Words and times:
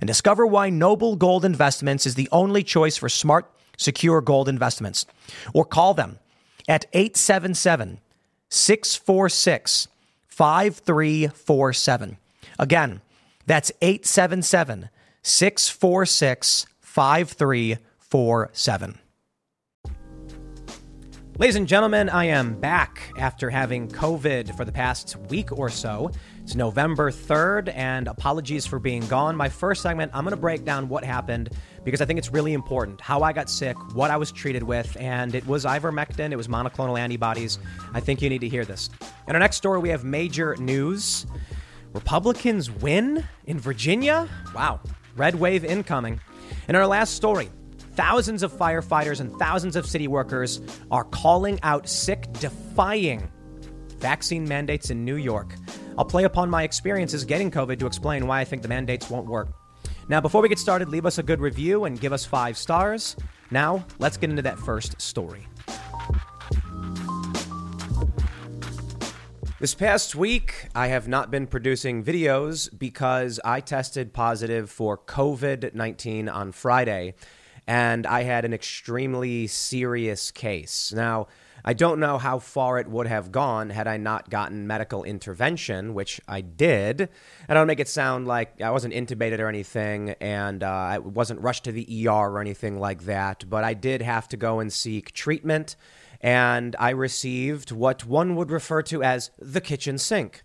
and 0.00 0.08
discover 0.08 0.46
why 0.46 0.70
Noble 0.70 1.16
Gold 1.16 1.44
Investments 1.44 2.06
is 2.06 2.14
the 2.14 2.28
only 2.32 2.62
choice 2.62 2.96
for 2.96 3.08
smart, 3.08 3.50
secure 3.76 4.20
gold 4.20 4.48
investments. 4.48 5.06
Or 5.54 5.64
call 5.64 5.94
them 5.94 6.18
at 6.68 6.86
877 6.92 7.98
646 8.48 9.88
5347. 10.28 12.16
Again, 12.58 13.00
that's 13.46 13.72
877 13.80 14.90
646 15.22 16.66
5347. 16.80 18.98
Ladies 21.38 21.56
and 21.56 21.66
gentlemen, 21.66 22.10
I 22.10 22.26
am 22.26 22.60
back 22.60 23.10
after 23.18 23.48
having 23.48 23.88
COVID 23.88 24.54
for 24.54 24.66
the 24.66 24.72
past 24.72 25.16
week 25.28 25.50
or 25.50 25.70
so. 25.70 26.10
It's 26.52 26.56
November 26.58 27.10
3rd, 27.10 27.72
and 27.74 28.06
apologies 28.06 28.66
for 28.66 28.78
being 28.78 29.06
gone. 29.06 29.36
My 29.36 29.48
first 29.48 29.80
segment, 29.80 30.12
I'm 30.12 30.22
going 30.22 30.36
to 30.36 30.36
break 30.36 30.66
down 30.66 30.86
what 30.86 31.02
happened 31.02 31.48
because 31.82 32.02
I 32.02 32.04
think 32.04 32.18
it's 32.18 32.30
really 32.30 32.52
important 32.52 33.00
how 33.00 33.22
I 33.22 33.32
got 33.32 33.48
sick, 33.48 33.74
what 33.94 34.10
I 34.10 34.18
was 34.18 34.30
treated 34.30 34.62
with, 34.62 34.94
and 35.00 35.34
it 35.34 35.46
was 35.46 35.64
ivermectin, 35.64 36.30
it 36.30 36.36
was 36.36 36.48
monoclonal 36.48 37.00
antibodies. 37.00 37.58
I 37.94 38.00
think 38.00 38.20
you 38.20 38.28
need 38.28 38.42
to 38.42 38.50
hear 38.50 38.66
this. 38.66 38.90
In 39.26 39.34
our 39.34 39.38
next 39.38 39.56
story, 39.56 39.80
we 39.80 39.88
have 39.88 40.04
major 40.04 40.54
news 40.56 41.24
Republicans 41.94 42.70
win 42.70 43.26
in 43.46 43.58
Virginia? 43.58 44.28
Wow, 44.54 44.80
red 45.16 45.36
wave 45.36 45.64
incoming. 45.64 46.20
In 46.68 46.76
our 46.76 46.86
last 46.86 47.14
story, 47.14 47.48
Thousands 47.94 48.42
of 48.42 48.52
firefighters 48.52 49.20
and 49.20 49.38
thousands 49.38 49.76
of 49.76 49.86
city 49.86 50.08
workers 50.08 50.60
are 50.90 51.04
calling 51.04 51.58
out 51.62 51.86
sick, 51.88 52.30
defying 52.34 53.30
vaccine 53.98 54.48
mandates 54.48 54.88
in 54.90 55.04
New 55.04 55.16
York. 55.16 55.54
I'll 55.98 56.04
play 56.04 56.24
upon 56.24 56.48
my 56.48 56.62
experiences 56.62 57.24
getting 57.24 57.50
COVID 57.50 57.78
to 57.80 57.86
explain 57.86 58.26
why 58.26 58.40
I 58.40 58.44
think 58.44 58.62
the 58.62 58.68
mandates 58.68 59.10
won't 59.10 59.26
work. 59.26 59.48
Now, 60.08 60.20
before 60.20 60.42
we 60.42 60.48
get 60.48 60.58
started, 60.58 60.88
leave 60.88 61.06
us 61.06 61.18
a 61.18 61.22
good 61.22 61.40
review 61.40 61.84
and 61.84 62.00
give 62.00 62.12
us 62.12 62.24
five 62.24 62.56
stars. 62.56 63.16
Now, 63.50 63.84
let's 63.98 64.16
get 64.16 64.30
into 64.30 64.42
that 64.42 64.58
first 64.58 65.00
story. 65.00 65.46
This 69.60 69.74
past 69.74 70.16
week, 70.16 70.68
I 70.74 70.88
have 70.88 71.06
not 71.06 71.30
been 71.30 71.46
producing 71.46 72.02
videos 72.02 72.68
because 72.76 73.38
I 73.44 73.60
tested 73.60 74.12
positive 74.12 74.70
for 74.70 74.98
COVID 74.98 75.74
19 75.74 76.28
on 76.28 76.50
Friday 76.50 77.14
and 77.66 78.06
I 78.06 78.22
had 78.22 78.44
an 78.44 78.52
extremely 78.52 79.46
serious 79.46 80.32
case. 80.32 80.92
Now, 80.92 81.28
I 81.64 81.74
don't 81.74 82.00
know 82.00 82.18
how 82.18 82.38
far 82.38 82.78
it 82.78 82.88
would 82.88 83.06
have 83.06 83.30
gone 83.30 83.70
had 83.70 83.86
I 83.86 83.96
not 83.96 84.30
gotten 84.30 84.66
medical 84.66 85.04
intervention, 85.04 85.94
which 85.94 86.20
I 86.26 86.40
did. 86.40 87.08
I 87.48 87.54
don't 87.54 87.66
make 87.66 87.80
it 87.80 87.88
sound 87.88 88.26
like 88.26 88.60
I 88.60 88.70
wasn't 88.70 88.94
intubated 88.94 89.38
or 89.38 89.48
anything, 89.48 90.10
and 90.20 90.62
uh, 90.62 90.68
I 90.68 90.98
wasn't 90.98 91.40
rushed 91.40 91.64
to 91.64 91.72
the 91.72 92.08
ER 92.08 92.10
or 92.10 92.40
anything 92.40 92.78
like 92.78 93.04
that, 93.04 93.44
but 93.48 93.64
I 93.64 93.74
did 93.74 94.02
have 94.02 94.28
to 94.28 94.36
go 94.36 94.60
and 94.60 94.72
seek 94.72 95.12
treatment, 95.12 95.76
and 96.20 96.74
I 96.78 96.90
received 96.90 97.70
what 97.70 98.04
one 98.04 98.34
would 98.36 98.50
refer 98.50 98.82
to 98.82 99.02
as 99.02 99.30
the 99.38 99.60
kitchen 99.60 99.98
sink. 99.98 100.42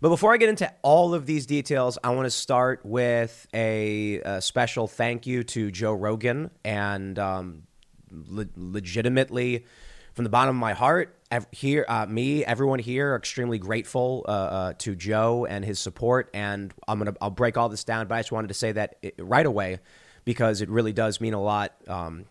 But 0.00 0.08
before 0.08 0.34
I 0.34 0.36
get 0.36 0.48
into 0.48 0.70
all 0.82 1.14
of 1.14 1.24
these 1.24 1.46
details, 1.46 1.96
I 2.02 2.10
want 2.10 2.26
to 2.26 2.30
start 2.30 2.84
with 2.84 3.46
a, 3.54 4.20
a 4.20 4.42
special 4.42 4.86
thank 4.86 5.26
you 5.26 5.44
to 5.44 5.70
Joe 5.70 5.94
Rogan 5.94 6.50
and 6.64 7.18
um, 7.18 7.62
le- 8.10 8.48
legitimately 8.56 9.64
from 10.14 10.24
the 10.24 10.30
bottom 10.30 10.56
of 10.56 10.60
my 10.60 10.72
heart, 10.72 11.16
here, 11.50 11.84
uh, 11.88 12.06
me, 12.06 12.44
everyone 12.44 12.78
here 12.78 13.12
are 13.12 13.16
extremely 13.16 13.58
grateful 13.58 14.24
uh, 14.28 14.30
uh, 14.30 14.72
to 14.78 14.94
Joe 14.94 15.46
and 15.46 15.64
his 15.64 15.80
support. 15.80 16.30
And 16.32 16.72
I'm 16.86 16.98
gonna, 16.98 17.14
I'll 17.20 17.30
break 17.30 17.56
all 17.56 17.68
this 17.68 17.84
down, 17.84 18.06
but 18.06 18.14
I 18.14 18.20
just 18.20 18.32
wanted 18.32 18.48
to 18.48 18.54
say 18.54 18.72
that 18.72 18.96
it, 19.02 19.14
right 19.18 19.44
away 19.44 19.80
because 20.24 20.60
it 20.60 20.68
really 20.68 20.92
does 20.92 21.20
mean 21.20 21.34
a 21.34 21.42
lot. 21.42 21.74
Um, 21.88 22.26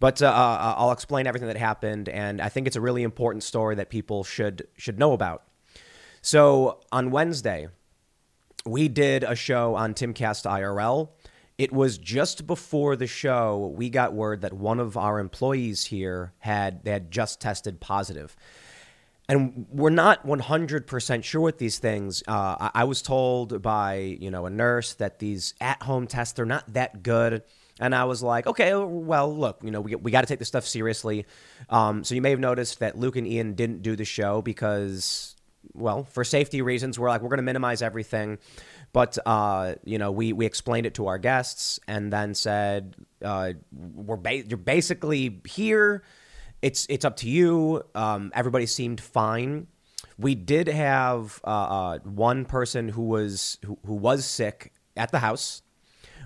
but 0.00 0.22
uh, 0.22 0.28
uh, 0.28 0.74
I'll 0.76 0.92
explain 0.92 1.26
everything 1.26 1.48
that 1.48 1.56
happened, 1.56 2.08
and 2.08 2.40
I 2.40 2.48
think 2.48 2.66
it's 2.66 2.76
a 2.76 2.80
really 2.80 3.02
important 3.02 3.42
story 3.42 3.74
that 3.76 3.90
people 3.90 4.22
should 4.22 4.68
should 4.76 4.98
know 4.98 5.12
about. 5.12 5.42
So 6.22 6.80
on 6.92 7.10
Wednesday, 7.10 7.68
we 8.64 8.88
did 8.88 9.24
a 9.24 9.34
show 9.34 9.74
on 9.74 9.94
Timcast 9.94 10.44
IRL. 10.46 11.08
It 11.58 11.72
was 11.72 11.98
just 11.98 12.46
before 12.46 12.94
the 12.94 13.08
show 13.08 13.72
we 13.76 13.90
got 13.90 14.12
word 14.14 14.42
that 14.42 14.52
one 14.52 14.78
of 14.78 14.96
our 14.96 15.18
employees 15.18 15.84
here 15.84 16.32
had 16.38 16.84
they 16.84 16.92
had 16.92 17.10
just 17.10 17.40
tested 17.40 17.80
positive. 17.80 18.36
And 19.28 19.66
we're 19.70 19.90
not 19.90 20.26
100% 20.26 21.24
sure 21.24 21.40
with 21.42 21.58
these 21.58 21.78
things. 21.78 22.22
Uh, 22.26 22.70
I, 22.74 22.84
was 22.84 23.02
told 23.02 23.60
by 23.60 23.96
you 23.96 24.30
know 24.30 24.46
a 24.46 24.50
nurse 24.50 24.94
that 24.94 25.18
these 25.18 25.52
at-home 25.60 26.06
tests 26.06 26.38
are 26.38 26.46
not 26.46 26.72
that 26.72 27.02
good. 27.02 27.42
And 27.80 27.94
I 27.94 28.04
was 28.04 28.22
like, 28.22 28.46
okay, 28.46 28.74
well, 28.74 29.32
look, 29.36 29.60
you 29.62 29.70
know, 29.70 29.80
we, 29.80 29.94
we 29.96 30.10
got 30.10 30.22
to 30.22 30.26
take 30.26 30.38
this 30.38 30.48
stuff 30.48 30.66
seriously. 30.66 31.26
Um, 31.70 32.02
so 32.04 32.14
you 32.14 32.22
may 32.22 32.30
have 32.30 32.40
noticed 32.40 32.80
that 32.80 32.98
Luke 32.98 33.16
and 33.16 33.26
Ian 33.26 33.54
didn't 33.54 33.82
do 33.82 33.94
the 33.94 34.04
show 34.04 34.42
because 34.42 35.36
well, 35.74 36.04
for 36.04 36.24
safety 36.24 36.62
reasons, 36.62 36.98
we're 36.98 37.08
like, 37.08 37.22
we're 37.22 37.28
going 37.28 37.38
to 37.38 37.42
minimize 37.44 37.82
everything. 37.82 38.38
But, 38.92 39.18
uh, 39.26 39.74
you 39.84 39.98
know, 39.98 40.10
we, 40.10 40.32
we 40.32 40.46
explained 40.46 40.86
it 40.86 40.94
to 40.94 41.06
our 41.06 41.18
guests 41.18 41.78
and 41.86 42.12
then 42.12 42.34
said, 42.34 42.96
uh, 43.22 43.52
we're 43.72 44.16
ba- 44.16 44.44
you're 44.44 44.56
basically 44.56 45.40
here. 45.46 46.02
It's, 46.62 46.86
it's 46.88 47.04
up 47.04 47.16
to 47.18 47.28
you. 47.28 47.84
Um, 47.94 48.32
everybody 48.34 48.66
seemed 48.66 49.00
fine. 49.00 49.66
We 50.18 50.34
did 50.34 50.68
have 50.68 51.40
uh, 51.44 51.48
uh, 51.48 51.98
one 52.00 52.44
person 52.44 52.88
who 52.88 53.02
was 53.02 53.58
who, 53.64 53.78
who 53.86 53.94
was 53.94 54.24
sick 54.24 54.72
at 54.96 55.12
the 55.12 55.20
house, 55.20 55.62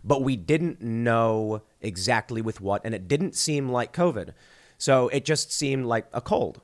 but 0.03 0.23
we 0.23 0.37
didn't 0.37 0.81
know 0.81 1.63
exactly 1.83 2.41
with 2.41 2.61
what, 2.61 2.83
and 2.85 2.95
it 2.95 3.07
didn't 3.07 3.35
seem 3.37 3.69
like 3.69 3.93
COVID. 3.93 4.33
So 4.79 5.09
it 5.09 5.27
just 5.27 5.53
seemed 5.53 5.85
like 5.85 6.07
a 6.13 6.23
cold. 6.23 6.63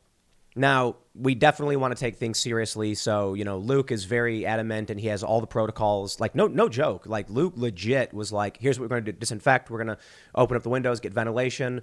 Now, 0.59 0.97
we 1.15 1.35
definitely 1.35 1.77
want 1.77 1.97
to 1.97 2.01
take 2.01 2.17
things 2.17 2.39
seriously. 2.39 2.95
So, 2.95 3.35
you 3.35 3.45
know, 3.45 3.59
Luke 3.59 3.93
is 3.93 4.05
very 4.05 4.45
adamant 4.45 4.91
and 4.91 4.99
he 4.99 5.07
has 5.07 5.23
all 5.23 5.41
the 5.41 5.47
protocols. 5.47 6.21
Like, 6.21 6.35
no, 6.35 6.47
no 6.47 6.69
joke. 6.69 7.07
Like, 7.07 7.31
Luke 7.31 7.55
legit 7.57 8.13
was 8.13 8.33
like, 8.33 8.57
here's 8.59 8.79
what 8.79 8.85
we're 8.85 8.89
going 8.89 9.05
to 9.05 9.13
do 9.13 9.19
disinfect. 9.19 9.71
We're 9.71 9.85
going 9.85 9.97
to 9.97 10.03
open 10.35 10.57
up 10.57 10.63
the 10.63 10.69
windows, 10.69 11.01
get 11.01 11.13
ventilation. 11.13 11.83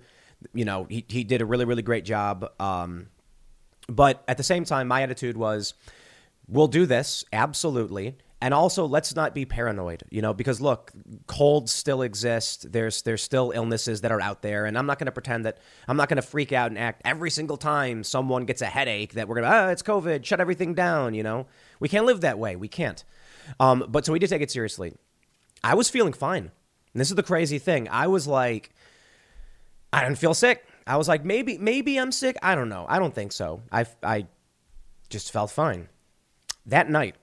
You 0.53 0.65
know, 0.65 0.85
he, 0.89 1.05
he 1.07 1.23
did 1.23 1.41
a 1.41 1.45
really, 1.45 1.65
really 1.65 1.81
great 1.81 2.05
job. 2.05 2.51
Um, 2.59 3.07
but 3.87 4.23
at 4.27 4.37
the 4.37 4.43
same 4.43 4.65
time, 4.65 4.87
my 4.87 5.01
attitude 5.03 5.37
was, 5.37 5.73
we'll 6.47 6.67
do 6.67 6.85
this, 6.85 7.23
absolutely. 7.31 8.17
And 8.41 8.53
also, 8.53 8.85
let's 8.85 9.15
not 9.15 9.33
be 9.33 9.45
paranoid, 9.45 10.03
you 10.09 10.21
know, 10.21 10.33
because 10.33 10.59
look, 10.59 10.91
colds 11.25 11.71
still 11.71 12.01
exist. 12.01 12.71
There's 12.71 13.01
there's 13.01 13.23
still 13.23 13.51
illnesses 13.55 14.01
that 14.01 14.11
are 14.11 14.21
out 14.21 14.41
there, 14.41 14.65
and 14.65 14.77
I'm 14.77 14.85
not 14.85 14.99
going 14.99 15.05
to 15.05 15.11
pretend 15.11 15.45
that 15.45 15.57
I'm 15.87 15.97
not 15.97 16.09
going 16.09 16.17
to 16.17 16.21
freak 16.21 16.51
out 16.51 16.69
and 16.69 16.77
act 16.77 17.01
every 17.05 17.31
single 17.31 17.57
time 17.57 18.03
someone 18.03 18.45
gets 18.45 18.61
a 18.61 18.65
headache 18.65 19.13
that 19.13 19.27
we're 19.27 19.35
going 19.35 19.49
to 19.49 19.57
ah 19.57 19.69
it's 19.69 19.81
COVID, 19.81 20.25
shut 20.25 20.41
everything 20.41 20.73
down. 20.73 21.13
You 21.13 21.23
know, 21.23 21.47
we 21.79 21.87
can't 21.87 22.05
live 22.05 22.21
that 22.21 22.37
way. 22.37 22.55
We 22.55 22.67
can't. 22.67 23.03
Um, 23.59 23.85
but 23.87 24.05
so 24.05 24.11
we 24.13 24.19
did 24.19 24.29
take 24.29 24.41
it 24.41 24.51
seriously. 24.51 24.93
I 25.63 25.75
was 25.75 25.89
feeling 25.89 26.13
fine. 26.13 26.51
And 26.93 27.01
this 27.01 27.09
is 27.09 27.15
the 27.15 27.23
crazy 27.23 27.57
thing. 27.57 27.87
I 27.89 28.07
was 28.07 28.27
like, 28.27 28.71
I 29.91 30.03
didn't 30.03 30.17
feel 30.17 30.33
sick. 30.33 30.65
I 30.85 30.97
was 30.97 31.07
like, 31.07 31.25
maybe 31.25 31.57
maybe 31.57 31.97
I'm 31.97 32.11
sick. 32.11 32.37
I 32.43 32.53
don't 32.55 32.69
know. 32.69 32.85
I 32.87 32.99
don't 32.99 33.15
think 33.15 33.31
so. 33.31 33.63
I 33.71 33.85
I 34.03 34.27
just 35.09 35.31
felt 35.31 35.51
fine. 35.51 35.87
That 36.65 36.89
night, 36.89 37.15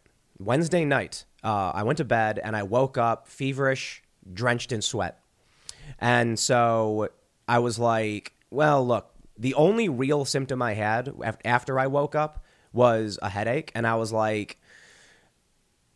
Wednesday 0.45 0.85
night, 0.85 1.25
uh, 1.43 1.73
I 1.75 1.83
went 1.83 1.99
to 1.99 2.05
bed 2.05 2.41
and 2.43 2.57
I 2.57 2.63
woke 2.63 2.99
up 2.99 3.29
feverish, 3.29 4.03
drenched 4.33 4.73
in 4.73 4.83
sweat. 4.83 5.21
And 5.99 6.39
so 6.39 7.09
I 7.49 7.59
was 7.59 7.79
like, 7.79 8.33
well, 8.51 8.87
look, 8.87 9.11
the 9.37 9.55
only 9.55 9.89
real 9.89 10.25
symptom 10.25 10.63
I 10.63 10.75
had 10.75 11.13
after 11.45 11.79
I 11.79 11.87
woke 11.87 12.15
up 12.15 12.45
was 12.73 13.19
a 13.23 13.29
headache. 13.29 13.73
And 13.75 13.87
I 13.87 13.97
was 13.97 14.13
like, 14.13 14.59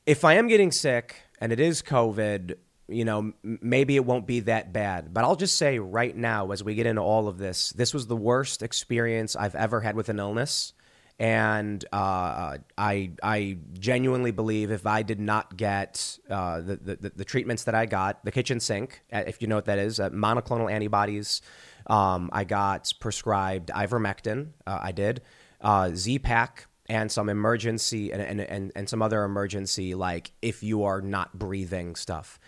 if 0.04 0.24
I 0.24 0.34
am 0.34 0.48
getting 0.48 0.72
sick 0.72 1.16
and 1.40 1.52
it 1.52 1.60
is 1.60 1.82
COVID, 1.82 2.56
you 2.88 3.04
know, 3.04 3.32
maybe 3.42 3.96
it 3.96 4.04
won't 4.04 4.26
be 4.26 4.40
that 4.40 4.72
bad. 4.72 5.12
But 5.12 5.24
I'll 5.24 5.36
just 5.36 5.58
say 5.58 5.78
right 5.78 6.16
now, 6.16 6.52
as 6.52 6.62
we 6.62 6.74
get 6.74 6.86
into 6.86 7.02
all 7.02 7.28
of 7.28 7.38
this, 7.38 7.70
this 7.70 7.92
was 7.92 8.06
the 8.06 8.16
worst 8.16 8.62
experience 8.62 9.34
I've 9.34 9.54
ever 9.54 9.80
had 9.80 9.96
with 9.96 10.08
an 10.08 10.18
illness. 10.18 10.72
And 11.18 11.82
uh, 11.92 12.58
I, 12.76 13.10
I 13.22 13.56
genuinely 13.78 14.32
believe 14.32 14.70
if 14.70 14.86
I 14.86 15.02
did 15.02 15.18
not 15.18 15.56
get 15.56 16.18
uh, 16.28 16.60
the, 16.60 16.76
the, 16.76 17.12
the, 17.16 17.24
treatments 17.24 17.64
that 17.64 17.74
I 17.74 17.86
got, 17.86 18.22
the 18.22 18.30
kitchen 18.30 18.60
sink, 18.60 19.00
uh, 19.10 19.22
if 19.26 19.40
you 19.40 19.48
know 19.48 19.54
what 19.54 19.64
that 19.64 19.78
is, 19.78 19.98
uh, 19.98 20.10
monoclonal 20.10 20.70
antibodies, 20.70 21.40
um, 21.86 22.28
I 22.32 22.44
got 22.44 22.92
prescribed 23.00 23.70
ivermectin, 23.70 24.48
uh, 24.66 24.78
I 24.82 24.92
did, 24.92 25.22
uh, 25.62 25.90
Z-Pak, 25.94 26.66
and 26.88 27.10
some 27.10 27.30
emergency 27.30 28.12
and, 28.12 28.20
and, 28.20 28.40
and, 28.42 28.72
and 28.76 28.88
some 28.88 29.00
other 29.00 29.24
emergency, 29.24 29.94
like 29.94 30.32
if 30.42 30.62
you 30.62 30.84
are 30.84 31.00
not 31.00 31.38
breathing 31.38 31.96
stuff. 31.96 32.38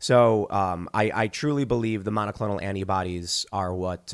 So 0.00 0.48
um, 0.50 0.88
I, 0.92 1.10
I 1.14 1.28
truly 1.28 1.64
believe 1.64 2.04
the 2.04 2.12
monoclonal 2.12 2.62
antibodies 2.62 3.46
are 3.52 3.74
what 3.74 4.12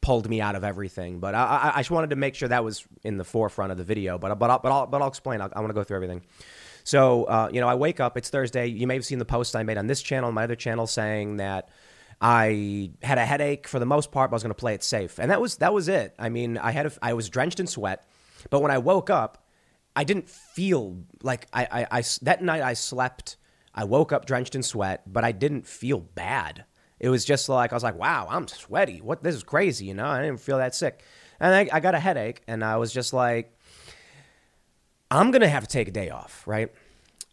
pulled 0.00 0.28
me 0.28 0.40
out 0.40 0.54
of 0.54 0.64
everything. 0.64 1.20
But 1.20 1.34
I, 1.34 1.72
I, 1.74 1.80
just 1.80 1.90
wanted 1.90 2.10
to 2.10 2.16
make 2.16 2.34
sure 2.34 2.48
that 2.48 2.64
was 2.64 2.86
in 3.02 3.16
the 3.18 3.24
forefront 3.24 3.72
of 3.72 3.78
the 3.78 3.84
video. 3.84 4.18
But 4.18 4.38
but 4.38 4.50
I'll, 4.50 4.58
but 4.58 4.72
I'll, 4.72 4.86
but 4.86 5.02
I'll 5.02 5.08
explain. 5.08 5.40
I 5.40 5.46
want 5.46 5.68
to 5.68 5.74
go 5.74 5.84
through 5.84 5.96
everything. 5.96 6.22
So 6.84 7.24
uh, 7.24 7.50
you 7.52 7.60
know, 7.60 7.68
I 7.68 7.74
wake 7.74 8.00
up. 8.00 8.16
It's 8.16 8.30
Thursday. 8.30 8.66
You 8.66 8.86
may 8.86 8.94
have 8.94 9.04
seen 9.04 9.18
the 9.18 9.24
post 9.24 9.56
I 9.56 9.62
made 9.62 9.78
on 9.78 9.86
this 9.86 10.02
channel, 10.02 10.32
my 10.32 10.44
other 10.44 10.56
channel, 10.56 10.86
saying 10.86 11.36
that. 11.36 11.68
I 12.20 12.90
had 13.00 13.16
a 13.16 13.24
headache 13.24 13.68
for 13.68 13.78
the 13.78 13.86
most 13.86 14.10
part, 14.10 14.28
but 14.28 14.34
I 14.34 14.38
was 14.38 14.42
going 14.42 14.50
to 14.50 14.58
play 14.58 14.74
it 14.74 14.82
safe, 14.82 15.20
and 15.20 15.30
that 15.30 15.40
was 15.40 15.58
that 15.58 15.72
was 15.72 15.86
it. 15.86 16.16
I 16.18 16.30
mean, 16.30 16.58
I 16.58 16.72
had 16.72 16.86
a, 16.86 16.92
I 17.00 17.12
was 17.12 17.28
drenched 17.28 17.60
in 17.60 17.68
sweat, 17.68 18.08
but 18.50 18.60
when 18.60 18.72
I 18.72 18.78
woke 18.78 19.08
up, 19.08 19.46
I 19.94 20.02
didn't 20.02 20.28
feel 20.28 21.04
like 21.22 21.46
I, 21.52 21.68
I, 21.70 21.98
I 21.98 22.02
that 22.22 22.42
night 22.42 22.62
I 22.62 22.72
slept 22.72 23.36
I 23.78 23.84
woke 23.84 24.12
up 24.12 24.26
drenched 24.26 24.56
in 24.56 24.64
sweat, 24.64 25.04
but 25.06 25.24
I 25.24 25.30
didn't 25.30 25.64
feel 25.64 26.00
bad. 26.00 26.64
It 27.00 27.08
was 27.08 27.24
just 27.24 27.48
like 27.48 27.72
I 27.72 27.76
was 27.76 27.82
like, 27.82 27.98
"Wow, 27.98 28.26
I'm 28.30 28.48
sweaty. 28.48 29.00
What? 29.00 29.22
This 29.22 29.34
is 29.34 29.42
crazy." 29.42 29.86
You 29.86 29.94
know, 29.94 30.06
I 30.06 30.22
didn't 30.22 30.40
feel 30.40 30.58
that 30.58 30.74
sick, 30.74 31.02
and 31.40 31.54
I, 31.54 31.76
I 31.76 31.80
got 31.80 31.94
a 31.94 32.00
headache, 32.00 32.42
and 32.46 32.64
I 32.64 32.76
was 32.76 32.92
just 32.92 33.12
like, 33.12 33.56
"I'm 35.10 35.30
gonna 35.30 35.48
have 35.48 35.64
to 35.64 35.68
take 35.68 35.88
a 35.88 35.92
day 35.92 36.10
off, 36.10 36.42
right?" 36.46 36.72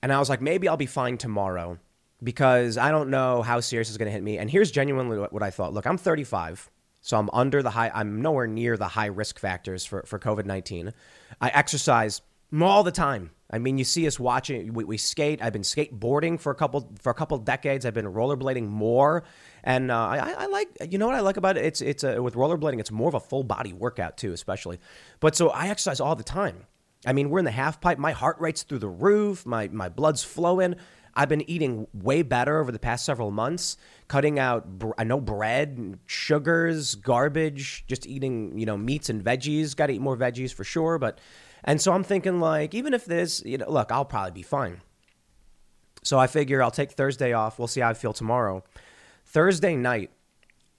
And 0.03 0.13
I 0.13 0.19
was 0.19 0.29
like, 0.29 0.41
"Maybe 0.41 0.67
I'll 0.67 0.77
be 0.77 0.85
fine 0.85 1.17
tomorrow." 1.17 1.79
Because 2.23 2.77
I 2.77 2.91
don't 2.91 3.09
know 3.09 3.41
how 3.41 3.59
serious 3.59 3.89
it's 3.89 3.97
to 3.97 4.09
hit 4.09 4.23
me. 4.23 4.37
And 4.37 4.49
here's 4.49 4.71
genuinely 4.71 5.19
what, 5.19 5.33
what 5.33 5.43
I 5.43 5.51
thought. 5.51 5.73
Look, 5.73 5.85
I'm 5.85 5.97
35. 5.97 6.71
So 7.01 7.19
I'm 7.19 7.29
under 7.33 7.61
the 7.61 7.69
high, 7.69 7.91
I'm 7.93 8.21
nowhere 8.21 8.47
near 8.47 8.77
the 8.77 8.87
high 8.87 9.07
risk 9.07 9.37
factors 9.37 9.85
for, 9.85 10.01
for 10.07 10.17
COVID 10.17 10.45
19. 10.45 10.91
I 11.39 11.49
exercise 11.49 12.21
all 12.59 12.83
the 12.83 12.91
time. 12.91 13.31
I 13.51 13.59
mean, 13.59 13.77
you 13.77 13.83
see 13.83 14.07
us 14.07 14.19
watching. 14.19 14.73
We, 14.73 14.83
we, 14.85 14.97
skate. 14.97 15.41
I've 15.41 15.53
been 15.53 15.61
skateboarding 15.61 16.39
for 16.39 16.51
a 16.51 16.55
couple 16.55 16.91
for 16.99 17.11
a 17.11 17.13
couple 17.13 17.37
decades. 17.37 17.85
I've 17.85 17.93
been 17.93 18.11
rollerblading 18.11 18.67
more, 18.67 19.23
and 19.65 19.91
uh, 19.91 19.97
I, 19.97 20.35
I, 20.37 20.45
like. 20.45 20.69
You 20.89 20.97
know 20.97 21.07
what 21.07 21.15
I 21.15 21.19
like 21.19 21.35
about 21.35 21.57
it? 21.57 21.65
It's 21.65 21.81
it's 21.81 22.03
a, 22.03 22.21
with 22.21 22.35
rollerblading. 22.35 22.79
It's 22.79 22.91
more 22.91 23.09
of 23.09 23.15
a 23.15 23.19
full 23.19 23.43
body 23.43 23.73
workout 23.73 24.17
too, 24.17 24.31
especially. 24.31 24.79
But 25.19 25.35
so 25.35 25.49
I 25.49 25.67
exercise 25.67 25.99
all 25.99 26.15
the 26.15 26.23
time. 26.23 26.67
I 27.05 27.11
mean, 27.11 27.29
we're 27.29 27.39
in 27.39 27.45
the 27.45 27.51
half 27.51 27.81
pipe. 27.81 27.97
My 27.97 28.13
heart 28.13 28.37
rate's 28.39 28.63
through 28.63 28.79
the 28.79 28.87
roof. 28.87 29.45
My 29.45 29.67
my 29.67 29.89
blood's 29.89 30.23
flowing. 30.23 30.75
I've 31.17 31.29
been 31.29 31.49
eating 31.49 31.87
way 31.93 32.21
better 32.21 32.59
over 32.59 32.71
the 32.71 32.79
past 32.79 33.05
several 33.05 33.31
months, 33.31 33.77
cutting 34.07 34.37
out 34.37 34.67
I 34.97 35.03
know 35.03 35.19
bread, 35.19 35.99
sugars, 36.05 36.95
garbage, 36.95 37.85
just 37.87 38.05
eating 38.05 38.57
you 38.57 38.65
know 38.65 38.77
meats 38.77 39.09
and 39.09 39.23
veggies. 39.23 39.75
Got 39.75 39.87
to 39.87 39.93
eat 39.93 40.01
more 40.01 40.15
veggies 40.15 40.53
for 40.53 40.63
sure, 40.63 40.97
but 40.99 41.19
and 41.65 41.81
so 41.81 41.91
I'm 41.91 42.03
thinking, 42.03 42.39
like, 42.39 42.75
even 42.75 42.93
if 42.93 43.05
this, 43.05 43.43
you 43.43 43.57
know, 43.57 43.69
look, 43.69 43.91
I'll 43.91 44.05
probably 44.05 44.31
be 44.31 44.43
fine. 44.43 44.81
So 46.03 46.19
I 46.19 46.27
figure 46.27 46.61
I'll 46.61 46.71
take 46.71 46.91
Thursday 46.91 47.33
off. 47.33 47.57
We'll 47.57 47.67
see 47.67 47.81
how 47.81 47.89
I 47.89 47.95
feel 47.95 48.13
tomorrow. 48.13 48.63
Thursday 49.35 49.75
night, 49.75 50.11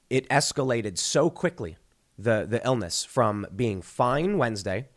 it 0.09 0.27
escalated 0.31 0.97
so 0.97 1.29
quickly, 1.29 1.77
the, 2.19 2.47
the 2.49 2.65
illness, 2.65 3.05
from 3.05 3.47
being 3.55 3.83
fine 3.83 4.39
Wednesday 4.39 4.89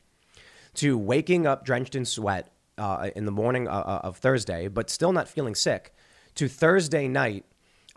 to 0.75 0.97
waking 0.97 1.45
up 1.45 1.65
drenched 1.65 1.93
in 1.93 2.05
sweat 2.05 2.53
uh, 2.77 3.09
in 3.17 3.25
the 3.25 3.33
morning 3.33 3.67
uh, 3.67 3.71
uh 3.71 3.99
of 4.01 4.15
Thursday, 4.15 4.69
but 4.69 4.89
still 4.89 5.11
not 5.11 5.27
feeling 5.27 5.55
sick, 5.55 5.93
to 6.35 6.47
Thursday 6.47 7.09
night, 7.09 7.43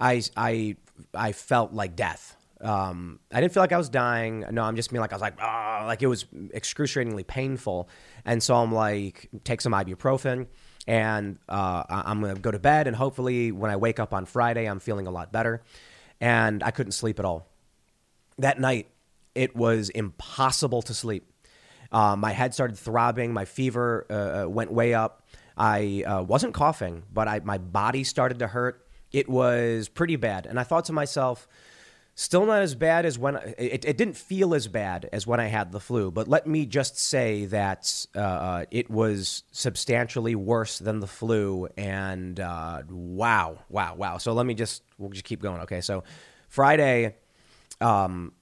I, 0.00 0.22
I, 0.36 0.74
I 1.14 1.30
felt 1.30 1.72
like 1.72 1.94
death. 1.94 2.36
Um, 2.60 3.20
I 3.32 3.40
didn't 3.40 3.52
feel 3.52 3.62
like 3.62 3.70
I 3.70 3.78
was 3.78 3.88
dying. 3.88 4.44
No, 4.50 4.64
I'm 4.64 4.74
just 4.74 4.90
being 4.90 5.00
like 5.00 5.12
I 5.12 5.14
was 5.14 5.22
like, 5.22 5.40
oh, 5.40 5.84
like 5.86 6.02
it 6.02 6.08
was 6.08 6.26
excruciatingly 6.52 7.22
painful. 7.22 7.88
And 8.24 8.42
so 8.42 8.56
I'm 8.56 8.72
like, 8.74 9.28
take 9.44 9.60
some 9.60 9.74
ibuprofen, 9.74 10.48
and 10.86 11.38
uh, 11.48 11.84
I'm 11.88 12.20
gonna 12.20 12.34
go 12.34 12.50
to 12.50 12.58
bed. 12.58 12.86
And 12.86 12.96
hopefully, 12.96 13.52
when 13.52 13.70
I 13.70 13.76
wake 13.76 14.00
up 14.00 14.12
on 14.12 14.26
Friday, 14.26 14.66
I'm 14.66 14.80
feeling 14.80 15.06
a 15.06 15.10
lot 15.10 15.32
better. 15.32 15.62
And 16.20 16.62
I 16.62 16.70
couldn't 16.70 16.92
sleep 16.92 17.18
at 17.18 17.24
all. 17.24 17.48
That 18.38 18.60
night, 18.60 18.88
it 19.34 19.54
was 19.56 19.88
impossible 19.90 20.82
to 20.82 20.94
sleep. 20.94 21.28
Uh, 21.90 22.16
my 22.16 22.32
head 22.32 22.54
started 22.54 22.78
throbbing. 22.78 23.32
My 23.32 23.44
fever 23.44 24.06
uh, 24.08 24.44
uh 24.44 24.48
went 24.48 24.72
way 24.72 24.94
up. 24.94 25.22
I 25.56 26.04
uh, 26.06 26.22
wasn't 26.22 26.54
coughing, 26.54 27.02
but 27.12 27.28
I, 27.28 27.40
my 27.40 27.58
body 27.58 28.04
started 28.04 28.38
to 28.38 28.46
hurt. 28.46 28.86
It 29.12 29.28
was 29.28 29.88
pretty 29.88 30.16
bad. 30.16 30.46
And 30.46 30.58
I 30.58 30.62
thought 30.62 30.86
to 30.86 30.92
myself, 30.92 31.46
Still 32.14 32.44
not 32.44 32.60
as 32.60 32.74
bad 32.74 33.06
as 33.06 33.18
when 33.18 33.36
it, 33.36 33.86
it 33.86 33.96
didn't 33.96 34.18
feel 34.18 34.54
as 34.54 34.68
bad 34.68 35.08
as 35.14 35.26
when 35.26 35.40
I 35.40 35.46
had 35.46 35.72
the 35.72 35.80
flu, 35.80 36.10
but 36.10 36.28
let 36.28 36.46
me 36.46 36.66
just 36.66 36.98
say 36.98 37.46
that 37.46 38.06
uh, 38.14 38.66
it 38.70 38.90
was 38.90 39.44
substantially 39.50 40.34
worse 40.34 40.78
than 40.78 41.00
the 41.00 41.06
flu. 41.06 41.68
And 41.78 42.38
uh, 42.38 42.82
wow, 42.90 43.60
wow, 43.70 43.94
wow. 43.94 44.18
So 44.18 44.34
let 44.34 44.44
me 44.44 44.52
just 44.52 44.82
we'll 44.98 45.08
just 45.08 45.24
keep 45.24 45.40
going. 45.40 45.62
Okay, 45.62 45.80
so 45.80 46.04
Friday, 46.48 47.16
um, 47.80 48.34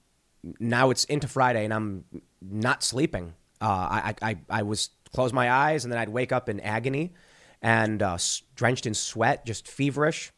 now 0.59 0.89
it's 0.89 1.05
into 1.05 1.29
Friday, 1.29 1.63
and 1.63 1.73
I'm 1.73 2.03
not 2.41 2.83
sleeping. 2.83 3.33
Uh, 3.61 3.65
I, 3.65 4.15
I 4.21 4.37
I 4.49 4.63
was 4.63 4.89
close 5.13 5.31
my 5.31 5.49
eyes, 5.49 5.85
and 5.85 5.93
then 5.93 5.99
I'd 5.99 6.09
wake 6.09 6.33
up 6.33 6.49
in 6.49 6.59
agony 6.59 7.13
and 7.61 8.03
uh, 8.03 8.17
drenched 8.55 8.85
in 8.85 8.93
sweat, 8.93 9.45
just 9.45 9.65
feverish. 9.65 10.33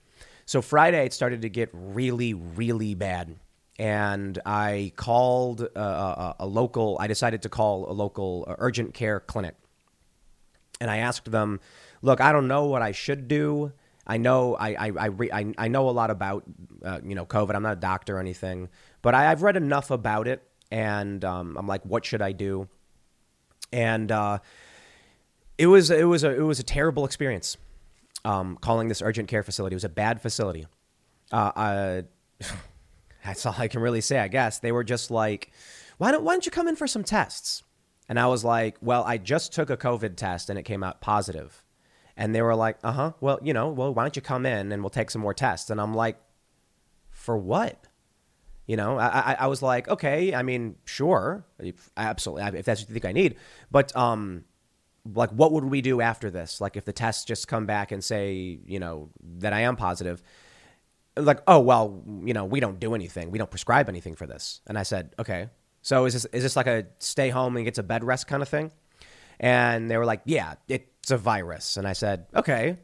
So 0.53 0.61
Friday, 0.61 1.03
it 1.03 1.13
started 1.13 1.41
to 1.41 1.49
get 1.49 1.71
really, 1.73 2.35
really 2.35 2.93
bad. 2.93 3.37
And 3.79 4.37
I 4.45 4.93
called 4.95 5.61
a, 5.61 5.79
a, 5.81 6.35
a 6.41 6.45
local, 6.45 6.95
I 6.99 7.07
decided 7.07 7.41
to 7.41 7.49
call 7.49 7.89
a 7.89 7.93
local 7.93 8.45
uh, 8.47 8.53
urgent 8.59 8.93
care 8.93 9.19
clinic. 9.19 9.55
And 10.79 10.91
I 10.91 10.97
asked 10.97 11.31
them, 11.31 11.59
look, 12.03 12.21
I 12.21 12.31
don't 12.31 12.47
know 12.47 12.65
what 12.65 12.83
I 12.83 12.91
should 12.91 13.27
do. 13.27 13.73
I 14.05 14.17
know 14.17 14.53
I 14.53 14.75
I, 14.75 14.91
I, 14.95 15.05
re, 15.07 15.31
I, 15.31 15.53
I, 15.57 15.69
know 15.69 15.89
a 15.89 15.95
lot 16.01 16.11
about 16.11 16.43
uh, 16.85 16.99
you 17.03 17.15
know 17.15 17.25
COVID. 17.25 17.55
I'm 17.55 17.63
not 17.63 17.73
a 17.73 17.81
doctor 17.81 18.17
or 18.17 18.19
anything, 18.19 18.69
but 19.01 19.15
I, 19.15 19.23
have 19.23 19.41
read 19.41 19.57
enough 19.57 19.89
about 19.89 20.27
it, 20.27 20.43
and 20.69 21.25
um, 21.25 21.57
I'm 21.57 21.65
like, 21.65 21.83
what 21.83 22.05
should 22.05 22.21
I 22.21 22.31
do? 22.31 22.67
And 23.71 24.11
uh, 24.11 24.37
it 25.57 25.65
was 25.65 25.89
it 25.89 26.07
was 26.07 26.23
a 26.23 26.29
it 26.29 26.43
was 26.43 26.59
a 26.59 26.63
terrible 26.63 27.05
experience 27.05 27.57
um, 28.25 28.57
calling 28.61 28.87
this 28.87 29.01
urgent 29.01 29.27
care 29.27 29.43
facility. 29.43 29.73
It 29.73 29.77
was 29.77 29.83
a 29.83 29.89
bad 29.89 30.21
facility. 30.21 30.65
Uh, 31.31 31.51
uh, 31.55 32.01
that's 33.25 33.45
all 33.45 33.55
I 33.57 33.67
can 33.67 33.81
really 33.81 34.01
say, 34.01 34.19
I 34.19 34.27
guess. 34.27 34.59
They 34.59 34.71
were 34.71 34.83
just 34.83 35.11
like, 35.11 35.51
why 35.97 36.11
don't, 36.11 36.23
why 36.23 36.33
don't 36.33 36.45
you 36.45 36.51
come 36.51 36.67
in 36.67 36.75
for 36.75 36.87
some 36.87 37.03
tests? 37.03 37.63
And 38.09 38.19
I 38.19 38.27
was 38.27 38.43
like, 38.43 38.77
well, 38.81 39.03
I 39.05 39.17
just 39.17 39.53
took 39.53 39.69
a 39.69 39.77
COVID 39.77 40.15
test 40.15 40.49
and 40.49 40.59
it 40.59 40.63
came 40.63 40.83
out 40.83 41.01
positive. 41.01 41.63
And 42.15 42.35
they 42.35 42.41
were 42.41 42.55
like, 42.55 42.77
uh 42.83 42.91
huh, 42.91 43.11
well, 43.21 43.39
you 43.41 43.53
know, 43.53 43.69
well, 43.69 43.93
why 43.93 44.03
don't 44.03 44.15
you 44.15 44.21
come 44.21 44.45
in 44.45 44.71
and 44.71 44.83
we'll 44.83 44.89
take 44.89 45.09
some 45.09 45.21
more 45.21 45.33
tests? 45.33 45.69
And 45.69 45.81
I'm 45.81 45.93
like, 45.93 46.17
for 47.09 47.37
what? 47.37 47.87
You 48.67 48.77
know, 48.77 48.97
I, 48.97 49.07
I, 49.07 49.37
I 49.41 49.47
was 49.47 49.61
like, 49.61 49.87
okay, 49.87 50.33
I 50.33 50.41
mean, 50.43 50.75
sure, 50.85 51.45
absolutely, 51.97 52.59
if 52.59 52.65
that's 52.65 52.81
what 52.81 52.89
you 52.89 52.93
think 52.93 53.05
I 53.05 53.11
need. 53.11 53.35
But 53.71 53.95
um, 53.95 54.45
like 55.05 55.29
what 55.31 55.51
would 55.51 55.65
we 55.65 55.81
do 55.81 56.01
after 56.01 56.29
this? 56.29 56.61
Like 56.61 56.77
if 56.77 56.85
the 56.85 56.93
tests 56.93 57.25
just 57.25 57.47
come 57.47 57.65
back 57.65 57.91
and 57.91 58.03
say 58.03 58.59
you 58.65 58.79
know 58.79 59.09
that 59.39 59.53
i 59.53 59.61
am 59.61 59.75
positive 59.75 60.23
like 61.17 61.41
oh 61.47 61.59
well 61.59 62.03
you 62.23 62.33
know 62.33 62.45
we 62.45 62.59
don't 62.59 62.79
do 62.79 62.95
anything. 62.95 63.31
We 63.31 63.37
don't 63.37 63.49
prescribe 63.49 63.89
anything 63.89 64.15
for 64.15 64.25
this. 64.25 64.61
And 64.67 64.77
i 64.77 64.83
said 64.83 65.13
okay. 65.19 65.49
So 65.81 66.05
is 66.05 66.13
this 66.13 66.25
is 66.25 66.43
this 66.43 66.55
like 66.55 66.67
a 66.67 66.85
stay 66.99 67.29
home 67.29 67.55
and 67.57 67.65
get 67.65 67.77
a 67.77 67.83
bed 67.83 68.03
rest 68.03 68.27
kind 68.27 68.41
of 68.41 68.49
thing? 68.49 68.71
And 69.39 69.91
they 69.91 69.97
were 69.97 70.05
like 70.05 70.21
yeah 70.25 70.55
it's 70.67 71.11
a 71.11 71.17
virus. 71.17 71.77
And 71.77 71.87
i 71.87 71.93
said 71.93 72.27
okay. 72.35 72.77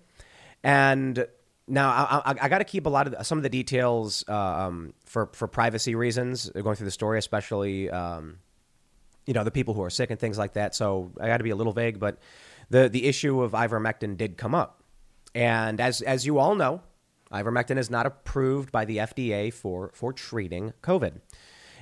And 0.63 1.25
now 1.69 1.89
I, 1.89 2.31
I, 2.31 2.35
I 2.41 2.49
got 2.49 2.57
to 2.57 2.65
keep 2.65 2.85
a 2.85 2.89
lot 2.89 3.07
of 3.07 3.25
some 3.25 3.37
of 3.37 3.43
the 3.43 3.49
details 3.49 4.25
uh, 4.27 4.33
um, 4.33 4.93
for 5.05 5.29
for 5.33 5.47
privacy 5.47 5.95
reasons 5.95 6.49
going 6.49 6.75
through 6.75 6.85
the 6.85 6.91
story, 6.91 7.19
especially 7.19 7.89
um, 7.89 8.39
you 9.25 9.33
know 9.33 9.43
the 9.43 9.51
people 9.51 9.73
who 9.73 9.83
are 9.83 9.89
sick 9.89 10.09
and 10.11 10.19
things 10.19 10.37
like 10.37 10.53
that. 10.53 10.75
So 10.75 11.11
I 11.19 11.27
got 11.27 11.37
to 11.37 11.43
be 11.43 11.49
a 11.49 11.55
little 11.55 11.73
vague, 11.73 11.99
but 11.99 12.17
the 12.69 12.89
the 12.89 13.05
issue 13.05 13.41
of 13.41 13.51
ivermectin 13.51 14.17
did 14.17 14.37
come 14.37 14.55
up, 14.55 14.83
and 15.33 15.79
as 15.79 16.01
as 16.01 16.25
you 16.25 16.39
all 16.39 16.55
know, 16.55 16.81
ivermectin 17.31 17.77
is 17.77 17.89
not 17.89 18.05
approved 18.05 18.71
by 18.71 18.85
the 18.85 18.97
FDA 18.97 19.53
for 19.53 19.91
for 19.93 20.13
treating 20.13 20.73
COVID. 20.81 21.21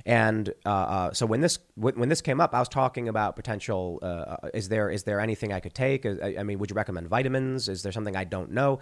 And 0.08 0.53
uh, 0.65 0.70
uh, 0.70 1.13
so 1.13 1.25
when 1.25 1.41
this 1.41 1.60
when 1.75 2.08
this 2.08 2.22
came 2.22 2.39
up, 2.39 2.56
I 2.56 2.60
was 2.60 2.70
talking 2.70 3.10
about 3.10 3.36
potential. 3.36 4.00
Uh, 4.01 4.48
is 4.53 4.70
there 4.70 4.89
is 4.89 5.03
there 5.03 5.20
anything 5.20 5.51
I 5.51 5.60
could 5.60 5.74
take? 5.74 6.06
I, 6.06 6.36
I, 6.39 6.44
mean, 6.44 6.60
would 6.60 6.70
you 6.70 6.75
recommend 6.75 7.10
vitamins? 7.10 7.67
Is 7.67 7.84
there 7.84 7.91
something 7.91 8.15
I 8.15 8.24
don't 8.24 8.51
know? 8.51 8.79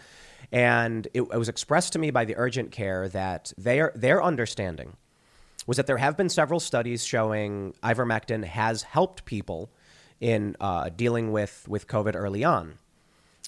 And 0.51 1.07
it, 1.15 1.21
it 1.21 1.37
was 1.37 1.49
expressed 1.49 1.93
to 1.93 1.99
me 1.99 2.11
by 2.11 2.25
the 2.25 2.35
urgent 2.37 2.69
care 2.71 3.09
that 3.09 3.53
their 3.57 3.91
their 3.95 4.21
understanding 4.21 4.97
was 5.65 5.77
that 5.77 5.87
there 5.87 5.97
have 5.97 6.15
been 6.15 6.29
several 6.29 6.59
studies 6.59 7.05
showing 7.05 7.73
ivermectin 7.83 8.43
has 8.43 8.83
helped 8.83 9.25
people 9.25 9.71
in 10.19 10.55
uh, 10.59 10.89
dealing 10.89 11.31
with 11.31 11.67
with 11.67 11.87
COVID 11.87 12.15
early 12.15 12.43
on. 12.43 12.75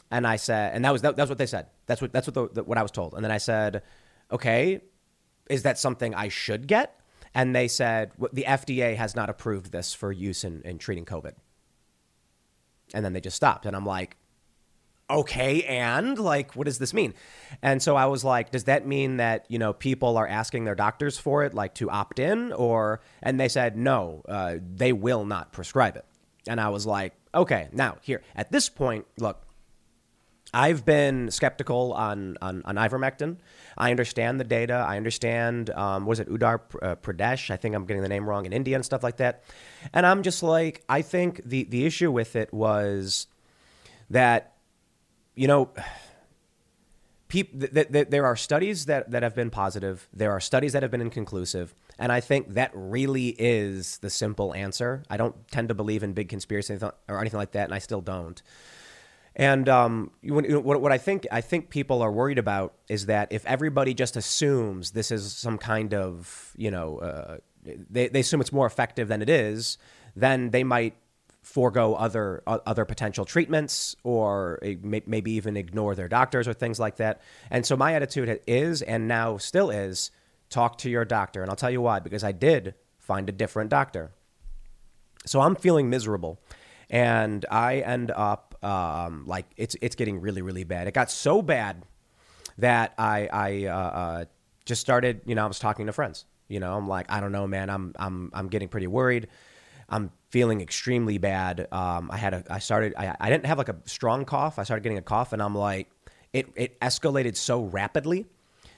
And 0.10 0.26
I 0.26 0.38
said, 0.38 0.74
and 0.74 0.86
that 0.86 0.92
was 0.92 1.02
that, 1.02 1.16
that's 1.16 1.30
what 1.30 1.38
they 1.38 1.46
said. 1.46 1.68
That's 1.86 2.02
what 2.02 2.12
that's 2.12 2.28
what 2.28 2.34
the, 2.34 2.50
the, 2.62 2.64
what 2.64 2.78
I 2.78 2.82
was 2.82 2.92
told. 2.92 3.14
And 3.14 3.24
then 3.24 3.32
I 3.32 3.38
said, 3.38 3.84
okay, 4.32 4.82
is 5.50 5.64
that 5.64 5.78
something 5.78 6.14
I 6.16 6.30
should 6.30 6.68
get? 6.68 6.98
and 7.38 7.56
they 7.56 7.68
said 7.68 8.12
the 8.34 8.46
FDA 8.48 8.96
has 8.96 9.16
not 9.16 9.30
approved 9.30 9.72
this 9.72 9.94
for 9.94 10.12
use 10.12 10.44
in, 10.44 10.64
in 10.64 10.80
treating 10.80 11.06
COVID. 11.06 11.34
And 12.96 13.06
then 13.06 13.14
they 13.14 13.22
just 13.22 13.36
stopped. 13.36 13.68
And 13.68 13.76
I'm 13.76 13.86
like, 13.86 14.18
okay, 15.10 15.64
and 15.64 16.20
like, 16.20 16.56
what 16.56 16.66
does 16.66 16.80
this 16.80 16.94
mean? 16.94 17.14
And 17.62 17.82
so 17.82 17.96
I 17.96 18.08
was 18.08 18.24
like, 18.24 18.52
does 18.52 18.66
that 18.66 18.86
mean 18.86 19.18
that, 19.18 19.46
you 19.48 19.58
know, 19.58 19.72
people 19.72 20.18
are 20.18 20.28
asking 20.28 20.66
their 20.66 20.76
doctors 20.76 21.18
for 21.18 21.46
it, 21.46 21.54
like 21.54 21.74
to 21.76 21.90
opt 21.90 22.20
in? 22.20 22.52
Or, 22.52 23.02
and 23.24 23.40
they 23.40 23.48
said, 23.48 23.78
no, 23.78 24.24
uh, 24.28 24.56
they 24.62 24.92
will 24.92 25.26
not 25.26 25.54
prescribe 25.54 25.96
it. 25.96 26.06
And 26.48 26.60
I 26.60 26.70
was 26.70 26.86
like, 26.86 27.14
okay, 27.34 27.70
now 27.72 27.98
here, 28.02 28.22
at 28.36 28.52
this 28.52 28.68
point, 28.68 29.06
look, 29.18 29.44
I've 30.54 30.86
been 30.86 31.32
skeptical 31.32 31.94
on, 31.94 32.38
on, 32.42 32.62
on 32.66 32.76
ivermectin. 32.76 33.38
I 33.78 33.92
understand 33.92 34.40
the 34.40 34.46
data. 34.46 34.74
I 34.74 34.98
understand, 34.98 35.70
um, 35.70 36.06
was 36.06 36.20
it 36.20 36.30
Uttar 36.30 36.60
uh, 36.82 36.96
Pradesh? 36.96 37.50
I 37.50 37.58
think 37.58 37.76
I'm 37.76 37.86
getting 37.86 38.02
the 38.02 38.10
name 38.10 38.28
wrong 38.28 38.46
in 38.46 38.54
India 38.54 38.76
and 38.76 38.84
stuff 38.84 39.04
like 39.04 39.18
that. 39.18 39.44
And 39.94 40.06
I'm 40.06 40.24
just 40.24 40.44
like, 40.44 40.84
I 40.90 41.02
think 41.02 41.42
the, 41.46 41.64
the 41.66 41.86
issue 41.86 42.12
with 42.12 42.36
it 42.36 42.54
was 42.54 43.28
that, 44.10 44.54
you 45.38 45.48
know, 45.48 45.70
peop- 47.28 47.58
th- 47.60 47.74
th- 47.74 47.92
th- 47.92 48.08
there 48.10 48.26
are 48.26 48.36
studies 48.36 48.88
that, 48.88 49.12
that 49.12 49.24
have 49.24 49.36
been 49.36 49.50
positive, 49.50 50.10
there 50.12 50.32
are 50.32 50.40
studies 50.40 50.74
that 50.74 50.82
have 50.82 50.92
been 50.92 51.02
inconclusive. 51.02 51.74
And 52.00 52.12
I 52.12 52.20
think 52.20 52.56
that 52.56 52.72
really 52.74 53.30
is 53.38 54.00
the 54.00 54.10
simple 54.10 54.54
answer. 54.54 55.04
I 55.10 55.18
don't 55.18 55.36
tend 55.50 55.70
to 55.70 55.76
believe 55.76 56.04
in 56.04 56.14
big 56.14 56.28
conspiracy 56.28 56.78
or 57.08 57.22
anything 57.22 57.38
like 57.38 57.52
that, 57.52 57.66
and 57.66 57.74
I 57.74 57.80
still 57.80 58.02
don't. 58.02 58.42
And 59.36 59.70
um, 59.70 60.12
what, 60.24 60.82
what 60.82 60.92
I 60.92 60.98
think 60.98 61.28
I 61.32 61.42
think 61.42 61.70
people 61.70 62.02
are 62.02 62.12
worried 62.12 62.40
about 62.40 62.74
is 62.88 63.06
that 63.06 63.32
if 63.32 63.46
everybody 63.46 63.94
just 63.94 64.18
assumes 64.18 64.92
this 64.92 65.12
is 65.12 65.32
some 65.32 65.60
kind 65.60 65.94
of 65.94 66.54
you 66.58 66.72
know 66.72 66.98
uh, 66.98 67.38
they, 67.64 68.08
they 68.08 68.22
assume 68.22 68.42
it's 68.42 68.52
more 68.52 68.66
effective 68.66 69.08
than 69.08 69.22
it 69.22 69.30
is, 69.30 69.78
then 70.16 70.50
they 70.50 70.64
might 70.64 70.96
forego 71.48 71.96
other 71.96 72.44
uh, 72.46 72.60
other 72.66 72.84
potential 72.84 73.24
treatments 73.24 73.96
or 74.04 74.60
maybe 74.84 75.32
even 75.32 75.56
ignore 75.56 75.96
their 75.96 76.10
doctors 76.10 76.46
or 76.46 76.54
things 76.54 76.78
like 76.78 76.98
that. 76.98 77.22
And 77.50 77.66
so 77.66 77.78
my 77.78 77.94
attitude 77.94 78.42
is 78.46 78.82
and 78.82 79.08
now 79.08 79.38
still 79.38 79.70
is 79.70 80.12
talk 80.50 80.78
to 80.80 80.90
your 80.90 81.06
doctor. 81.06 81.42
And 81.42 81.50
I'll 81.50 81.56
tell 81.56 81.72
you 81.72 81.82
why 81.82 82.00
because 82.00 82.24
I 82.24 82.34
did 82.34 82.76
find 83.00 83.30
a 83.30 83.32
different 83.32 83.70
doctor. 83.70 84.12
So 85.26 85.40
I'm 85.40 85.56
feeling 85.56 85.90
miserable 85.90 86.40
and 86.90 87.46
I 87.50 87.78
end 87.78 88.12
up 88.12 88.56
um, 88.62 89.26
like 89.26 89.46
it's 89.56 89.78
it's 89.82 89.96
getting 89.96 90.20
really 90.20 90.42
really 90.42 90.66
bad. 90.66 90.88
It 90.88 90.94
got 90.94 91.10
so 91.10 91.42
bad 91.42 91.84
that 92.58 92.94
I 92.98 93.30
I 93.32 93.66
uh, 93.66 93.78
uh, 93.78 94.26
just 94.66 94.82
started. 94.82 95.22
You 95.26 95.36
know, 95.36 95.46
I 95.46 95.48
was 95.48 95.60
talking 95.60 95.86
to 95.86 95.94
friends. 95.94 96.26
You 96.50 96.60
know, 96.60 96.76
I'm 96.76 96.90
like, 96.90 97.10
I 97.10 97.22
don't 97.22 97.32
know, 97.32 97.48
man. 97.48 97.70
I'm 97.70 97.94
I'm 97.98 98.32
I'm 98.34 98.50
getting 98.50 98.68
pretty 98.68 98.88
worried. 98.88 99.30
I'm 99.90 100.12
feeling 100.30 100.62
extremely 100.62 101.18
bad. 101.18 101.68
Um, 101.72 102.10
I 102.12 102.18
had 102.18 102.34
a 102.34 102.44
I 102.50 102.60
started 102.60 102.94
I, 102.98 103.16
I 103.20 103.30
didn't 103.30 103.46
have 103.46 103.58
like 103.58 103.70
a 103.70 103.78
strong 103.86 104.26
cough. 104.26 104.60
I 104.60 104.64
started 104.64 104.84
getting 104.84 104.98
a 104.98 105.04
cough, 105.04 105.34
and 105.34 105.42
I'm 105.42 105.56
like, 105.56 105.90
it 106.34 106.48
it 106.56 106.80
escalated 106.80 107.36
so 107.36 107.64
rapidly 107.64 108.26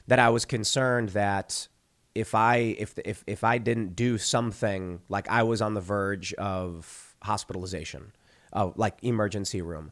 that 0.07 0.19
I 0.19 0.29
was 0.29 0.45
concerned 0.45 1.09
that 1.09 1.67
if 2.15 2.35
I 2.35 2.57
if 2.57 2.97
if 3.05 3.23
if 3.27 3.43
I 3.43 3.57
didn't 3.57 3.95
do 3.95 4.17
something, 4.17 5.01
like 5.09 5.27
I 5.29 5.43
was 5.43 5.61
on 5.61 5.73
the 5.73 5.81
verge 5.81 6.33
of 6.33 7.15
hospitalization 7.23 8.13
uh, 8.53 8.71
like 8.75 8.97
emergency 9.03 9.61
room. 9.61 9.91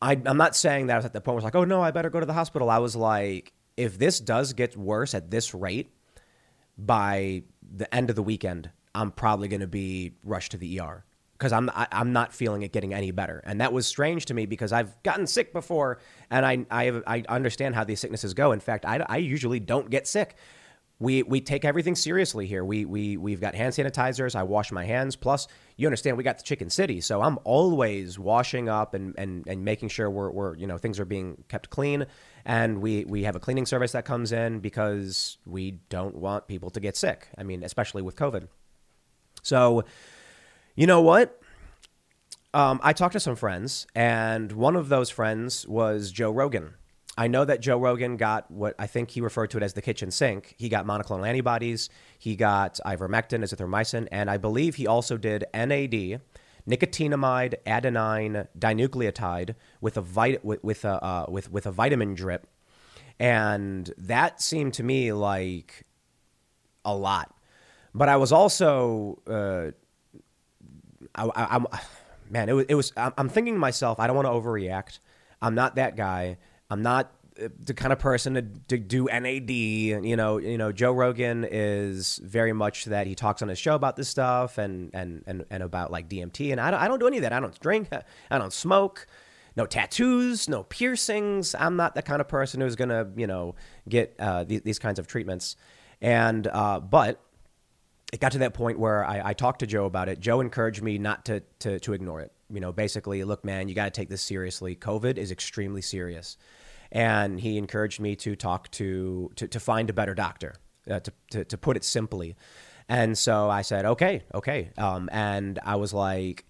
I, 0.00 0.12
am 0.12 0.36
not 0.36 0.54
saying 0.54 0.88
that 0.88 0.94
I 0.94 0.96
was 0.96 1.04
at 1.06 1.12
the 1.12 1.20
point 1.20 1.34
where 1.34 1.42
I 1.42 1.44
was 1.44 1.44
like, 1.44 1.54
oh 1.54 1.64
no, 1.64 1.82
I 1.82 1.90
better 1.90 2.10
go 2.10 2.20
to 2.20 2.26
the 2.26 2.32
hospital. 2.32 2.70
I 2.70 2.78
was 2.78 2.94
like, 2.94 3.52
if 3.76 3.98
this 3.98 4.20
does 4.20 4.52
get 4.52 4.76
worse 4.76 5.14
at 5.14 5.30
this 5.30 5.54
rate, 5.54 5.90
by 6.78 7.42
the 7.62 7.92
end 7.94 8.10
of 8.10 8.16
the 8.16 8.22
weekend, 8.22 8.70
I'm 8.94 9.10
probably 9.10 9.48
going 9.48 9.60
to 9.60 9.66
be 9.66 10.12
rushed 10.22 10.52
to 10.52 10.58
the 10.58 10.80
ER 10.80 11.04
because 11.32 11.52
I'm 11.52 11.70
i 11.74 11.86
am 11.92 12.14
not 12.14 12.32
feeling 12.32 12.62
it 12.62 12.72
getting 12.72 12.94
any 12.94 13.10
better. 13.10 13.42
And 13.44 13.60
that 13.60 13.72
was 13.72 13.86
strange 13.86 14.26
to 14.26 14.34
me 14.34 14.46
because 14.46 14.72
I've 14.72 15.02
gotten 15.02 15.26
sick 15.26 15.52
before, 15.52 15.98
and 16.30 16.46
I 16.46 16.66
I, 16.70 16.84
have, 16.84 17.02
I 17.06 17.24
understand 17.28 17.74
how 17.74 17.84
these 17.84 18.00
sicknesses 18.00 18.34
go. 18.34 18.52
In 18.52 18.60
fact, 18.60 18.84
I, 18.86 19.04
I 19.08 19.18
usually 19.18 19.60
don't 19.60 19.90
get 19.90 20.06
sick 20.06 20.36
we 20.98 21.22
we 21.22 21.40
take 21.40 21.64
everything 21.64 21.94
seriously 21.94 22.46
here. 22.46 22.64
We 22.64 22.84
we 22.86 23.16
we've 23.16 23.40
got 23.40 23.54
hand 23.54 23.74
sanitizers. 23.74 24.34
I 24.34 24.44
wash 24.44 24.72
my 24.72 24.84
hands. 24.84 25.14
Plus, 25.14 25.46
you 25.76 25.86
understand 25.86 26.16
we 26.16 26.24
got 26.24 26.38
the 26.38 26.44
Chicken 26.44 26.70
City, 26.70 27.02
so 27.02 27.20
I'm 27.20 27.38
always 27.44 28.18
washing 28.18 28.68
up 28.68 28.94
and 28.94 29.14
and, 29.18 29.46
and 29.46 29.64
making 29.64 29.90
sure 29.90 30.08
we're, 30.08 30.30
we're 30.30 30.56
you 30.56 30.66
know 30.66 30.78
things 30.78 30.98
are 30.98 31.04
being 31.04 31.44
kept 31.48 31.68
clean. 31.68 32.06
And 32.46 32.80
we 32.80 33.04
we 33.04 33.24
have 33.24 33.36
a 33.36 33.40
cleaning 33.40 33.66
service 33.66 33.92
that 33.92 34.06
comes 34.06 34.32
in 34.32 34.60
because 34.60 35.36
we 35.44 35.72
don't 35.90 36.14
want 36.14 36.48
people 36.48 36.70
to 36.70 36.80
get 36.80 36.96
sick. 36.96 37.28
I 37.36 37.42
mean, 37.42 37.62
especially 37.62 38.00
with 38.00 38.16
COVID. 38.16 38.48
So, 39.42 39.84
you 40.76 40.86
know 40.86 41.02
what? 41.02 41.38
Um, 42.54 42.80
I 42.82 42.94
talked 42.94 43.12
to 43.12 43.20
some 43.20 43.36
friends, 43.36 43.86
and 43.94 44.50
one 44.52 44.76
of 44.76 44.88
those 44.88 45.10
friends 45.10 45.68
was 45.68 46.10
Joe 46.10 46.30
Rogan. 46.30 46.74
I 47.18 47.28
know 47.28 47.44
that 47.44 47.60
Joe 47.60 47.78
Rogan 47.78 48.16
got 48.16 48.50
what 48.50 48.74
I 48.78 48.86
think 48.86 49.10
he 49.10 49.20
referred 49.20 49.50
to 49.50 49.56
it 49.56 49.62
as 49.62 49.72
the 49.72 49.82
kitchen 49.82 50.10
sink. 50.10 50.54
He 50.58 50.68
got 50.68 50.86
monoclonal 50.86 51.26
antibodies, 51.26 51.88
he 52.18 52.36
got 52.36 52.78
ivermectin, 52.84 53.42
azithromycin, 53.42 54.08
and 54.12 54.30
I 54.30 54.36
believe 54.36 54.74
he 54.74 54.86
also 54.86 55.16
did 55.16 55.44
NAD, 55.54 56.20
nicotinamide 56.68 57.54
adenine 57.66 58.48
dinucleotide 58.58 59.54
with 59.80 59.96
a 59.96 60.02
vit- 60.02 60.44
with, 60.44 60.62
with 60.62 60.84
a 60.84 61.02
uh, 61.02 61.26
with 61.28 61.50
with 61.50 61.66
a 61.66 61.72
vitamin 61.72 62.14
drip, 62.14 62.46
and 63.18 63.92
that 63.96 64.42
seemed 64.42 64.74
to 64.74 64.82
me 64.82 65.12
like 65.12 65.86
a 66.84 66.94
lot. 66.94 67.34
But 67.94 68.10
I 68.10 68.16
was 68.16 68.30
also, 68.30 69.22
uh, 69.26 69.70
I, 71.14 71.30
I, 71.34 71.80
man, 72.28 72.50
it 72.50 72.52
was, 72.52 72.66
it 72.68 72.74
was. 72.74 72.92
I'm 72.96 73.30
thinking 73.30 73.54
to 73.54 73.58
myself, 73.58 73.98
I 73.98 74.06
don't 74.06 74.16
want 74.16 74.26
to 74.26 74.32
overreact. 74.32 74.98
I'm 75.40 75.54
not 75.54 75.76
that 75.76 75.96
guy. 75.96 76.36
I'm 76.70 76.82
not 76.82 77.12
the 77.36 77.74
kind 77.74 77.92
of 77.92 77.98
person 77.98 78.34
to, 78.34 78.42
to 78.68 78.78
do 78.78 79.04
NAD. 79.04 79.50
You 79.50 80.16
know, 80.16 80.38
you 80.38 80.58
know, 80.58 80.72
Joe 80.72 80.92
Rogan 80.92 81.46
is 81.48 82.18
very 82.22 82.52
much 82.52 82.86
that 82.86 83.06
he 83.06 83.14
talks 83.14 83.42
on 83.42 83.48
his 83.48 83.58
show 83.58 83.74
about 83.74 83.96
this 83.96 84.08
stuff 84.08 84.58
and 84.58 84.90
and 84.94 85.22
and, 85.26 85.44
and 85.50 85.62
about 85.62 85.90
like 85.90 86.08
DMT. 86.08 86.52
And 86.52 86.60
I 86.60 86.70
don't, 86.70 86.80
I 86.80 86.88
don't 86.88 86.98
do 86.98 87.06
any 87.06 87.18
of 87.18 87.22
that. 87.22 87.32
I 87.32 87.40
don't 87.40 87.58
drink. 87.60 87.88
I 88.30 88.38
don't 88.38 88.52
smoke. 88.52 89.06
No 89.54 89.66
tattoos. 89.66 90.48
No 90.48 90.62
piercings. 90.62 91.54
I'm 91.54 91.76
not 91.76 91.94
the 91.94 92.02
kind 92.02 92.20
of 92.20 92.28
person 92.28 92.60
who's 92.60 92.76
gonna 92.76 93.08
you 93.16 93.26
know 93.26 93.54
get 93.88 94.14
uh, 94.18 94.44
these, 94.44 94.62
these 94.62 94.78
kinds 94.78 94.98
of 94.98 95.06
treatments. 95.06 95.56
And 96.00 96.46
uh, 96.46 96.80
but 96.80 97.20
it 98.12 98.20
got 98.20 98.32
to 98.32 98.38
that 98.38 98.54
point 98.54 98.78
where 98.78 99.04
I, 99.04 99.30
I, 99.30 99.32
talked 99.32 99.60
to 99.60 99.66
Joe 99.66 99.84
about 99.84 100.08
it. 100.08 100.20
Joe 100.20 100.40
encouraged 100.40 100.80
me 100.80 100.96
not 100.96 101.24
to, 101.24 101.42
to, 101.60 101.80
to 101.80 101.92
ignore 101.92 102.20
it. 102.20 102.32
You 102.48 102.60
know, 102.60 102.72
basically, 102.72 103.24
look, 103.24 103.44
man, 103.44 103.68
you 103.68 103.74
got 103.74 103.86
to 103.86 103.90
take 103.90 104.08
this 104.08 104.22
seriously. 104.22 104.76
COVID 104.76 105.18
is 105.18 105.30
extremely 105.30 105.82
serious. 105.82 106.36
And 106.92 107.40
he 107.40 107.58
encouraged 107.58 108.00
me 108.00 108.14
to 108.16 108.36
talk 108.36 108.70
to, 108.72 109.30
to, 109.36 109.48
to 109.48 109.60
find 109.60 109.90
a 109.90 109.92
better 109.92 110.14
doctor, 110.14 110.54
uh, 110.88 111.00
to, 111.00 111.12
to, 111.30 111.44
to 111.44 111.58
put 111.58 111.76
it 111.76 111.84
simply. 111.84 112.36
And 112.88 113.18
so 113.18 113.50
I 113.50 113.62
said, 113.62 113.84
okay, 113.84 114.22
okay. 114.32 114.70
Um, 114.78 115.08
and 115.10 115.58
I 115.64 115.74
was 115.76 115.92
like, 115.92 116.46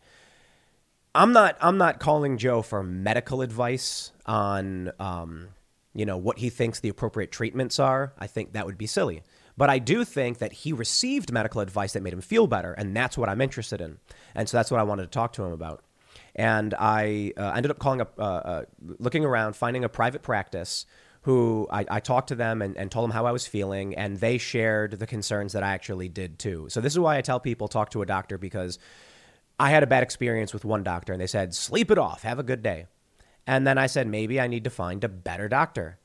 I'm 1.14 1.32
not, 1.32 1.56
I'm 1.62 1.78
not 1.78 1.98
calling 1.98 2.36
Joe 2.36 2.60
for 2.60 2.82
medical 2.82 3.40
advice 3.40 4.12
on, 4.26 4.92
um, 5.00 5.48
you 5.94 6.04
know, 6.04 6.18
what 6.18 6.38
he 6.38 6.50
thinks 6.50 6.80
the 6.80 6.90
appropriate 6.90 7.32
treatments 7.32 7.78
are. 7.78 8.12
I 8.18 8.26
think 8.26 8.52
that 8.52 8.66
would 8.66 8.76
be 8.76 8.86
silly. 8.86 9.22
But 9.56 9.70
I 9.70 9.78
do 9.78 10.04
think 10.04 10.36
that 10.38 10.52
he 10.52 10.74
received 10.74 11.32
medical 11.32 11.62
advice 11.62 11.94
that 11.94 12.02
made 12.02 12.12
him 12.12 12.20
feel 12.20 12.46
better, 12.46 12.74
and 12.74 12.94
that's 12.94 13.16
what 13.16 13.30
I'm 13.30 13.40
interested 13.40 13.80
in. 13.80 13.96
And 14.34 14.46
so 14.46 14.58
that's 14.58 14.70
what 14.70 14.80
I 14.80 14.82
wanted 14.82 15.04
to 15.04 15.08
talk 15.08 15.32
to 15.34 15.44
him 15.44 15.52
about. 15.52 15.82
And 16.36 16.74
I 16.78 17.32
uh, 17.36 17.52
ended 17.56 17.70
up 17.70 17.78
calling 17.78 18.00
up, 18.00 18.14
uh, 18.18 18.22
uh, 18.22 18.64
looking 18.98 19.24
around, 19.24 19.56
finding 19.56 19.84
a 19.84 19.88
private 19.88 20.22
practice 20.22 20.86
who 21.22 21.66
I, 21.70 21.84
I 21.90 22.00
talked 22.00 22.28
to 22.28 22.36
them 22.36 22.62
and, 22.62 22.76
and, 22.76 22.88
told 22.88 23.02
them 23.02 23.10
how 23.10 23.26
I 23.26 23.32
was 23.32 23.48
feeling, 23.48 23.96
and 23.96 24.18
they 24.18 24.38
shared 24.38 24.92
the 24.92 25.08
concerns 25.08 25.54
that 25.54 25.64
I 25.64 25.72
actually 25.72 26.08
did 26.08 26.38
too. 26.38 26.66
So 26.68 26.80
this 26.80 26.92
is 26.92 27.00
why 27.00 27.16
I 27.16 27.20
tell 27.20 27.40
people 27.40 27.66
talk 27.66 27.90
to 27.90 28.02
a 28.02 28.06
doctor 28.06 28.38
because 28.38 28.78
I 29.58 29.70
had 29.70 29.82
a 29.82 29.88
bad 29.88 30.04
experience 30.04 30.52
with 30.52 30.64
one 30.64 30.84
doctor, 30.84 31.12
and 31.12 31.20
they 31.20 31.26
said, 31.26 31.52
sleep 31.52 31.90
it 31.90 31.98
off, 31.98 32.22
have 32.22 32.38
a 32.38 32.44
good 32.44 32.62
day. 32.62 32.86
And 33.44 33.66
then 33.66 33.76
I 33.76 33.86
said, 33.86 34.06
maybe 34.06 34.40
I 34.40 34.46
need 34.46 34.64
to 34.64 34.70
find 34.70 35.02
a 35.02 35.08
better 35.08 35.48
doctor. 35.48 35.98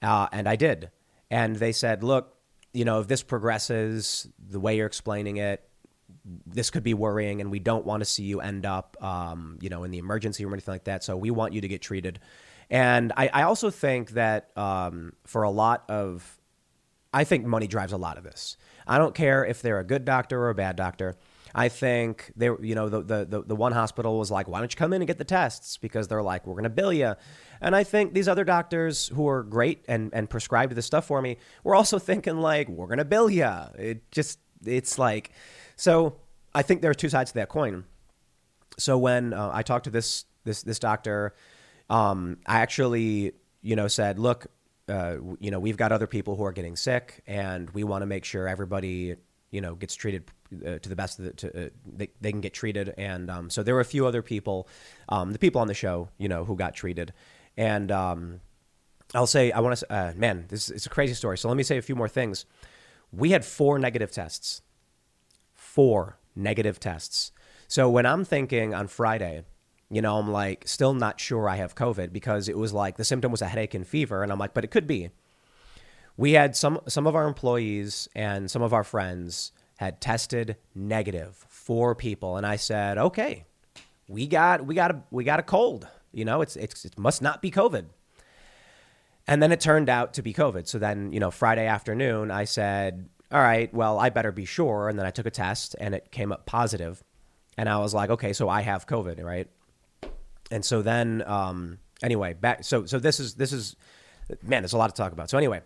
Uh, 0.00 0.28
and 0.32 0.48
I 0.48 0.56
did. 0.56 0.90
And 1.30 1.56
they 1.56 1.72
said, 1.72 2.02
look, 2.02 2.36
you 2.72 2.84
know, 2.84 3.00
if 3.00 3.08
this 3.08 3.22
progresses 3.22 4.28
the 4.38 4.60
way 4.60 4.76
you're 4.76 4.86
explaining 4.86 5.36
it, 5.38 5.68
this 6.24 6.70
could 6.70 6.82
be 6.82 6.94
worrying, 6.94 7.40
and 7.40 7.50
we 7.50 7.58
don't 7.58 7.84
want 7.84 8.00
to 8.00 8.04
see 8.04 8.22
you 8.22 8.40
end 8.40 8.64
up, 8.64 8.96
um, 9.02 9.58
you 9.60 9.68
know, 9.68 9.84
in 9.84 9.90
the 9.90 9.98
emergency 9.98 10.44
room 10.44 10.52
or 10.52 10.56
anything 10.56 10.72
like 10.72 10.84
that. 10.84 11.04
So 11.04 11.16
we 11.16 11.30
want 11.30 11.52
you 11.52 11.60
to 11.60 11.68
get 11.68 11.82
treated. 11.82 12.20
And 12.70 13.12
I, 13.16 13.28
I 13.32 13.42
also 13.42 13.70
think 13.70 14.12
that 14.12 14.56
um, 14.56 15.12
for 15.26 15.42
a 15.42 15.50
lot 15.50 15.84
of, 15.88 16.38
I 17.12 17.24
think 17.24 17.44
money 17.44 17.66
drives 17.66 17.92
a 17.92 17.96
lot 17.96 18.16
of 18.16 18.24
this. 18.24 18.56
I 18.86 18.98
don't 18.98 19.14
care 19.14 19.44
if 19.44 19.62
they're 19.62 19.78
a 19.78 19.84
good 19.84 20.04
doctor 20.04 20.40
or 20.40 20.50
a 20.50 20.54
bad 20.54 20.76
doctor. 20.76 21.16
I 21.54 21.68
think 21.68 22.32
they, 22.34 22.46
you 22.46 22.74
know, 22.74 22.88
the, 22.88 23.24
the, 23.24 23.42
the, 23.46 23.54
one 23.54 23.70
hospital 23.70 24.18
was 24.18 24.28
like, 24.28 24.48
why 24.48 24.58
don't 24.58 24.72
you 24.72 24.76
come 24.76 24.92
in 24.92 25.00
and 25.02 25.06
get 25.06 25.18
the 25.18 25.24
tests? 25.24 25.76
Because 25.76 26.08
they're 26.08 26.22
like, 26.22 26.46
we're 26.46 26.54
going 26.54 26.64
to 26.64 26.70
bill 26.70 26.92
you. 26.92 27.14
And 27.60 27.76
I 27.76 27.84
think 27.84 28.12
these 28.12 28.26
other 28.26 28.42
doctors 28.42 29.06
who 29.08 29.28
are 29.28 29.44
great 29.44 29.84
and, 29.86 30.12
and 30.12 30.28
prescribed 30.28 30.74
this 30.74 30.84
stuff 30.84 31.06
for 31.06 31.22
me 31.22 31.36
were 31.62 31.76
also 31.76 31.98
thinking 32.00 32.38
like, 32.38 32.68
we're 32.68 32.88
going 32.88 32.98
to 32.98 33.04
bill 33.04 33.30
you. 33.30 33.48
It 33.78 34.10
just, 34.10 34.40
it's 34.66 34.98
like, 34.98 35.30
so 35.76 36.16
I 36.54 36.62
think 36.62 36.82
there 36.82 36.90
are 36.90 36.94
two 36.94 37.08
sides 37.08 37.32
to 37.32 37.38
that 37.38 37.48
coin. 37.48 37.84
So 38.78 38.98
when 38.98 39.32
uh, 39.32 39.50
I 39.52 39.62
talked 39.62 39.84
to 39.84 39.90
this, 39.90 40.24
this, 40.44 40.62
this 40.62 40.78
doctor, 40.78 41.34
um, 41.88 42.38
I 42.46 42.60
actually, 42.60 43.32
you 43.62 43.76
know, 43.76 43.88
said, 43.88 44.18
look, 44.18 44.46
uh, 44.88 45.16
you 45.38 45.50
know, 45.50 45.60
we've 45.60 45.76
got 45.76 45.92
other 45.92 46.06
people 46.06 46.36
who 46.36 46.44
are 46.44 46.52
getting 46.52 46.76
sick 46.76 47.22
and 47.26 47.70
we 47.70 47.84
want 47.84 48.02
to 48.02 48.06
make 48.06 48.24
sure 48.24 48.48
everybody 48.48 49.16
you 49.54 49.60
know 49.60 49.76
gets 49.76 49.94
treated 49.94 50.24
uh, 50.66 50.78
to 50.80 50.88
the 50.88 50.96
best 50.96 51.22
the, 51.22 51.30
to, 51.30 51.66
uh, 51.66 51.68
they, 51.86 52.10
they 52.20 52.32
can 52.32 52.40
get 52.40 52.52
treated. 52.52 52.92
And 52.98 53.30
um, 53.30 53.50
so 53.50 53.62
there 53.62 53.74
were 53.74 53.80
a 53.80 53.84
few 53.84 54.04
other 54.04 54.20
people 54.20 54.68
um, 55.08 55.32
the 55.32 55.38
people 55.38 55.60
on 55.60 55.68
the 55.68 55.74
show 55.74 56.08
you 56.18 56.28
know 56.28 56.44
who 56.44 56.56
got 56.56 56.74
treated. 56.74 57.12
And 57.56 57.92
um, 57.92 58.40
I'll 59.14 59.28
say 59.28 59.52
I 59.52 59.60
want 59.60 59.78
to 59.78 59.92
uh, 59.92 60.12
man 60.16 60.46
this 60.48 60.70
is 60.70 60.86
a 60.86 60.88
crazy 60.90 61.14
story. 61.14 61.38
So 61.38 61.48
let 61.48 61.56
me 61.56 61.62
say 61.62 61.78
a 61.78 61.82
few 61.82 61.94
more 61.94 62.08
things. 62.08 62.46
We 63.12 63.30
had 63.30 63.44
four 63.44 63.78
negative 63.78 64.10
tests 64.10 64.60
four 65.74 66.18
negative 66.36 66.78
tests. 66.78 67.32
So 67.68 67.88
when 67.90 68.06
I'm 68.06 68.24
thinking 68.24 68.74
on 68.74 68.86
Friday 68.88 69.44
you 69.90 70.02
know 70.02 70.18
I'm 70.18 70.30
like 70.30 70.66
still 70.66 70.94
not 70.94 71.20
sure 71.20 71.48
I 71.48 71.56
have 71.56 71.74
COVID 71.74 72.12
because 72.12 72.48
it 72.48 72.58
was 72.58 72.72
like 72.72 72.96
the 72.96 73.04
symptom 73.04 73.30
was 73.30 73.42
a 73.42 73.46
headache 73.46 73.74
and 73.74 73.86
fever 73.86 74.22
and 74.22 74.32
I'm 74.32 74.38
like 74.38 74.54
but 74.54 74.64
it 74.64 74.70
could 74.70 74.86
be. 74.86 75.10
We 76.16 76.32
had 76.32 76.56
some 76.56 76.80
some 76.88 77.06
of 77.06 77.14
our 77.14 77.26
employees 77.26 78.08
and 78.14 78.50
some 78.50 78.62
of 78.62 78.72
our 78.72 78.84
friends 78.84 79.52
had 79.76 80.00
tested 80.00 80.56
negative 80.74 81.44
four 81.48 81.94
people 81.94 82.36
and 82.36 82.46
i 82.46 82.54
said 82.54 82.96
okay 82.96 83.44
we 84.08 84.26
got 84.26 84.64
we 84.64 84.74
got 84.74 84.90
a 84.92 85.02
we 85.10 85.24
got 85.24 85.40
a 85.40 85.42
cold 85.42 85.88
you 86.12 86.24
know 86.24 86.42
it's, 86.42 86.56
it's 86.56 86.84
it 86.84 86.98
must 86.98 87.22
not 87.22 87.42
be 87.42 87.50
covid. 87.50 87.86
And 89.26 89.42
then 89.42 89.52
it 89.52 89.60
turned 89.60 89.88
out 89.88 90.12
to 90.14 90.22
be 90.22 90.34
covid. 90.34 90.68
So 90.68 90.78
then 90.78 91.12
you 91.12 91.20
know 91.20 91.30
friday 91.30 91.66
afternoon 91.66 92.30
i 92.30 92.44
said 92.44 93.08
all 93.34 93.42
right 93.42 93.74
well 93.74 93.98
i 93.98 94.08
better 94.08 94.32
be 94.32 94.44
sure 94.44 94.88
and 94.88 94.98
then 94.98 95.04
i 95.04 95.10
took 95.10 95.26
a 95.26 95.30
test 95.30 95.76
and 95.80 95.94
it 95.94 96.10
came 96.10 96.32
up 96.32 96.46
positive. 96.46 97.02
and 97.58 97.68
i 97.68 97.76
was 97.78 97.92
like 97.92 98.08
okay 98.08 98.32
so 98.32 98.48
i 98.48 98.62
have 98.62 98.86
covid 98.86 99.22
right 99.22 99.48
and 100.50 100.64
so 100.64 100.80
then 100.80 101.22
um 101.26 101.78
anyway 102.02 102.32
back 102.32 102.64
so 102.64 102.86
so 102.86 102.98
this 102.98 103.20
is 103.20 103.34
this 103.34 103.52
is 103.52 103.76
man 104.42 104.62
there's 104.62 104.72
a 104.72 104.78
lot 104.78 104.88
to 104.88 104.96
talk 104.96 105.12
about 105.12 105.28
so 105.28 105.36
anyway 105.36 105.60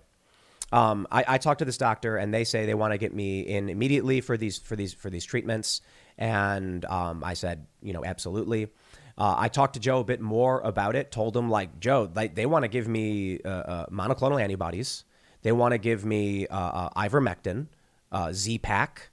um, 0.71 1.07
I, 1.11 1.25
I 1.27 1.39
talked 1.39 1.61
to 1.61 1.65
this 1.65 1.79
doctor, 1.79 2.17
and 2.17 2.33
they 2.33 2.45
say 2.45 2.67
they 2.67 2.75
want 2.75 2.93
to 2.93 2.99
get 2.99 3.15
me 3.15 3.41
in 3.41 3.69
immediately 3.71 4.21
for 4.21 4.37
these 4.37 4.59
for 4.59 4.77
these 4.77 4.93
for 4.93 5.09
these 5.09 5.25
treatments. 5.25 5.81
And 6.19 6.85
um, 6.85 7.25
I 7.25 7.35
said, 7.35 7.67
you 7.81 7.93
know, 7.93 8.05
absolutely. 8.05 8.69
Uh, 9.17 9.35
I 9.37 9.49
talked 9.49 9.75
to 9.75 9.81
Joe 9.81 10.01
a 10.01 10.05
bit 10.05 10.21
more 10.21 10.61
about 10.61 10.95
it. 10.95 11.11
Told 11.11 11.37
him 11.37 11.49
like 11.49 11.81
Joe, 11.81 12.11
like 12.15 12.35
they 12.35 12.47
want 12.47 12.65
to 12.65 12.69
give 12.69 12.87
me 12.87 13.41
uh, 13.45 13.49
uh, 13.49 13.87
monoclonal 13.87 14.41
antibodies. 14.41 15.05
They 15.43 15.53
want 15.53 15.73
to 15.73 15.79
give 15.79 16.05
me 16.05 16.47
uh, 16.47 16.59
uh, 16.59 16.91
ivermectin, 17.09 17.67
uh, 18.13 18.33
Z-Pak. 18.33 19.11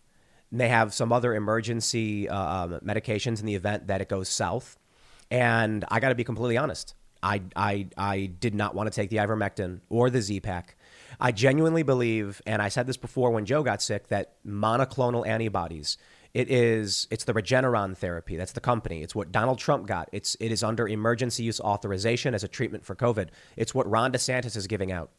And 0.52 0.60
they 0.60 0.70
have 0.70 0.94
some 0.94 1.12
other 1.12 1.36
emergency 1.36 2.30
um, 2.30 2.80
medications 2.80 3.40
in 3.40 3.46
the 3.46 3.56
event 3.56 3.88
that 3.88 4.02
it 4.02 4.10
goes 4.10 4.30
south. 4.30 4.78
And 5.30 5.84
I 5.90 6.00
got 6.00 6.10
to 6.10 6.16
be 6.16 6.24
completely 6.24 6.58
honest. 6.58 6.96
I, 7.22 7.42
I, 7.56 7.88
I 7.98 8.28
did 8.28 8.54
not 8.54 8.76
want 8.76 8.92
to 8.92 8.96
take 8.96 9.10
the 9.10 9.18
ivermectin 9.18 9.82
or 9.90 10.10
the 10.10 10.22
Z-Pak. 10.22 10.76
I 11.20 11.32
genuinely 11.32 11.84
believe, 11.84 12.42
and 12.46 12.62
I 12.62 12.70
said 12.70 12.88
this 12.88 12.98
before 12.98 13.32
when 13.32 13.46
Joe 13.46 13.64
got 13.64 13.82
sick, 13.82 14.10
that 14.10 14.34
monoclonal 14.46 15.26
antibodies. 15.26 15.98
It 16.34 16.52
is 16.52 17.08
it's 17.10 17.24
the 17.24 17.34
Regeneron 17.34 17.96
therapy. 17.96 18.36
That's 18.36 18.52
the 18.52 18.60
company. 18.60 19.02
It's 19.02 19.16
what 19.16 19.32
Donald 19.32 19.58
Trump 19.58 19.88
got. 19.88 20.10
It's 20.12 20.36
it 20.42 20.52
is 20.52 20.64
under 20.64 20.86
emergency 20.86 21.44
use 21.44 21.62
authorization 21.62 22.34
as 22.36 22.44
a 22.44 22.50
treatment 22.50 22.84
for 22.84 22.94
COVID. 22.94 23.30
It's 23.56 23.74
what 23.74 23.90
Ron 23.90 24.12
DeSantis 24.12 24.58
is 24.58 24.68
giving 24.68 24.92
out. 24.92 25.12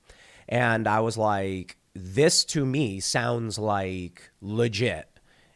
And 0.48 0.86
I 0.86 1.00
was 1.00 1.16
like, 1.16 1.76
this 1.94 2.44
to 2.46 2.64
me 2.64 3.00
sounds 3.00 3.58
like 3.58 4.30
legit. 4.40 5.08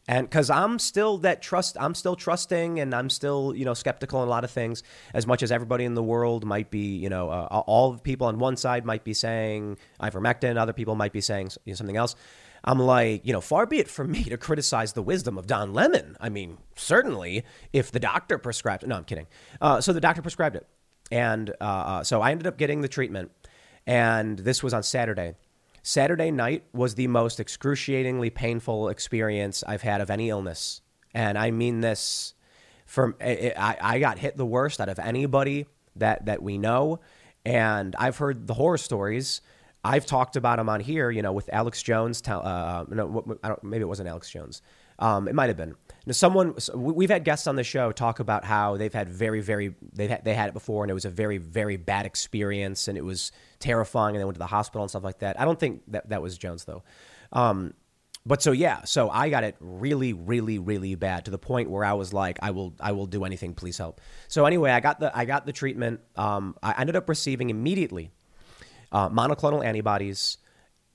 And 0.08 0.28
because 0.28 0.50
i'm 0.50 0.80
still 0.80 1.18
that 1.18 1.40
trust 1.40 1.76
i'm 1.78 1.94
still 1.94 2.16
trusting 2.16 2.80
and 2.80 2.92
i'm 2.94 3.08
still 3.08 3.54
you 3.54 3.64
know 3.64 3.74
skeptical 3.74 4.22
in 4.22 4.26
a 4.26 4.30
lot 4.30 4.42
of 4.42 4.50
things 4.50 4.82
as 5.14 5.24
much 5.24 5.40
as 5.42 5.52
everybody 5.52 5.84
in 5.84 5.94
the 5.94 6.02
world 6.02 6.44
might 6.44 6.68
be 6.68 6.96
you 6.96 7.08
know 7.08 7.30
uh, 7.30 7.62
all 7.66 7.92
the 7.92 8.00
people 8.00 8.26
on 8.26 8.40
one 8.40 8.56
side 8.56 8.84
might 8.84 9.04
be 9.04 9.14
saying 9.14 9.78
ivermectin 10.00 10.56
other 10.56 10.72
people 10.72 10.96
might 10.96 11.12
be 11.12 11.20
saying 11.20 11.50
you 11.64 11.72
know, 11.72 11.76
something 11.76 11.96
else. 11.96 12.16
I'm 12.64 12.80
like 12.80 13.24
you 13.24 13.32
know 13.32 13.40
far 13.40 13.66
be 13.66 13.78
it 13.78 13.88
from 13.88 14.10
me 14.10 14.24
to 14.24 14.36
criticize 14.36 14.94
the 14.94 15.02
wisdom 15.02 15.38
of 15.38 15.46
don 15.46 15.74
lemon. 15.74 16.16
I 16.18 16.28
mean 16.28 16.58
certainly 16.74 17.44
if 17.72 17.92
the 17.92 18.00
doctor 18.00 18.36
prescribed 18.36 18.82
it 18.82 18.88
no 18.88 18.96
i'm 18.96 19.04
kidding. 19.04 19.28
Uh, 19.60 19.80
so 19.80 19.92
the 19.92 20.00
doctor 20.00 20.22
prescribed 20.22 20.56
it. 20.56 20.66
And 21.12 21.50
uh, 21.60 21.64
uh 21.64 22.04
so 22.04 22.20
i 22.20 22.32
ended 22.32 22.48
up 22.48 22.58
getting 22.58 22.80
the 22.80 22.88
treatment 22.88 23.30
and 23.86 24.38
this 24.38 24.62
was 24.62 24.74
on 24.74 24.82
saturday 24.82 25.34
Saturday 25.82 26.30
night 26.30 26.64
was 26.72 26.94
the 26.94 27.06
most 27.06 27.40
excruciatingly 27.40 28.30
painful 28.30 28.88
experience 28.88 29.64
I've 29.66 29.82
had 29.82 30.00
of 30.00 30.10
any 30.10 30.28
illness. 30.28 30.82
And 31.14 31.38
I 31.38 31.50
mean 31.50 31.80
this 31.80 32.34
from 32.86 33.14
I, 33.20 33.76
I 33.80 33.98
got 33.98 34.18
hit 34.18 34.36
the 34.36 34.46
worst 34.46 34.80
out 34.80 34.88
of 34.88 34.98
anybody 34.98 35.66
that, 35.96 36.26
that 36.26 36.42
we 36.42 36.58
know. 36.58 37.00
And 37.44 37.96
I've 37.98 38.18
heard 38.18 38.46
the 38.46 38.54
horror 38.54 38.78
stories. 38.78 39.40
I've 39.82 40.04
talked 40.04 40.36
about 40.36 40.58
them 40.58 40.68
on 40.68 40.80
here, 40.80 41.10
you 41.10 41.22
know, 41.22 41.32
with 41.32 41.48
Alex 41.52 41.82
Jones. 41.82 42.20
Uh, 42.28 42.84
no, 42.88 43.38
maybe 43.62 43.82
it 43.82 43.88
wasn't 43.88 44.08
Alex 44.08 44.30
Jones. 44.30 44.60
Um, 44.98 45.26
it 45.26 45.34
might 45.34 45.48
have 45.48 45.56
been. 45.56 45.74
Someone 46.12 46.54
we've 46.74 47.10
had 47.10 47.24
guests 47.24 47.46
on 47.46 47.56
the 47.56 47.64
show 47.64 47.92
talk 47.92 48.20
about 48.20 48.44
how 48.44 48.76
they've 48.76 48.92
had 48.92 49.08
very, 49.08 49.40
very 49.40 49.74
they 49.92 50.08
had, 50.08 50.24
they 50.24 50.34
had 50.34 50.48
it 50.48 50.52
before 50.52 50.84
and 50.84 50.90
it 50.90 50.94
was 50.94 51.04
a 51.04 51.10
very, 51.10 51.38
very 51.38 51.76
bad 51.76 52.06
experience 52.06 52.88
and 52.88 52.96
it 52.96 53.04
was 53.04 53.32
terrifying 53.58 54.14
and 54.14 54.20
they 54.20 54.24
went 54.24 54.34
to 54.34 54.40
the 54.40 54.46
hospital 54.46 54.82
and 54.82 54.90
stuff 54.90 55.04
like 55.04 55.18
that. 55.20 55.40
I 55.40 55.44
don't 55.44 55.58
think 55.58 55.82
that 55.88 56.08
that 56.08 56.22
was 56.22 56.38
Jones 56.38 56.64
though. 56.64 56.82
Um, 57.32 57.74
but 58.26 58.42
so 58.42 58.52
yeah, 58.52 58.84
so 58.84 59.08
I 59.08 59.30
got 59.30 59.44
it 59.44 59.56
really, 59.60 60.12
really, 60.12 60.58
really 60.58 60.94
bad 60.94 61.24
to 61.24 61.30
the 61.30 61.38
point 61.38 61.70
where 61.70 61.84
I 61.84 61.94
was 61.94 62.12
like, 62.12 62.38
I 62.42 62.50
will, 62.50 62.74
I 62.78 62.92
will 62.92 63.06
do 63.06 63.24
anything. 63.24 63.54
Please 63.54 63.78
help. 63.78 64.00
So 64.28 64.44
anyway, 64.44 64.70
I 64.72 64.80
got 64.80 65.00
the, 65.00 65.16
I 65.16 65.24
got 65.24 65.46
the 65.46 65.52
treatment. 65.52 66.00
Um, 66.16 66.56
I 66.62 66.74
ended 66.78 66.96
up 66.96 67.08
receiving 67.08 67.50
immediately 67.50 68.10
uh, 68.92 69.08
monoclonal 69.08 69.64
antibodies, 69.64 70.38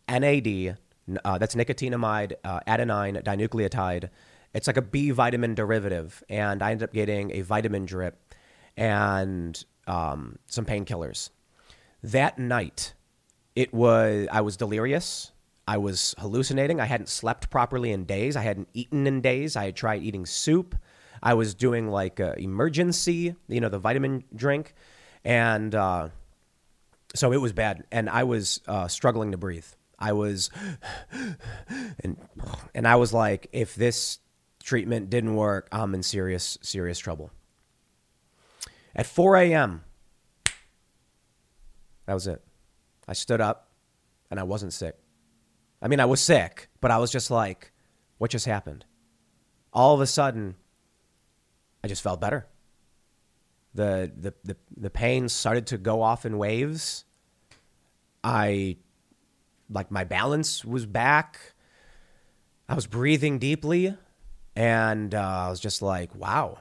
NAD, 0.08 0.78
uh, 1.24 1.38
that's 1.38 1.56
nicotinamide 1.56 2.34
uh, 2.44 2.60
adenine 2.68 3.24
dinucleotide. 3.24 4.10
It's 4.56 4.68
like 4.68 4.78
a 4.78 4.82
B 4.82 5.12
vitamin 5.12 5.54
derivative, 5.54 6.24
and 6.30 6.64
I 6.64 6.72
ended 6.72 6.88
up 6.88 6.94
getting 6.94 7.32
a 7.32 7.42
vitamin 7.42 7.86
drip 7.86 8.34
and 8.78 9.62
um, 9.86 10.40
some 10.48 10.66
painkillers. 10.66 11.30
That 12.02 12.40
night, 12.40 12.94
it 13.54 13.74
was 13.74 14.30
I 14.32 14.40
was 14.40 14.56
delirious. 14.56 15.34
I 15.68 15.78
was 15.78 16.16
hallucinating. 16.20 16.80
I 16.80 16.86
hadn't 16.86 17.10
slept 17.10 17.50
properly 17.50 17.92
in 17.92 18.06
days. 18.06 18.38
I 18.38 18.44
hadn't 18.44 18.70
eaten 18.74 19.06
in 19.06 19.20
days. 19.20 19.58
I 19.58 19.66
had 19.66 19.76
tried 19.76 20.04
eating 20.04 20.26
soup. 20.26 20.78
I 21.22 21.34
was 21.34 21.54
doing 21.54 21.90
like 21.90 22.22
uh, 22.22 22.36
Emergen-C, 22.36 23.36
you 23.50 23.60
know, 23.60 23.70
the 23.70 23.80
vitamin 23.80 24.24
drink, 24.34 24.74
and 25.26 25.76
uh, 25.76 26.10
so 27.14 27.34
it 27.34 27.42
was 27.42 27.52
bad. 27.52 27.84
And 27.92 28.10
I 28.10 28.24
was 28.24 28.62
uh, 28.70 28.88
struggling 28.88 29.32
to 29.34 29.38
breathe. 29.38 29.68
I 30.00 30.14
was, 30.14 30.50
and 32.00 32.16
and 32.74 32.88
I 32.88 32.96
was 32.96 33.12
like, 33.12 33.50
if 33.52 33.76
this 33.76 34.20
treatment 34.66 35.12
didn't 35.12 35.36
work, 35.36 35.70
I'm 35.72 35.94
in 35.94 36.04
serious 36.04 36.58
serious 36.62 37.00
trouble. 37.00 37.32
At 38.96 39.06
4 39.06 39.38
a.m., 39.38 39.84
that 42.06 42.14
was 42.14 42.28
it. 42.28 42.42
I 43.08 43.14
stood 43.14 43.42
up, 43.42 43.70
and 44.32 44.40
I 44.40 44.44
wasn't 44.44 44.74
sick. 44.74 44.98
I 45.82 45.88
mean, 45.88 46.00
I 46.00 46.06
was 46.06 46.20
sick, 46.20 46.70
but 46.82 46.92
I 46.92 46.98
was 46.98 47.12
just 47.12 47.30
like, 47.30 47.72
what 48.18 48.32
just 48.32 48.46
happened? 48.46 48.86
All 49.72 49.94
of 49.94 50.02
a 50.02 50.08
sudden, 50.08 50.56
I 51.84 51.88
just 51.88 52.02
felt 52.02 52.22
better. 52.22 52.48
The, 53.74 54.12
the, 54.16 54.34
the, 54.44 54.58
the 54.78 54.90
pain 54.90 55.30
started 55.30 55.68
to 55.68 55.78
go 55.78 56.02
off 56.02 56.26
in 56.26 56.38
waves. 56.38 57.04
I, 58.24 58.78
like, 59.70 59.92
my 59.92 60.06
balance 60.06 60.64
was 60.64 60.86
back. 60.86 61.54
I 62.70 62.74
was 62.74 62.88
breathing 62.88 63.38
deeply, 63.38 63.96
and 64.56 65.14
uh, 65.14 65.46
I 65.48 65.50
was 65.50 65.60
just 65.60 65.82
like, 65.82 66.14
wow. 66.16 66.60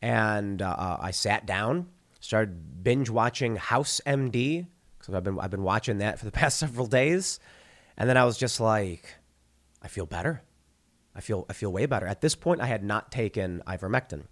And 0.00 0.60
uh, 0.60 0.98
I 1.00 1.10
sat 1.10 1.46
down, 1.46 1.88
started 2.20 2.82
binge 2.82 3.10
watching 3.10 3.56
House 3.56 4.00
MD, 4.06 4.66
because 4.98 5.14
I've 5.14 5.24
been, 5.24 5.38
I've 5.38 5.50
been 5.50 5.62
watching 5.62 5.98
that 5.98 6.18
for 6.18 6.24
the 6.24 6.32
past 6.42 6.58
several 6.58 6.86
days. 6.86 7.40
And 7.96 8.08
then 8.08 8.16
I 8.16 8.24
was 8.24 8.36
just 8.36 8.60
like, 8.60 9.14
I 9.82 9.88
feel 9.88 10.06
better. 10.06 10.42
I 11.14 11.20
feel 11.20 11.46
I 11.48 11.52
feel 11.52 11.70
way 11.70 11.86
better. 11.86 12.06
At 12.06 12.20
this 12.20 12.34
point, 12.34 12.60
I 12.60 12.66
had 12.66 12.82
not 12.82 13.12
taken 13.12 13.62
ivermectin, 13.66 14.24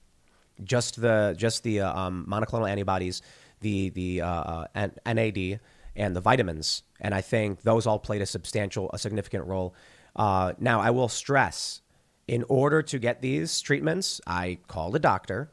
just 0.64 1.00
the 1.00 1.34
just 1.36 1.62
the 1.62 1.80
uh, 1.80 1.98
um, 1.98 2.26
monoclonal 2.28 2.68
antibodies, 2.68 3.22
the 3.60 3.90
the 3.90 4.22
uh, 4.22 4.66
uh, 4.74 4.88
NAD, 5.06 5.60
and 5.94 6.16
the 6.16 6.20
vitamins, 6.20 6.82
and 7.00 7.14
I 7.14 7.20
think 7.20 7.62
those 7.62 7.86
all 7.86 7.98
played 7.98 8.22
a 8.22 8.26
substantial, 8.26 8.90
a 8.92 8.98
significant 8.98 9.46
role. 9.46 9.74
Uh, 10.16 10.54
now, 10.58 10.80
I 10.80 10.90
will 10.90 11.08
stress, 11.08 11.82
in 12.28 12.44
order 12.48 12.82
to 12.82 12.98
get 12.98 13.20
these 13.20 13.60
treatments, 13.60 14.20
I 14.26 14.58
called 14.68 14.96
a 14.96 14.98
doctor. 14.98 15.50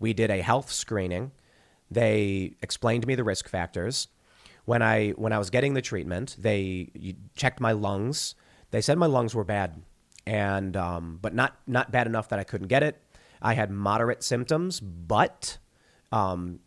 We 0.00 0.12
did 0.12 0.30
a 0.30 0.42
health 0.42 0.70
screening. 0.70 1.32
They 1.90 2.54
explained 2.60 3.02
to 3.02 3.08
me 3.08 3.14
the 3.14 3.24
risk 3.24 3.48
factors 3.48 4.08
when 4.68 4.82
I 4.82 5.12
when 5.12 5.32
I 5.32 5.38
was 5.38 5.48
getting 5.48 5.72
the 5.72 5.80
treatment, 5.80 6.36
they 6.38 6.90
checked 7.34 7.58
my 7.58 7.72
lungs. 7.72 8.34
They 8.70 8.82
said 8.82 8.98
my 8.98 9.06
lungs 9.06 9.34
were 9.34 9.42
bad, 9.42 9.80
and 10.26 10.76
um, 10.76 11.18
but 11.22 11.34
not 11.34 11.56
not 11.66 11.90
bad 11.90 12.06
enough 12.06 12.28
that 12.28 12.38
I 12.38 12.44
couldn't 12.44 12.68
get 12.68 12.82
it. 12.82 13.02
I 13.40 13.54
had 13.54 13.70
moderate 13.70 14.22
symptoms, 14.22 14.78
but 14.78 15.56
um, 16.12 16.60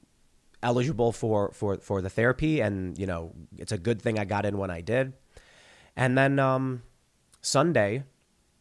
eligible 0.64 1.12
for, 1.12 1.52
for 1.52 1.78
for 1.78 2.02
the 2.02 2.10
therapy, 2.10 2.60
and 2.60 2.98
you 2.98 3.06
know 3.06 3.34
it's 3.56 3.72
a 3.72 3.78
good 3.78 4.02
thing 4.02 4.18
I 4.18 4.26
got 4.26 4.48
in 4.48 4.58
when 4.58 4.72
I 4.72 4.82
did. 4.82 5.14
And 5.96 6.18
then 6.18 6.40
um, 6.40 6.82
Sunday, 7.42 8.04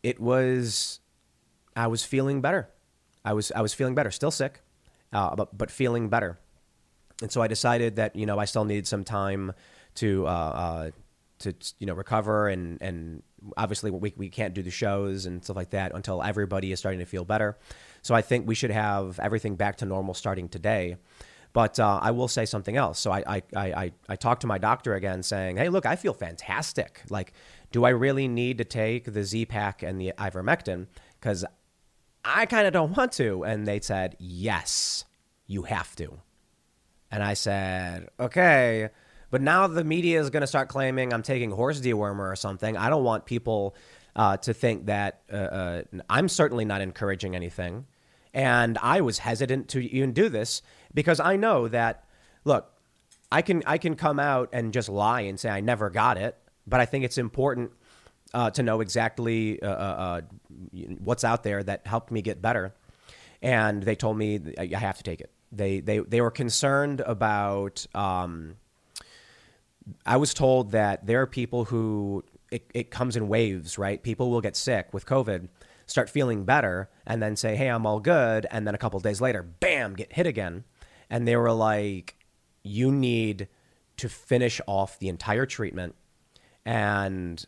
it 0.03 0.21
was 0.21 1.01
I 1.77 1.87
was 1.87 2.05
feeling 2.05 2.41
better. 2.41 2.69
I 3.25 3.33
was 3.33 3.53
I 3.53 3.61
was 3.61 3.75
feeling 3.75 3.95
better, 3.95 4.11
still 4.11 4.31
sick, 4.31 4.63
uh, 5.13 5.35
but 5.37 5.57
but 5.57 5.71
feeling 5.71 6.09
better. 6.09 6.39
And 7.23 7.31
so 7.31 7.43
I 7.43 7.49
decided 7.49 7.97
that 7.97 8.17
you 8.17 8.27
know 8.27 8.39
I 8.39 8.45
still 8.47 8.65
needed 8.65 8.87
some 8.87 9.05
time 9.05 9.53
to 9.97 10.27
uh, 10.27 10.31
uh, 10.31 10.91
to 11.41 11.55
you 11.79 11.87
know 11.87 11.95
recover 11.95 12.49
and 12.49 12.81
and 12.81 13.23
obviously 13.57 13.91
we 13.91 14.13
we 14.17 14.29
can't 14.29 14.55
do 14.55 14.63
the 14.63 14.71
shows 14.71 15.27
and 15.27 15.43
stuff 15.43 15.57
like 15.57 15.71
that 15.71 15.93
until 15.95 16.23
everybody 16.23 16.73
is 16.73 16.79
starting 16.79 17.01
to 17.01 17.07
feel 17.07 17.25
better. 17.25 17.59
So 18.03 18.15
I 18.15 18.23
think 18.23 18.47
we 18.47 18.55
should 18.55 18.71
have 18.71 19.19
everything 19.21 19.57
back 19.57 19.77
to 19.79 19.87
normal 19.87 20.15
starting 20.15 20.49
today. 20.49 20.97
But 21.53 21.81
uh, 21.81 21.99
I 22.01 22.13
will 22.13 22.29
say 22.29 22.47
something 22.47 22.77
else. 22.77 23.01
So 23.01 23.11
I, 23.11 23.25
I, 23.27 23.43
I, 23.57 23.93
I 24.09 24.17
talked 24.17 24.43
to 24.43 24.47
my 24.47 24.59
doctor 24.59 24.95
again 24.95 25.23
saying, 25.25 25.57
hey, 25.57 25.69
look, 25.69 25.85
I 25.85 25.97
feel 25.97 26.15
fantastic. 26.15 27.03
Like, 27.11 27.33
do 27.73 27.85
I 27.85 27.91
really 27.91 28.29
need 28.29 28.59
to 28.59 28.65
take 28.65 29.13
the 29.13 29.25
Z-Pak 29.25 29.83
and 29.83 30.01
the 30.01 30.13
ivermectin? 30.19 30.87
Because 31.19 31.45
I 32.25 32.47
kind 32.47 32.67
of 32.67 32.73
don't 32.73 32.97
want 32.97 33.13
to. 33.13 33.45
And 33.45 33.67
they 33.67 33.81
said, 33.81 34.17
yes, 34.19 35.05
you 35.47 35.63
have 35.63 35.95
to. 35.97 36.19
And 37.11 37.23
I 37.23 37.35
said, 37.35 38.09
okay. 38.19 38.91
But 39.31 39.43
now 39.43 39.67
the 39.67 39.85
media 39.85 40.21
is 40.21 40.31
going 40.31 40.43
to 40.43 40.47
start 40.47 40.69
claiming 40.69 41.13
I'm 41.13 41.23
taking 41.23 41.51
horse 41.51 41.81
dewormer 41.81 42.31
or 42.31 42.37
something. 42.37 42.77
I 42.77 42.91
don't 42.91 43.05
want 43.05 43.25
people 43.25 43.77
uh, 44.17 44.37
to 44.39 44.53
think 44.53 44.87
that 44.87 45.23
uh, 45.33 45.37
uh, 45.37 45.83
I'm 46.09 46.29
certainly 46.29 46.65
not 46.65 46.81
encouraging 46.81 47.37
anything. 47.37 47.87
And 48.33 48.79
I 48.79 49.01
was 49.01 49.19
hesitant 49.19 49.69
to 49.69 49.81
even 49.81 50.13
do 50.13 50.29
this 50.29 50.63
because 50.95 51.21
I 51.21 51.37
know 51.37 51.69
that, 51.69 52.05
look, 52.45 52.73
I 53.33 53.43
can 53.43 53.63
I 53.67 53.79
can 53.79 53.95
come 53.95 54.19
out 54.19 54.49
and 54.53 54.73
just 54.73 54.89
lie 54.89 55.23
and 55.23 55.39
say 55.39 55.49
I 55.49 55.61
never 55.61 55.91
got 55.91 56.17
it, 56.17 56.37
but 56.67 56.81
I 56.81 56.87
think 56.87 57.05
it's 57.05 57.19
important 57.19 57.73
uh, 58.33 58.51
to 58.51 58.63
know 58.63 58.81
exactly 58.81 59.61
uh, 59.63 59.69
uh, 59.69 60.21
what's 60.99 61.25
out 61.25 61.43
there 61.43 61.63
that 61.63 61.87
helped 61.87 62.11
me 62.11 62.23
get 62.23 62.41
better. 62.41 62.75
And 63.43 63.83
they 63.83 63.95
told 63.95 64.17
me 64.17 64.41
I 64.59 64.67
have 64.77 64.99
to 64.99 65.03
take 65.03 65.21
it. 65.21 65.31
They 65.51 65.81
they 65.81 65.99
they 65.99 66.21
were 66.21 66.31
concerned 66.31 67.01
about. 67.01 67.87
Um, 67.95 68.57
I 70.05 70.19
was 70.19 70.35
told 70.35 70.73
that 70.73 71.07
there 71.07 71.23
are 71.23 71.27
people 71.27 71.65
who 71.65 72.23
it, 72.53 72.71
it 72.75 72.91
comes 72.91 73.17
in 73.17 73.29
waves, 73.29 73.79
right? 73.79 74.01
People 74.03 74.31
will 74.31 74.43
get 74.43 74.57
sick 74.57 74.93
with 74.93 75.07
COVID, 75.07 75.49
start 75.87 76.11
feeling 76.11 76.45
better, 76.45 76.91
and 77.07 77.23
then 77.23 77.35
say, 77.35 77.57
"Hey, 77.57 77.69
I'm 77.69 77.87
all 77.87 77.99
good," 77.99 78.47
and 78.51 78.67
then 78.67 78.75
a 78.75 78.79
couple 78.79 79.01
days 79.01 79.21
later, 79.21 79.43
bam, 79.43 79.95
get 79.95 80.13
hit 80.13 80.27
again. 80.27 80.65
And 81.09 81.27
they 81.27 81.35
were 81.35 81.53
like, 81.53 82.17
"You 82.63 82.93
need 82.93 83.49
to 83.97 84.09
finish 84.09 84.61
off 84.67 84.99
the 84.99 85.09
entire 85.09 85.47
treatment." 85.47 85.95
And 86.71 87.45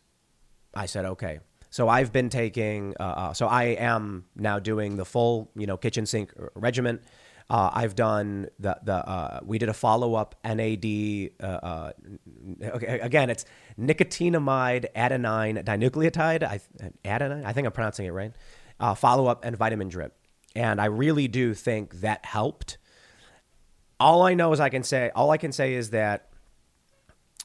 I 0.73 0.85
said, 0.85 1.05
"Okay." 1.05 1.39
So 1.69 1.89
I've 1.89 2.11
been 2.11 2.29
taking. 2.29 2.93
Uh, 2.99 3.03
uh, 3.03 3.33
so 3.33 3.47
I 3.47 3.63
am 3.63 4.25
now 4.35 4.59
doing 4.59 4.97
the 4.97 5.05
full, 5.05 5.49
you 5.55 5.65
know, 5.65 5.77
kitchen 5.77 6.05
sink 6.05 6.31
regimen. 6.55 6.99
Uh, 7.49 7.71
I've 7.73 7.95
done 7.95 8.49
the 8.59 8.77
the 8.83 8.93
uh, 8.93 9.39
we 9.43 9.57
did 9.57 9.69
a 9.69 9.73
follow 9.73 10.13
up 10.15 10.35
NAD. 10.43 10.85
Uh, 11.39 11.91
okay, 12.61 12.99
again, 12.99 13.29
it's 13.29 13.45
nicotinamide 13.79 14.85
adenine 14.95 15.63
dinucleotide. 15.63 16.43
I, 16.43 16.59
adenine. 17.05 17.45
I 17.45 17.53
think 17.53 17.65
I'm 17.65 17.73
pronouncing 17.73 18.05
it 18.05 18.11
right. 18.11 18.33
Follow 18.97 19.27
up 19.27 19.45
and 19.45 19.55
vitamin 19.55 19.87
drip, 19.87 20.15
and 20.55 20.81
I 20.81 20.85
really 20.85 21.29
do 21.29 21.53
think 21.53 22.01
that 22.01 22.25
helped. 22.25 22.77
All 23.99 24.21
I 24.21 24.33
know 24.33 24.51
is 24.51 24.59
I 24.59 24.69
can 24.69 24.83
say 24.83 25.11
all 25.15 25.31
I 25.31 25.37
can 25.37 25.53
say 25.53 25.73
is 25.73 25.91
that 25.91 26.32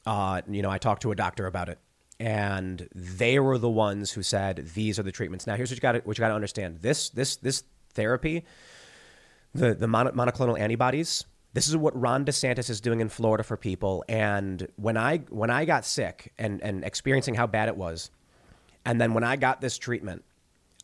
uh, 0.07 0.43
you 0.49 0.63
know 0.63 0.71
I 0.71 0.79
talked 0.79 1.03
to 1.03 1.11
a 1.11 1.17
doctor 1.17 1.47
about 1.47 1.69
it, 1.69 1.79
and 2.19 2.89
they 2.95 3.39
were 3.39 3.59
the 3.59 3.71
ones 3.71 4.13
who 4.13 4.23
said 4.23 4.71
these 4.75 4.99
are 4.99 5.03
the 5.03 5.13
treatments. 5.13 5.47
Now 5.47 5.57
here's 5.57 5.71
what 5.71 5.77
you 5.77 5.81
got 5.81 6.07
what 6.07 6.19
you 6.19 6.23
got 6.23 6.29
to 6.29 6.35
understand. 6.35 6.81
This 6.81 7.11
this 7.11 7.37
this 7.37 7.65
therapy 7.95 8.45
the 9.55 9.75
the 9.75 9.87
monoclonal 9.87 10.59
antibodies. 10.59 11.25
This 11.55 11.69
is 11.69 11.77
what 11.77 11.99
Ron 11.99 12.25
DeSantis 12.25 12.69
is 12.71 12.81
doing 12.81 13.01
in 13.01 13.09
Florida 13.09 13.43
for 13.43 13.57
people. 13.57 14.05
And 14.09 14.69
when 14.77 14.97
I 14.97 15.19
when 15.29 15.51
I 15.51 15.65
got 15.65 15.85
sick 15.85 16.33
and 16.39 16.63
and 16.63 16.85
experiencing 16.85 17.35
how 17.35 17.47
bad 17.47 17.69
it 17.69 17.77
was, 17.77 18.11
and 18.85 19.01
then 19.01 19.15
when 19.15 19.25
I 19.25 19.37
got 19.37 19.61
this 19.61 19.79
treatment, 19.79 20.25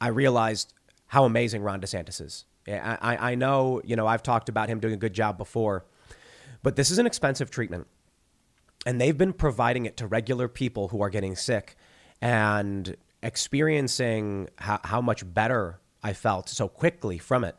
I 0.01 0.09
realized 0.09 0.73
how 1.07 1.25
amazing 1.25 1.63
Ron 1.63 1.81
DeSantis 1.81 2.21
is. 2.21 2.45
I, 2.67 3.33
I 3.33 3.35
know, 3.35 3.83
you 3.85 3.95
know, 3.95 4.07
I've 4.07 4.23
talked 4.23 4.49
about 4.49 4.71
him 4.71 4.81
doing 4.81 4.95
a 4.95 4.97
good 4.97 5.13
job 5.13 5.37
before, 5.37 5.85
but 6.63 6.77
this 6.77 6.91
is 6.91 6.99
an 6.99 7.07
expensive 7.07 7.51
treatment. 7.51 7.87
And 8.87 9.01
they've 9.01 9.17
been 9.17 9.33
providing 9.33 9.87
it 9.87 9.97
to 9.99 10.07
regular 10.07 10.49
people 10.49 10.89
who 10.89 11.03
are 11.03 11.11
getting 11.11 11.37
sick 11.37 11.77
and 12.21 12.97
experiencing 13.23 14.49
how, 14.57 14.81
how 14.85 15.01
much 15.01 15.25
better 15.33 15.81
I 16.03 16.13
felt 16.13 16.49
so 16.49 16.69
quickly 16.69 17.19
from 17.19 17.45
it. 17.45 17.57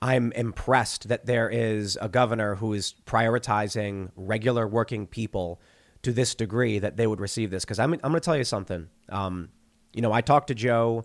I'm 0.00 0.30
impressed 0.32 1.08
that 1.08 1.26
there 1.26 1.48
is 1.48 1.98
a 2.00 2.08
governor 2.08 2.56
who 2.56 2.72
is 2.72 2.94
prioritizing 3.06 4.10
regular 4.14 4.68
working 4.68 5.06
people 5.06 5.60
to 6.02 6.12
this 6.12 6.34
degree 6.34 6.78
that 6.78 6.96
they 6.96 7.06
would 7.06 7.20
receive 7.20 7.50
this. 7.50 7.64
Because 7.64 7.78
I'm, 7.78 7.94
I'm 7.94 7.98
going 8.00 8.14
to 8.14 8.20
tell 8.20 8.36
you 8.36 8.44
something. 8.44 8.88
Um, 9.08 9.48
you 9.92 10.02
know, 10.02 10.12
I 10.12 10.20
talked 10.20 10.48
to 10.48 10.54
Joe 10.54 11.04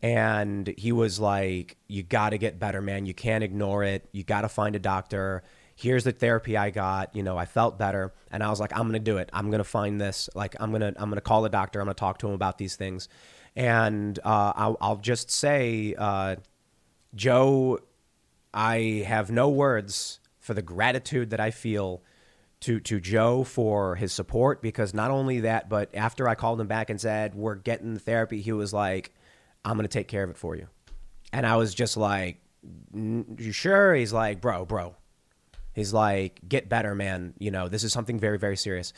and 0.00 0.72
he 0.78 0.92
was 0.92 1.20
like, 1.20 1.76
You 1.88 2.02
got 2.02 2.30
to 2.30 2.38
get 2.38 2.58
better, 2.58 2.80
man. 2.80 3.04
You 3.04 3.12
can't 3.12 3.44
ignore 3.44 3.84
it. 3.84 4.08
You 4.12 4.24
got 4.24 4.42
to 4.42 4.48
find 4.48 4.74
a 4.74 4.78
doctor. 4.78 5.42
Here's 5.80 6.04
the 6.04 6.12
therapy 6.12 6.56
I 6.56 6.70
got. 6.70 7.14
You 7.16 7.22
know, 7.22 7.36
I 7.36 7.46
felt 7.46 7.78
better. 7.78 8.12
And 8.30 8.42
I 8.42 8.50
was 8.50 8.60
like, 8.60 8.72
I'm 8.72 8.82
going 8.82 8.92
to 8.92 8.98
do 8.98 9.16
it. 9.16 9.30
I'm 9.32 9.46
going 9.46 9.58
to 9.58 9.64
find 9.64 10.00
this. 10.00 10.28
Like, 10.34 10.54
I'm 10.60 10.70
going 10.70 10.82
to, 10.82 10.88
I'm 11.00 11.08
going 11.08 11.16
to 11.16 11.20
call 11.20 11.42
the 11.42 11.48
doctor. 11.48 11.80
I'm 11.80 11.86
going 11.86 11.94
to 11.94 11.98
talk 11.98 12.18
to 12.18 12.28
him 12.28 12.34
about 12.34 12.58
these 12.58 12.76
things. 12.76 13.08
And 13.56 14.18
uh, 14.20 14.52
I'll, 14.54 14.76
I'll, 14.80 14.96
just 14.96 15.30
say, 15.30 15.94
uh, 15.98 16.36
Joe 17.14 17.80
I 18.52 19.04
have 19.06 19.30
no 19.30 19.48
words 19.48 20.20
for 20.38 20.54
the 20.54 20.62
gratitude 20.62 21.30
that 21.30 21.40
I 21.40 21.50
feel 21.50 22.02
to 22.60 22.80
to 22.80 23.00
Joe 23.00 23.44
for 23.44 23.96
his 23.96 24.12
support 24.12 24.60
because 24.60 24.92
not 24.92 25.10
only 25.10 25.40
that, 25.40 25.68
but 25.68 25.94
after 25.94 26.28
I 26.28 26.34
called 26.34 26.60
him 26.60 26.66
back 26.66 26.90
and 26.90 27.00
said 27.00 27.34
we're 27.34 27.54
getting 27.54 27.98
therapy, 27.98 28.40
he 28.40 28.52
was 28.52 28.72
like, 28.72 29.14
"I'm 29.64 29.76
gonna 29.76 29.88
take 29.88 30.08
care 30.08 30.24
of 30.24 30.30
it 30.30 30.36
for 30.36 30.56
you," 30.56 30.66
and 31.32 31.46
I 31.46 31.56
was 31.56 31.74
just 31.74 31.96
like, 31.96 32.40
"You 32.92 33.52
sure?" 33.52 33.94
He's 33.94 34.12
like, 34.12 34.40
"Bro, 34.40 34.66
bro," 34.66 34.96
he's 35.74 35.92
like, 35.92 36.40
"Get 36.48 36.68
better, 36.68 36.94
man. 36.94 37.34
You 37.38 37.50
know 37.50 37.68
this 37.68 37.84
is 37.84 37.92
something 37.92 38.18
very 38.18 38.38
very 38.38 38.56
serious." 38.56 38.92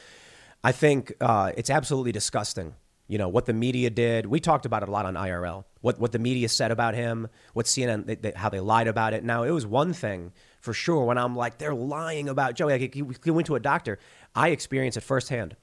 I 0.65 0.73
think 0.73 1.13
uh, 1.21 1.53
it's 1.57 1.71
absolutely 1.71 2.13
disgusting. 2.13 2.75
You 3.09 3.19
know 3.19 3.29
what 3.29 3.47
the 3.47 3.53
media 3.53 3.91
did. 3.91 4.27
We 4.27 4.41
talked 4.41 4.65
about 4.65 4.83
it 4.83 4.89
a 4.89 4.93
lot 4.93 5.07
on 5.07 5.15
IRL. 5.15 5.65
What 5.81 5.99
what 5.99 6.13
the 6.13 6.19
media 6.19 6.49
said 6.49 6.71
about 6.71 6.95
him. 6.95 7.29
What 7.53 7.67
CNN 7.67 8.07
they, 8.07 8.15
they, 8.15 8.33
how 8.35 8.49
they 8.49 8.61
lied 8.61 8.89
about 8.89 9.13
it. 9.15 9.25
Now 9.25 9.43
it 9.43 9.51
was 9.51 9.67
one 9.67 9.93
thing 9.93 10.33
for 10.63 10.73
sure 10.73 11.05
when 11.05 11.19
I'm 11.19 11.35
like, 11.37 11.59
they're 11.59 11.75
lying 11.75 12.29
about 12.29 12.55
Joey. 12.55 12.79
Like, 12.79 12.95
he, 12.95 13.05
he 13.25 13.31
went 13.31 13.49
to 13.49 13.57
a 13.57 13.61
doctor. 13.61 13.99
I 14.35 14.51
experienced 14.51 14.97
it 14.97 15.03
firsthand. 15.03 15.57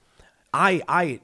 I, 0.53 0.81
I, 0.87 1.21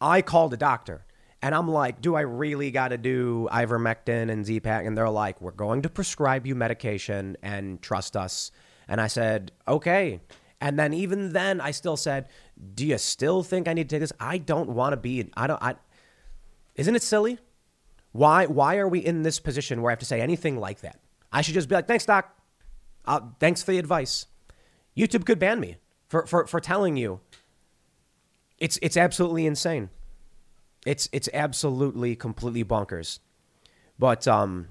I 0.00 0.22
called 0.22 0.54
a 0.54 0.56
doctor 0.56 1.04
and 1.42 1.52
I'm 1.52 1.68
like, 1.68 2.00
do 2.00 2.14
I 2.14 2.20
really 2.20 2.70
got 2.70 2.88
to 2.88 2.98
do 2.98 3.48
ivermectin 3.50 4.30
and 4.30 4.46
Z-Pak? 4.46 4.86
And 4.86 4.96
they're 4.96 5.10
like, 5.10 5.40
we're 5.40 5.50
going 5.50 5.82
to 5.82 5.88
prescribe 5.90 6.46
you 6.46 6.54
medication 6.54 7.36
and 7.42 7.82
trust 7.82 8.16
us. 8.16 8.52
And 8.90 9.00
I 9.00 9.06
said, 9.06 9.52
okay. 9.68 10.20
And 10.60 10.76
then 10.76 10.92
even 10.92 11.32
then, 11.32 11.60
I 11.60 11.70
still 11.70 11.96
said, 11.96 12.26
do 12.74 12.84
you 12.84 12.98
still 12.98 13.44
think 13.44 13.68
I 13.68 13.72
need 13.72 13.88
to 13.88 13.94
take 13.94 14.00
this? 14.00 14.12
I 14.18 14.36
don't 14.36 14.70
want 14.70 14.92
to 14.92 14.96
be, 14.96 15.30
I 15.34 15.46
don't, 15.46 15.62
I, 15.62 15.76
isn't 16.74 16.96
it 16.96 17.02
silly? 17.02 17.38
Why, 18.10 18.46
why 18.46 18.78
are 18.78 18.88
we 18.88 18.98
in 18.98 19.22
this 19.22 19.38
position 19.38 19.80
where 19.80 19.90
I 19.90 19.92
have 19.92 20.00
to 20.00 20.04
say 20.04 20.20
anything 20.20 20.58
like 20.58 20.80
that? 20.80 20.98
I 21.32 21.40
should 21.42 21.54
just 21.54 21.68
be 21.68 21.76
like, 21.76 21.86
thanks, 21.86 22.04
doc. 22.04 22.36
Uh, 23.06 23.20
thanks 23.38 23.62
for 23.62 23.70
the 23.70 23.78
advice. 23.78 24.26
YouTube 24.96 25.24
could 25.24 25.38
ban 25.38 25.60
me 25.60 25.76
for, 26.08 26.26
for, 26.26 26.48
for 26.48 26.58
telling 26.58 26.96
you. 26.96 27.20
It's, 28.58 28.76
it's 28.82 28.96
absolutely 28.96 29.46
insane. 29.46 29.88
It's, 30.84 31.08
it's 31.12 31.28
absolutely 31.32 32.16
completely 32.16 32.64
bonkers. 32.64 33.20
But 34.00 34.26
um, 34.26 34.66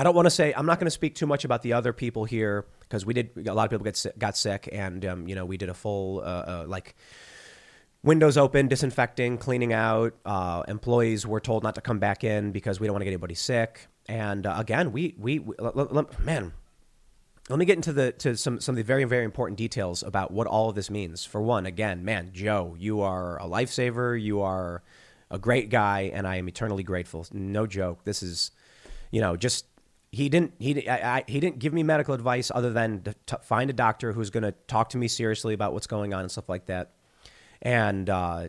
I 0.00 0.02
don't 0.02 0.14
want 0.14 0.24
to 0.24 0.30
say, 0.30 0.54
I'm 0.56 0.64
not 0.64 0.78
going 0.78 0.86
to 0.86 0.90
speak 0.90 1.14
too 1.14 1.26
much 1.26 1.44
about 1.44 1.60
the 1.60 1.74
other 1.74 1.92
people 1.92 2.24
here 2.24 2.64
because 2.80 3.04
we 3.04 3.12
did, 3.12 3.46
a 3.46 3.52
lot 3.52 3.64
of 3.64 3.70
people 3.70 3.84
get 3.84 4.06
got 4.18 4.34
sick 4.34 4.66
and, 4.72 5.04
um, 5.04 5.28
you 5.28 5.34
know, 5.34 5.44
we 5.44 5.58
did 5.58 5.68
a 5.68 5.74
full, 5.74 6.20
uh, 6.20 6.22
uh, 6.22 6.64
like, 6.66 6.96
windows 8.02 8.38
open, 8.38 8.66
disinfecting, 8.66 9.36
cleaning 9.36 9.74
out. 9.74 10.14
Uh, 10.24 10.62
employees 10.68 11.26
were 11.26 11.38
told 11.38 11.62
not 11.62 11.74
to 11.74 11.82
come 11.82 11.98
back 11.98 12.24
in 12.24 12.50
because 12.50 12.80
we 12.80 12.86
don't 12.86 12.94
want 12.94 13.02
to 13.02 13.04
get 13.04 13.10
anybody 13.10 13.34
sick. 13.34 13.88
And 14.08 14.46
uh, 14.46 14.54
again, 14.56 14.90
we, 14.90 15.14
we, 15.18 15.38
we 15.38 15.54
man, 16.24 16.54
let 17.50 17.58
me 17.58 17.66
get 17.66 17.76
into 17.76 17.92
the 17.92 18.12
to 18.12 18.38
some 18.38 18.58
some 18.58 18.72
of 18.72 18.76
the 18.76 18.84
very 18.84 19.04
very 19.04 19.26
important 19.26 19.58
details 19.58 20.02
about 20.02 20.30
what 20.30 20.46
all 20.46 20.70
of 20.70 20.76
this 20.76 20.88
means. 20.88 21.26
For 21.26 21.42
one, 21.42 21.66
again, 21.66 22.06
man, 22.06 22.30
Joe, 22.32 22.74
you 22.78 23.02
are 23.02 23.38
a 23.38 23.44
lifesaver. 23.44 24.18
You 24.18 24.40
are 24.40 24.82
a 25.30 25.38
great 25.38 25.68
guy, 25.68 26.10
and 26.14 26.26
I 26.26 26.36
am 26.36 26.48
eternally 26.48 26.84
grateful. 26.84 27.26
No 27.34 27.66
joke. 27.66 28.04
This 28.04 28.22
is, 28.22 28.50
you 29.10 29.20
know, 29.20 29.36
just 29.36 29.66
he 30.12 30.28
didn't 30.28 30.54
he 30.58 30.88
I, 30.88 31.18
I, 31.18 31.24
he 31.26 31.40
didn't 31.40 31.58
give 31.58 31.72
me 31.72 31.82
medical 31.82 32.14
advice 32.14 32.50
other 32.54 32.72
than 32.72 33.02
to 33.02 33.14
t- 33.26 33.36
find 33.42 33.70
a 33.70 33.72
doctor 33.72 34.12
who's 34.12 34.30
going 34.30 34.42
to 34.42 34.52
talk 34.66 34.90
to 34.90 34.98
me 34.98 35.08
seriously 35.08 35.54
about 35.54 35.72
what's 35.72 35.86
going 35.86 36.12
on 36.12 36.20
and 36.20 36.30
stuff 36.30 36.48
like 36.48 36.66
that. 36.66 36.92
And 37.62 38.10
uh, 38.10 38.48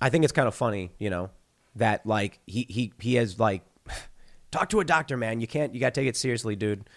I 0.00 0.08
think 0.08 0.24
it's 0.24 0.32
kind 0.32 0.48
of 0.48 0.54
funny, 0.54 0.92
you 0.98 1.10
know, 1.10 1.30
that 1.74 2.06
like 2.06 2.40
he 2.46 2.66
he 2.68 2.92
he 2.98 3.14
has 3.14 3.38
like 3.38 3.62
talk 4.50 4.70
to 4.70 4.80
a 4.80 4.84
doctor, 4.84 5.16
man. 5.16 5.40
You 5.40 5.46
can't 5.46 5.74
you 5.74 5.80
got 5.80 5.92
to 5.94 6.00
take 6.00 6.08
it 6.08 6.16
seriously, 6.16 6.56
dude. 6.56 6.88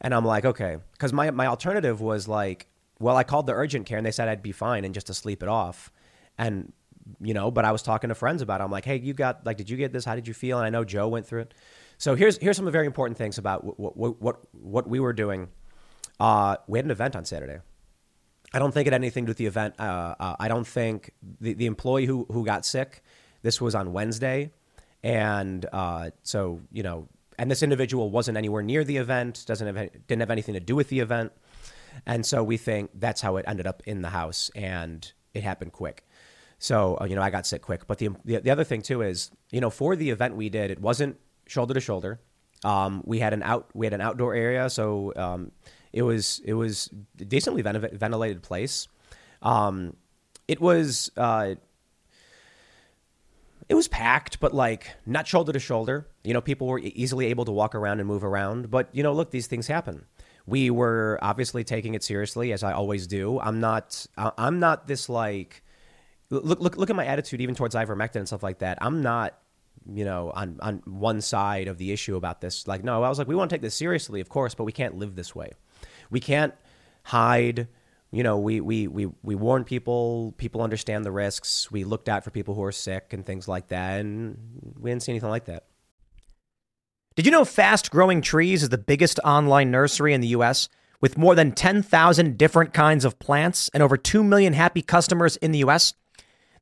And 0.00 0.14
I'm 0.14 0.24
like, 0.24 0.44
okay, 0.44 0.78
because 0.92 1.12
my 1.12 1.30
my 1.30 1.46
alternative 1.46 2.00
was 2.00 2.26
like, 2.26 2.68
well, 2.98 3.16
I 3.16 3.24
called 3.24 3.46
the 3.46 3.54
urgent 3.54 3.86
care 3.86 3.98
and 3.98 4.06
they 4.06 4.12
said 4.12 4.28
I'd 4.28 4.42
be 4.42 4.52
fine 4.52 4.84
and 4.84 4.94
just 4.94 5.08
to 5.08 5.14
sleep 5.14 5.42
it 5.42 5.48
off, 5.48 5.92
and 6.38 6.72
you 7.20 7.34
know, 7.34 7.50
but 7.50 7.66
I 7.66 7.72
was 7.72 7.82
talking 7.82 8.08
to 8.08 8.14
friends 8.14 8.40
about 8.40 8.62
it. 8.62 8.64
I'm 8.64 8.70
like, 8.70 8.86
hey, 8.86 8.96
you 8.96 9.12
got 9.12 9.44
like, 9.44 9.58
did 9.58 9.68
you 9.68 9.76
get 9.76 9.92
this? 9.92 10.06
How 10.06 10.14
did 10.14 10.26
you 10.26 10.32
feel? 10.32 10.58
And 10.58 10.66
I 10.66 10.70
know 10.70 10.84
Joe 10.84 11.08
went 11.08 11.26
through 11.26 11.42
it. 11.42 11.54
So 11.98 12.14
here's 12.14 12.38
here's 12.38 12.56
some 12.56 12.66
of 12.66 12.72
the 12.72 12.76
very 12.76 12.86
important 12.86 13.18
things 13.18 13.38
about 13.38 13.78
what 13.78 13.96
what 13.96 14.20
what, 14.20 14.36
what 14.52 14.88
we 14.88 15.00
were 15.00 15.12
doing. 15.12 15.48
Uh, 16.20 16.56
we 16.66 16.78
had 16.78 16.84
an 16.84 16.90
event 16.90 17.16
on 17.16 17.24
Saturday. 17.24 17.58
I 18.52 18.58
don't 18.58 18.72
think 18.72 18.86
it 18.86 18.92
had 18.92 19.00
anything 19.00 19.24
to 19.24 19.26
do 19.26 19.30
with 19.30 19.38
the 19.38 19.46
event. 19.46 19.74
Uh, 19.78 20.14
uh, 20.18 20.36
I 20.38 20.48
don't 20.48 20.66
think 20.66 21.10
the, 21.40 21.54
the 21.54 21.66
employee 21.66 22.06
who 22.06 22.26
who 22.30 22.44
got 22.44 22.64
sick. 22.64 23.02
This 23.42 23.60
was 23.60 23.74
on 23.74 23.92
Wednesday, 23.92 24.52
and 25.02 25.66
uh, 25.72 26.10
so 26.22 26.60
you 26.72 26.82
know 26.82 27.08
and 27.38 27.50
this 27.50 27.62
individual 27.62 28.10
wasn't 28.10 28.38
anywhere 28.38 28.62
near 28.62 28.84
the 28.84 28.96
event, 28.96 29.44
doesn't 29.46 29.66
have 29.74 29.90
didn't 30.06 30.20
have 30.20 30.30
anything 30.30 30.54
to 30.54 30.60
do 30.60 30.76
with 30.76 30.88
the 30.88 31.00
event, 31.00 31.32
and 32.06 32.24
so 32.24 32.42
we 32.42 32.56
think 32.56 32.90
that's 32.94 33.20
how 33.20 33.36
it 33.36 33.44
ended 33.48 33.66
up 33.66 33.82
in 33.86 34.02
the 34.02 34.10
house, 34.10 34.50
and 34.54 35.12
it 35.32 35.42
happened 35.42 35.72
quick. 35.72 36.06
So 36.58 36.96
uh, 37.00 37.04
you 37.04 37.16
know, 37.16 37.22
I 37.22 37.30
got 37.30 37.46
sick 37.46 37.62
quick. 37.62 37.86
But 37.86 37.98
the, 37.98 38.10
the, 38.24 38.38
the 38.38 38.50
other 38.50 38.64
thing 38.64 38.82
too 38.82 39.02
is, 39.02 39.30
you 39.50 39.60
know, 39.60 39.70
for 39.70 39.96
the 39.96 40.10
event 40.10 40.36
we 40.36 40.48
did, 40.48 40.70
it 40.70 40.80
wasn't 40.80 41.18
shoulder 41.46 41.74
to 41.74 41.80
shoulder. 41.80 42.20
Um, 42.64 43.02
we 43.04 43.18
had 43.18 43.32
an 43.32 43.42
out 43.42 43.68
we 43.74 43.86
had 43.86 43.92
an 43.92 44.00
outdoor 44.00 44.34
area, 44.34 44.70
so 44.70 45.12
um, 45.16 45.52
it 45.92 46.02
was 46.02 46.40
it 46.44 46.54
was 46.54 46.88
decently 47.16 47.62
ventilated 47.62 48.42
place. 48.42 48.88
Um, 49.42 49.96
it 50.48 50.60
was 50.60 51.10
uh, 51.16 51.54
it 53.68 53.74
was 53.74 53.88
packed, 53.88 54.40
but 54.40 54.54
like 54.54 54.90
not 55.06 55.26
shoulder 55.26 55.52
to 55.52 55.58
shoulder. 55.58 56.08
You 56.22 56.34
know, 56.34 56.40
people 56.40 56.66
were 56.66 56.78
easily 56.78 57.26
able 57.26 57.44
to 57.44 57.52
walk 57.52 57.74
around 57.74 58.00
and 58.00 58.08
move 58.08 58.24
around. 58.24 58.70
But 58.70 58.88
you 58.92 59.02
know, 59.02 59.12
look, 59.12 59.30
these 59.30 59.46
things 59.46 59.66
happen. 59.66 60.06
We 60.46 60.70
were 60.70 61.18
obviously 61.22 61.64
taking 61.64 61.94
it 61.94 62.04
seriously, 62.04 62.52
as 62.52 62.62
I 62.62 62.72
always 62.72 63.06
do. 63.06 63.40
I'm 63.40 63.60
not. 63.60 64.06
I'm 64.16 64.58
not 64.58 64.86
this 64.86 65.08
like. 65.08 65.62
Look, 66.30 66.58
look, 66.60 66.76
look 66.76 66.90
at 66.90 66.96
my 66.96 67.06
attitude 67.06 67.40
even 67.40 67.54
towards 67.54 67.74
ivermectin 67.74 68.16
and 68.16 68.26
stuff 68.26 68.42
like 68.42 68.58
that. 68.58 68.78
I'm 68.80 69.02
not, 69.02 69.38
you 69.92 70.04
know, 70.04 70.30
on 70.34 70.58
on 70.60 70.82
one 70.84 71.20
side 71.20 71.68
of 71.68 71.78
the 71.78 71.92
issue 71.92 72.16
about 72.16 72.40
this. 72.40 72.66
Like, 72.66 72.84
no, 72.84 73.02
I 73.02 73.08
was 73.08 73.18
like, 73.18 73.28
we 73.28 73.34
want 73.34 73.50
to 73.50 73.54
take 73.54 73.62
this 73.62 73.74
seriously, 73.74 74.20
of 74.20 74.28
course, 74.28 74.54
but 74.54 74.64
we 74.64 74.72
can't 74.72 74.96
live 74.96 75.14
this 75.16 75.34
way. 75.34 75.52
We 76.10 76.20
can't 76.20 76.54
hide 77.04 77.68
you 78.14 78.22
know, 78.22 78.38
we, 78.38 78.60
we, 78.60 78.86
we, 78.86 79.08
we 79.24 79.34
warn 79.34 79.64
people, 79.64 80.34
people 80.38 80.62
understand 80.62 81.04
the 81.04 81.10
risks. 81.10 81.72
We 81.72 81.82
looked 81.82 82.08
out 82.08 82.22
for 82.22 82.30
people 82.30 82.54
who 82.54 82.62
are 82.62 82.70
sick 82.70 83.12
and 83.12 83.26
things 83.26 83.48
like 83.48 83.68
that, 83.68 83.98
and 83.98 84.38
we 84.78 84.92
didn't 84.92 85.02
see 85.02 85.10
anything 85.10 85.30
like 85.30 85.46
that. 85.46 85.64
Did 87.16 87.26
you 87.26 87.32
know 87.32 87.44
Fast 87.44 87.90
Growing 87.90 88.20
Trees 88.20 88.62
is 88.62 88.68
the 88.68 88.78
biggest 88.78 89.18
online 89.24 89.72
nursery 89.72 90.14
in 90.14 90.20
the 90.20 90.28
US 90.28 90.68
with 91.00 91.18
more 91.18 91.34
than 91.34 91.50
10,000 91.50 92.38
different 92.38 92.72
kinds 92.72 93.04
of 93.04 93.18
plants 93.18 93.68
and 93.74 93.82
over 93.82 93.96
2 93.96 94.22
million 94.22 94.52
happy 94.52 94.82
customers 94.82 95.36
in 95.38 95.50
the 95.50 95.64
US? 95.64 95.94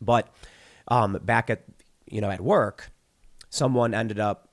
But 0.00 0.28
um, 0.88 1.18
back 1.22 1.50
at 1.50 1.64
you 2.06 2.20
know 2.20 2.30
at 2.30 2.40
work, 2.40 2.90
someone 3.50 3.94
ended 3.94 4.18
up 4.18 4.48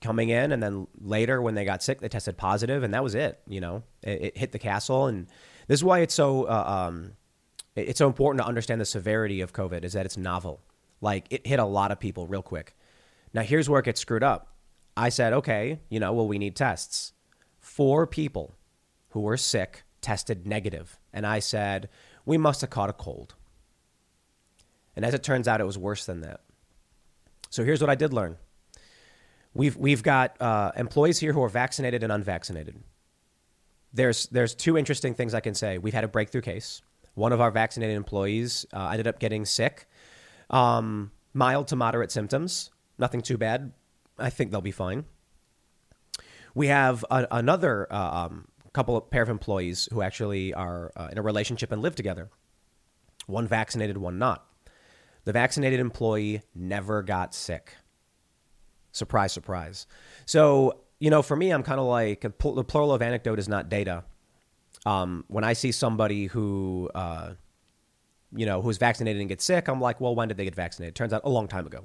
coming 0.00 0.28
in, 0.28 0.52
and 0.52 0.62
then 0.62 0.86
later 1.00 1.42
when 1.42 1.54
they 1.54 1.64
got 1.64 1.82
sick, 1.82 2.00
they 2.00 2.08
tested 2.08 2.36
positive, 2.36 2.82
and 2.82 2.94
that 2.94 3.02
was 3.02 3.14
it. 3.14 3.40
You 3.46 3.60
know, 3.60 3.82
it, 4.02 4.22
it 4.22 4.38
hit 4.38 4.52
the 4.52 4.58
castle, 4.58 5.06
and 5.06 5.26
this 5.66 5.80
is 5.80 5.84
why 5.84 6.00
it's 6.00 6.14
so 6.14 6.44
uh, 6.44 6.88
um, 6.88 7.12
it's 7.76 7.98
so 7.98 8.06
important 8.06 8.42
to 8.42 8.48
understand 8.48 8.80
the 8.80 8.86
severity 8.86 9.40
of 9.40 9.52
COVID 9.52 9.84
is 9.84 9.92
that 9.92 10.06
it's 10.06 10.16
novel. 10.16 10.60
Like 11.00 11.26
it 11.30 11.46
hit 11.46 11.60
a 11.60 11.64
lot 11.64 11.92
of 11.92 12.00
people 12.00 12.26
real 12.26 12.42
quick. 12.42 12.76
Now 13.32 13.42
here's 13.42 13.68
where 13.68 13.80
it 13.80 13.84
gets 13.84 14.00
screwed 14.00 14.24
up. 14.24 14.54
I 14.96 15.10
said, 15.10 15.32
okay, 15.32 15.80
you 15.90 16.00
know, 16.00 16.12
well 16.12 16.26
we 16.26 16.38
need 16.38 16.56
tests. 16.56 17.12
Four 17.60 18.06
people 18.06 18.56
who 19.10 19.20
were 19.20 19.36
sick 19.36 19.84
tested 20.00 20.46
negative. 20.46 20.98
And 21.12 21.26
I 21.26 21.38
said, 21.38 21.88
We 22.24 22.38
must 22.38 22.60
have 22.60 22.70
caught 22.70 22.90
a 22.90 22.94
cold. 22.94 23.34
And 24.98 25.04
as 25.04 25.14
it 25.14 25.22
turns 25.22 25.46
out, 25.46 25.60
it 25.60 25.64
was 25.64 25.78
worse 25.78 26.06
than 26.06 26.22
that. 26.22 26.40
So 27.50 27.62
here's 27.62 27.80
what 27.80 27.88
I 27.88 27.94
did 27.94 28.12
learn 28.12 28.36
we've, 29.54 29.76
we've 29.76 30.02
got 30.02 30.34
uh, 30.42 30.72
employees 30.74 31.20
here 31.20 31.32
who 31.32 31.40
are 31.44 31.48
vaccinated 31.48 32.02
and 32.02 32.10
unvaccinated. 32.10 32.82
There's, 33.92 34.26
there's 34.26 34.56
two 34.56 34.76
interesting 34.76 35.14
things 35.14 35.34
I 35.34 35.40
can 35.40 35.54
say. 35.54 35.78
We've 35.78 35.94
had 35.94 36.02
a 36.02 36.08
breakthrough 36.08 36.40
case. 36.40 36.82
One 37.14 37.32
of 37.32 37.40
our 37.40 37.52
vaccinated 37.52 37.96
employees 37.96 38.66
uh, 38.72 38.88
ended 38.88 39.06
up 39.06 39.20
getting 39.20 39.44
sick, 39.44 39.86
um, 40.50 41.12
mild 41.32 41.68
to 41.68 41.76
moderate 41.76 42.10
symptoms, 42.10 42.70
nothing 42.98 43.22
too 43.22 43.38
bad. 43.38 43.72
I 44.18 44.30
think 44.30 44.50
they'll 44.50 44.60
be 44.60 44.72
fine. 44.72 45.04
We 46.56 46.66
have 46.66 47.04
a, 47.08 47.24
another 47.30 47.86
uh, 47.88 48.26
um, 48.26 48.48
couple 48.72 48.96
of 48.96 49.08
pair 49.12 49.22
of 49.22 49.28
employees 49.28 49.88
who 49.92 50.02
actually 50.02 50.54
are 50.54 50.90
uh, 50.96 51.10
in 51.12 51.18
a 51.18 51.22
relationship 51.22 51.70
and 51.70 51.82
live 51.82 51.94
together. 51.94 52.30
One 53.28 53.46
vaccinated, 53.46 53.96
one 53.96 54.18
not. 54.18 54.47
The 55.28 55.34
vaccinated 55.34 55.78
employee 55.78 56.40
never 56.54 57.02
got 57.02 57.34
sick. 57.34 57.74
Surprise, 58.92 59.30
surprise. 59.30 59.86
So, 60.24 60.80
you 61.00 61.10
know, 61.10 61.20
for 61.20 61.36
me, 61.36 61.50
I'm 61.50 61.62
kind 61.62 61.78
of 61.78 61.84
like 61.84 62.22
the 62.22 62.30
plural 62.30 62.94
of 62.94 63.02
anecdote 63.02 63.38
is 63.38 63.46
not 63.46 63.68
data. 63.68 64.04
Um, 64.86 65.26
when 65.28 65.44
I 65.44 65.52
see 65.52 65.70
somebody 65.70 66.28
who, 66.28 66.90
uh, 66.94 67.34
you 68.34 68.46
know, 68.46 68.62
who's 68.62 68.78
vaccinated 68.78 69.20
and 69.20 69.28
gets 69.28 69.44
sick, 69.44 69.68
I'm 69.68 69.82
like, 69.82 70.00
well, 70.00 70.14
when 70.14 70.28
did 70.28 70.38
they 70.38 70.44
get 70.44 70.54
vaccinated? 70.54 70.94
Turns 70.94 71.12
out 71.12 71.20
a 71.24 71.28
long 71.28 71.46
time 71.46 71.66
ago. 71.66 71.84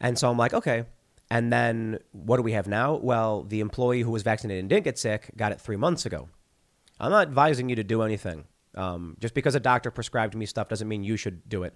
And 0.00 0.18
so 0.18 0.30
I'm 0.30 0.38
like, 0.38 0.54
okay. 0.54 0.86
And 1.30 1.52
then 1.52 1.98
what 2.12 2.38
do 2.38 2.42
we 2.42 2.52
have 2.52 2.66
now? 2.66 2.94
Well, 2.94 3.42
the 3.42 3.60
employee 3.60 4.00
who 4.00 4.12
was 4.12 4.22
vaccinated 4.22 4.60
and 4.60 4.70
didn't 4.70 4.84
get 4.84 4.98
sick 4.98 5.30
got 5.36 5.52
it 5.52 5.60
three 5.60 5.76
months 5.76 6.06
ago. 6.06 6.30
I'm 6.98 7.10
not 7.10 7.28
advising 7.28 7.68
you 7.68 7.76
to 7.76 7.84
do 7.84 8.00
anything. 8.00 8.46
Um, 8.74 9.18
just 9.20 9.34
because 9.34 9.54
a 9.54 9.60
doctor 9.60 9.90
prescribed 9.90 10.34
me 10.34 10.46
stuff 10.46 10.68
doesn't 10.68 10.88
mean 10.88 11.04
you 11.04 11.18
should 11.18 11.46
do 11.50 11.62
it. 11.64 11.74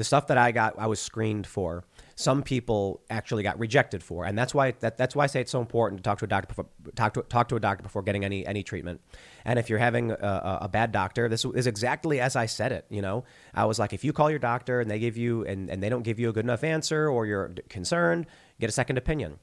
The 0.00 0.04
stuff 0.04 0.28
that 0.28 0.38
I 0.38 0.50
got, 0.50 0.78
I 0.78 0.86
was 0.86 0.98
screened 0.98 1.46
for. 1.46 1.84
Some 2.14 2.42
people 2.42 3.02
actually 3.10 3.42
got 3.42 3.58
rejected 3.58 4.02
for, 4.02 4.24
and 4.24 4.38
that's 4.38 4.54
why 4.54 4.70
that, 4.80 4.96
that's 4.96 5.14
why 5.14 5.24
I 5.24 5.26
say 5.26 5.42
it's 5.42 5.50
so 5.50 5.60
important 5.60 5.98
to 5.98 6.02
talk 6.02 6.20
to 6.20 6.24
a 6.24 6.28
doctor 6.28 6.46
before, 6.46 6.66
talk 6.94 7.12
to 7.12 7.22
talk 7.24 7.48
to 7.48 7.56
a 7.56 7.60
doctor 7.60 7.82
before 7.82 8.00
getting 8.00 8.24
any 8.24 8.46
any 8.46 8.62
treatment. 8.62 9.02
And 9.44 9.58
if 9.58 9.68
you're 9.68 9.78
having 9.78 10.12
a, 10.12 10.58
a 10.62 10.68
bad 10.70 10.90
doctor, 10.90 11.28
this 11.28 11.44
is 11.44 11.66
exactly 11.66 12.18
as 12.18 12.34
I 12.34 12.46
said 12.46 12.72
it. 12.72 12.86
You 12.88 13.02
know, 13.02 13.24
I 13.52 13.66
was 13.66 13.78
like, 13.78 13.92
if 13.92 14.02
you 14.02 14.14
call 14.14 14.30
your 14.30 14.38
doctor 14.38 14.80
and 14.80 14.90
they 14.90 14.98
give 14.98 15.18
you 15.18 15.44
and, 15.44 15.68
and 15.68 15.82
they 15.82 15.90
don't 15.90 16.02
give 16.02 16.18
you 16.18 16.30
a 16.30 16.32
good 16.32 16.46
enough 16.46 16.64
answer, 16.64 17.06
or 17.06 17.26
you're 17.26 17.52
concerned, 17.68 18.26
get 18.58 18.70
a 18.70 18.72
second 18.72 18.96
opinion. 18.96 19.38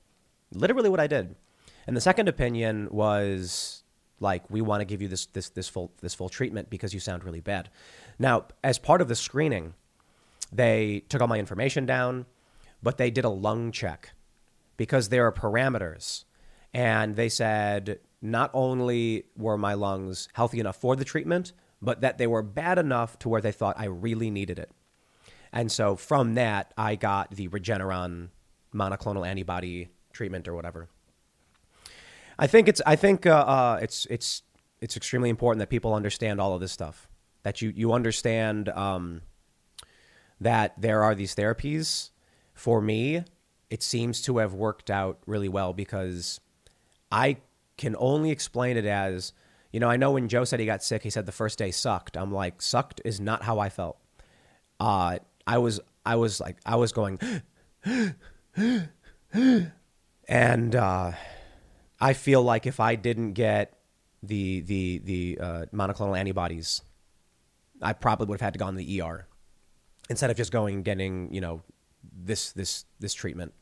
Literally, 0.52 0.90
what 0.90 1.00
I 1.00 1.06
did. 1.06 1.36
And 1.86 1.96
the 1.96 2.02
second 2.02 2.30
opinion 2.30 2.88
was 2.90 3.84
like 4.20 4.50
we 4.50 4.62
want 4.62 4.82
to 4.82 4.86
give 4.86 5.04
you 5.04 5.08
this 5.08 5.28
this 5.28 5.50
this 5.50 5.70
full 5.70 5.92
this 6.02 6.16
full 6.16 6.30
treatment 6.30 6.72
because 6.72 6.96
you 6.96 7.00
sound 7.00 7.24
really 7.24 7.42
bad. 7.42 7.70
Now, 8.18 8.46
as 8.64 8.80
part 8.80 9.02
of 9.02 9.08
the 9.08 9.16
screening, 9.16 9.76
they 10.52 11.04
took 11.10 11.22
all 11.22 11.28
my 11.28 11.40
information 11.40 11.86
down, 11.86 12.26
but 12.82 12.98
they 12.98 13.12
did 13.12 13.26
a 13.26 13.30
lung 13.30 13.72
check 13.72 14.12
because 14.78 15.10
there 15.10 15.26
are 15.26 15.32
parameters. 15.32 16.24
And 16.74 17.16
they 17.16 17.30
said 17.30 18.00
not 18.22 18.52
only 18.54 19.26
were 19.36 19.58
my 19.58 19.74
lungs 19.74 20.30
healthy 20.34 20.60
enough 20.60 20.78
for 20.78 20.96
the 20.96 21.06
treatment, 21.06 21.54
but 21.82 22.02
that 22.02 22.18
they 22.18 22.28
were 22.28 22.42
bad 22.42 22.78
enough 22.78 23.20
to 23.20 23.30
where 23.30 23.42
they 23.42 23.52
thought 23.52 23.80
I 23.80 23.86
really 23.86 24.30
needed 24.30 24.60
it. 24.60 24.72
And 25.52 25.72
so 25.72 25.96
from 25.96 26.36
that, 26.36 26.74
I 26.78 26.96
got 26.96 27.32
the 27.32 27.48
Regeneron 27.48 28.30
monoclonal 28.74 29.28
antibody 29.28 29.90
treatment 30.12 30.48
or 30.48 30.56
whatever. 30.56 30.90
I 32.40 32.48
think 32.48 32.68
it's 32.68 32.82
I 32.86 32.96
think 32.96 33.26
uh, 33.26 33.32
uh, 33.32 33.80
it's 33.82 34.06
it's 34.10 34.44
it's 34.80 34.96
extremely 34.96 35.30
important 35.30 35.60
that 35.60 35.70
people 35.70 35.94
understand 35.94 36.40
all 36.40 36.54
of 36.54 36.62
this 36.62 36.72
stuff. 36.72 37.08
That 37.44 37.62
you 37.62 37.74
you 37.76 37.94
understand 37.94 38.70
um, 38.70 39.22
that 40.40 40.80
there 40.80 41.04
are 41.04 41.16
these 41.16 41.36
therapies. 41.36 42.12
For 42.54 42.82
me, 42.82 43.24
it 43.70 43.84
seems 43.84 44.22
to 44.24 44.38
have 44.38 44.54
worked 44.54 44.90
out 44.90 45.20
really 45.26 45.50
well 45.50 45.74
because 45.74 46.40
I 47.12 47.38
can 47.78 47.96
only 48.00 48.32
explain 48.32 48.78
it 48.78 48.86
as, 48.86 49.34
you 49.72 49.80
know, 49.80 49.90
I 49.90 49.98
know 49.98 50.12
when 50.12 50.28
Joe 50.28 50.44
said 50.44 50.60
he 50.60 50.66
got 50.66 50.84
sick, 50.84 51.04
he 51.04 51.10
said 51.10 51.26
the 51.26 51.32
first 51.32 51.60
day 51.60 51.72
sucked. 51.72 52.18
I'm 52.18 52.32
like, 52.34 52.62
sucked 52.62 53.02
is 53.06 53.20
not 53.20 53.44
how 53.44 53.60
I 53.60 53.70
felt. 53.70 53.98
Uh, 54.80 55.20
I 55.46 55.58
was, 55.58 55.80
I 56.06 56.16
was 56.16 56.40
like, 56.40 56.58
I 56.66 56.76
was 56.76 56.92
going, 56.92 57.20
and 60.28 60.76
uh, 60.76 61.12
I 62.00 62.14
feel 62.14 62.44
like 62.44 62.66
if 62.66 62.80
I 62.80 62.96
didn't 62.96 63.34
get 63.34 63.74
the 64.24 64.62
the 64.62 65.00
the 65.04 65.40
uh, 65.42 65.66
monoclonal 65.74 66.18
antibodies, 66.18 66.82
I 67.82 67.94
probably 67.94 68.28
would 68.28 68.36
have 68.40 68.46
had 68.48 68.54
to 68.54 68.60
go 68.60 68.68
in 68.68 68.76
the 68.76 69.02
ER 69.02 69.28
instead 70.10 70.30
of 70.30 70.38
just 70.38 70.52
going 70.52 70.76
and 70.76 70.86
getting 70.86 71.34
you 71.34 71.42
know 71.42 71.62
this 72.16 72.52
this 72.52 72.86
this 73.00 73.14
treatment. 73.14 73.54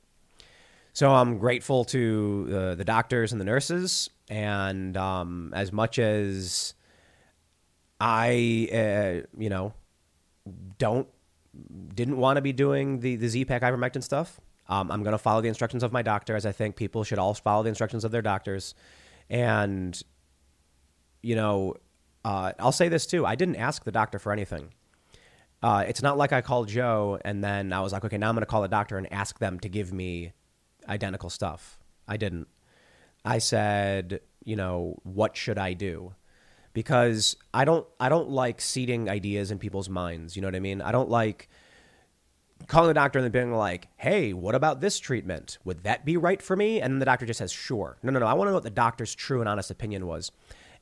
So 0.94 1.14
I'm 1.14 1.40
grateful 1.40 1.84
to 1.86 2.48
uh, 2.48 2.76
the 2.76 2.86
doctors 2.86 3.34
and 3.34 3.42
the 3.42 3.46
nurses, 3.46 4.10
and 4.30 4.96
um, 4.96 5.52
as 5.54 5.74
much 5.74 6.00
as 6.00 6.74
I, 8.00 8.70
uh, 8.72 9.28
you 9.38 9.50
know, 9.50 9.74
don't 10.78 11.08
didn't 11.94 12.18
want 12.18 12.38
to 12.38 12.42
be 12.42 12.54
doing 12.54 13.00
the 13.00 13.16
the 13.16 13.28
Z-Pak 13.28 13.62
ivermectin 13.62 14.04
stuff, 14.04 14.40
um, 14.68 14.92
I'm 14.92 15.04
going 15.04 15.14
to 15.14 15.18
follow 15.18 15.42
the 15.42 15.48
instructions 15.48 15.84
of 15.84 15.92
my 15.92 16.02
doctor, 16.02 16.36
as 16.36 16.46
I 16.46 16.52
think 16.52 16.76
people 16.76 17.04
should 17.04 17.20
all 17.20 17.34
follow 17.34 17.64
the 17.64 17.70
instructions 17.70 18.06
of 18.06 18.12
their 18.12 18.22
doctors. 18.22 18.74
And 19.30 20.02
you 21.22 21.36
know, 21.36 21.76
uh, 22.24 22.54
I'll 22.60 22.72
say 22.72 22.90
this 22.90 23.06
too: 23.06 23.26
I 23.26 23.36
didn't 23.36 23.58
ask 23.58 23.84
the 23.84 23.92
doctor 23.92 24.20
for 24.20 24.32
anything. 24.32 24.70
Uh, 25.64 25.84
it's 25.88 26.02
not 26.02 26.18
like 26.18 26.32
I 26.32 26.42
called 26.42 26.68
Joe 26.68 27.20
and 27.26 27.44
then 27.44 27.74
I 27.74 27.82
was 27.82 27.92
like, 27.92 28.06
okay, 28.06 28.18
now 28.18 28.30
I'm 28.30 28.36
going 28.36 28.42
to 28.42 28.46
call 28.46 28.64
a 28.64 28.68
doctor 28.68 28.98
and 28.98 29.12
ask 29.12 29.40
them 29.40 29.60
to 29.62 29.70
give 29.70 29.92
me 29.92 30.34
identical 30.88 31.30
stuff. 31.30 31.80
I 32.08 32.18
didn't. 32.18 32.48
I 33.24 33.40
said, 33.40 34.20
you 34.44 34.56
know, 34.56 35.00
what 35.04 35.36
should 35.36 35.58
I 35.58 35.74
do? 35.74 36.14
Because 36.74 37.36
I 37.54 37.66
don't, 37.66 37.88
I 38.00 38.10
don't 38.10 38.30
like 38.30 38.62
seeding 38.62 39.10
ideas 39.10 39.50
in 39.50 39.58
people's 39.58 39.90
minds. 39.90 40.36
You 40.36 40.42
know 40.42 40.50
what 40.50 40.56
I 40.56 40.60
mean? 40.60 40.82
I 40.82 40.92
don't 40.92 41.10
like 41.10 41.50
calling 42.68 42.90
the 42.90 42.94
doctor 42.94 43.18
and 43.18 43.24
then 43.24 43.32
being 43.32 43.54
like, 43.54 43.88
hey, 43.98 44.34
what 44.34 44.56
about 44.56 44.82
this 44.82 45.00
treatment? 45.00 45.58
Would 45.64 45.84
that 45.84 46.06
be 46.06 46.18
right 46.18 46.42
for 46.42 46.56
me? 46.56 46.82
And 46.82 46.94
then 46.94 47.00
the 47.00 47.06
doctor 47.06 47.26
just 47.26 47.40
says, 47.40 47.52
sure. 47.52 47.98
No, 48.04 48.12
no, 48.12 48.20
no. 48.20 48.28
I 48.28 48.34
want 48.34 48.48
to 48.48 48.52
know 48.52 48.58
what 48.58 48.64
the 48.64 48.70
doctor's 48.70 49.16
true 49.16 49.40
and 49.40 49.50
honest 49.50 49.72
opinion 49.72 50.06
was. 50.06 50.32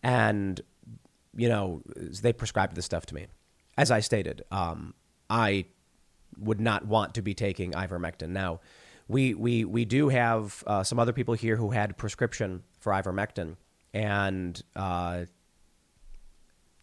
And, 0.02 0.60
you 1.36 1.48
know, 1.48 1.84
they 1.96 2.34
prescribed 2.34 2.76
this 2.76 2.86
stuff 2.86 3.06
to 3.08 3.16
me 3.16 3.28
as 3.78 3.92
I 3.92 4.00
stated, 4.00 4.44
um, 4.52 4.94
I 5.30 5.66
would 6.38 6.60
not 6.60 6.86
want 6.86 7.16
to 7.16 7.22
be 7.22 7.34
taking 7.34 7.72
ivermectin. 7.72 8.30
Now, 8.30 8.60
we 9.08 9.34
we 9.34 9.66
we 9.66 9.86
do 9.86 10.10
have 10.10 10.64
uh, 10.66 10.84
some 10.84 11.00
other 11.00 11.14
people 11.14 11.34
here 11.34 11.56
who 11.56 11.72
had 11.72 11.98
prescription 11.98 12.64
for 12.80 12.94
ivermectin, 12.94 13.56
and 13.94 14.62
uh, 14.76 15.26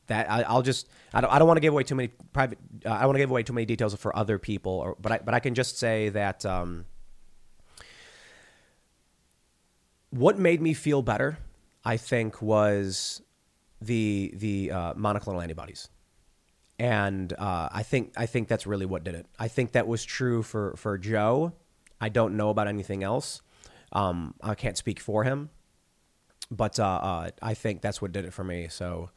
that 0.06 0.30
I, 0.30 0.52
will 0.52 0.62
just 0.62 0.88
I 1.14 1.20
don't, 1.20 1.32
I 1.32 1.38
don't 1.38 1.48
want 1.48 1.56
to 1.56 1.62
give 1.62 1.72
away 1.72 1.84
too 1.84 1.94
many 1.94 2.08
private 2.32 2.58
uh, 2.84 2.90
I 2.90 3.06
want 3.06 3.16
to 3.16 3.20
give 3.20 3.30
away 3.30 3.42
too 3.42 3.52
many 3.52 3.64
details 3.64 3.94
for 3.94 4.14
other 4.16 4.38
people, 4.38 4.72
or, 4.72 4.96
but 5.00 5.12
I 5.12 5.18
but 5.18 5.34
I 5.34 5.40
can 5.40 5.54
just 5.54 5.78
say 5.78 6.08
that 6.10 6.44
um, 6.44 6.84
what 10.10 10.38
made 10.38 10.60
me 10.60 10.74
feel 10.74 11.02
better, 11.02 11.38
I 11.84 11.96
think, 11.96 12.42
was 12.42 13.22
the 13.80 14.32
the 14.34 14.70
uh, 14.70 14.94
monoclonal 14.94 15.42
antibodies 15.42 15.88
and 16.80 17.34
uh, 17.34 17.68
I 17.70 17.82
think 17.82 18.14
I 18.16 18.24
think 18.24 18.48
that's 18.48 18.66
really 18.66 18.86
what 18.86 19.04
did 19.04 19.14
it. 19.14 19.26
I 19.38 19.48
think 19.48 19.72
that 19.72 19.86
was 19.86 20.02
true 20.02 20.42
for 20.42 20.74
for 20.78 20.96
Joe. 20.96 21.52
I 22.00 22.08
don't 22.08 22.38
know 22.38 22.48
about 22.48 22.68
anything 22.68 23.04
else. 23.04 23.42
Um, 23.92 24.34
I 24.42 24.54
can't 24.54 24.78
speak 24.78 24.98
for 24.98 25.22
him, 25.22 25.50
but 26.50 26.80
uh, 26.80 26.84
uh, 26.84 27.30
I 27.42 27.52
think 27.52 27.82
that's 27.82 28.00
what 28.00 28.12
did 28.12 28.24
it 28.24 28.32
for 28.32 28.44
me. 28.44 28.68
So 28.70 29.10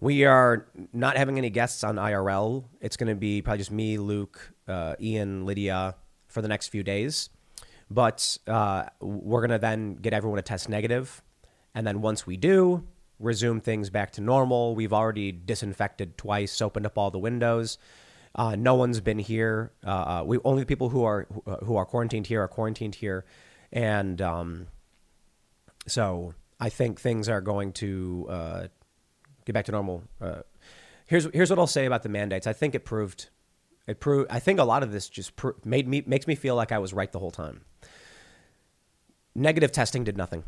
we 0.00 0.24
are 0.24 0.68
not 0.94 1.18
having 1.18 1.36
any 1.36 1.50
guests 1.50 1.84
on 1.84 1.96
IRL. 1.96 2.64
It's 2.80 2.96
going 2.96 3.10
to 3.10 3.14
be 3.14 3.42
probably 3.42 3.58
just 3.58 3.70
me, 3.70 3.98
Luke, 3.98 4.54
uh, 4.66 4.94
Ian, 4.98 5.44
Lydia 5.44 5.96
for 6.28 6.40
the 6.40 6.48
next 6.48 6.68
few 6.68 6.82
days. 6.82 7.28
But 7.90 8.38
uh, 8.46 8.84
we're 9.00 9.40
going 9.40 9.50
to 9.50 9.58
then 9.58 9.96
get 9.96 10.14
everyone 10.14 10.38
to 10.38 10.42
test 10.42 10.70
negative, 10.70 11.22
and 11.74 11.86
then 11.86 12.00
once 12.00 12.26
we 12.26 12.38
do, 12.38 12.84
resume 13.18 13.60
things 13.60 13.90
back 13.90 14.12
to 14.12 14.20
normal. 14.20 14.74
We've 14.74 14.92
already 14.92 15.32
disinfected 15.32 16.18
twice, 16.18 16.60
opened 16.60 16.86
up 16.86 16.98
all 16.98 17.10
the 17.10 17.18
windows. 17.18 17.78
Uh, 18.34 18.54
no 18.56 18.74
one's 18.74 19.00
been 19.00 19.18
here. 19.18 19.72
Uh, 19.84 19.90
uh 19.90 20.24
we 20.26 20.38
only 20.44 20.64
people 20.64 20.90
who 20.90 21.04
are 21.04 21.26
who 21.64 21.76
are 21.76 21.86
quarantined 21.86 22.26
here 22.26 22.42
are 22.42 22.48
quarantined 22.48 22.94
here, 22.94 23.24
and 23.72 24.20
um, 24.20 24.66
so 25.86 26.34
I 26.60 26.68
think 26.68 27.00
things 27.00 27.28
are 27.28 27.40
going 27.40 27.72
to 27.74 28.26
uh, 28.28 28.66
get 29.46 29.54
back 29.54 29.64
to 29.66 29.72
normal. 29.72 30.02
Uh, 30.20 30.42
here's 31.06 31.24
here's 31.32 31.48
what 31.48 31.58
I'll 31.58 31.66
say 31.66 31.86
about 31.86 32.02
the 32.02 32.10
mandates. 32.10 32.46
I 32.46 32.52
think 32.52 32.74
it 32.74 32.84
proved 32.84 33.30
it 33.86 34.00
proved. 34.00 34.30
I 34.30 34.38
think 34.38 34.58
a 34.58 34.64
lot 34.64 34.82
of 34.82 34.92
this 34.92 35.08
just 35.08 35.32
made 35.64 35.88
me 35.88 36.02
makes 36.06 36.26
me 36.26 36.34
feel 36.34 36.56
like 36.56 36.72
I 36.72 36.78
was 36.78 36.92
right 36.92 37.10
the 37.10 37.18
whole 37.18 37.30
time. 37.30 37.62
Negative 39.34 39.72
testing 39.72 40.04
did 40.04 40.16
nothing 40.16 40.44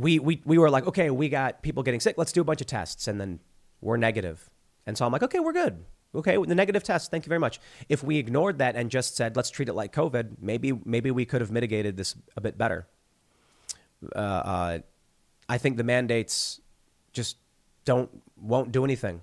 we, 0.00 0.18
we, 0.18 0.42
we 0.44 0.58
were 0.58 0.70
like, 0.70 0.86
okay, 0.86 1.10
we 1.10 1.28
got 1.28 1.62
people 1.62 1.82
getting 1.82 2.00
sick. 2.00 2.16
Let's 2.18 2.32
do 2.32 2.40
a 2.40 2.44
bunch 2.44 2.60
of 2.60 2.66
tests. 2.66 3.08
And 3.08 3.20
then 3.20 3.40
we're 3.80 3.96
negative. 3.96 4.50
And 4.86 4.96
so 4.96 5.06
I'm 5.06 5.12
like, 5.12 5.22
okay, 5.22 5.40
we're 5.40 5.52
good. 5.52 5.84
Okay, 6.14 6.36
the 6.36 6.54
negative 6.54 6.82
test. 6.82 7.10
Thank 7.10 7.24
you 7.24 7.28
very 7.28 7.38
much. 7.38 7.60
If 7.88 8.02
we 8.02 8.16
ignored 8.16 8.58
that 8.58 8.74
and 8.74 8.90
just 8.90 9.16
said, 9.16 9.36
let's 9.36 9.50
treat 9.50 9.68
it 9.68 9.74
like 9.74 9.92
COVID, 9.92 10.38
maybe 10.40 10.72
maybe 10.84 11.12
we 11.12 11.24
could 11.24 11.40
have 11.40 11.52
mitigated 11.52 11.96
this 11.96 12.16
a 12.36 12.40
bit 12.40 12.58
better. 12.58 12.88
Uh, 14.16 14.18
uh, 14.18 14.78
I 15.48 15.58
think 15.58 15.76
the 15.76 15.84
mandates 15.84 16.60
just 17.12 17.36
don't 17.84 18.10
won't 18.36 18.72
do 18.72 18.84
anything. 18.84 19.22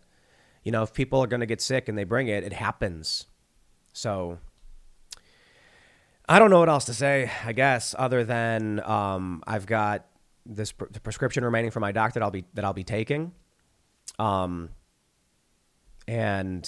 You 0.64 0.72
know, 0.72 0.84
if 0.84 0.94
people 0.94 1.22
are 1.22 1.28
going 1.28 1.42
to 1.42 1.46
get 1.46 1.62
sick 1.62 1.90
and 1.90 1.98
they 1.98 2.06
bring 2.06 2.30
it, 2.30 2.44
it 2.46 2.54
happens. 2.54 3.26
So 3.92 4.38
I 6.30 6.40
don't 6.40 6.50
know 6.50 6.60
what 6.60 6.70
else 6.70 6.86
to 6.86 6.94
say. 6.94 7.32
I 7.44 7.52
guess 7.52 7.96
other 7.98 8.24
than 8.24 8.82
um, 8.86 9.44
I've 9.46 9.66
got 9.66 10.06
this 10.48 10.72
pr- 10.72 10.86
prescription 11.04 11.44
remaining 11.44 11.72
from 11.72 11.82
my 11.82 11.92
doctor 11.92 12.20
that 12.20 12.26
I'll 12.26 12.32
be 12.32 12.46
that 12.54 12.66
I'll 12.66 12.74
be 12.74 12.84
taking. 12.84 13.32
Um, 14.20 14.70
and 16.08 16.64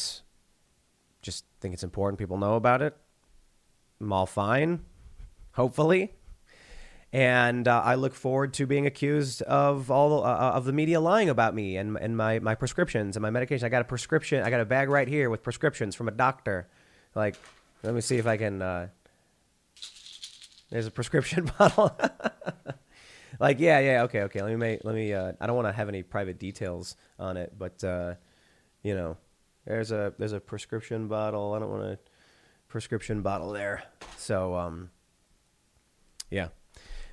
just 1.22 1.46
think 1.62 1.74
it's 1.74 1.84
important 1.84 2.20
people 2.20 2.38
know 2.38 2.56
about 2.56 2.82
it. 2.82 2.96
I'm 4.02 4.14
all 4.14 4.26
fine, 4.26 4.82
hopefully. 5.54 6.14
And 7.12 7.68
uh, 7.68 7.82
I 7.84 7.96
look 7.96 8.14
forward 8.14 8.54
to 8.56 8.68
being 8.68 8.86
accused 8.86 9.42
of 9.44 9.90
all 9.90 10.24
uh, 10.24 10.28
uh, 10.28 10.52
of 10.54 10.66
the 10.66 10.74
media 10.74 11.00
lying 11.00 11.28
about 11.28 11.56
me 11.56 11.76
and, 11.76 11.98
and 11.98 12.16
my, 12.16 12.38
my 12.40 12.54
prescriptions 12.54 13.16
and 13.16 13.24
my 13.24 13.32
medication. 13.32 13.66
I 13.66 13.70
got 13.70 13.82
a 13.82 13.86
prescription. 13.86 14.44
I 14.44 14.52
got 14.52 14.62
a 14.62 14.66
bag 14.66 14.90
right 14.90 15.08
here 15.08 15.30
with 15.30 15.42
prescriptions 15.42 15.96
from 15.96 16.08
a 16.08 16.12
doctor. 16.12 16.68
Like, 17.16 17.36
let 17.82 17.96
me 17.96 18.02
see 18.02 18.18
if 18.18 18.28
I 18.28 18.38
can. 18.38 18.62
Uh, 18.62 18.88
there's 20.70 20.86
a 20.86 20.92
prescription 20.92 21.50
bottle. 21.58 21.98
Like, 23.40 23.60
yeah, 23.60 23.80
yeah, 23.80 24.04
okay, 24.04 24.22
okay. 24.24 24.42
Let 24.42 24.50
me 24.52 24.56
make. 24.58 24.84
Let 24.84 24.96
me. 24.96 25.14
Uh, 25.14 25.34
I 25.40 25.48
don't 25.48 25.56
want 25.56 25.68
to 25.68 25.74
have 25.74 25.90
any 25.90 26.04
private 26.04 26.40
details 26.40 26.96
on 27.18 27.38
it, 27.38 27.54
but 27.58 27.84
uh, 27.84 28.16
you 28.84 28.96
know, 28.96 29.18
there's 29.66 29.92
a 29.92 30.14
there's 30.18 30.34
a 30.34 30.40
prescription 30.40 31.08
bottle. 31.08 31.54
I 31.54 31.60
don't 31.60 31.70
want 31.70 31.84
a 31.84 32.00
prescription 32.68 33.22
bottle 33.22 33.52
there. 33.52 33.84
So 34.18 34.56
um, 34.56 34.90
yeah. 36.30 36.50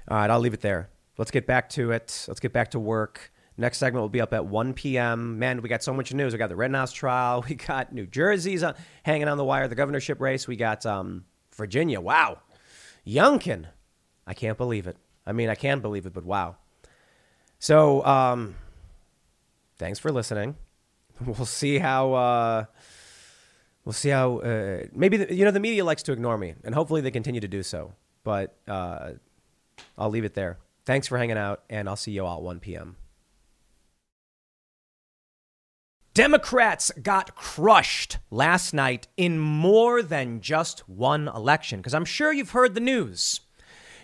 All 0.08 0.16
right, 0.16 0.30
I'll 0.30 0.40
leave 0.40 0.54
it 0.54 0.60
there. 0.60 0.90
Let's 1.18 1.30
get 1.30 1.46
back 1.46 1.68
to 1.70 1.90
it. 1.92 2.24
Let's 2.28 2.40
get 2.40 2.52
back 2.52 2.70
to 2.72 2.78
work. 2.78 3.32
Next 3.58 3.78
segment 3.78 4.02
will 4.02 4.10
be 4.10 4.20
up 4.20 4.34
at 4.34 4.44
1 4.44 4.74
p.m. 4.74 5.38
Man, 5.38 5.62
we 5.62 5.70
got 5.70 5.82
so 5.82 5.94
much 5.94 6.12
news. 6.12 6.34
We 6.34 6.38
got 6.38 6.50
the 6.50 6.56
Rittenhouse 6.56 6.92
trial. 6.92 7.42
We 7.48 7.54
got 7.54 7.92
New 7.92 8.06
Jersey's 8.06 8.62
on, 8.62 8.74
hanging 9.02 9.28
on 9.28 9.38
the 9.38 9.44
wire. 9.44 9.66
The 9.66 9.74
governorship 9.74 10.20
race. 10.20 10.46
We 10.46 10.56
got 10.56 10.84
um, 10.84 11.24
Virginia. 11.54 12.00
Wow, 12.00 12.40
Youngkin. 13.06 13.66
I 14.26 14.34
can't 14.34 14.58
believe 14.58 14.86
it. 14.86 14.96
I 15.26 15.32
mean, 15.32 15.48
I 15.48 15.54
can't 15.54 15.82
believe 15.82 16.06
it, 16.06 16.14
but 16.14 16.24
wow. 16.24 16.56
So, 17.58 18.04
um, 18.04 18.54
thanks 19.78 19.98
for 19.98 20.12
listening. 20.12 20.56
we'll 21.24 21.46
see 21.46 21.78
how 21.78 22.12
uh, 22.12 22.64
we'll 23.84 23.92
see 23.92 24.10
how 24.10 24.38
uh, 24.38 24.84
maybe 24.92 25.16
the, 25.16 25.34
you 25.34 25.44
know 25.44 25.50
the 25.50 25.60
media 25.60 25.84
likes 25.84 26.02
to 26.04 26.12
ignore 26.12 26.38
me, 26.38 26.54
and 26.64 26.74
hopefully 26.74 27.00
they 27.00 27.10
continue 27.10 27.40
to 27.40 27.48
do 27.48 27.62
so. 27.62 27.94
But 28.24 28.56
uh, 28.68 29.12
I'll 29.96 30.10
leave 30.10 30.24
it 30.24 30.34
there. 30.34 30.58
Thanks 30.84 31.06
for 31.06 31.18
hanging 31.18 31.38
out, 31.38 31.62
and 31.70 31.88
I'll 31.88 31.96
see 31.96 32.12
you 32.12 32.24
all 32.24 32.38
at 32.38 32.42
1 32.42 32.60
p.m. 32.60 32.96
Democrats 36.14 36.90
got 37.02 37.34
crushed 37.34 38.18
last 38.30 38.72
night 38.72 39.06
in 39.16 39.38
more 39.38 40.02
than 40.02 40.40
just 40.40 40.88
one 40.88 41.28
election, 41.28 41.80
because 41.80 41.92
I'm 41.94 42.04
sure 42.04 42.32
you've 42.32 42.50
heard 42.50 42.74
the 42.74 42.80
news. 42.80 43.40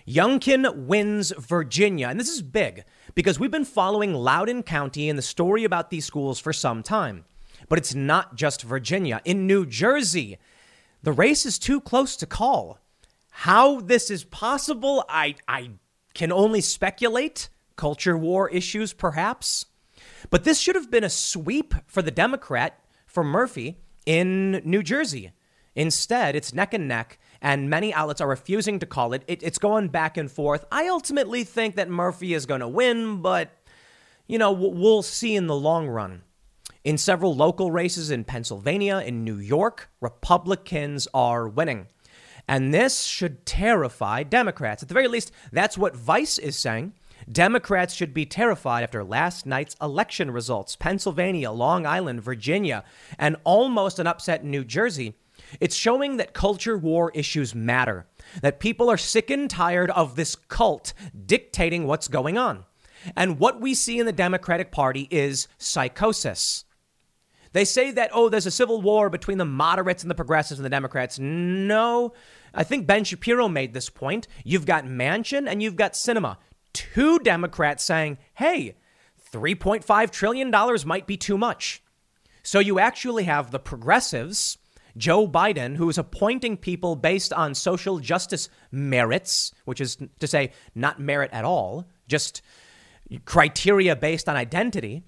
Youngkin 0.06 0.86
wins 0.86 1.32
Virginia, 1.38 2.08
and 2.08 2.18
this 2.18 2.28
is 2.28 2.42
big 2.42 2.84
because 3.14 3.38
we've 3.38 3.50
been 3.50 3.64
following 3.64 4.14
Loudoun 4.14 4.62
County 4.62 5.08
and 5.08 5.18
the 5.18 5.22
story 5.22 5.64
about 5.64 5.90
these 5.90 6.04
schools 6.04 6.38
for 6.38 6.52
some 6.52 6.82
time. 6.82 7.24
But 7.68 7.78
it's 7.78 7.94
not 7.94 8.34
just 8.34 8.62
Virginia. 8.62 9.20
In 9.24 9.46
New 9.46 9.64
Jersey, 9.64 10.38
the 11.02 11.12
race 11.12 11.46
is 11.46 11.58
too 11.58 11.80
close 11.80 12.16
to 12.16 12.26
call. 12.26 12.78
How 13.30 13.80
this 13.80 14.10
is 14.10 14.24
possible, 14.24 15.04
I, 15.08 15.36
I 15.48 15.70
can 16.14 16.32
only 16.32 16.60
speculate. 16.60 17.48
Culture 17.76 18.16
war 18.18 18.50
issues, 18.50 18.92
perhaps. 18.92 19.66
But 20.30 20.44
this 20.44 20.58
should 20.58 20.74
have 20.74 20.90
been 20.90 21.04
a 21.04 21.10
sweep 21.10 21.74
for 21.86 22.02
the 22.02 22.10
Democrat, 22.10 22.78
for 23.06 23.24
Murphy, 23.24 23.78
in 24.04 24.60
New 24.64 24.82
Jersey. 24.82 25.32
Instead, 25.74 26.36
it's 26.36 26.52
neck 26.52 26.74
and 26.74 26.86
neck, 26.86 27.18
and 27.42 27.68
many 27.68 27.92
outlets 27.92 28.20
are 28.20 28.28
refusing 28.28 28.78
to 28.78 28.86
call 28.86 29.12
it. 29.12 29.24
it 29.26 29.42
it's 29.42 29.58
going 29.58 29.88
back 29.88 30.16
and 30.16 30.30
forth. 30.30 30.64
I 30.70 30.86
ultimately 30.86 31.42
think 31.42 31.74
that 31.74 31.90
Murphy 31.90 32.32
is 32.32 32.46
going 32.46 32.60
to 32.60 32.68
win, 32.68 33.20
but, 33.20 33.50
you 34.28 34.38
know, 34.38 34.52
we'll 34.52 35.02
see 35.02 35.34
in 35.34 35.48
the 35.48 35.56
long 35.56 35.88
run. 35.88 36.22
In 36.84 36.96
several 36.96 37.34
local 37.34 37.70
races 37.70 38.10
in 38.10 38.24
Pennsylvania, 38.24 38.98
in 38.98 39.24
New 39.24 39.36
York, 39.36 39.90
Republicans 40.00 41.08
are 41.12 41.48
winning. 41.48 41.88
And 42.48 42.72
this 42.72 43.02
should 43.02 43.44
terrify 43.44 44.22
Democrats. 44.22 44.82
At 44.82 44.88
the 44.88 44.94
very 44.94 45.08
least, 45.08 45.32
that's 45.52 45.78
what 45.78 45.96
Vice 45.96 46.38
is 46.38 46.56
saying. 46.56 46.92
Democrats 47.30 47.94
should 47.94 48.12
be 48.12 48.26
terrified 48.26 48.82
after 48.82 49.04
last 49.04 49.46
night's 49.46 49.76
election 49.80 50.30
results. 50.30 50.74
Pennsylvania, 50.74 51.52
Long 51.52 51.86
Island, 51.86 52.22
Virginia, 52.22 52.84
and 53.18 53.36
almost 53.44 54.00
an 54.00 54.08
upset 54.08 54.42
in 54.42 54.50
New 54.50 54.64
Jersey 54.64 55.14
it's 55.60 55.76
showing 55.76 56.16
that 56.16 56.32
culture 56.32 56.76
war 56.76 57.10
issues 57.14 57.54
matter, 57.54 58.06
that 58.40 58.60
people 58.60 58.90
are 58.90 58.96
sick 58.96 59.30
and 59.30 59.48
tired 59.48 59.90
of 59.90 60.16
this 60.16 60.34
cult 60.34 60.92
dictating 61.26 61.86
what's 61.86 62.08
going 62.08 62.38
on. 62.38 62.64
And 63.16 63.38
what 63.38 63.60
we 63.60 63.74
see 63.74 63.98
in 63.98 64.06
the 64.06 64.12
Democratic 64.12 64.70
Party 64.70 65.08
is 65.10 65.48
psychosis. 65.58 66.64
They 67.52 67.64
say 67.64 67.90
that, 67.90 68.10
oh, 68.14 68.28
there's 68.28 68.46
a 68.46 68.50
civil 68.50 68.80
war 68.80 69.10
between 69.10 69.38
the 69.38 69.44
moderates 69.44 70.02
and 70.02 70.10
the 70.10 70.14
progressives 70.14 70.58
and 70.58 70.64
the 70.64 70.70
Democrats. 70.70 71.18
No, 71.18 72.14
I 72.54 72.64
think 72.64 72.86
Ben 72.86 73.04
Shapiro 73.04 73.48
made 73.48 73.74
this 73.74 73.90
point. 73.90 74.26
You've 74.44 74.66
got 74.66 74.84
Manchin 74.84 75.46
and 75.46 75.62
you've 75.62 75.76
got 75.76 75.92
Sinema, 75.92 76.38
two 76.72 77.18
Democrats 77.18 77.84
saying, 77.84 78.18
hey, 78.34 78.76
$3.5 79.32 80.10
trillion 80.10 80.50
might 80.86 81.06
be 81.06 81.16
too 81.16 81.36
much. 81.36 81.82
So 82.42 82.58
you 82.58 82.78
actually 82.78 83.24
have 83.24 83.50
the 83.50 83.58
progressives 83.58 84.58
Joe 84.96 85.26
Biden, 85.26 85.76
who 85.76 85.88
is 85.88 85.98
appointing 85.98 86.56
people 86.56 86.96
based 86.96 87.32
on 87.32 87.54
social 87.54 87.98
justice 87.98 88.48
merits, 88.70 89.52
which 89.64 89.80
is 89.80 89.96
to 90.18 90.26
say, 90.26 90.52
not 90.74 91.00
merit 91.00 91.30
at 91.32 91.44
all, 91.44 91.86
just 92.08 92.42
criteria 93.24 93.96
based 93.96 94.28
on 94.28 94.36
identity. 94.36 95.02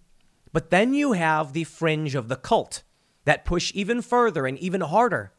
But 0.53 0.71
then 0.71 0.95
you 0.95 1.13
have 1.13 1.53
the 1.53 1.65
fringe 1.65 2.15
of 2.15 2.29
the 2.29 2.37
cult 2.37 2.83
that 3.25 3.45
push 3.45 3.73
even 3.75 4.03
further 4.03 4.47
and 4.47 4.59
even 4.59 4.81
harder, 4.81 5.33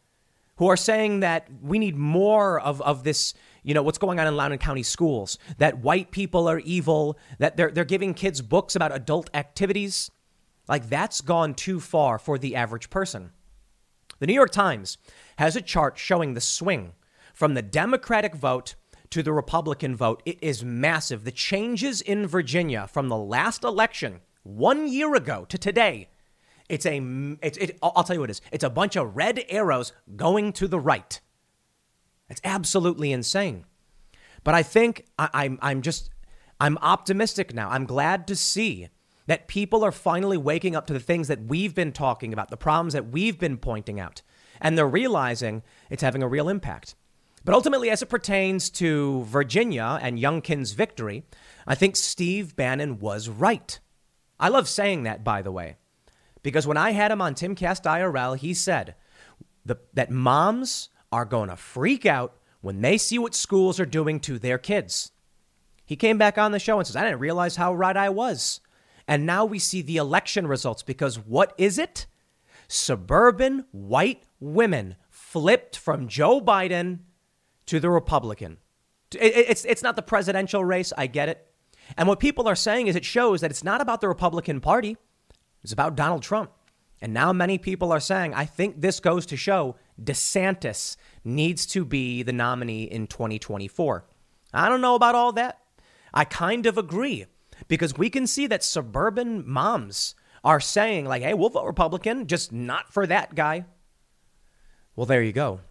who 0.57 0.67
are 0.67 0.77
saying 0.77 1.19
that 1.19 1.47
we 1.61 1.79
need 1.79 1.95
more 1.95 2.59
of, 2.59 2.81
of 2.81 3.03
this, 3.03 3.33
you 3.63 3.73
know, 3.73 3.83
what's 3.83 3.97
going 3.97 4.19
on 4.19 4.27
in 4.27 4.35
Loudoun 4.35 4.57
County 4.57 4.83
schools, 4.83 5.37
that 5.57 5.79
white 5.79 6.11
people 6.11 6.47
are 6.47 6.59
evil, 6.59 7.17
that 7.39 7.57
they're, 7.57 7.71
they're 7.71 7.83
giving 7.83 8.13
kids 8.13 8.41
books 8.41 8.75
about 8.75 8.95
adult 8.95 9.29
activities. 9.33 10.11
Like, 10.67 10.89
that's 10.89 11.21
gone 11.21 11.53
too 11.53 11.79
far 11.79 12.17
for 12.17 12.37
the 12.37 12.55
average 12.55 12.89
person. 12.89 13.31
The 14.19 14.27
New 14.27 14.33
York 14.33 14.51
Times 14.51 14.97
has 15.37 15.55
a 15.55 15.61
chart 15.61 15.97
showing 15.97 16.33
the 16.33 16.41
swing 16.41 16.93
from 17.33 17.53
the 17.53 17.61
Democratic 17.61 18.35
vote 18.35 18.75
to 19.09 19.21
the 19.21 19.33
Republican 19.33 19.95
vote. 19.95 20.23
It 20.25 20.37
is 20.41 20.63
massive. 20.63 21.23
The 21.23 21.31
changes 21.31 22.01
in 22.01 22.25
Virginia 22.25 22.87
from 22.87 23.09
the 23.09 23.17
last 23.17 23.63
election 23.63 24.21
one 24.43 24.87
year 24.87 25.15
ago 25.15 25.45
to 25.49 25.57
today. 25.57 26.09
It's 26.69 26.85
a, 26.85 26.97
it's, 27.41 27.57
it, 27.57 27.77
I'll 27.83 28.03
tell 28.03 28.15
you 28.15 28.21
what 28.21 28.29
it 28.29 28.37
is. 28.37 28.41
It's 28.51 28.63
a 28.63 28.69
bunch 28.69 28.95
of 28.95 29.15
red 29.15 29.43
arrows 29.49 29.91
going 30.15 30.53
to 30.53 30.67
the 30.67 30.79
right. 30.79 31.19
It's 32.29 32.41
absolutely 32.43 33.11
insane. 33.11 33.65
But 34.43 34.55
I 34.55 34.63
think 34.63 35.05
I, 35.19 35.29
I'm, 35.33 35.59
I'm 35.61 35.81
just, 35.81 36.09
I'm 36.59 36.77
optimistic 36.79 37.53
now. 37.53 37.69
I'm 37.69 37.85
glad 37.85 38.27
to 38.27 38.35
see 38.35 38.87
that 39.27 39.47
people 39.47 39.83
are 39.83 39.91
finally 39.91 40.37
waking 40.37 40.75
up 40.75 40.87
to 40.87 40.93
the 40.93 40.99
things 40.99 41.27
that 41.27 41.45
we've 41.45 41.73
been 41.73 41.91
talking 41.91 42.31
about, 42.31 42.49
the 42.49 42.57
problems 42.57 42.93
that 42.93 43.11
we've 43.11 43.39
been 43.39 43.57
pointing 43.57 43.99
out, 43.99 44.21
and 44.61 44.77
they're 44.77 44.87
realizing 44.87 45.63
it's 45.89 46.03
having 46.03 46.23
a 46.23 46.27
real 46.27 46.49
impact. 46.49 46.95
But 47.43 47.53
ultimately, 47.53 47.89
as 47.91 48.01
it 48.01 48.07
pertains 48.07 48.69
to 48.71 49.23
Virginia 49.25 49.99
and 50.01 50.17
Youngkin's 50.17 50.73
victory, 50.73 51.23
I 51.67 51.75
think 51.75 51.95
Steve 51.95 52.55
Bannon 52.55 52.99
was 52.99 53.29
right. 53.29 53.79
I 54.39 54.49
love 54.49 54.67
saying 54.67 55.03
that, 55.03 55.23
by 55.23 55.41
the 55.41 55.51
way, 55.51 55.77
because 56.41 56.67
when 56.67 56.77
I 56.77 56.91
had 56.91 57.11
him 57.11 57.21
on 57.21 57.35
Timcast 57.35 57.83
IRL, 57.83 58.37
he 58.37 58.53
said 58.53 58.95
the, 59.63 59.77
that 59.93 60.11
moms 60.11 60.89
are 61.11 61.25
going 61.25 61.49
to 61.49 61.55
freak 61.55 62.05
out 62.05 62.35
when 62.61 62.81
they 62.81 62.97
see 62.97 63.19
what 63.19 63.35
schools 63.35 63.79
are 63.79 63.85
doing 63.85 64.19
to 64.21 64.39
their 64.39 64.57
kids. 64.57 65.11
He 65.85 65.95
came 65.95 66.17
back 66.17 66.37
on 66.37 66.51
the 66.51 66.59
show 66.59 66.79
and 66.79 66.87
says, 66.87 66.95
I 66.95 67.03
didn't 67.03 67.19
realize 67.19 67.55
how 67.55 67.75
right 67.75 67.95
I 67.95 68.09
was. 68.09 68.59
And 69.07 69.25
now 69.25 69.45
we 69.45 69.59
see 69.59 69.81
the 69.81 69.97
election 69.97 70.47
results 70.47 70.83
because 70.83 71.19
what 71.19 71.53
is 71.57 71.77
it? 71.77 72.07
Suburban 72.67 73.65
white 73.71 74.23
women 74.39 74.95
flipped 75.09 75.77
from 75.77 76.07
Joe 76.07 76.41
Biden 76.41 76.99
to 77.67 77.79
the 77.79 77.89
Republican. 77.89 78.57
It's, 79.13 79.65
it's 79.65 79.83
not 79.83 79.95
the 79.95 80.01
presidential 80.01 80.65
race. 80.65 80.91
I 80.97 81.07
get 81.07 81.29
it. 81.29 81.47
And 81.97 82.07
what 82.07 82.19
people 82.19 82.47
are 82.47 82.55
saying 82.55 82.87
is 82.87 82.95
it 82.95 83.05
shows 83.05 83.41
that 83.41 83.51
it's 83.51 83.63
not 83.63 83.81
about 83.81 84.01
the 84.01 84.07
Republican 84.07 84.59
Party, 84.59 84.97
it's 85.63 85.73
about 85.73 85.95
Donald 85.95 86.23
Trump. 86.23 86.51
And 87.01 87.13
now 87.13 87.33
many 87.33 87.57
people 87.57 87.91
are 87.91 87.99
saying, 87.99 88.33
I 88.33 88.45
think 88.45 88.81
this 88.81 88.99
goes 88.99 89.25
to 89.27 89.37
show 89.37 89.75
DeSantis 90.01 90.97
needs 91.23 91.65
to 91.67 91.85
be 91.85 92.23
the 92.23 92.33
nominee 92.33 92.83
in 92.83 93.07
2024. 93.07 94.05
I 94.53 94.69
don't 94.69 94.81
know 94.81 94.95
about 94.95 95.15
all 95.15 95.33
that. 95.33 95.59
I 96.13 96.23
kind 96.23 96.65
of 96.65 96.77
agree 96.77 97.25
because 97.67 97.97
we 97.97 98.09
can 98.09 98.27
see 98.27 98.47
that 98.47 98.63
suburban 98.63 99.47
moms 99.47 100.15
are 100.43 100.59
saying, 100.59 101.05
like, 101.05 101.23
hey, 101.23 101.33
we'll 101.33 101.49
vote 101.49 101.65
Republican, 101.65 102.27
just 102.27 102.51
not 102.51 102.93
for 102.93 103.07
that 103.07 103.35
guy. 103.35 103.65
Well, 104.95 105.05
there 105.05 105.23
you 105.23 105.33
go. 105.33 105.61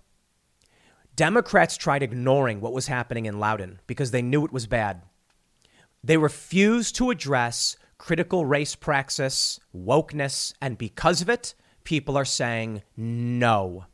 Democrats 1.17 1.77
tried 1.77 2.03
ignoring 2.03 2.61
what 2.61 2.73
was 2.73 2.89
happening 2.89 3.27
in 3.27 3.39
Loudoun 3.39 3.81
because 3.87 4.11
they 4.11 4.23
knew 4.23 4.45
it 4.45 4.53
was 4.53 4.67
bad. 4.67 5.03
They 6.03 6.17
refused 6.17 6.97
to 6.97 7.11
address 7.11 7.77
critical 7.99 8.45
race 8.45 8.75
praxis, 8.75 9.61
wokeness, 9.75 10.53
and 10.61 10.77
because 10.77 11.23
of 11.23 11.29
it, 11.29 11.55
people 11.85 12.17
are 12.17 12.25
saying 12.25 12.83
no 12.97 13.87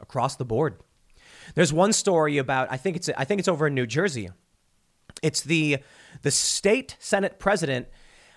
across 0.00 0.36
the 0.36 0.44
board. 0.44 0.80
There's 1.54 1.72
one 1.72 1.92
story 1.92 2.38
about 2.38 2.68
I 2.70 2.76
think 2.76 2.96
it's 2.96 3.08
I 3.16 3.24
think 3.24 3.38
it's 3.38 3.48
over 3.48 3.68
in 3.68 3.74
New 3.74 3.86
Jersey. 3.86 4.30
It's 5.22 5.40
the 5.40 5.78
the 6.22 6.30
state 6.30 6.96
senate 6.98 7.38
president 7.38 7.88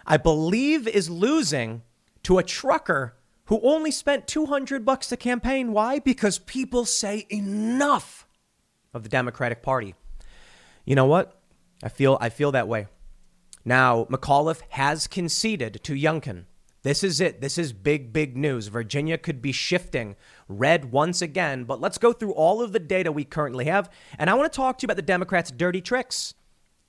I 0.05 0.17
believe 0.17 0.87
is 0.87 1.09
losing 1.09 1.81
to 2.23 2.37
a 2.37 2.43
trucker 2.43 3.15
who 3.45 3.59
only 3.61 3.91
spent 3.91 4.27
200 4.27 4.85
bucks 4.85 5.07
to 5.07 5.17
campaign. 5.17 5.71
Why? 5.71 5.99
Because 5.99 6.39
people 6.39 6.85
say 6.85 7.25
enough 7.29 8.27
of 8.93 9.03
the 9.03 9.09
Democratic 9.09 9.61
Party. 9.61 9.95
You 10.85 10.95
know 10.95 11.05
what? 11.05 11.39
I 11.83 11.89
feel 11.89 12.17
I 12.21 12.29
feel 12.29 12.51
that 12.51 12.67
way. 12.67 12.87
Now, 13.63 14.05
McAuliffe 14.05 14.61
has 14.69 15.07
conceded 15.07 15.83
to 15.83 15.93
Youngkin. 15.93 16.45
This 16.83 17.03
is 17.03 17.19
it. 17.19 17.41
This 17.41 17.57
is 17.57 17.73
big, 17.73 18.13
big 18.13 18.37
news. 18.37 18.67
Virginia 18.67 19.17
could 19.17 19.41
be 19.41 19.51
shifting 19.51 20.15
red 20.47 20.91
once 20.91 21.19
again. 21.19 21.63
But 21.63 21.81
let's 21.81 21.97
go 21.97 22.13
through 22.13 22.33
all 22.33 22.61
of 22.61 22.73
the 22.73 22.79
data 22.79 23.11
we 23.11 23.23
currently 23.23 23.65
have. 23.65 23.89
And 24.19 24.29
I 24.29 24.35
want 24.35 24.53
to 24.53 24.55
talk 24.55 24.77
to 24.77 24.83
you 24.83 24.87
about 24.87 24.97
the 24.97 25.01
Democrats' 25.01 25.49
dirty 25.49 25.81
tricks. 25.81 26.35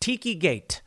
Tiki 0.01 0.34
Gate. 0.34 0.82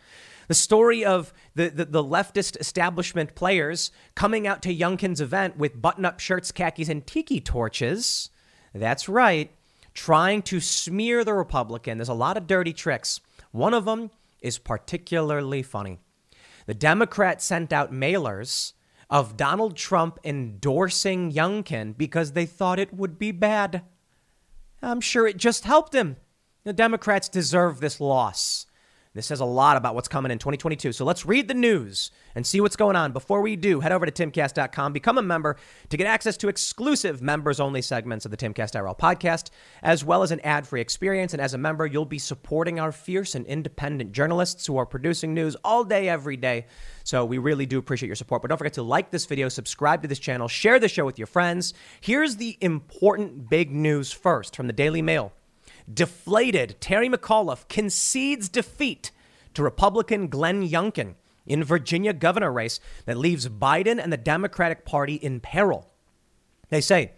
The 0.47 0.55
story 0.55 1.05
of 1.05 1.31
the, 1.53 1.69
the, 1.69 1.85
the, 1.85 2.03
leftist 2.03 2.59
establishment 2.59 3.35
players 3.35 3.91
coming 4.15 4.47
out 4.47 4.63
to 4.63 4.75
Youngkin's 4.75 5.21
event 5.21 5.57
with 5.57 5.79
button 5.79 6.05
up 6.05 6.19
shirts, 6.19 6.51
khakis, 6.51 6.89
and 6.89 7.05
tiki 7.05 7.39
torches. 7.39 8.31
That's 8.73 9.07
right, 9.07 9.51
trying 9.93 10.41
to 10.43 10.59
smear 10.59 11.23
the 11.23 11.35
Republican. 11.35 11.99
There's 11.99 12.09
a 12.09 12.15
lot 12.15 12.35
of 12.35 12.47
dirty 12.47 12.73
tricks. 12.73 13.21
One 13.51 13.75
of 13.75 13.85
them 13.85 14.09
is 14.41 14.57
particularly 14.57 15.61
funny. 15.61 15.99
The 16.65 16.73
Democrats 16.73 17.45
sent 17.45 17.71
out 17.71 17.91
mailers 17.91 18.73
of 19.09 19.37
Donald 19.37 19.75
Trump 19.75 20.19
endorsing 20.23 21.31
Youngkin 21.31 21.97
because 21.97 22.33
they 22.33 22.45
thought 22.45 22.79
it 22.79 22.93
would 22.93 23.17
be 23.17 23.31
bad. 23.31 23.83
I'm 24.81 25.01
sure 25.01 25.27
it 25.27 25.37
just 25.37 25.65
helped 25.65 25.93
him. 25.93 26.17
The 26.63 26.73
Democrats 26.73 27.27
deserve 27.27 27.79
this 27.79 27.99
loss. 27.99 28.65
This 29.15 29.25
says 29.25 29.39
a 29.39 29.45
lot 29.45 29.75
about 29.75 29.95
what's 29.95 30.07
coming 30.07 30.31
in 30.31 30.37
2022. 30.37 30.91
So 30.91 31.03
let's 31.03 31.25
read 31.25 31.47
the 31.47 31.55
news 31.55 32.11
and 32.35 32.45
see 32.45 32.61
what's 32.61 32.75
going 32.75 32.95
on. 32.95 33.11
Before 33.11 33.41
we 33.41 33.55
do, 33.55 33.79
head 33.79 33.91
over 33.91 34.05
to 34.05 34.11
timcast.com, 34.11 34.93
become 34.93 35.17
a 35.17 35.23
member 35.23 35.57
to 35.89 35.97
get 35.97 36.05
access 36.05 36.37
to 36.37 36.47
exclusive 36.47 37.19
members 37.19 37.59
only 37.59 37.81
segments 37.81 38.25
of 38.25 38.29
the 38.29 38.37
Timcast 38.37 38.79
IRL 38.79 38.95
podcast, 38.95 39.49
as 39.81 40.05
well 40.05 40.21
as 40.21 40.29
an 40.29 40.39
ad 40.41 40.67
free 40.67 40.79
experience. 40.79 41.33
And 41.33 41.41
as 41.41 41.55
a 41.55 41.57
member, 41.57 41.87
you'll 41.87 42.05
be 42.05 42.19
supporting 42.19 42.79
our 42.79 42.91
fierce 42.91 43.33
and 43.33 43.47
independent 43.47 44.11
journalists 44.11 44.67
who 44.67 44.77
are 44.77 44.85
producing 44.85 45.33
news 45.33 45.55
all 45.63 45.83
day, 45.83 46.07
every 46.07 46.37
day. 46.37 46.67
So 47.03 47.25
we 47.25 47.39
really 47.39 47.65
do 47.65 47.79
appreciate 47.79 48.07
your 48.07 48.15
support. 48.15 48.43
But 48.43 48.49
don't 48.49 48.59
forget 48.59 48.73
to 48.73 48.83
like 48.83 49.09
this 49.09 49.25
video, 49.25 49.49
subscribe 49.49 50.03
to 50.03 50.07
this 50.07 50.19
channel, 50.19 50.47
share 50.47 50.77
the 50.77 50.87
show 50.87 51.03
with 51.03 51.17
your 51.17 51.25
friends. 51.25 51.73
Here's 51.99 52.35
the 52.35 52.59
important 52.61 53.49
big 53.49 53.71
news 53.71 54.11
first 54.11 54.55
from 54.55 54.67
the 54.67 54.73
Daily 54.73 55.01
Mail. 55.01 55.33
Deflated, 55.91 56.75
Terry 56.79 57.09
McAuliffe 57.09 57.67
concedes 57.67 58.49
defeat 58.49 59.11
to 59.53 59.63
Republican 59.63 60.27
Glenn 60.27 60.67
Youngkin 60.67 61.15
in 61.47 61.63
Virginia 61.63 62.13
governor 62.13 62.51
race 62.51 62.79
that 63.05 63.17
leaves 63.17 63.49
Biden 63.49 64.01
and 64.01 64.13
the 64.13 64.17
Democratic 64.17 64.85
Party 64.85 65.15
in 65.15 65.39
peril. 65.39 65.89
They 66.69 66.81
say 66.81 67.13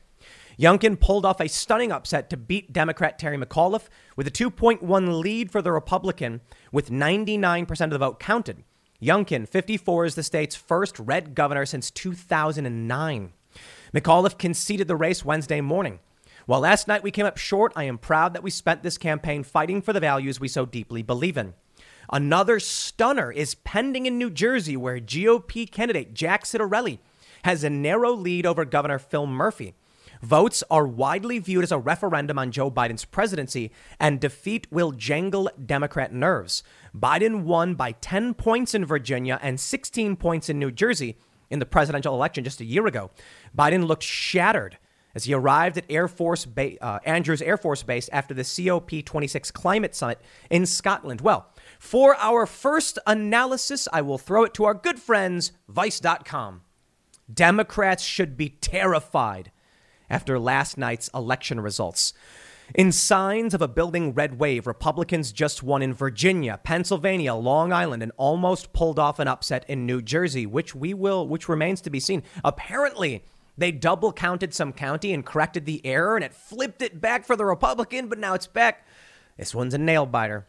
Youngkin 0.57 0.99
pulled 0.99 1.25
off 1.25 1.41
a 1.41 1.49
stunning 1.49 1.91
upset 1.91 2.29
to 2.29 2.37
beat 2.37 2.71
Democrat 2.71 3.19
Terry 3.19 3.37
McAuliffe 3.37 3.89
with 4.15 4.27
a 4.27 4.31
2.1 4.31 5.19
lead 5.21 5.51
for 5.51 5.61
the 5.61 5.71
Republican 5.71 6.41
with 6.71 6.89
99% 6.89 7.81
of 7.81 7.89
the 7.89 7.97
vote 7.97 8.19
counted. 8.19 8.63
Youngkin, 9.01 9.47
54, 9.49 10.05
is 10.05 10.15
the 10.15 10.23
state's 10.23 10.55
first 10.55 10.99
red 10.99 11.33
governor 11.33 11.65
since 11.65 11.89
2009. 11.89 13.33
McAuliffe 13.93 14.37
conceded 14.37 14.87
the 14.87 14.95
race 14.95 15.25
Wednesday 15.25 15.59
morning. 15.59 15.99
While 16.51 16.59
last 16.59 16.85
night 16.85 17.01
we 17.01 17.11
came 17.11 17.25
up 17.25 17.37
short, 17.37 17.71
I 17.77 17.85
am 17.85 17.97
proud 17.97 18.33
that 18.33 18.43
we 18.43 18.49
spent 18.49 18.83
this 18.83 18.97
campaign 18.97 19.41
fighting 19.41 19.81
for 19.81 19.93
the 19.93 20.01
values 20.01 20.41
we 20.41 20.49
so 20.49 20.65
deeply 20.65 21.01
believe 21.01 21.37
in. 21.37 21.53
Another 22.11 22.59
stunner 22.59 23.31
is 23.31 23.55
pending 23.55 24.05
in 24.05 24.17
New 24.17 24.29
Jersey, 24.29 24.75
where 24.75 24.99
GOP 24.99 25.71
candidate 25.71 26.13
Jack 26.13 26.43
Ciattarelli 26.43 26.99
has 27.45 27.63
a 27.63 27.69
narrow 27.69 28.11
lead 28.11 28.45
over 28.45 28.65
Governor 28.65 28.99
Phil 28.99 29.27
Murphy. 29.27 29.75
Votes 30.21 30.61
are 30.69 30.85
widely 30.85 31.39
viewed 31.39 31.63
as 31.63 31.71
a 31.71 31.79
referendum 31.79 32.37
on 32.37 32.51
Joe 32.51 32.69
Biden's 32.69 33.05
presidency, 33.05 33.71
and 33.97 34.19
defeat 34.19 34.67
will 34.69 34.91
jangle 34.91 35.49
Democrat 35.65 36.11
nerves. 36.11 36.63
Biden 36.93 37.43
won 37.43 37.75
by 37.75 37.93
10 37.93 38.33
points 38.33 38.75
in 38.75 38.83
Virginia 38.83 39.39
and 39.41 39.57
16 39.57 40.17
points 40.17 40.49
in 40.49 40.59
New 40.59 40.71
Jersey 40.71 41.17
in 41.49 41.59
the 41.59 41.65
presidential 41.65 42.13
election 42.13 42.43
just 42.43 42.59
a 42.59 42.65
year 42.65 42.87
ago. 42.87 43.09
Biden 43.57 43.87
looked 43.87 44.03
shattered 44.03 44.77
as 45.15 45.25
he 45.25 45.33
arrived 45.33 45.77
at 45.77 45.85
Air 45.89 46.07
Force 46.07 46.45
ba- 46.45 46.81
uh, 46.83 46.99
Andrews 47.05 47.41
Air 47.41 47.57
Force 47.57 47.83
Base 47.83 48.09
after 48.09 48.33
the 48.33 48.43
COP26 48.43 49.51
climate 49.53 49.95
summit 49.95 50.19
in 50.49 50.65
Scotland. 50.65 51.21
Well, 51.21 51.47
for 51.79 52.15
our 52.15 52.45
first 52.45 52.99
analysis, 53.07 53.87
I 53.91 54.01
will 54.01 54.17
throw 54.17 54.43
it 54.43 54.53
to 54.55 54.65
our 54.65 54.73
good 54.73 54.99
friends, 54.99 55.51
Vice.com. 55.67 56.61
Democrats 57.33 58.03
should 58.03 58.35
be 58.37 58.49
terrified 58.49 59.51
after 60.09 60.37
last 60.37 60.77
night's 60.77 61.09
election 61.13 61.59
results. 61.61 62.13
In 62.73 62.93
signs 62.93 63.53
of 63.53 63.61
a 63.61 63.67
building 63.67 64.13
red 64.13 64.39
wave, 64.39 64.65
Republicans 64.65 65.33
just 65.33 65.61
won 65.61 65.81
in 65.81 65.93
Virginia, 65.93 66.59
Pennsylvania, 66.63 67.33
Long 67.33 67.73
Island, 67.73 68.01
and 68.01 68.13
almost 68.15 68.71
pulled 68.71 68.97
off 68.97 69.19
an 69.19 69.27
upset 69.27 69.65
in 69.67 69.85
New 69.85 70.01
Jersey, 70.01 70.45
which 70.45 70.73
we 70.73 70.93
will, 70.93 71.27
which 71.27 71.49
remains 71.49 71.81
to 71.81 71.89
be 71.89 71.99
seen. 71.99 72.23
Apparently, 72.45 73.25
they 73.57 73.71
double 73.71 74.13
counted 74.13 74.53
some 74.53 74.73
county 74.73 75.13
and 75.13 75.25
corrected 75.25 75.65
the 75.65 75.85
error, 75.85 76.15
and 76.15 76.23
it 76.23 76.33
flipped 76.33 76.81
it 76.81 77.01
back 77.01 77.25
for 77.25 77.35
the 77.35 77.45
Republican, 77.45 78.07
but 78.07 78.17
now 78.17 78.33
it's 78.33 78.47
back. 78.47 78.85
This 79.37 79.55
one's 79.55 79.73
a 79.73 79.77
nail 79.77 80.05
biter. 80.05 80.47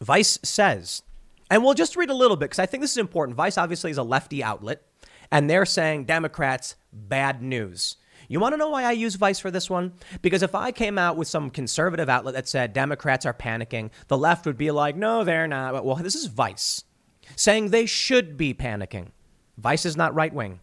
Vice 0.00 0.38
says, 0.42 1.02
and 1.50 1.62
we'll 1.62 1.74
just 1.74 1.96
read 1.96 2.10
a 2.10 2.14
little 2.14 2.36
bit 2.36 2.46
because 2.46 2.58
I 2.58 2.66
think 2.66 2.82
this 2.82 2.92
is 2.92 2.96
important. 2.96 3.36
Vice 3.36 3.58
obviously 3.58 3.90
is 3.90 3.98
a 3.98 4.02
lefty 4.02 4.42
outlet, 4.42 4.82
and 5.30 5.48
they're 5.48 5.66
saying 5.66 6.04
Democrats, 6.04 6.76
bad 6.92 7.42
news. 7.42 7.96
You 8.28 8.38
want 8.38 8.52
to 8.52 8.58
know 8.58 8.68
why 8.68 8.84
I 8.84 8.92
use 8.92 9.16
Vice 9.16 9.40
for 9.40 9.50
this 9.50 9.68
one? 9.68 9.92
Because 10.22 10.44
if 10.44 10.54
I 10.54 10.70
came 10.70 10.98
out 10.98 11.16
with 11.16 11.26
some 11.26 11.50
conservative 11.50 12.08
outlet 12.08 12.34
that 12.34 12.48
said 12.48 12.72
Democrats 12.72 13.26
are 13.26 13.34
panicking, 13.34 13.90
the 14.06 14.16
left 14.16 14.46
would 14.46 14.56
be 14.56 14.70
like, 14.70 14.94
no, 14.94 15.24
they're 15.24 15.48
not. 15.48 15.84
Well, 15.84 15.96
this 15.96 16.14
is 16.14 16.26
Vice 16.26 16.84
saying 17.34 17.70
they 17.70 17.86
should 17.86 18.36
be 18.36 18.54
panicking. 18.54 19.08
Vice 19.58 19.84
is 19.84 19.96
not 19.96 20.14
right 20.14 20.32
wing. 20.32 20.60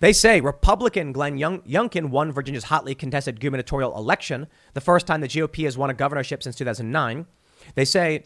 They 0.00 0.12
say 0.12 0.40
Republican 0.40 1.12
Glenn 1.12 1.38
Young- 1.38 1.62
Youngkin 1.62 2.10
won 2.10 2.30
Virginia's 2.30 2.64
hotly 2.64 2.94
contested 2.94 3.40
gubernatorial 3.40 3.96
election, 3.96 4.46
the 4.74 4.80
first 4.80 5.06
time 5.06 5.20
the 5.20 5.28
GOP 5.28 5.64
has 5.64 5.76
won 5.76 5.90
a 5.90 5.94
governorship 5.94 6.42
since 6.42 6.54
2009. 6.56 7.26
They 7.74 7.84
say, 7.84 8.24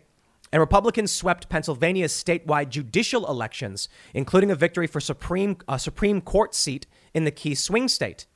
and 0.52 0.60
Republicans 0.60 1.10
swept 1.10 1.48
Pennsylvania's 1.48 2.12
statewide 2.12 2.68
judicial 2.68 3.26
elections, 3.26 3.88
including 4.12 4.50
a 4.50 4.54
victory 4.54 4.86
for 4.86 5.00
Supreme, 5.00 5.56
a 5.66 5.78
Supreme 5.78 6.20
Court 6.20 6.54
seat 6.54 6.86
in 7.14 7.24
the 7.24 7.30
key 7.30 7.54
swing 7.54 7.88
state. 7.88 8.26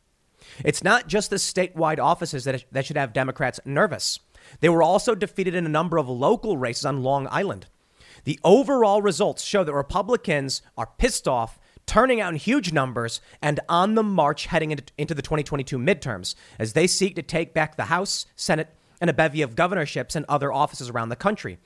It's 0.64 0.82
not 0.82 1.06
just 1.06 1.28
the 1.28 1.36
statewide 1.36 1.98
offices 1.98 2.44
that, 2.44 2.64
that 2.72 2.86
should 2.86 2.96
have 2.96 3.12
Democrats 3.12 3.60
nervous. 3.66 4.18
They 4.60 4.70
were 4.70 4.82
also 4.82 5.14
defeated 5.14 5.54
in 5.54 5.66
a 5.66 5.70
number 5.70 5.98
of 5.98 6.08
local 6.08 6.56
races 6.56 6.86
on 6.86 7.02
Long 7.02 7.28
Island. 7.30 7.66
The 8.24 8.40
overall 8.42 9.02
results 9.02 9.42
show 9.42 9.62
that 9.62 9.74
Republicans 9.74 10.62
are 10.78 10.90
pissed 10.98 11.28
off 11.28 11.58
turning 11.86 12.20
out 12.20 12.32
in 12.32 12.38
huge 12.38 12.72
numbers 12.72 13.20
and 13.40 13.60
on 13.68 13.94
the 13.94 14.02
march 14.02 14.46
heading 14.46 14.70
into, 14.70 15.14
the 15.14 15.22
2022 15.22 15.78
midterms 15.78 16.34
as 16.58 16.72
they 16.72 16.86
seek 16.86 17.14
to 17.14 17.22
take 17.22 17.54
back 17.54 17.76
the 17.76 17.84
House, 17.84 18.26
Senate, 18.34 18.74
and 19.00 19.08
a 19.08 19.14
bevy 19.14 19.42
of 19.42 19.54
governorships 19.54 20.16
and 20.16 20.26
other 20.28 20.52
offices 20.52 20.88
around 20.88 21.08
the 21.08 21.16
country. 21.16 21.58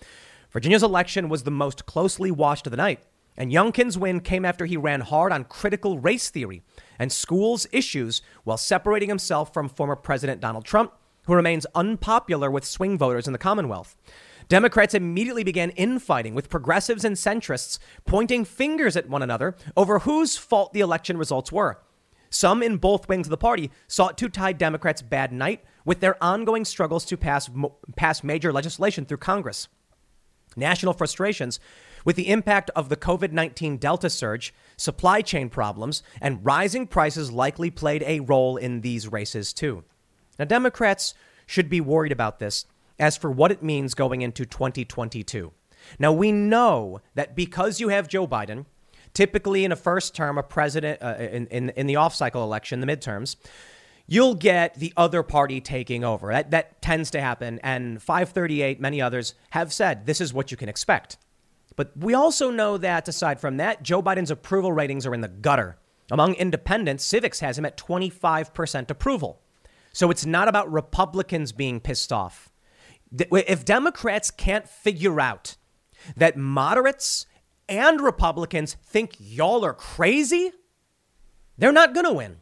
Virginia's 0.50 0.82
election 0.82 1.28
was 1.28 1.44
the 1.44 1.50
most 1.50 1.86
closely 1.86 2.30
watched 2.30 2.66
of 2.66 2.70
the 2.70 2.76
night, 2.76 3.00
and 3.36 3.52
Youngkin's 3.52 3.96
win 3.96 4.20
came 4.20 4.44
after 4.44 4.66
he 4.66 4.76
ran 4.76 5.00
hard 5.00 5.32
on 5.32 5.44
critical 5.44 5.98
race 5.98 6.28
theory 6.28 6.62
and 6.98 7.10
schools 7.10 7.66
issues 7.72 8.20
while 8.44 8.56
separating 8.56 9.08
himself 9.08 9.54
from 9.54 9.68
former 9.68 9.96
President 9.96 10.40
Donald 10.40 10.64
Trump, 10.64 10.92
who 11.24 11.34
remains 11.34 11.66
unpopular 11.74 12.50
with 12.50 12.64
swing 12.64 12.98
voters 12.98 13.26
in 13.26 13.32
the 13.32 13.38
Commonwealth. 13.38 13.96
Democrats 14.50 14.94
immediately 14.94 15.44
began 15.44 15.70
infighting 15.70 16.34
with 16.34 16.50
progressives 16.50 17.04
and 17.04 17.14
centrists, 17.14 17.78
pointing 18.04 18.44
fingers 18.44 18.96
at 18.96 19.08
one 19.08 19.22
another 19.22 19.54
over 19.76 20.00
whose 20.00 20.36
fault 20.36 20.72
the 20.72 20.80
election 20.80 21.16
results 21.16 21.52
were. 21.52 21.80
Some 22.30 22.60
in 22.60 22.76
both 22.76 23.08
wings 23.08 23.28
of 23.28 23.30
the 23.30 23.36
party 23.36 23.70
sought 23.86 24.18
to 24.18 24.28
tie 24.28 24.52
Democrats' 24.52 25.02
bad 25.02 25.32
night 25.32 25.62
with 25.84 26.00
their 26.00 26.20
ongoing 26.22 26.64
struggles 26.64 27.04
to 27.04 27.16
pass, 27.16 27.48
pass 27.94 28.24
major 28.24 28.52
legislation 28.52 29.04
through 29.04 29.18
Congress. 29.18 29.68
National 30.56 30.94
frustrations 30.94 31.60
with 32.04 32.16
the 32.16 32.28
impact 32.28 32.72
of 32.74 32.88
the 32.88 32.96
COVID 32.96 33.30
19 33.30 33.76
Delta 33.76 34.10
surge, 34.10 34.52
supply 34.76 35.20
chain 35.22 35.48
problems, 35.48 36.02
and 36.20 36.44
rising 36.44 36.88
prices 36.88 37.30
likely 37.30 37.70
played 37.70 38.02
a 38.02 38.18
role 38.18 38.56
in 38.56 38.80
these 38.80 39.06
races, 39.06 39.52
too. 39.52 39.84
Now, 40.40 40.44
Democrats 40.44 41.14
should 41.46 41.68
be 41.68 41.80
worried 41.80 42.10
about 42.10 42.40
this 42.40 42.66
as 43.00 43.16
for 43.16 43.30
what 43.30 43.50
it 43.50 43.62
means 43.62 43.94
going 43.94 44.22
into 44.22 44.44
2022. 44.44 45.52
Now, 45.98 46.12
we 46.12 46.30
know 46.30 47.00
that 47.14 47.34
because 47.34 47.80
you 47.80 47.88
have 47.88 48.06
Joe 48.06 48.28
Biden, 48.28 48.66
typically 49.14 49.64
in 49.64 49.72
a 49.72 49.76
first 49.76 50.14
term, 50.14 50.38
a 50.38 50.42
president 50.42 51.02
uh, 51.02 51.16
in, 51.18 51.46
in, 51.48 51.70
in 51.70 51.86
the 51.86 51.96
off 51.96 52.14
cycle 52.14 52.44
election, 52.44 52.80
the 52.80 52.86
midterms, 52.86 53.36
you'll 54.06 54.34
get 54.34 54.74
the 54.74 54.92
other 54.96 55.22
party 55.22 55.60
taking 55.60 56.04
over. 56.04 56.32
That, 56.32 56.50
that 56.50 56.82
tends 56.82 57.10
to 57.12 57.20
happen. 57.20 57.58
And 57.62 58.02
538, 58.02 58.80
many 58.80 59.00
others 59.00 59.34
have 59.50 59.72
said 59.72 60.06
this 60.06 60.20
is 60.20 60.34
what 60.34 60.50
you 60.50 60.56
can 60.56 60.68
expect. 60.68 61.16
But 61.76 61.96
we 61.96 62.12
also 62.12 62.50
know 62.50 62.76
that 62.76 63.08
aside 63.08 63.40
from 63.40 63.56
that, 63.56 63.82
Joe 63.82 64.02
Biden's 64.02 64.30
approval 64.30 64.72
ratings 64.72 65.06
are 65.06 65.14
in 65.14 65.22
the 65.22 65.28
gutter. 65.28 65.78
Among 66.10 66.34
independents, 66.34 67.10
Civiqs 67.10 67.40
has 67.40 67.56
him 67.56 67.64
at 67.64 67.76
25% 67.78 68.90
approval. 68.90 69.40
So 69.92 70.10
it's 70.10 70.26
not 70.26 70.48
about 70.48 70.70
Republicans 70.70 71.52
being 71.52 71.80
pissed 71.80 72.12
off. 72.12 72.49
If 73.12 73.64
Democrats 73.64 74.30
can't 74.30 74.68
figure 74.68 75.20
out 75.20 75.56
that 76.16 76.36
moderates 76.36 77.26
and 77.68 78.00
Republicans 78.00 78.74
think 78.84 79.14
y'all 79.18 79.64
are 79.64 79.74
crazy, 79.74 80.52
they're 81.58 81.72
not 81.72 81.94
going 81.94 82.06
to 82.06 82.12
win. 82.12 82.36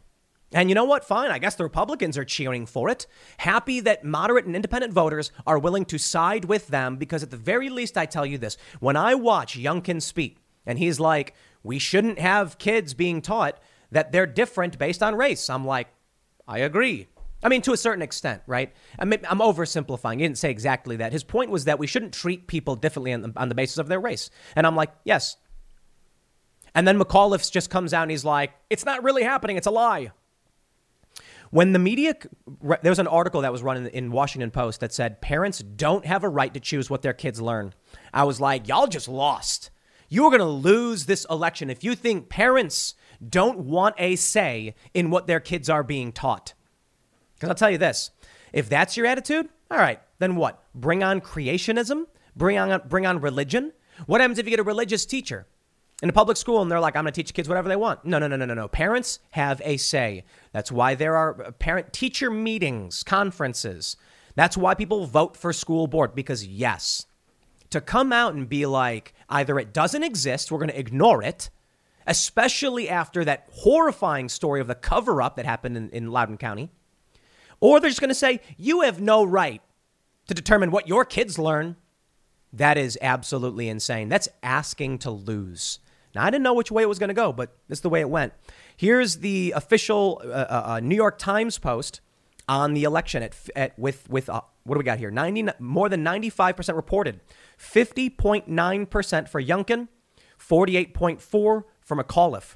And 0.51 0.69
you 0.69 0.75
know 0.75 0.85
what? 0.85 1.05
Fine. 1.05 1.29
I 1.29 1.37
guess 1.37 1.55
the 1.55 1.63
Republicans 1.63 2.17
are 2.17 2.25
cheering 2.25 2.65
for 2.65 2.89
it. 2.89 3.05
Happy 3.37 3.79
that 3.81 4.03
moderate 4.03 4.45
and 4.45 4.55
independent 4.55 4.93
voters 4.93 5.31
are 5.45 5.59
willing 5.59 5.85
to 5.85 5.99
side 5.99 6.45
with 6.45 6.67
them 6.67 6.97
because, 6.97 7.21
at 7.21 7.29
the 7.29 7.37
very 7.37 7.69
least, 7.69 7.97
I 7.97 8.07
tell 8.07 8.25
you 8.25 8.37
this 8.37 8.57
when 8.79 8.95
I 8.95 9.13
watch 9.13 9.57
Youngkin 9.57 10.01
speak 10.01 10.37
and 10.65 10.79
he's 10.79 10.99
like, 10.99 11.35
we 11.61 11.77
shouldn't 11.77 12.17
have 12.19 12.57
kids 12.57 12.93
being 12.93 13.21
taught 13.21 13.59
that 13.91 14.11
they're 14.11 14.25
different 14.25 14.79
based 14.79 15.03
on 15.03 15.15
race, 15.15 15.49
I'm 15.49 15.65
like, 15.65 15.89
I 16.47 16.59
agree. 16.59 17.07
I 17.41 17.49
mean, 17.49 17.61
to 17.63 17.73
a 17.73 17.77
certain 17.77 18.01
extent, 18.01 18.41
right? 18.47 18.73
I 18.97 19.05
mean, 19.05 19.21
I'm 19.29 19.39
oversimplifying. 19.39 20.15
He 20.15 20.23
didn't 20.23 20.37
say 20.37 20.51
exactly 20.51 20.97
that. 20.97 21.13
His 21.13 21.23
point 21.23 21.51
was 21.51 21.65
that 21.65 21.79
we 21.79 21.87
shouldn't 21.87 22.13
treat 22.13 22.47
people 22.47 22.75
differently 22.75 23.13
on 23.13 23.21
the, 23.21 23.33
on 23.37 23.49
the 23.49 23.55
basis 23.55 23.77
of 23.77 23.87
their 23.87 23.99
race. 23.99 24.29
And 24.55 24.67
I'm 24.67 24.75
like, 24.75 24.91
yes. 25.05 25.37
And 26.75 26.87
then 26.87 26.99
McAuliffe 26.99 27.49
just 27.49 27.69
comes 27.69 27.93
out 27.93 28.03
and 28.03 28.11
he's 28.11 28.25
like, 28.25 28.51
it's 28.69 28.85
not 28.85 29.03
really 29.03 29.23
happening. 29.23 29.57
It's 29.57 29.67
a 29.67 29.71
lie. 29.71 30.11
When 31.51 31.71
the 31.71 31.79
media, 31.79 32.15
there 32.61 32.91
was 32.91 32.99
an 32.99 33.07
article 33.07 33.41
that 33.41 33.51
was 33.51 33.63
run 33.63 33.77
in, 33.77 33.87
in 33.87 34.11
Washington 34.11 34.51
Post 34.51 34.81
that 34.81 34.93
said 34.93 35.21
parents 35.21 35.59
don't 35.59 36.05
have 36.05 36.23
a 36.23 36.29
right 36.29 36.53
to 36.53 36.59
choose 36.59 36.89
what 36.89 37.01
their 37.01 37.13
kids 37.13 37.41
learn. 37.41 37.73
I 38.13 38.25
was 38.25 38.39
like, 38.39 38.67
y'all 38.67 38.87
just 38.87 39.07
lost. 39.07 39.71
You 40.09 40.25
are 40.25 40.29
going 40.29 40.39
to 40.39 40.45
lose 40.45 41.05
this 41.05 41.25
election 41.29 41.69
if 41.69 41.83
you 41.83 41.95
think 41.95 42.29
parents 42.29 42.95
don't 43.27 43.59
want 43.59 43.95
a 43.97 44.15
say 44.15 44.75
in 44.93 45.09
what 45.09 45.27
their 45.27 45.39
kids 45.39 45.69
are 45.69 45.83
being 45.83 46.11
taught. 46.11 46.53
Because 47.39 47.49
I'll 47.49 47.55
tell 47.55 47.71
you 47.71 47.77
this 47.77 48.11
if 48.51 48.67
that's 48.67 48.97
your 48.97 49.05
attitude, 49.05 49.47
all 49.71 49.77
right, 49.77 50.01
then 50.19 50.35
what? 50.35 50.61
Bring 50.75 51.03
on 51.03 51.21
creationism? 51.21 52.05
Bring 52.35 52.57
on, 52.57 52.81
bring 52.87 53.05
on 53.05 53.21
religion? 53.21 53.71
What 54.05 54.21
happens 54.21 54.39
if 54.39 54.45
you 54.45 54.51
get 54.51 54.59
a 54.59 54.63
religious 54.63 55.05
teacher 55.05 55.47
in 56.01 56.09
a 56.09 56.13
public 56.13 56.37
school 56.37 56.61
and 56.61 56.71
they're 56.71 56.79
like, 56.79 56.95
I'm 56.95 57.03
going 57.03 57.13
to 57.13 57.21
teach 57.21 57.33
kids 57.33 57.47
whatever 57.47 57.69
they 57.69 57.75
want? 57.75 58.03
No, 58.05 58.19
no, 58.19 58.27
no, 58.27 58.35
no, 58.35 58.45
no, 58.45 58.53
no. 58.53 58.67
Parents 58.67 59.19
have 59.31 59.61
a 59.63 59.77
say. 59.77 60.25
That's 60.51 60.71
why 60.71 60.95
there 60.95 61.15
are 61.15 61.41
uh, 61.47 61.51
parent 61.51 61.93
teacher 61.93 62.29
meetings, 62.29 63.03
conferences. 63.03 63.95
That's 64.35 64.57
why 64.57 64.73
people 64.73 65.05
vote 65.05 65.37
for 65.37 65.53
school 65.53 65.87
board 65.87 66.15
because, 66.15 66.45
yes, 66.45 67.05
to 67.69 67.81
come 67.81 68.11
out 68.11 68.33
and 68.33 68.49
be 68.49 68.65
like, 68.65 69.13
either 69.29 69.59
it 69.59 69.73
doesn't 69.73 70.03
exist, 70.03 70.51
we're 70.51 70.59
going 70.59 70.69
to 70.69 70.79
ignore 70.79 71.21
it, 71.21 71.49
especially 72.07 72.89
after 72.89 73.23
that 73.25 73.47
horrifying 73.51 74.29
story 74.29 74.61
of 74.61 74.67
the 74.67 74.75
cover 74.75 75.21
up 75.21 75.35
that 75.35 75.45
happened 75.45 75.77
in, 75.77 75.89
in 75.89 76.11
Loudoun 76.11 76.37
County 76.37 76.71
or 77.59 77.79
they're 77.79 77.89
just 77.89 78.01
going 78.01 78.09
to 78.09 78.15
say, 78.15 78.41
you 78.57 78.81
have 78.81 79.01
no 79.01 79.23
right 79.23 79.61
to 80.27 80.33
determine 80.33 80.71
what 80.71 80.87
your 80.87 81.05
kids 81.05 81.37
learn. 81.37 81.75
That 82.51 82.77
is 82.77 82.97
absolutely 83.01 83.69
insane. 83.69 84.09
That's 84.09 84.29
asking 84.41 84.99
to 84.99 85.11
lose. 85.11 85.79
Now, 86.15 86.23
I 86.23 86.29
didn't 86.29 86.43
know 86.43 86.53
which 86.53 86.71
way 86.71 86.83
it 86.83 86.89
was 86.89 86.99
going 86.99 87.09
to 87.09 87.13
go, 87.13 87.31
but 87.31 87.55
this 87.67 87.79
is 87.79 87.81
the 87.81 87.89
way 87.89 87.99
it 87.99 88.09
went. 88.09 88.33
Here's 88.75 89.17
the 89.17 89.53
official 89.55 90.21
uh, 90.23 90.27
uh, 90.27 90.63
uh 90.65 90.79
New 90.79 90.95
York 90.95 91.19
Times 91.19 91.59
post 91.59 92.01
on 92.47 92.73
the 92.73 92.83
election 92.83 93.21
at, 93.21 93.35
at 93.55 93.77
with 93.77 94.09
with 94.09 94.29
uh, 94.29 94.41
what 94.63 94.75
do 94.75 94.79
we 94.79 94.83
got 94.83 94.99
here? 94.99 95.11
90 95.11 95.49
more 95.59 95.89
than 95.89 96.03
95% 96.03 96.75
reported. 96.75 97.19
50.9% 97.57 99.29
for 99.29 99.41
Youngkin, 99.41 99.87
48.4 100.39 101.19
for 101.19 101.63
McAuliffe. 101.89 102.55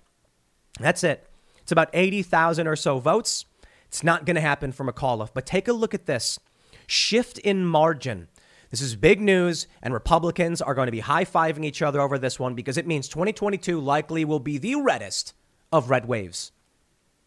That's 0.80 1.04
it. 1.04 1.28
It's 1.62 1.72
about 1.72 1.90
80,000 1.94 2.68
or 2.68 2.76
so 2.76 3.00
votes. 3.00 3.46
It's 3.94 4.04
not 4.04 4.26
going 4.26 4.34
to 4.34 4.42
happen 4.42 4.72
for 4.72 4.84
McAuliffe. 4.84 5.30
But 5.36 5.46
take 5.46 5.68
a 5.68 5.72
look 5.72 5.94
at 5.94 6.08
this 6.08 6.40
shift 6.88 7.38
in 7.38 7.64
margin. 7.64 8.28
This 8.72 8.82
is 8.82 8.96
big 8.96 9.22
news, 9.22 9.68
and 9.84 9.94
Republicans 9.94 10.64
are 10.64 10.74
going 10.74 10.88
to 10.88 10.92
be 10.92 11.02
high 11.02 11.26
fiving 11.26 11.64
each 11.64 11.84
other 11.84 12.02
over 12.02 12.18
this 12.18 12.40
one 12.40 12.56
because 12.56 12.76
it 12.76 12.88
means 12.88 13.08
2022 13.08 13.80
likely 13.80 14.26
will 14.26 14.40
be 14.40 14.58
the 14.58 14.74
reddest 14.82 15.36
of 15.72 15.92
red 15.92 16.08
waves. 16.08 16.52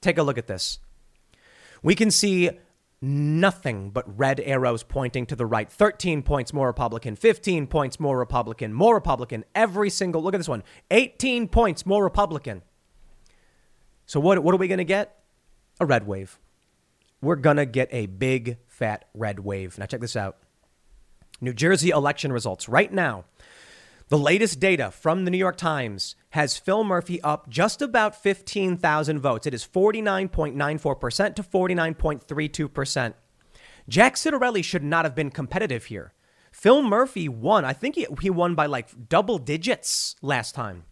Take 0.01 0.19
a 0.19 0.25
look 0.25 0.39
at 0.39 0.49
this. 0.49 0.81
We 1.85 1.95
can 1.95 2.11
see 2.11 2.51
nothing 3.01 3.91
but 3.91 4.19
red 4.19 4.41
arrows 4.41 4.83
pointing 4.83 5.25
to 5.27 5.37
the 5.37 5.47
right. 5.47 5.71
13 5.71 6.25
points 6.25 6.53
more 6.53 6.67
Republican, 6.67 7.15
15 7.15 7.69
points 7.69 8.01
more 8.01 8.19
Republican, 8.19 8.73
more 8.73 8.97
Republican, 8.97 9.45
every 9.55 9.89
single 9.89 10.21
look 10.21 10.35
at 10.35 10.39
this 10.39 10.49
one. 10.49 10.65
18 10.91 11.47
points 11.47 11.87
more 11.87 12.03
Republican. 12.03 12.63
So 14.05 14.19
what 14.19 14.43
what 14.43 14.53
are 14.53 14.59
we 14.59 14.67
going 14.67 14.79
to 14.79 14.85
get? 14.85 15.23
A 15.79 15.87
red 15.87 16.09
wave 16.09 16.41
we're 17.21 17.37
going 17.37 17.57
to 17.57 17.67
get 17.67 17.89
a 17.93 18.07
big 18.07 18.59
fat 18.67 19.07
red 19.15 19.41
wave. 19.41 19.79
Now, 19.79 19.87
check 19.87 20.01
this 20.01 20.17
out 20.17 20.39
New 21.41 21.53
Jersey 21.53 21.91
election 21.91 22.33
results 22.33 22.69
right 22.69 22.93
now. 22.93 23.25
The 24.09 24.19
latest 24.19 24.61
data 24.61 24.93
from 24.93 25.25
the 25.25 25.33
New 25.33 25.39
York 25.39 25.57
Times 25.57 26.15
has 26.31 26.57
Phil 26.57 26.85
Murphy 26.85 27.21
up 27.23 27.49
just 27.49 27.83
about 27.83 28.15
15,000 28.23 29.19
votes. 29.19 29.49
It 29.49 29.55
is 29.55 29.67
49.94% 29.67 31.35
to 31.35 31.43
49.32%. 31.43 33.15
Jack 33.89 34.15
Ciattarelli 34.15 34.63
should 34.63 34.85
not 34.85 35.05
have 35.05 35.15
been 35.15 35.31
competitive 35.31 35.87
here. 35.87 36.13
Phil 36.53 36.83
Murphy 36.83 37.29
won. 37.29 37.65
I 37.65 37.73
think 37.73 37.97
he, 37.97 38.07
he 38.21 38.31
won 38.31 38.55
by 38.55 38.67
like 38.67 39.09
double 39.09 39.39
digits 39.39 40.15
last 40.23 40.55
time. 40.55 40.85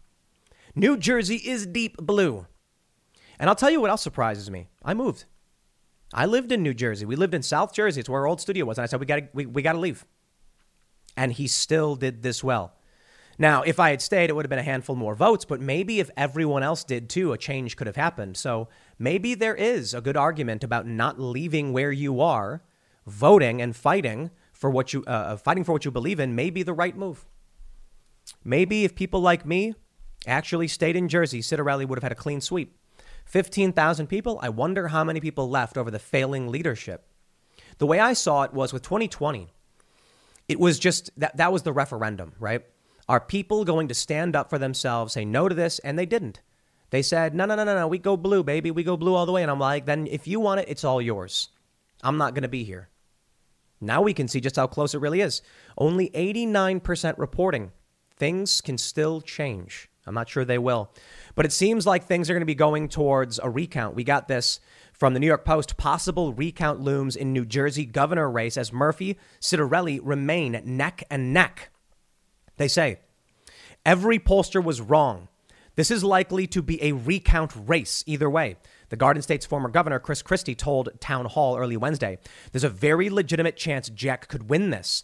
New 0.75 0.97
Jersey 0.97 1.37
is 1.37 1.65
deep 1.65 1.95
blue. 1.97 2.47
And 3.39 3.49
I'll 3.49 3.55
tell 3.55 3.69
you 3.69 3.79
what 3.79 3.89
else 3.89 4.01
surprises 4.01 4.51
me. 4.51 4.67
I 4.83 4.93
moved. 4.93 5.25
I 6.15 6.25
lived 6.25 6.53
in 6.53 6.63
New 6.63 6.73
Jersey. 6.73 7.05
We 7.05 7.17
lived 7.17 7.33
in 7.33 7.43
South 7.43 7.73
Jersey. 7.73 7.99
It's 7.99 8.09
where 8.09 8.21
our 8.21 8.27
old 8.27 8.39
studio 8.39 8.65
was. 8.65 8.77
And 8.77 8.83
I 8.83 8.87
said, 8.87 9.01
we 9.01 9.05
got 9.05 9.23
we, 9.33 9.45
we 9.45 9.61
got 9.61 9.73
to 9.73 9.79
leave. 9.79 10.05
And 11.17 11.33
he 11.33 11.47
still 11.47 11.95
did 11.95 12.23
this 12.23 12.41
well. 12.41 12.73
Now, 13.37 13.63
if 13.63 13.81
I 13.81 13.89
had 13.89 14.01
stayed, 14.01 14.29
it 14.29 14.33
would 14.33 14.45
have 14.45 14.49
been 14.49 14.59
a 14.59 14.63
handful 14.63 14.95
more 14.95 15.13
votes, 15.13 15.43
but 15.43 15.59
maybe 15.59 15.99
if 15.99 16.09
everyone 16.15 16.63
else 16.63 16.85
did 16.85 17.09
too, 17.09 17.33
a 17.33 17.37
change 17.37 17.75
could 17.75 17.85
have 17.85 17.97
happened. 17.97 18.37
So 18.37 18.69
maybe 18.97 19.35
there 19.35 19.55
is 19.55 19.93
a 19.93 19.99
good 19.99 20.15
argument 20.15 20.63
about 20.63 20.87
not 20.87 21.19
leaving 21.19 21.73
where 21.73 21.91
you 21.91 22.21
are, 22.21 22.63
voting 23.05 23.61
and 23.61 23.75
fighting 23.75 24.31
for 24.53 24.69
what 24.69 24.93
you, 24.93 25.03
uh, 25.05 25.09
uh 25.09 25.37
fighting 25.37 25.65
for 25.65 25.73
what 25.73 25.83
you 25.83 25.91
believe 25.91 26.21
in 26.21 26.33
may 26.33 26.49
be 26.49 26.63
the 26.63 26.73
right 26.73 26.95
move. 26.95 27.25
Maybe 28.41 28.85
if 28.85 28.95
people 28.95 29.19
like 29.19 29.45
me 29.45 29.73
actually 30.25 30.69
stayed 30.69 30.95
in 30.95 31.09
Jersey, 31.09 31.41
Ciattarelli 31.41 31.85
would 31.85 31.97
have 31.97 32.03
had 32.03 32.13
a 32.13 32.15
clean 32.15 32.39
sweep. 32.39 32.77
15,000 33.25 34.07
people. 34.07 34.39
I 34.41 34.49
wonder 34.49 34.89
how 34.89 35.03
many 35.03 35.19
people 35.19 35.49
left 35.49 35.77
over 35.77 35.91
the 35.91 35.99
failing 35.99 36.47
leadership. 36.47 37.05
The 37.77 37.85
way 37.85 37.99
I 37.99 38.13
saw 38.13 38.43
it 38.43 38.53
was 38.53 38.71
with 38.71 38.83
2020, 38.83 39.51
it 40.47 40.59
was 40.59 40.79
just 40.79 41.09
that 41.17 41.37
that 41.37 41.51
was 41.51 41.63
the 41.63 41.73
referendum, 41.73 42.33
right? 42.39 42.63
Are 43.07 43.19
people 43.19 43.65
going 43.65 43.87
to 43.89 43.93
stand 43.93 44.35
up 44.35 44.49
for 44.49 44.57
themselves, 44.57 45.13
say 45.13 45.25
no 45.25 45.47
to 45.49 45.55
this? 45.55 45.79
And 45.79 45.97
they 45.99 46.05
didn't. 46.05 46.41
They 46.89 47.01
said, 47.01 47.35
no, 47.35 47.45
no, 47.45 47.55
no, 47.55 47.63
no, 47.63 47.75
no, 47.75 47.87
we 47.87 47.97
go 47.97 48.15
blue, 48.15 48.43
baby. 48.43 48.71
We 48.71 48.83
go 48.83 48.97
blue 48.97 49.15
all 49.15 49.25
the 49.25 49.31
way. 49.31 49.41
And 49.41 49.51
I'm 49.51 49.59
like, 49.59 49.85
then 49.85 50.07
if 50.07 50.27
you 50.27 50.39
want 50.39 50.61
it, 50.61 50.69
it's 50.69 50.83
all 50.83 51.01
yours. 51.01 51.49
I'm 52.03 52.17
not 52.17 52.33
going 52.33 52.43
to 52.43 52.47
be 52.47 52.63
here. 52.63 52.89
Now 53.81 54.01
we 54.01 54.13
can 54.13 54.27
see 54.27 54.39
just 54.39 54.55
how 54.55 54.67
close 54.67 54.93
it 54.93 55.01
really 55.01 55.21
is. 55.21 55.41
Only 55.77 56.09
89% 56.11 57.17
reporting. 57.17 57.71
Things 58.17 58.61
can 58.61 58.77
still 58.77 59.21
change. 59.21 59.89
I'm 60.05 60.13
not 60.13 60.29
sure 60.29 60.45
they 60.45 60.57
will. 60.57 60.91
But 61.35 61.45
it 61.45 61.51
seems 61.51 61.85
like 61.85 62.05
things 62.05 62.29
are 62.29 62.33
going 62.33 62.41
to 62.41 62.45
be 62.45 62.55
going 62.55 62.89
towards 62.89 63.39
a 63.39 63.49
recount. 63.49 63.95
We 63.95 64.03
got 64.03 64.27
this 64.27 64.59
From 64.93 65.13
the 65.13 65.19
New 65.19 65.27
York 65.27 65.45
Post, 65.45 65.77
possible 65.77 66.33
recount 66.33 66.79
looms 66.79 67.15
in 67.15 67.33
New 67.33 67.45
Jersey 67.45 67.85
governor 67.85 68.29
race 68.29 68.57
as 68.57 68.71
Murphy, 68.71 69.17
Ciattarelli 69.41 69.99
remain 70.03 70.61
neck 70.63 71.03
and 71.09 71.33
neck. 71.33 71.69
They 72.57 72.67
say, 72.67 72.99
every 73.85 74.19
pollster 74.19 74.63
was 74.63 74.79
wrong. 74.79 75.27
This 75.75 75.91
is 75.91 76.03
likely 76.03 76.47
to 76.47 76.61
be 76.61 76.81
a 76.81 76.93
recount 76.93 77.51
race 77.55 78.03
either 78.07 78.29
way. 78.29 78.55
The 78.89 78.95
Garden 78.95 79.21
State's 79.21 79.45
former 79.45 79.67
governor, 79.67 79.99
Chris 79.99 80.21
Christie, 80.21 80.55
told 80.55 80.89
Town 81.01 81.25
Hall 81.25 81.57
early 81.57 81.75
Wednesday 81.75 82.17
there's 82.51 82.63
a 82.63 82.69
very 82.69 83.09
legitimate 83.09 83.57
chance 83.57 83.89
Jack 83.89 84.29
could 84.29 84.49
win 84.49 84.69
this. 84.69 85.03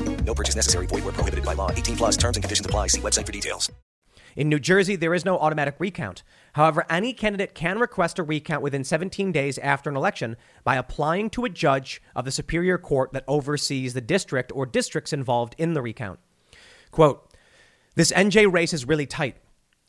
No 0.23 0.33
purchase 0.33 0.55
necessary. 0.55 0.85
Void 0.87 1.03
where 1.03 1.13
prohibited 1.13 1.45
by 1.45 1.53
law. 1.53 1.71
18 1.71 1.97
plus 1.97 2.17
terms 2.17 2.37
and 2.37 2.43
conditions 2.43 2.65
apply. 2.65 2.87
See 2.87 3.01
website 3.01 3.25
for 3.25 3.31
details. 3.31 3.69
In 4.35 4.47
New 4.47 4.59
Jersey, 4.59 4.95
there 4.95 5.13
is 5.13 5.25
no 5.25 5.37
automatic 5.37 5.75
recount. 5.79 6.23
However, 6.53 6.85
any 6.89 7.13
candidate 7.13 7.53
can 7.53 7.79
request 7.79 8.17
a 8.17 8.23
recount 8.23 8.61
within 8.61 8.83
17 8.83 9.31
days 9.31 9.57
after 9.57 9.89
an 9.89 9.97
election 9.97 10.37
by 10.63 10.77
applying 10.77 11.29
to 11.31 11.45
a 11.45 11.49
judge 11.49 12.01
of 12.15 12.25
the 12.25 12.31
Superior 12.31 12.77
Court 12.77 13.11
that 13.13 13.25
oversees 13.27 13.93
the 13.93 14.01
district 14.01 14.51
or 14.53 14.65
districts 14.65 15.11
involved 15.11 15.55
in 15.57 15.73
the 15.73 15.81
recount. 15.81 16.19
Quote, 16.91 17.29
this 17.95 18.11
NJ 18.13 18.51
race 18.51 18.73
is 18.73 18.87
really 18.87 19.05
tight. 19.05 19.35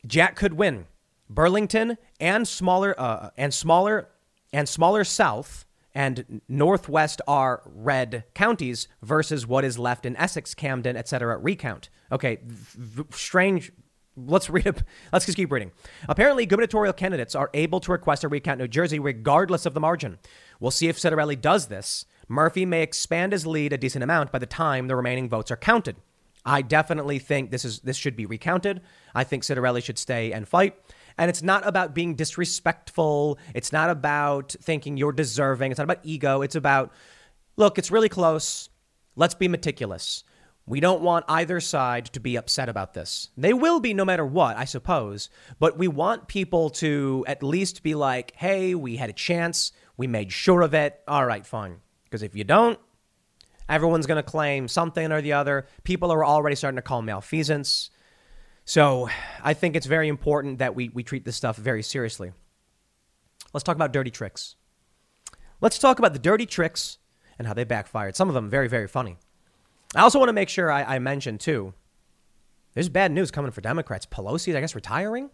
Jack 0.06 0.34
could 0.34 0.54
win. 0.54 0.86
Burlington 1.30 1.98
and 2.20 2.46
smaller 2.46 2.98
uh, 2.98 3.30
and 3.36 3.54
smaller 3.54 4.08
and 4.52 4.68
smaller 4.68 5.04
South 5.04 5.64
and 5.94 6.40
Northwest 6.48 7.20
are 7.28 7.62
red 7.66 8.24
counties 8.34 8.88
versus 9.02 9.46
what 9.46 9.64
is 9.64 9.78
left 9.78 10.06
in 10.06 10.16
Essex, 10.16 10.54
Camden, 10.54 10.96
etc. 10.96 11.36
Recount. 11.38 11.90
Okay, 12.10 12.38
v- 12.44 13.04
strange. 13.10 13.72
Let's 14.16 14.50
read 14.50 14.66
it. 14.66 14.82
Let's 15.12 15.26
just 15.26 15.36
keep 15.36 15.50
reading. 15.50 15.72
Apparently, 16.08 16.46
gubernatorial 16.46 16.92
candidates 16.92 17.34
are 17.34 17.50
able 17.54 17.80
to 17.80 17.92
request 17.92 18.24
a 18.24 18.28
recount 18.28 18.60
in 18.60 18.64
New 18.64 18.68
Jersey 18.68 18.98
regardless 18.98 19.66
of 19.66 19.74
the 19.74 19.80
margin. 19.80 20.18
We'll 20.60 20.70
see 20.70 20.88
if 20.88 20.98
Ciattarelli 20.98 21.40
does 21.40 21.66
this. 21.66 22.04
Murphy 22.28 22.64
may 22.64 22.82
expand 22.82 23.32
his 23.32 23.46
lead 23.46 23.72
a 23.72 23.78
decent 23.78 24.04
amount 24.04 24.32
by 24.32 24.38
the 24.38 24.46
time 24.46 24.86
the 24.86 24.96
remaining 24.96 25.28
votes 25.28 25.50
are 25.50 25.56
counted. 25.56 25.96
I 26.44 26.62
definitely 26.62 27.18
think 27.18 27.50
this 27.50 27.64
is 27.64 27.80
this 27.80 27.96
should 27.96 28.16
be 28.16 28.26
recounted. 28.26 28.80
I 29.14 29.24
think 29.24 29.42
Ciattarelli 29.42 29.82
should 29.82 29.98
stay 29.98 30.32
and 30.32 30.48
fight. 30.48 30.76
And 31.18 31.28
it's 31.28 31.42
not 31.42 31.66
about 31.66 31.94
being 31.94 32.14
disrespectful. 32.14 33.38
It's 33.54 33.72
not 33.72 33.90
about 33.90 34.54
thinking 34.60 34.96
you're 34.96 35.12
deserving. 35.12 35.70
It's 35.70 35.78
not 35.78 35.84
about 35.84 36.00
ego. 36.02 36.42
It's 36.42 36.54
about, 36.54 36.92
look, 37.56 37.78
it's 37.78 37.90
really 37.90 38.08
close. 38.08 38.68
Let's 39.16 39.34
be 39.34 39.48
meticulous. 39.48 40.24
We 40.64 40.78
don't 40.78 41.02
want 41.02 41.24
either 41.28 41.58
side 41.60 42.06
to 42.06 42.20
be 42.20 42.36
upset 42.36 42.68
about 42.68 42.94
this. 42.94 43.30
They 43.36 43.52
will 43.52 43.80
be 43.80 43.94
no 43.94 44.04
matter 44.04 44.24
what, 44.24 44.56
I 44.56 44.64
suppose. 44.64 45.28
But 45.58 45.76
we 45.76 45.88
want 45.88 46.28
people 46.28 46.70
to 46.70 47.24
at 47.26 47.42
least 47.42 47.82
be 47.82 47.94
like, 47.94 48.32
hey, 48.36 48.74
we 48.74 48.96
had 48.96 49.10
a 49.10 49.14
chance. 49.14 49.72
We 49.96 50.06
made 50.06 50.32
sure 50.32 50.62
of 50.62 50.72
it. 50.72 51.00
All 51.08 51.26
right, 51.26 51.44
fine. 51.44 51.80
Because 52.04 52.22
if 52.22 52.36
you 52.36 52.44
don't, 52.44 52.78
everyone's 53.68 54.06
going 54.06 54.22
to 54.22 54.30
claim 54.30 54.68
something 54.68 55.10
or 55.10 55.20
the 55.20 55.32
other. 55.32 55.66
People 55.82 56.12
are 56.12 56.24
already 56.24 56.54
starting 56.54 56.76
to 56.76 56.82
call 56.82 57.02
malfeasance. 57.02 57.90
So 58.64 59.08
I 59.42 59.54
think 59.54 59.76
it's 59.76 59.86
very 59.86 60.08
important 60.08 60.58
that 60.58 60.74
we, 60.74 60.88
we 60.88 61.02
treat 61.02 61.24
this 61.24 61.36
stuff 61.36 61.56
very 61.56 61.82
seriously. 61.82 62.32
Let's 63.52 63.64
talk 63.64 63.76
about 63.76 63.92
dirty 63.92 64.10
tricks. 64.10 64.56
Let's 65.60 65.78
talk 65.78 65.98
about 65.98 66.12
the 66.12 66.18
dirty 66.18 66.46
tricks 66.46 66.98
and 67.38 67.46
how 67.46 67.54
they 67.54 67.64
backfired. 67.64 68.16
Some 68.16 68.28
of 68.28 68.34
them 68.34 68.48
very, 68.48 68.68
very 68.68 68.88
funny. 68.88 69.16
I 69.94 70.00
also 70.00 70.18
want 70.18 70.28
to 70.28 70.34
make 70.34 70.48
sure 70.48 70.70
I, 70.70 70.82
I 70.84 70.98
mention, 70.98 71.38
too, 71.38 71.74
there's 72.74 72.88
bad 72.88 73.12
news 73.12 73.30
coming 73.30 73.50
for 73.50 73.60
Democrats. 73.60 74.06
Pelosi, 74.06 74.56
I 74.56 74.60
guess, 74.60 74.74
retiring? 74.74 75.30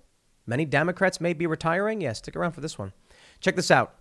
Many 0.47 0.65
Democrats 0.65 1.21
may 1.21 1.33
be 1.33 1.47
retiring. 1.47 2.01
Yeah, 2.01 2.15
stick 2.15 2.35
around 2.35 2.53
for 2.53 2.61
this 2.61 2.79
one. 2.79 2.93
Check 3.41 3.55
this 3.55 3.71
out. 3.71 3.95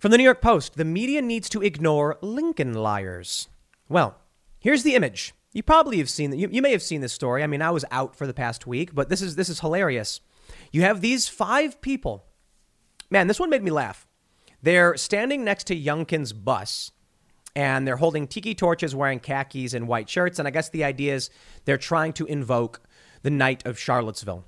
From 0.00 0.10
the 0.10 0.18
New 0.18 0.24
York 0.24 0.40
Post, 0.40 0.76
the 0.76 0.84
media 0.84 1.22
needs 1.22 1.48
to 1.50 1.62
ignore 1.62 2.18
Lincoln 2.20 2.74
liars. 2.74 3.48
Well, 3.88 4.16
here's 4.58 4.82
the 4.82 4.94
image. 4.94 5.34
You 5.54 5.62
probably 5.62 5.98
have 5.98 6.10
seen 6.10 6.36
you, 6.36 6.48
you 6.50 6.60
may 6.60 6.72
have 6.72 6.82
seen 6.82 7.00
this 7.00 7.12
story. 7.12 7.42
I 7.42 7.46
mean, 7.46 7.62
I 7.62 7.70
was 7.70 7.84
out 7.90 8.16
for 8.16 8.26
the 8.26 8.34
past 8.34 8.66
week, 8.66 8.94
but 8.94 9.08
this 9.08 9.22
is 9.22 9.36
this 9.36 9.48
is 9.48 9.60
hilarious. 9.60 10.20
You 10.72 10.82
have 10.82 11.00
these 11.00 11.28
five 11.28 11.80
people. 11.80 12.26
Man, 13.08 13.28
this 13.28 13.40
one 13.40 13.48
made 13.48 13.62
me 13.62 13.70
laugh. 13.70 14.06
They're 14.60 14.96
standing 14.96 15.44
next 15.44 15.66
to 15.68 15.76
Youngkin's 15.76 16.32
bus 16.32 16.90
and 17.54 17.86
they're 17.86 17.96
holding 17.96 18.26
tiki 18.26 18.54
torches 18.54 18.94
wearing 18.94 19.20
khakis 19.20 19.74
and 19.74 19.86
white 19.86 20.10
shirts 20.10 20.38
and 20.38 20.48
I 20.48 20.50
guess 20.50 20.68
the 20.68 20.84
idea 20.84 21.14
is 21.14 21.30
they're 21.64 21.78
trying 21.78 22.12
to 22.14 22.26
invoke 22.26 22.82
the 23.22 23.30
night 23.30 23.64
of 23.64 23.78
Charlottesville. 23.78 24.44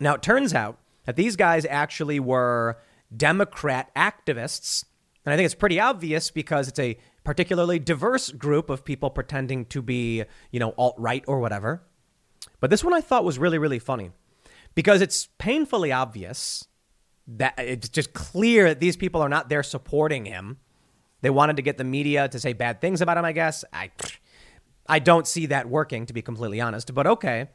Now, 0.00 0.14
it 0.14 0.22
turns 0.22 0.54
out 0.54 0.78
that 1.06 1.16
these 1.16 1.36
guys 1.36 1.64
actually 1.64 2.20
were 2.20 2.78
Democrat 3.14 3.94
activists. 3.94 4.84
And 5.24 5.32
I 5.32 5.36
think 5.36 5.46
it's 5.46 5.54
pretty 5.54 5.80
obvious 5.80 6.30
because 6.30 6.68
it's 6.68 6.78
a 6.78 6.98
particularly 7.24 7.78
diverse 7.78 8.30
group 8.30 8.70
of 8.70 8.84
people 8.84 9.10
pretending 9.10 9.64
to 9.66 9.82
be, 9.82 10.24
you 10.50 10.60
know, 10.60 10.74
alt 10.76 10.94
right 10.98 11.24
or 11.26 11.40
whatever. 11.40 11.82
But 12.60 12.70
this 12.70 12.84
one 12.84 12.94
I 12.94 13.00
thought 13.00 13.24
was 13.24 13.38
really, 13.38 13.58
really 13.58 13.78
funny 13.78 14.10
because 14.74 15.00
it's 15.00 15.28
painfully 15.38 15.92
obvious 15.92 16.66
that 17.26 17.54
it's 17.58 17.88
just 17.88 18.12
clear 18.12 18.68
that 18.68 18.80
these 18.80 18.96
people 18.96 19.20
are 19.20 19.28
not 19.28 19.48
there 19.48 19.62
supporting 19.62 20.24
him. 20.24 20.58
They 21.22 21.30
wanted 21.30 21.56
to 21.56 21.62
get 21.62 21.78
the 21.78 21.84
media 21.84 22.28
to 22.28 22.40
say 22.40 22.52
bad 22.52 22.80
things 22.80 23.00
about 23.00 23.18
him, 23.18 23.24
I 23.24 23.32
guess. 23.32 23.64
I, 23.72 23.90
I 24.88 24.98
don't 24.98 25.26
see 25.26 25.46
that 25.46 25.68
working, 25.68 26.06
to 26.06 26.12
be 26.12 26.22
completely 26.22 26.60
honest, 26.60 26.92
but 26.94 27.06
okay. 27.06 27.48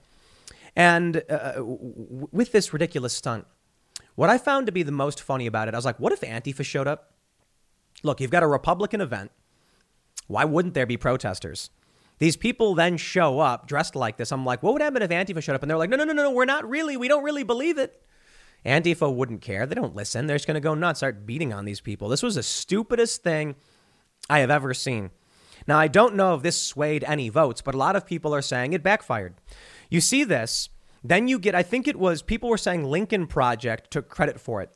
And 0.76 1.24
uh, 1.30 1.53
with 1.57 2.51
this 2.51 2.74
ridiculous 2.74 3.13
stunt, 3.13 3.45
what 4.16 4.30
I 4.30 4.38
found 4.38 4.66
to 4.68 4.72
be 4.72 4.84
the 4.84 4.91
most 4.91 5.22
funny 5.22 5.47
about 5.47 5.68
it, 5.68 5.74
I 5.74 5.78
was 5.78 5.86
like, 5.86 5.99
what 5.99 6.13
if 6.13 6.22
Antifa 6.22 6.63
showed 6.63 6.88
up? 6.88 7.13
Look, 8.03 8.22
you've 8.22 8.32
got 8.32 8.43
a 8.43 8.47
Republican 8.47 9.01
event. 9.01 9.32
Why 10.28 10.45
wouldn't 10.45 10.73
there 10.73 10.86
be 10.86 10.97
protesters? 10.97 11.69
These 12.17 12.38
people 12.38 12.76
then 12.76 12.97
show 12.97 13.39
up 13.39 13.67
dressed 13.67 13.95
like 13.95 14.17
this. 14.17 14.32
I'm 14.32 14.45
like, 14.45 14.63
what 14.63 14.73
would 14.73 14.82
happen 14.82 15.01
if 15.01 15.09
Antifa 15.09 15.43
showed 15.43 15.55
up? 15.55 15.63
And 15.63 15.69
they're 15.69 15.78
like, 15.78 15.89
no, 15.89 15.97
no, 15.97 16.05
no, 16.05 16.13
no, 16.13 16.32
we're 16.32 16.45
not 16.45 16.67
really. 16.69 16.97
We 16.97 17.07
don't 17.07 17.23
really 17.23 17.43
believe 17.43 17.78
it. 17.78 18.01
Antifa 18.65 19.13
wouldn't 19.13 19.41
care. 19.41 19.65
They 19.65 19.76
don't 19.76 19.95
listen. 19.95 20.26
They're 20.26 20.38
just 20.38 20.47
going 20.47 20.55
to 20.55 20.61
go 20.61 20.73
nuts, 20.73 20.99
start 20.99 21.26
beating 21.26 21.53
on 21.53 21.65
these 21.65 21.82
people. 21.82 22.09
This 22.09 22.23
was 22.23 22.36
the 22.36 22.43
stupidest 22.43 23.21
thing 23.21 23.55
I 24.30 24.39
have 24.39 24.49
ever 24.49 24.73
seen. 24.73 25.11
Now, 25.67 25.78
I 25.78 25.88
don't 25.88 26.15
know 26.15 26.36
if 26.36 26.41
this 26.41 26.59
swayed 26.59 27.03
any 27.03 27.30
votes, 27.30 27.61
but 27.61 27.76
a 27.76 27.78
lot 27.78 27.95
of 27.95 28.05
people 28.05 28.34
are 28.34 28.41
saying 28.41 28.73
it 28.73 28.82
backfired. 28.84 29.36
You 29.89 30.01
see 30.01 30.23
this, 30.23 30.69
then 31.03 31.28
you 31.28 31.38
get, 31.38 31.53
I 31.53 31.63
think 31.63 31.88
it 31.88 31.95
was, 31.95 32.21
people 32.21 32.49
were 32.49 32.57
saying 32.57 32.84
Lincoln 32.84 33.28
Project 33.28 33.91
took 33.91 34.09
credit 34.09 34.39
for 34.39 34.61
it. 34.61 34.71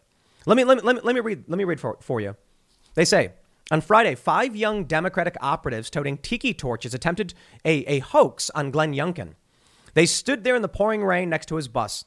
Let 0.46 0.56
me, 0.56 0.64
let 0.64 0.78
me, 0.78 0.84
let 0.84 0.96
me, 0.96 1.02
let 1.04 1.16
me 1.16 1.22
read, 1.22 1.44
let 1.48 1.58
me 1.58 1.64
read 1.64 1.80
for, 1.80 1.98
for 2.00 2.22
you. 2.22 2.36
They 2.94 3.06
say, 3.06 3.34
on 3.72 3.82
Friday, 3.82 4.16
five 4.16 4.56
young 4.56 4.86
Democratic 4.86 5.38
operatives 5.42 5.90
toting 5.90 6.18
tiki 6.18 6.54
torches 6.54 6.94
attempted 6.94 7.34
a, 7.64 7.86
a 7.86 8.00
hoax 8.00 8.50
on 8.52 8.72
Glenn 8.72 8.94
Youngkin. 8.94 9.34
They 9.94 10.06
stood 10.06 10.44
there 10.44 10.56
in 10.56 10.62
the 10.62 10.68
pouring 10.68 11.04
rain 11.04 11.30
next 11.30 11.48
to 11.48 11.56
his 11.56 11.68
bus. 11.68 12.06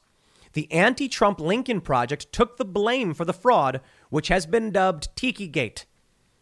The 0.53 0.71
anti 0.71 1.07
Trump 1.07 1.39
Lincoln 1.39 1.81
Project 1.81 2.31
took 2.31 2.57
the 2.57 2.65
blame 2.65 3.13
for 3.13 3.25
the 3.25 3.33
fraud, 3.33 3.81
which 4.09 4.27
has 4.27 4.45
been 4.45 4.71
dubbed 4.71 5.09
Tiki 5.15 5.47
Gate. 5.47 5.85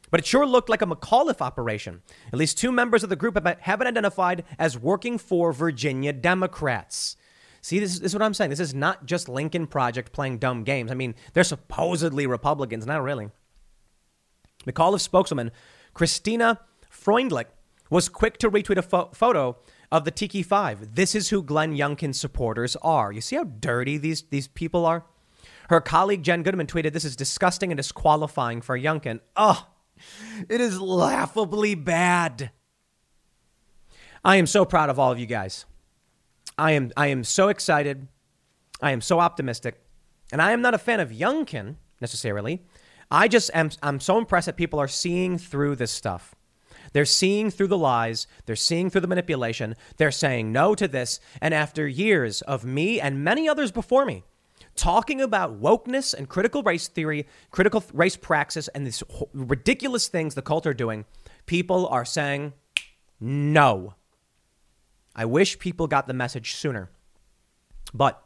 But 0.10 0.20
it 0.20 0.26
sure 0.26 0.46
looked 0.46 0.70
like 0.70 0.82
a 0.82 0.86
McAuliffe 0.86 1.40
operation. 1.40 2.02
At 2.34 2.40
least 2.40 2.58
two 2.58 2.72
members 2.72 3.04
of 3.04 3.10
the 3.10 3.16
group 3.16 3.36
have 3.62 3.80
been 3.80 3.88
identified 3.88 4.44
as 4.60 4.78
working 4.78 5.18
for 5.18 5.54
Virginia 5.54 6.12
Democrats. 6.12 7.16
See, 7.62 7.80
this 7.80 7.94
is, 7.94 8.00
this 8.02 8.12
is 8.12 8.16
what 8.16 8.24
I'm 8.24 8.34
saying. 8.34 8.50
This 8.50 8.60
is 8.60 8.74
not 8.74 9.06
just 9.06 9.30
Lincoln 9.30 9.68
Project 9.68 10.12
playing 10.12 10.40
dumb 10.40 10.64
games. 10.64 10.92
I 10.92 10.96
mean, 10.96 11.16
they're 11.34 11.44
supposedly 11.44 12.28
Republicans, 12.28 12.86
not 12.86 13.04
really. 13.04 13.30
McAuliffe 14.66 15.02
spokeswoman 15.02 15.52
Christina 15.94 16.60
Freundlich 16.92 17.48
was 17.90 18.10
quick 18.10 18.38
to 18.38 18.50
retweet 18.50 18.78
a 18.78 18.82
fo- 18.82 19.10
photo 19.14 19.58
of 19.92 20.06
the 20.06 20.12
Tiki 20.12 20.44
Five. 20.44 20.96
This 20.96 21.14
is 21.14 21.30
who 21.30 21.44
Glenn 21.44 21.76
Youngkin's 21.76 22.20
supporters 22.20 22.76
are. 22.82 23.12
You 23.12 23.22
see 23.22 23.36
how 23.36 23.44
dirty 23.44 23.98
these, 23.98 24.24
these 24.24 24.48
people 24.48 24.86
are? 24.86 25.06
Her 25.70 25.82
colleague 25.82 26.24
Jen 26.24 26.44
Goodman 26.44 26.68
tweeted, 26.68 26.94
This 26.94 27.06
is 27.06 27.16
disgusting 27.16 27.72
and 27.72 27.78
disqualifying 27.78 28.62
for 28.62 28.78
Youngkin. 28.78 29.20
Oh, 29.36 29.68
it 30.50 30.62
is 30.62 30.80
laughably 30.80 31.76
bad. 31.76 32.52
I 34.24 34.36
am 34.36 34.48
so 34.48 34.66
proud 34.66 34.90
of 34.90 35.00
all 35.00 35.12
of 35.12 35.20
you 35.20 35.26
guys. 35.26 35.66
I 36.58 36.72
am 36.72 36.92
I 36.96 37.08
am 37.08 37.24
so 37.24 37.50
excited. 37.50 38.08
I 38.82 38.92
am 38.92 39.02
so 39.02 39.20
optimistic. 39.20 39.82
And 40.32 40.42
I 40.42 40.52
am 40.52 40.62
not 40.62 40.74
a 40.74 40.78
fan 40.78 41.00
of 41.00 41.10
Youngkin 41.10 41.76
necessarily. 42.00 42.64
I 43.12 43.28
just 43.28 43.52
am 43.54 43.70
I'm 43.84 44.00
so 44.00 44.18
impressed 44.18 44.46
that 44.46 44.58
people 44.58 44.80
are 44.80 44.88
seeing 44.88 45.38
through 45.38 45.76
this 45.76 45.92
stuff. 45.92 46.34
They're 46.94 47.06
seeing 47.06 47.52
through 47.52 47.68
the 47.68 47.78
lies, 47.78 48.28
they're 48.46 48.56
seeing 48.56 48.90
through 48.90 49.02
the 49.02 49.08
manipulation, 49.08 49.76
they're 49.98 50.12
saying 50.12 50.52
no 50.52 50.76
to 50.76 50.88
this. 50.88 51.20
And 51.42 51.54
after 51.54 51.88
years 51.88 52.42
of 52.42 52.66
me 52.66 53.00
and 53.00 53.24
many 53.24 53.48
others 53.48 53.72
before 53.72 54.06
me 54.06 54.24
talking 54.76 55.22
about 55.22 55.62
wokeness 55.62 56.14
and 56.14 56.30
critical 56.30 56.64
race 56.64 56.88
theory, 56.88 57.28
critical 57.50 57.84
race 57.94 58.16
praxis, 58.16 58.68
and 58.70 58.86
these 58.86 59.04
ridiculous 59.34 60.08
things 60.08 60.36
the 60.36 60.42
cult 60.42 60.66
are 60.66 60.74
doing, 60.74 61.06
people 61.46 61.88
are 61.88 62.06
saying 62.06 62.54
no. 63.20 63.96
I 65.16 65.26
wish 65.26 65.60
people 65.60 65.88
got 65.88 66.08
the 66.08 66.14
message 66.14 66.54
sooner. 66.54 66.90
But 67.94 68.24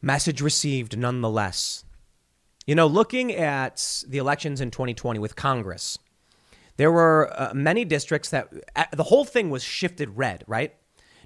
message 0.00 0.40
received 0.40 0.96
nonetheless. 0.96 1.84
You 2.70 2.76
know, 2.76 2.86
looking 2.86 3.34
at 3.34 4.04
the 4.06 4.18
elections 4.18 4.60
in 4.60 4.70
2020 4.70 5.18
with 5.18 5.34
Congress, 5.34 5.98
there 6.76 6.92
were 6.92 7.28
uh, 7.36 7.52
many 7.52 7.84
districts 7.84 8.30
that 8.30 8.48
uh, 8.76 8.84
the 8.92 9.02
whole 9.02 9.24
thing 9.24 9.50
was 9.50 9.64
shifted 9.64 10.16
red, 10.16 10.44
right? 10.46 10.76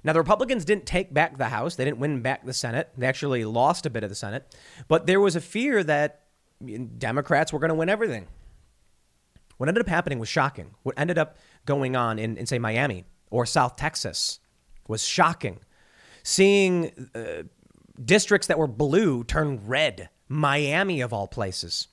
Now, 0.03 0.13
the 0.13 0.19
Republicans 0.21 0.65
didn't 0.65 0.87
take 0.87 1.13
back 1.13 1.37
the 1.37 1.49
House. 1.49 1.75
They 1.75 1.85
didn't 1.85 1.99
win 1.99 2.23
back 2.23 2.47
the 2.47 2.51
Senate. 2.51 2.89
They 2.97 3.05
actually 3.05 3.45
lost 3.45 3.85
a 3.85 3.91
bit 3.91 4.03
of 4.03 4.09
the 4.09 4.15
Senate. 4.15 4.55
But 4.87 5.05
there 5.05 5.19
was 5.19 5.35
a 5.35 5.39
fear 5.39 5.83
that 5.83 6.23
Democrats 6.97 7.53
were 7.53 7.59
going 7.59 7.69
to 7.69 7.75
win 7.75 7.89
everything. 7.89 8.25
What 9.57 9.69
ended 9.69 9.83
up 9.83 9.87
happening 9.87 10.17
was 10.17 10.29
shocking. 10.29 10.71
What 10.81 10.97
ended 10.97 11.19
up 11.19 11.37
going 11.67 11.95
on 11.95 12.17
in, 12.17 12.37
in 12.37 12.47
say, 12.47 12.57
Miami 12.57 13.05
or 13.29 13.45
South 13.45 13.75
Texas 13.75 14.39
was 14.87 15.05
shocking. 15.05 15.59
Seeing 16.23 17.07
uh, 17.13 17.43
districts 18.03 18.47
that 18.47 18.57
were 18.57 18.65
blue 18.65 19.23
turn 19.23 19.61
red, 19.67 20.09
Miami 20.27 21.01
of 21.01 21.13
all 21.13 21.27
places. 21.27 21.87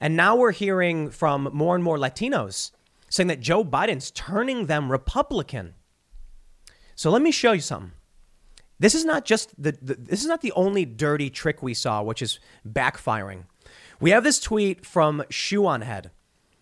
And 0.00 0.16
now 0.16 0.36
we're 0.36 0.52
hearing 0.52 1.10
from 1.10 1.50
more 1.52 1.74
and 1.74 1.82
more 1.82 1.98
Latinos 1.98 2.70
saying 3.10 3.28
that 3.28 3.40
Joe 3.40 3.64
Biden's 3.64 4.10
turning 4.10 4.66
them 4.66 4.92
Republican. 4.92 5.74
So 6.94 7.10
let 7.10 7.22
me 7.22 7.30
show 7.30 7.52
you 7.52 7.60
something. 7.60 7.92
This 8.78 8.94
is 8.94 9.04
not 9.04 9.24
just 9.24 9.60
the, 9.60 9.72
the, 9.82 9.94
this 9.94 10.20
is 10.20 10.26
not 10.26 10.40
the 10.40 10.52
only 10.52 10.84
dirty 10.84 11.30
trick 11.30 11.62
we 11.62 11.74
saw, 11.74 12.02
which 12.02 12.22
is 12.22 12.38
backfiring. 12.66 13.44
We 14.00 14.10
have 14.10 14.22
this 14.22 14.38
tweet 14.38 14.86
from 14.86 15.24
Shoe 15.30 15.66
on 15.66 15.80
Head, 15.80 16.12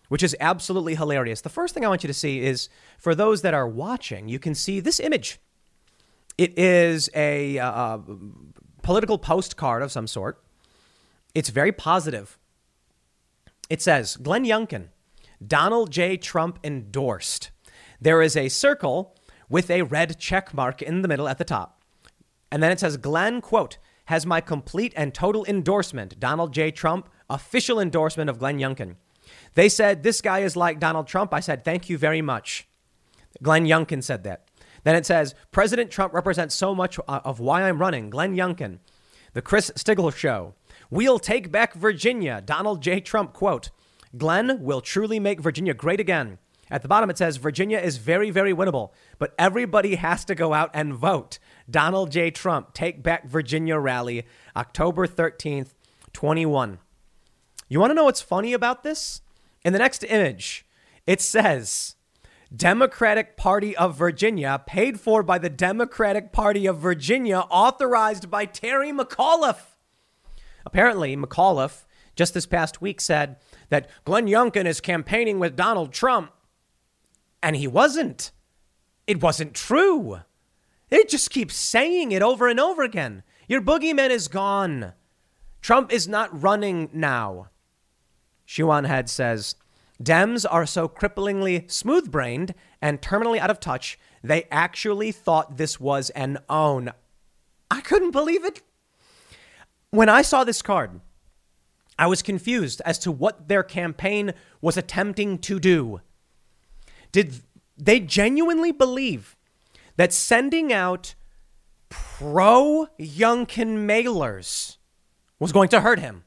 which 0.09 0.23
is 0.23 0.35
absolutely 0.39 0.95
hilarious. 0.95 1.41
The 1.41 1.49
first 1.49 1.73
thing 1.73 1.85
I 1.85 1.89
want 1.89 2.03
you 2.03 2.07
to 2.07 2.13
see 2.13 2.41
is 2.41 2.69
for 2.97 3.13
those 3.13 3.43
that 3.43 3.53
are 3.53 3.67
watching, 3.67 4.29
you 4.29 4.39
can 4.39 4.55
see 4.55 4.79
this 4.79 4.99
image. 4.99 5.39
It 6.37 6.57
is 6.57 7.09
a 7.15 7.59
uh, 7.59 7.71
uh 7.71 7.99
political 8.81 9.17
postcard 9.17 9.83
of 9.83 9.91
some 9.91 10.07
sort. 10.07 10.41
It's 11.37 11.49
very 11.49 11.71
positive. 11.71 12.39
It 13.69 13.79
says 13.79 14.17
Glenn 14.17 14.43
Youngkin, 14.43 14.87
Donald 15.45 15.91
J. 15.91 16.17
Trump 16.17 16.57
endorsed. 16.63 17.51
There 18.01 18.23
is 18.23 18.35
a 18.35 18.49
circle 18.49 19.15
with 19.47 19.69
a 19.69 19.83
red 19.83 20.17
check 20.17 20.51
mark 20.51 20.81
in 20.81 21.03
the 21.03 21.07
middle 21.07 21.29
at 21.29 21.37
the 21.37 21.45
top. 21.45 21.83
And 22.51 22.63
then 22.63 22.71
it 22.71 22.79
says 22.79 22.97
Glenn, 22.97 23.41
quote, 23.41 23.77
has 24.05 24.25
my 24.25 24.41
complete 24.41 24.93
and 24.97 25.13
total 25.13 25.45
endorsement. 25.45 26.19
Donald 26.19 26.55
J. 26.55 26.71
Trump, 26.71 27.07
official 27.29 27.79
endorsement 27.79 28.31
of 28.31 28.39
Glenn 28.39 28.57
Youngkin. 28.57 28.95
They 29.53 29.69
said, 29.69 30.01
This 30.01 30.21
guy 30.21 30.39
is 30.39 30.55
like 30.55 30.79
Donald 30.79 31.05
Trump. 31.05 31.35
I 31.35 31.39
said, 31.39 31.63
Thank 31.63 31.87
you 31.87 31.99
very 31.99 32.23
much. 32.23 32.67
Glenn 33.43 33.67
Youngkin 33.67 34.03
said 34.03 34.23
that. 34.23 34.47
Then 34.83 34.95
it 34.95 35.05
says, 35.05 35.35
President 35.51 35.91
Trump 35.91 36.15
represents 36.15 36.55
so 36.55 36.73
much 36.73 36.97
uh, 37.07 37.19
of 37.23 37.39
why 37.39 37.61
I'm 37.61 37.77
running. 37.77 38.09
Glenn 38.09 38.35
Youngkin. 38.35 38.79
The 39.33 39.43
Chris 39.43 39.69
Stigall 39.75 40.15
Show. 40.15 40.55
We'll 40.89 41.19
take 41.19 41.51
back 41.51 41.73
Virginia. 41.73 42.41
Donald 42.43 42.81
J. 42.81 42.99
Trump 42.99 43.33
quote. 43.33 43.69
Glenn 44.17 44.61
will 44.61 44.81
truly 44.81 45.19
make 45.19 45.41
Virginia 45.41 45.73
great 45.73 45.99
again. 45.99 46.39
At 46.69 46.81
the 46.81 46.87
bottom, 46.87 47.09
it 47.09 47.17
says 47.17 47.37
Virginia 47.37 47.79
is 47.79 47.97
very, 47.97 48.29
very 48.29 48.53
winnable, 48.53 48.91
but 49.19 49.33
everybody 49.39 49.95
has 49.95 50.25
to 50.25 50.35
go 50.35 50.53
out 50.53 50.69
and 50.73 50.93
vote. 50.93 51.39
Donald 51.69 52.11
J. 52.11 52.29
Trump, 52.29 52.73
Take 52.73 53.01
Back 53.01 53.25
Virginia 53.25 53.77
rally, 53.77 54.25
October 54.55 55.07
13th, 55.07 55.73
21. 56.13 56.79
You 57.69 57.79
want 57.79 57.91
to 57.91 57.95
know 57.95 58.05
what's 58.05 58.21
funny 58.21 58.53
about 58.53 58.83
this? 58.83 59.21
In 59.63 59.73
the 59.73 59.79
next 59.79 60.03
image, 60.03 60.65
it 61.05 61.21
says 61.21 61.95
Democratic 62.53 63.37
Party 63.37 63.75
of 63.75 63.97
Virginia, 63.97 64.61
paid 64.65 64.99
for 64.99 65.23
by 65.23 65.37
the 65.37 65.49
Democratic 65.49 66.31
Party 66.31 66.65
of 66.65 66.79
Virginia, 66.79 67.39
authorized 67.49 68.29
by 68.29 68.45
Terry 68.45 68.91
McAuliffe. 68.91 69.76
Apparently, 70.67 71.15
McAuliffe 71.15 71.85
just 72.13 72.33
this 72.33 72.45
past 72.45 72.81
week 72.81 72.99
said 72.99 73.37
that 73.69 73.89
Glenn 74.03 74.27
Youngkin 74.27 74.65
is 74.65 74.81
campaigning 74.81 75.39
with 75.39 75.55
Donald 75.55 75.93
Trump 75.93 76.33
and 77.41 77.55
he 77.55 77.67
wasn't. 77.67 78.31
It 79.07 79.21
wasn't 79.23 79.53
true. 79.53 80.19
They 80.89 81.05
just 81.05 81.29
keep 81.29 81.53
saying 81.53 82.11
it 82.11 82.21
over 82.21 82.49
and 82.49 82.59
over 82.59 82.83
again. 82.83 83.23
Your 83.47 83.61
boogeyman 83.61 84.09
is 84.09 84.27
gone. 84.27 84.91
Trump 85.61 85.93
is 85.93 86.05
not 86.05 86.43
running 86.43 86.89
now. 86.91 87.47
Shoe 88.43 88.69
on 88.69 88.83
Head 88.83 89.09
says 89.09 89.55
Dems 90.03 90.45
are 90.49 90.65
so 90.65 90.89
cripplingly 90.89 91.71
smooth 91.71 92.11
brained 92.11 92.53
and 92.81 93.01
terminally 93.01 93.39
out 93.39 93.49
of 93.49 93.61
touch, 93.61 93.97
they 94.21 94.49
actually 94.51 95.13
thought 95.13 95.55
this 95.55 95.79
was 95.79 96.09
an 96.09 96.39
own. 96.49 96.91
I 97.71 97.79
couldn't 97.79 98.11
believe 98.11 98.43
it. 98.43 98.63
When 99.91 100.09
I 100.09 100.21
saw 100.21 100.43
this 100.43 100.61
card, 100.61 100.99
I 101.97 102.07
was 102.07 102.21
confused 102.21 102.81
as 102.85 102.99
to 102.99 103.11
what 103.11 103.47
their 103.47 103.63
campaign 103.63 104.33
was 104.61 104.77
attempting 104.77 105.39
to 105.39 105.59
do. 105.59 106.01
Did 107.11 107.41
they 107.77 107.99
genuinely 107.99 108.71
believe 108.71 109.35
that 109.95 110.13
sending 110.13 110.73
out 110.73 111.15
pro 111.89 112.87
Youngkin 112.99 113.85
mailers 113.87 114.77
was 115.39 115.51
going 115.51 115.69
to 115.69 115.81
hurt 115.81 115.99
him? 115.99 116.23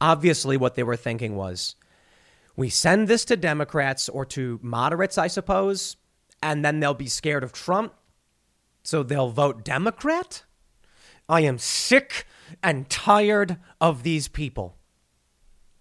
Obviously, 0.00 0.56
what 0.56 0.74
they 0.74 0.82
were 0.82 0.96
thinking 0.96 1.36
was 1.36 1.76
we 2.56 2.68
send 2.68 3.08
this 3.08 3.24
to 3.26 3.36
Democrats 3.36 4.08
or 4.08 4.24
to 4.26 4.58
moderates, 4.62 5.18
I 5.18 5.28
suppose, 5.28 5.96
and 6.42 6.64
then 6.64 6.80
they'll 6.80 6.94
be 6.94 7.08
scared 7.08 7.44
of 7.44 7.52
Trump, 7.52 7.94
so 8.82 9.02
they'll 9.02 9.30
vote 9.30 9.64
Democrat? 9.64 10.44
I 11.28 11.42
am 11.42 11.58
sick 11.58 12.26
and 12.62 12.88
tired 12.88 13.58
of 13.80 14.02
these 14.02 14.28
people. 14.28 14.76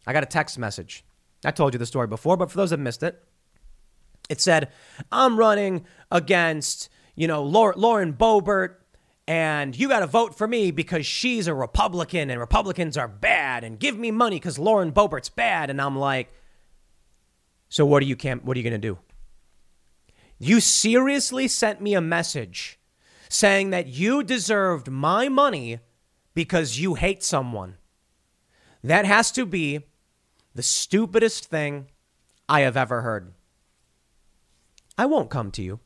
I 0.06 0.14
got 0.14 0.24
a 0.24 0.28
text 0.28 0.58
message 0.58 1.04
I 1.46 1.52
told 1.52 1.74
you 1.74 1.80
the 1.80 1.86
story 1.86 2.08
before, 2.08 2.36
but 2.36 2.50
for 2.52 2.58
those 2.58 2.72
that 2.72 2.80
missed 2.80 3.04
it, 3.04 3.24
it 4.30 4.42
said, 4.42 4.70
I'm 5.12 5.38
running 5.38 5.86
against, 6.12 6.90
you 7.16 7.28
know, 7.28 7.44
Lauren 7.44 8.14
Boebert, 8.14 8.76
and 9.28 9.78
you 9.78 9.88
got 9.88 10.00
to 10.00 10.08
vote 10.08 10.38
for 10.38 10.48
me 10.48 10.72
because 10.72 11.06
she's 11.06 11.48
a 11.48 11.54
Republican 11.54 12.30
and 12.30 12.40
Republicans 12.40 12.98
are 12.98 13.08
bad, 13.08 13.64
and 13.64 13.80
give 13.80 13.98
me 13.98 14.12
money 14.12 14.38
because 14.38 14.58
Lauren 14.58 14.92
Boebert's 14.92 15.30
bad. 15.30 15.70
And 15.70 15.82
I'm 15.82 15.98
like, 15.98 16.34
so 17.70 17.86
what 17.86 18.02
are 18.02 18.06
you? 18.06 18.16
What 18.16 18.58
are 18.58 18.60
you 18.60 18.70
going 18.70 18.82
to 18.82 18.88
do? 18.88 18.98
You 20.40 20.60
seriously 20.60 21.48
sent 21.48 21.82
me 21.82 21.94
a 21.94 22.02
message 22.02 22.77
saying 23.30 23.70
that 23.72 23.88
you 23.88 24.24
deserved 24.24 24.90
my 24.90 25.30
money 25.30 25.80
because 26.34 26.80
you 26.80 26.96
hate 26.96 27.24
someone. 27.24 27.78
That 28.84 29.06
has 29.06 29.32
to 29.32 29.46
be 29.46 29.82
the 30.54 30.64
stupidest 30.64 31.46
thing 31.46 31.88
I 32.48 32.62
have 32.62 32.78
ever 32.78 33.02
heard. 33.02 33.34
I 34.98 35.06
won't 35.06 35.30
come 35.30 35.52
to 35.52 35.62
you 35.62 35.80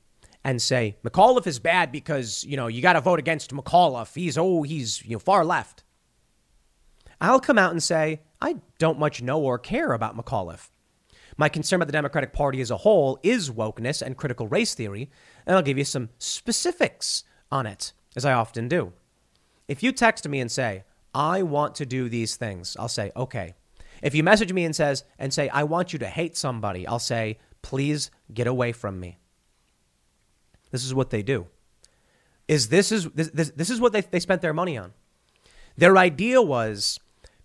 and 0.43 0.61
say 0.61 0.97
McAuliffe 1.03 1.47
is 1.47 1.59
bad 1.59 1.91
because, 1.91 2.43
you 2.43 2.57
know, 2.57 2.67
you 2.67 2.81
got 2.81 2.93
to 2.93 3.01
vote 3.01 3.19
against 3.19 3.53
McAuliffe. 3.53 4.15
He's 4.15 4.37
oh, 4.37 4.63
he's, 4.63 5.03
you 5.05 5.15
know, 5.15 5.19
far 5.19 5.43
left. 5.43 5.83
I'll 7.19 7.39
come 7.39 7.57
out 7.57 7.71
and 7.71 7.83
say, 7.83 8.21
I 8.41 8.57
don't 8.79 8.99
much 8.99 9.21
know 9.21 9.39
or 9.41 9.59
care 9.59 9.93
about 9.93 10.17
McAuliffe. 10.17 10.69
My 11.37 11.49
concern 11.49 11.77
about 11.77 11.87
the 11.87 11.93
Democratic 11.93 12.33
Party 12.33 12.61
as 12.61 12.71
a 12.71 12.77
whole 12.77 13.19
is 13.23 13.49
wokeness 13.49 14.01
and 14.01 14.17
critical 14.17 14.47
race 14.47 14.73
theory, 14.73 15.09
and 15.45 15.55
I'll 15.55 15.61
give 15.61 15.77
you 15.77 15.83
some 15.83 16.09
specifics 16.17 17.23
on 17.51 17.65
it, 17.65 17.93
as 18.15 18.25
I 18.25 18.33
often 18.33 18.67
do. 18.67 18.93
If 19.67 19.83
you 19.83 19.91
text 19.91 20.27
me 20.27 20.39
and 20.39 20.51
say, 20.51 20.83
I 21.13 21.43
want 21.43 21.75
to 21.75 21.85
do 21.85 22.09
these 22.09 22.35
things, 22.35 22.75
I'll 22.79 22.87
say, 22.87 23.11
okay, 23.15 23.55
if 24.01 24.15
you 24.15 24.23
message 24.23 24.51
me 24.53 24.65
and 24.65 24.75
says 24.75 25.03
and 25.19 25.33
say 25.33 25.49
I 25.49 25.63
want 25.63 25.93
you 25.93 25.99
to 25.99 26.07
hate 26.07 26.35
somebody, 26.35 26.87
I'll 26.87 26.99
say 26.99 27.37
please 27.61 28.11
get 28.33 28.47
away 28.47 28.71
from 28.71 28.99
me. 28.99 29.17
This 30.71 30.83
is 30.85 30.93
what 30.93 31.09
they 31.09 31.21
do. 31.21 31.47
Is 32.47 32.69
this 32.69 32.91
is 32.91 33.05
this 33.11 33.29
this, 33.29 33.51
this 33.51 33.69
is 33.69 33.79
what 33.79 33.93
they 33.93 34.01
they 34.01 34.19
spent 34.19 34.41
their 34.41 34.53
money 34.53 34.77
on. 34.77 34.93
Their 35.77 35.97
idea 35.97 36.41
was 36.41 36.99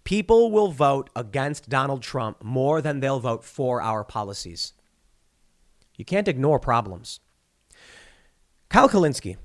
people 0.04 0.50
will 0.50 0.70
vote 0.72 1.10
against 1.14 1.68
Donald 1.68 2.02
Trump 2.02 2.42
more 2.42 2.80
than 2.80 3.00
they'll 3.00 3.20
vote 3.20 3.44
for 3.44 3.82
our 3.82 4.04
policies. 4.04 4.72
You 5.96 6.04
can't 6.04 6.28
ignore 6.28 6.58
problems. 6.58 7.20
Kyle 8.68 8.88
Kulinski, 8.88 9.36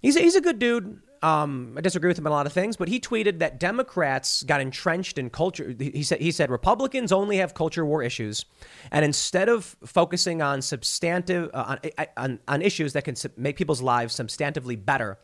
he's 0.00 0.16
a, 0.16 0.20
he's 0.20 0.36
a 0.36 0.40
good 0.40 0.58
dude. 0.58 1.00
Um, 1.22 1.74
I 1.76 1.82
disagree 1.82 2.08
with 2.08 2.18
him 2.18 2.26
on 2.26 2.32
a 2.32 2.34
lot 2.34 2.46
of 2.46 2.52
things, 2.54 2.78
but 2.78 2.88
he 2.88 2.98
tweeted 2.98 3.40
that 3.40 3.60
Democrats 3.60 4.42
got 4.42 4.62
entrenched 4.62 5.18
in 5.18 5.28
culture. 5.28 5.74
He 5.78 6.02
said 6.02 6.20
he 6.20 6.30
said 6.30 6.50
Republicans 6.50 7.12
only 7.12 7.36
have 7.36 7.52
culture 7.52 7.84
war 7.84 8.02
issues, 8.02 8.46
and 8.90 9.04
instead 9.04 9.50
of 9.50 9.76
focusing 9.84 10.40
on 10.40 10.62
substantive 10.62 11.50
uh, 11.52 11.76
on, 11.98 12.06
on 12.16 12.38
on 12.48 12.62
issues 12.62 12.94
that 12.94 13.04
can 13.04 13.16
make 13.36 13.56
people's 13.56 13.82
lives 13.82 14.16
substantively 14.16 14.82
better, 14.82 15.18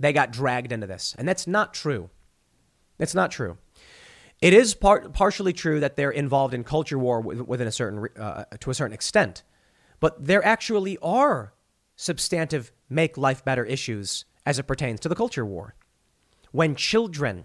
they 0.00 0.12
got 0.12 0.32
dragged 0.32 0.72
into 0.72 0.88
this, 0.88 1.14
and 1.16 1.28
that's 1.28 1.46
not 1.46 1.72
true. 1.72 2.10
That's 2.98 3.14
not 3.14 3.30
true. 3.30 3.58
It 4.40 4.52
is 4.52 4.74
part, 4.74 5.12
partially 5.12 5.52
true 5.52 5.80
that 5.80 5.96
they're 5.96 6.10
involved 6.10 6.54
in 6.54 6.64
culture 6.64 6.98
war 6.98 7.20
within 7.20 7.66
a 7.66 7.72
certain 7.72 8.08
uh, 8.18 8.44
to 8.60 8.70
a 8.70 8.74
certain 8.74 8.94
extent, 8.94 9.44
but 10.00 10.24
there 10.24 10.44
actually 10.44 10.98
are 10.98 11.54
substantive 11.94 12.72
make 12.88 13.16
life 13.16 13.44
better 13.44 13.64
issues 13.64 14.24
as 14.46 14.58
it 14.58 14.66
pertains 14.66 15.00
to 15.00 15.08
the 15.08 15.14
culture 15.14 15.44
war. 15.44 15.74
When 16.52 16.74
children 16.74 17.44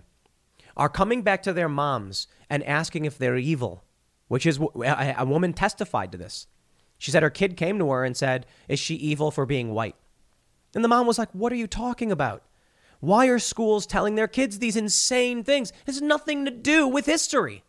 are 0.76 0.90
coming 0.90 1.22
back 1.22 1.44
to 1.44 1.54
their 1.54 1.70
moms 1.70 2.28
and 2.50 2.64
asking 2.64 3.06
if 3.06 3.18
they're 3.18 3.38
evil, 3.38 3.84
which 4.28 4.46
is 4.46 4.60
a 4.60 5.26
woman 5.26 5.54
testified 5.54 6.12
to 6.12 6.18
this. 6.18 6.48
She 6.98 7.12
said 7.12 7.24
her 7.24 7.30
kid 7.30 7.58
came 7.58 7.78
to 7.80 7.92
her 7.92 8.04
and 8.06 8.16
said, 8.16 8.46
"Is 8.68 8.80
she 8.80 8.96
evil 8.96 9.30
for 9.30 9.46
being 9.46 9.74
white?" 9.74 9.96
And 10.74 10.84
the 10.84 10.88
mom 10.88 11.06
was 11.06 11.20
like, 11.20 11.30
"What 11.34 11.52
are 11.52 11.58
you 11.58 11.68
talking 11.68 12.12
about?" 12.12 12.44
Why 13.02 13.28
are 13.28 13.38
schools 13.38 13.86
telling 13.86 14.16
their 14.16 14.30
kids 14.30 14.60
these 14.60 14.78
insane 14.78 15.44
things? 15.44 15.72
It 15.72 15.88
has 15.88 16.02
nothing 16.02 16.46
to 16.46 16.52
do 16.52 16.88
with 16.88 17.06
history. 17.06 17.66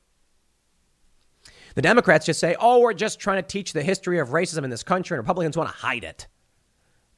The 1.75 1.83
Democrats 1.83 2.27
just 2.27 2.39
say, 2.39 2.55
oh, 2.61 2.79
we're 2.79 2.95
just 2.95 3.19
trying 3.19 3.43
to 3.43 3.49
teach 3.49 3.73
the 3.73 3.83
history 3.83 4.21
of 4.21 4.29
racism 4.29 4.63
in 4.63 4.71
this 4.71 4.85
country, 4.85 5.17
and 5.17 5.25
Republicans 5.25 5.57
want 5.57 5.71
to 5.71 5.75
hide 5.75 6.05
it. 6.05 6.29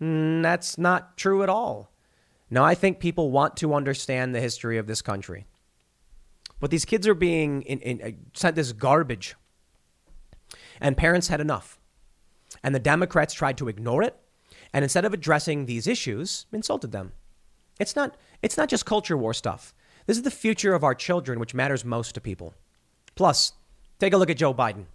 Mm, 0.01 0.43
that's 0.43 0.79
not 0.79 1.17
true 1.17 1.43
at 1.43 1.49
all. 1.49 1.91
Now, 2.51 2.65
I 2.65 2.75
think 2.75 3.01
people 3.01 3.31
want 3.31 3.57
to 3.59 3.75
understand 3.75 4.35
the 4.35 4.41
history 4.41 4.79
of 4.79 4.87
this 4.87 5.03
country. 5.03 5.47
But 6.61 6.71
these 6.71 6.85
kids 6.85 7.07
are 7.07 7.15
being 7.15 7.63
in, 7.63 7.81
in, 7.81 8.03
uh, 8.03 8.11
sent 8.35 8.57
this 8.57 8.73
garbage. 8.73 9.35
And 10.81 10.97
parents 10.97 11.29
had 11.29 11.41
enough. 11.41 11.79
And 12.63 12.75
the 12.75 12.81
Democrats 12.81 13.35
tried 13.35 13.59
to 13.59 13.69
ignore 13.69 14.03
it. 14.03 14.17
And 14.73 14.83
instead 14.83 15.05
of 15.05 15.13
addressing 15.13 15.67
these 15.67 15.87
issues, 15.87 16.47
insulted 16.53 16.93
them. 16.93 17.13
It's 17.79 17.97
not, 17.97 18.17
it's 18.43 18.57
not 18.57 18.69
just 18.69 18.87
culture 18.87 19.17
war 19.17 19.35
stuff. 19.35 19.75
This 20.07 20.17
is 20.17 20.23
the 20.23 20.31
future 20.31 20.75
of 20.75 20.85
our 20.85 20.95
children, 20.95 21.41
which 21.41 21.55
matters 21.55 21.85
most 21.85 22.15
to 22.15 22.21
people. 22.21 22.55
Plus, 23.15 23.53
take 23.99 24.13
a 24.13 24.17
look 24.17 24.31
at 24.31 24.37
Joe 24.37 24.55
Biden. 24.55 24.87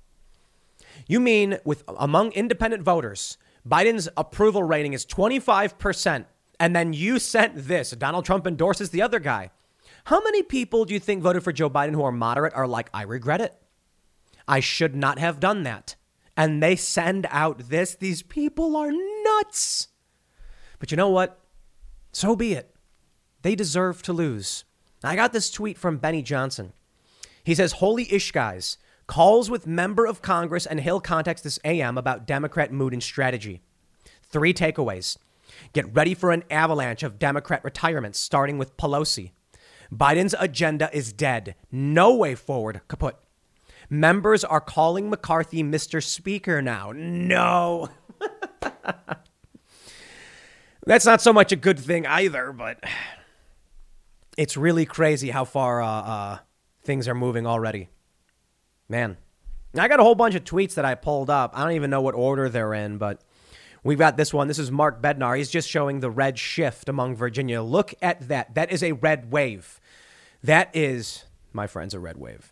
You 1.07 1.19
mean 1.19 1.59
with 1.63 1.83
among 1.87 2.31
independent 2.31 2.83
voters, 2.83 3.37
Biden's 3.67 4.09
approval 4.17 4.63
rating 4.63 4.93
is 4.93 5.05
25%, 5.05 6.25
and 6.59 6.75
then 6.75 6.93
you 6.93 7.19
sent 7.19 7.67
this. 7.67 7.91
Donald 7.91 8.25
Trump 8.25 8.47
endorses 8.47 8.89
the 8.89 9.01
other 9.01 9.19
guy. 9.19 9.51
How 10.05 10.21
many 10.21 10.41
people 10.43 10.85
do 10.85 10.93
you 10.93 10.99
think 10.99 11.21
voted 11.21 11.43
for 11.43 11.51
Joe 11.51 11.69
Biden 11.69 11.93
who 11.93 12.03
are 12.03 12.11
moderate 12.11 12.53
are 12.53 12.67
like, 12.67 12.89
I 12.93 13.03
regret 13.03 13.41
it? 13.41 13.55
I 14.47 14.59
should 14.59 14.95
not 14.95 15.19
have 15.19 15.39
done 15.39 15.63
that. 15.63 15.95
And 16.35 16.61
they 16.61 16.75
send 16.75 17.27
out 17.29 17.69
this. 17.69 17.95
These 17.95 18.23
people 18.23 18.75
are 18.75 18.91
nuts. 18.91 19.89
But 20.79 20.91
you 20.91 20.97
know 20.97 21.09
what? 21.09 21.39
So 22.11 22.35
be 22.35 22.53
it. 22.53 22.75
They 23.43 23.55
deserve 23.55 24.01
to 24.03 24.13
lose. 24.13 24.63
I 25.03 25.15
got 25.15 25.33
this 25.33 25.51
tweet 25.51 25.77
from 25.77 25.97
Benny 25.97 26.21
Johnson. 26.21 26.73
He 27.43 27.55
says, 27.55 27.73
Holy 27.73 28.11
ish, 28.11 28.31
guys. 28.31 28.77
Calls 29.11 29.49
with 29.49 29.67
member 29.67 30.05
of 30.05 30.21
Congress 30.21 30.65
and 30.65 30.79
Hill 30.79 31.01
contacts 31.01 31.41
this 31.41 31.59
AM 31.65 31.97
about 31.97 32.25
Democrat 32.25 32.71
mood 32.71 32.93
and 32.93 33.03
strategy. 33.03 33.59
Three 34.23 34.53
takeaways. 34.53 35.17
Get 35.73 35.93
ready 35.93 36.13
for 36.13 36.31
an 36.31 36.45
avalanche 36.49 37.03
of 37.03 37.19
Democrat 37.19 37.61
retirements, 37.65 38.17
starting 38.17 38.57
with 38.57 38.77
Pelosi. 38.77 39.31
Biden's 39.93 40.33
agenda 40.39 40.89
is 40.93 41.11
dead. 41.11 41.55
No 41.73 42.15
way 42.15 42.35
forward, 42.35 42.79
kaput. 42.87 43.17
Members 43.89 44.45
are 44.45 44.61
calling 44.61 45.09
McCarthy 45.09 45.61
Mr. 45.61 46.01
Speaker 46.01 46.61
now. 46.61 46.93
No. 46.95 47.89
That's 50.85 51.05
not 51.05 51.21
so 51.21 51.33
much 51.33 51.51
a 51.51 51.57
good 51.57 51.79
thing 51.79 52.07
either, 52.07 52.53
but 52.53 52.81
it's 54.37 54.55
really 54.55 54.85
crazy 54.85 55.31
how 55.31 55.43
far 55.43 55.81
uh, 55.81 55.85
uh, 55.85 56.37
things 56.81 57.09
are 57.09 57.15
moving 57.15 57.45
already. 57.45 57.89
Man, 58.91 59.15
I 59.73 59.87
got 59.87 60.01
a 60.01 60.03
whole 60.03 60.15
bunch 60.15 60.35
of 60.35 60.43
tweets 60.43 60.73
that 60.73 60.83
I 60.83 60.95
pulled 60.95 61.29
up. 61.29 61.53
I 61.55 61.63
don't 61.63 61.75
even 61.75 61.89
know 61.89 62.01
what 62.01 62.13
order 62.13 62.49
they're 62.49 62.73
in, 62.73 62.97
but 62.97 63.21
we've 63.85 63.97
got 63.97 64.17
this 64.17 64.33
one. 64.33 64.49
This 64.49 64.59
is 64.59 64.69
Mark 64.69 65.01
Bednar. 65.01 65.37
He's 65.37 65.49
just 65.49 65.69
showing 65.69 66.01
the 66.01 66.11
red 66.11 66.37
shift 66.37 66.89
among 66.89 67.15
Virginia. 67.15 67.61
Look 67.61 67.93
at 68.01 68.27
that. 68.27 68.53
That 68.55 68.69
is 68.69 68.83
a 68.83 68.91
red 68.91 69.31
wave. 69.31 69.79
That 70.43 70.71
is, 70.73 71.23
my 71.53 71.67
friends, 71.67 71.93
a 71.93 72.01
red 72.01 72.17
wave. 72.17 72.51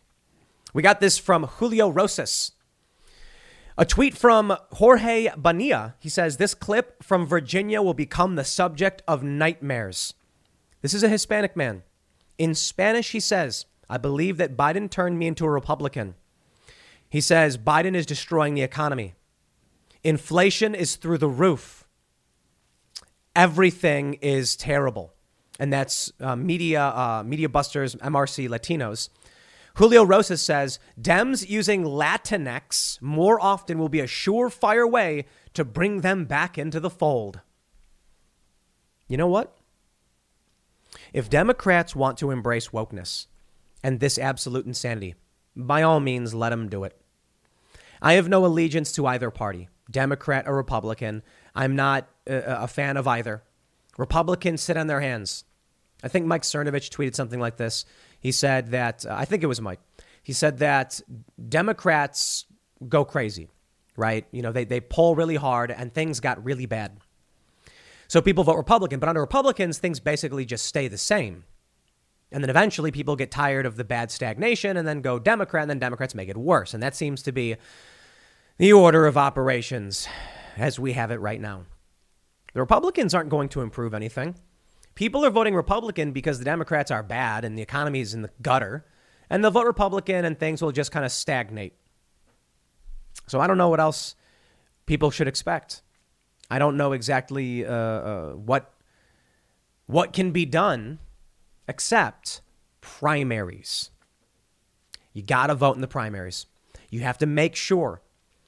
We 0.73 0.81
got 0.81 1.01
this 1.01 1.17
from 1.17 1.43
Julio 1.43 1.89
Rosas. 1.89 2.53
A 3.77 3.83
tweet 3.85 4.15
from 4.15 4.55
Jorge 4.71 5.27
Bonilla. 5.35 5.95
He 5.99 6.07
says, 6.07 6.37
This 6.37 6.53
clip 6.53 7.03
from 7.03 7.25
Virginia 7.25 7.81
will 7.81 7.93
become 7.93 8.35
the 8.35 8.45
subject 8.45 9.01
of 9.09 9.23
nightmares. 9.23 10.13
This 10.81 10.93
is 10.93 11.03
a 11.03 11.09
Hispanic 11.09 11.57
man. 11.57 11.83
In 12.37 12.55
Spanish, 12.55 13.11
he 13.11 13.19
says, 13.19 13.65
I 13.89 13.97
believe 13.97 14.37
that 14.37 14.55
Biden 14.55 14.89
turned 14.89 15.19
me 15.19 15.27
into 15.27 15.43
a 15.43 15.49
Republican. 15.49 16.15
He 17.10 17.22
says, 17.22 17.57
Biden 17.57 17.95
is 17.95 18.05
destroying 18.05 18.53
the 18.53 18.62
economy. 18.62 19.16
Inflation 20.03 20.76
is 20.76 20.95
through 20.95 21.18
the 21.18 21.28
roof. 21.28 21.88
Everything 23.36 24.16
is 24.16 24.55
terrible. 24.55 25.14
And 25.60 25.74
that's 25.74 26.12
uh, 26.22 26.36
media, 26.36 26.82
uh, 26.82 27.24
media 27.26 27.49
busters, 27.49 27.95
MRC 27.95 28.47
Latinos. 28.47 29.10
Julio 29.76 30.03
Rosas 30.03 30.41
says 30.41 30.80
Dems 30.99 31.47
using 31.49 31.84
Latinx 31.84 33.01
more 33.01 33.41
often 33.41 33.78
will 33.78 33.89
be 33.89 33.99
a 33.99 34.07
surefire 34.07 34.89
way 34.89 35.26
to 35.53 35.66
bring 35.66 36.01
them 36.01 36.26
back 36.26 36.57
into 36.57 36.80
the 36.80 36.89
fold. 36.89 37.41
You 39.07 39.18
know 39.18 39.28
what? 39.28 39.55
If 41.14 41.30
Democrats 41.30 41.95
want 41.95 42.18
to 42.20 42.32
embrace 42.32 42.70
wokeness 42.70 43.28
and 43.84 43.99
this 43.99 44.18
absolute 44.18 44.66
insanity, 44.66 45.16
by 45.55 45.81
all 45.81 45.99
means, 45.99 46.33
let 46.33 46.49
them 46.49 46.69
do 46.69 46.83
it. 46.83 46.99
I 48.01 48.13
have 48.13 48.29
no 48.29 48.45
allegiance 48.45 48.91
to 48.93 49.07
either 49.07 49.29
party, 49.29 49.67
Democrat 49.91 50.47
or 50.47 50.55
Republican. 50.55 51.21
I'm 51.53 51.75
not 51.75 52.07
a, 52.27 52.63
a 52.63 52.67
fan 52.67 52.97
of 52.97 53.07
either. 53.07 53.43
Republicans 53.97 54.61
sit 54.61 54.77
on 54.77 54.87
their 54.87 55.01
hands. 55.01 55.43
I 56.01 56.07
think 56.07 56.25
Mike 56.25 56.43
Cernovich 56.43 56.89
tweeted 56.89 57.15
something 57.15 57.39
like 57.39 57.57
this. 57.57 57.83
He 58.19 58.31
said 58.31 58.71
that, 58.71 59.05
uh, 59.05 59.15
I 59.17 59.25
think 59.25 59.43
it 59.43 59.47
was 59.47 59.59
Mike, 59.59 59.81
he 60.23 60.33
said 60.33 60.59
that 60.59 61.01
Democrats 61.49 62.45
go 62.87 63.03
crazy, 63.03 63.49
right? 63.97 64.25
You 64.31 64.41
know, 64.41 64.51
they, 64.51 64.63
they 64.63 64.79
pull 64.79 65.15
really 65.15 65.35
hard 65.35 65.71
and 65.71 65.93
things 65.93 66.19
got 66.19 66.43
really 66.43 66.65
bad. 66.65 66.97
So 68.07 68.21
people 68.21 68.43
vote 68.43 68.55
Republican, 68.55 68.99
but 68.99 69.09
under 69.09 69.21
Republicans, 69.21 69.77
things 69.77 69.99
basically 69.99 70.45
just 70.45 70.65
stay 70.65 70.87
the 70.87 70.97
same. 70.97 71.43
And 72.32 72.43
then 72.43 72.49
eventually 72.49 72.91
people 72.91 73.15
get 73.15 73.32
tired 73.32 73.65
of 73.65 73.75
the 73.75 73.84
bad 73.84 74.11
stagnation 74.11 74.77
and 74.77 74.88
then 74.88 75.01
go 75.01 75.17
Democrat, 75.17 75.63
and 75.63 75.69
then 75.69 75.80
Democrats 75.80 76.13
make 76.13 76.30
it 76.30 76.38
worse. 76.38 76.73
And 76.73 76.84
that 76.84 76.95
seems 76.95 77.23
to 77.23 77.32
be 77.32 77.55
the 78.57 78.73
order 78.73 79.07
of 79.07 79.17
operations 79.17 80.07
as 80.57 80.80
we 80.80 80.93
have 80.93 81.11
it 81.11 81.19
right 81.19 81.41
now. 81.41 81.65
The 82.53 82.59
Republicans 82.59 83.13
aren't 83.13 83.30
going 83.30 83.49
to 83.49 83.61
improve 83.61 83.93
anything. 83.93 84.36
People 84.95 85.25
are 85.25 85.30
voting 85.30 85.55
Republican 85.55 86.11
because 86.11 86.39
the 86.39 86.45
Democrats 86.45 86.91
are 86.91 87.01
bad 87.01 87.45
and 87.45 87.57
the 87.57 87.61
economy 87.61 88.01
is 88.01 88.13
in 88.13 88.21
the 88.21 88.30
gutter, 88.41 88.86
and 89.30 89.43
they'll 89.43 89.51
vote 89.51 89.65
Republican 89.65 90.25
and 90.25 90.38
things 90.38 90.61
will 90.61 90.71
just 90.71 90.91
kind 90.91 91.05
of 91.05 91.11
stagnate. 91.11 91.73
So 93.27 93.39
I 93.39 93.47
don't 93.47 93.57
know 93.57 93.69
what 93.69 93.80
else 93.80 94.15
people 94.86 95.09
should 95.11 95.27
expect. 95.27 95.84
I 96.51 96.59
don't 96.59 96.77
know 96.77 96.93
exactly 96.93 97.65
uh, 97.65 97.73
uh, 97.73 98.32
what 98.34 98.73
what 99.86 100.13
can 100.13 100.32
be 100.32 100.45
done 100.45 100.99
except 101.70 102.41
primaries. 102.82 103.91
You 105.13 105.22
got 105.24 105.47
to 105.47 105.55
vote 105.55 105.76
in 105.76 105.82
the 105.82 105.88
primaries. 105.88 106.47
You 106.89 107.01
have 107.01 107.17
to 107.20 107.26
make 107.26 107.55
sure 107.55 108.01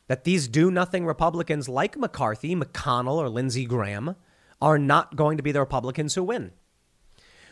that 0.07 0.25
these 0.25 0.47
do 0.47 0.69
nothing 0.71 1.05
Republicans 1.05 1.69
like 1.69 1.97
McCarthy, 1.97 2.55
McConnell, 2.55 3.15
or 3.17 3.29
Lindsey 3.29 3.65
Graham 3.65 4.15
are 4.61 4.77
not 4.77 5.15
going 5.15 5.37
to 5.37 5.43
be 5.43 5.51
the 5.51 5.59
Republicans 5.59 6.15
who 6.15 6.23
win. 6.23 6.51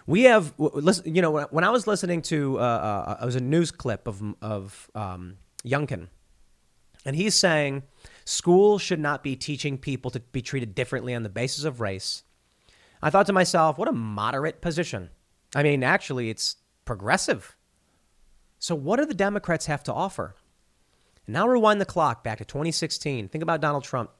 We 0.07 0.23
have, 0.23 0.53
you 1.05 1.21
know, 1.21 1.41
when 1.51 1.63
I 1.63 1.69
was 1.69 1.85
listening 1.85 2.23
to, 2.23 2.59
uh, 2.59 2.61
uh, 2.61 3.17
it 3.21 3.25
was 3.25 3.35
a 3.35 3.41
news 3.41 3.71
clip 3.71 4.07
of 4.07 4.21
of 4.41 4.89
um, 4.95 5.37
Youngkin, 5.63 6.07
and 7.05 7.15
he's 7.15 7.35
saying 7.35 7.83
schools 8.25 8.81
should 8.81 8.99
not 8.99 9.23
be 9.23 9.35
teaching 9.35 9.77
people 9.77 10.09
to 10.11 10.19
be 10.19 10.41
treated 10.41 10.73
differently 10.73 11.13
on 11.13 11.21
the 11.21 11.29
basis 11.29 11.63
of 11.63 11.79
race. 11.79 12.23
I 13.01 13.11
thought 13.11 13.27
to 13.27 13.33
myself, 13.33 13.77
what 13.77 13.87
a 13.87 13.93
moderate 13.93 14.61
position. 14.61 15.09
I 15.55 15.63
mean, 15.63 15.83
actually, 15.83 16.29
it's 16.29 16.57
progressive. 16.85 17.55
So, 18.59 18.75
what 18.75 18.97
do 18.97 19.05
the 19.05 19.13
Democrats 19.13 19.65
have 19.67 19.83
to 19.83 19.93
offer? 19.93 20.35
Now 21.27 21.47
rewind 21.47 21.79
the 21.79 21.85
clock 21.85 22.23
back 22.23 22.39
to 22.39 22.45
2016. 22.45 23.29
Think 23.29 23.41
about 23.41 23.61
Donald 23.61 23.83
Trump. 23.83 24.11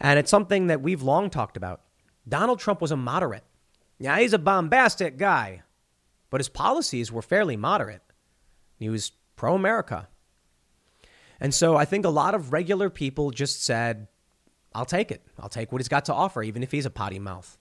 And 0.00 0.18
it's 0.18 0.30
something 0.30 0.68
that 0.68 0.80
we've 0.80 1.02
long 1.02 1.30
talked 1.30 1.56
about. 1.56 1.82
Donald 2.28 2.60
Trump 2.60 2.80
was 2.80 2.92
a 2.92 2.96
moderate. 2.96 3.44
Yeah, 3.98 4.18
he's 4.20 4.32
a 4.32 4.38
bombastic 4.38 5.18
guy, 5.18 5.62
but 6.30 6.40
his 6.40 6.48
policies 6.48 7.10
were 7.10 7.22
fairly 7.22 7.56
moderate. 7.56 8.02
He 8.78 8.88
was 8.88 9.10
pro 9.34 9.54
America. 9.54 10.08
And 11.40 11.52
so 11.52 11.76
I 11.76 11.84
think 11.84 12.04
a 12.04 12.10
lot 12.10 12.34
of 12.34 12.52
regular 12.52 12.90
people 12.90 13.30
just 13.30 13.64
said, 13.64 14.06
I'll 14.74 14.84
take 14.84 15.10
it. 15.10 15.24
I'll 15.40 15.48
take 15.48 15.72
what 15.72 15.80
he's 15.80 15.88
got 15.88 16.04
to 16.06 16.14
offer, 16.14 16.42
even 16.42 16.62
if 16.62 16.70
he's 16.70 16.86
a 16.86 16.90
potty 16.90 17.18
mouth. 17.18 17.58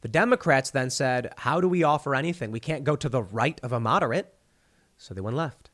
The 0.00 0.08
Democrats 0.08 0.70
then 0.70 0.90
said, 0.90 1.32
How 1.38 1.60
do 1.60 1.68
we 1.68 1.82
offer 1.82 2.14
anything? 2.14 2.50
We 2.50 2.60
can't 2.60 2.84
go 2.84 2.96
to 2.96 3.08
the 3.08 3.22
right 3.22 3.58
of 3.62 3.72
a 3.72 3.80
moderate. 3.80 4.34
So 4.96 5.14
they 5.14 5.20
went 5.20 5.36
left. 5.36 5.70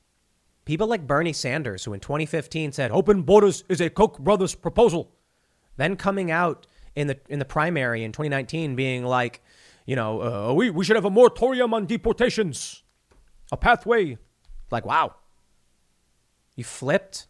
People 0.64 0.86
like 0.86 1.06
Bernie 1.06 1.32
Sanders, 1.32 1.84
who 1.84 1.92
in 1.92 2.00
2015 2.00 2.72
said, 2.72 2.90
Open 2.92 3.22
borders 3.22 3.64
is 3.68 3.80
a 3.80 3.90
Koch 3.90 4.18
brothers 4.18 4.54
proposal. 4.54 5.12
Then 5.76 5.96
coming 5.96 6.30
out 6.30 6.66
in 6.94 7.08
the, 7.08 7.18
in 7.28 7.38
the 7.38 7.44
primary 7.44 8.04
in 8.04 8.12
2019 8.12 8.76
being 8.76 9.04
like, 9.04 9.42
you 9.86 9.96
know, 9.96 10.22
uh, 10.22 10.52
we, 10.52 10.70
we 10.70 10.84
should 10.84 10.96
have 10.96 11.04
a 11.04 11.10
moratorium 11.10 11.74
on 11.74 11.86
deportations, 11.86 12.82
a 13.50 13.56
pathway. 13.56 14.18
Like, 14.70 14.86
wow. 14.86 15.16
You 16.54 16.64
flipped, 16.64 17.26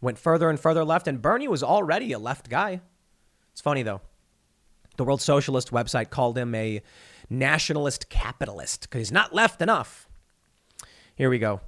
went 0.00 0.18
further 0.18 0.48
and 0.48 0.58
further 0.58 0.84
left, 0.84 1.06
and 1.06 1.20
Bernie 1.20 1.48
was 1.48 1.62
already 1.62 2.12
a 2.12 2.18
left 2.18 2.48
guy. 2.48 2.80
It's 3.52 3.60
funny, 3.60 3.82
though. 3.82 4.00
The 4.96 5.04
World 5.04 5.20
Socialist 5.20 5.70
website 5.70 6.10
called 6.10 6.36
him 6.36 6.54
a 6.54 6.82
nationalist 7.28 8.08
capitalist 8.08 8.82
because 8.82 9.00
he's 9.00 9.12
not 9.12 9.34
left 9.34 9.60
enough. 9.62 10.08
Here 11.14 11.30
we 11.30 11.38
go. 11.38 11.60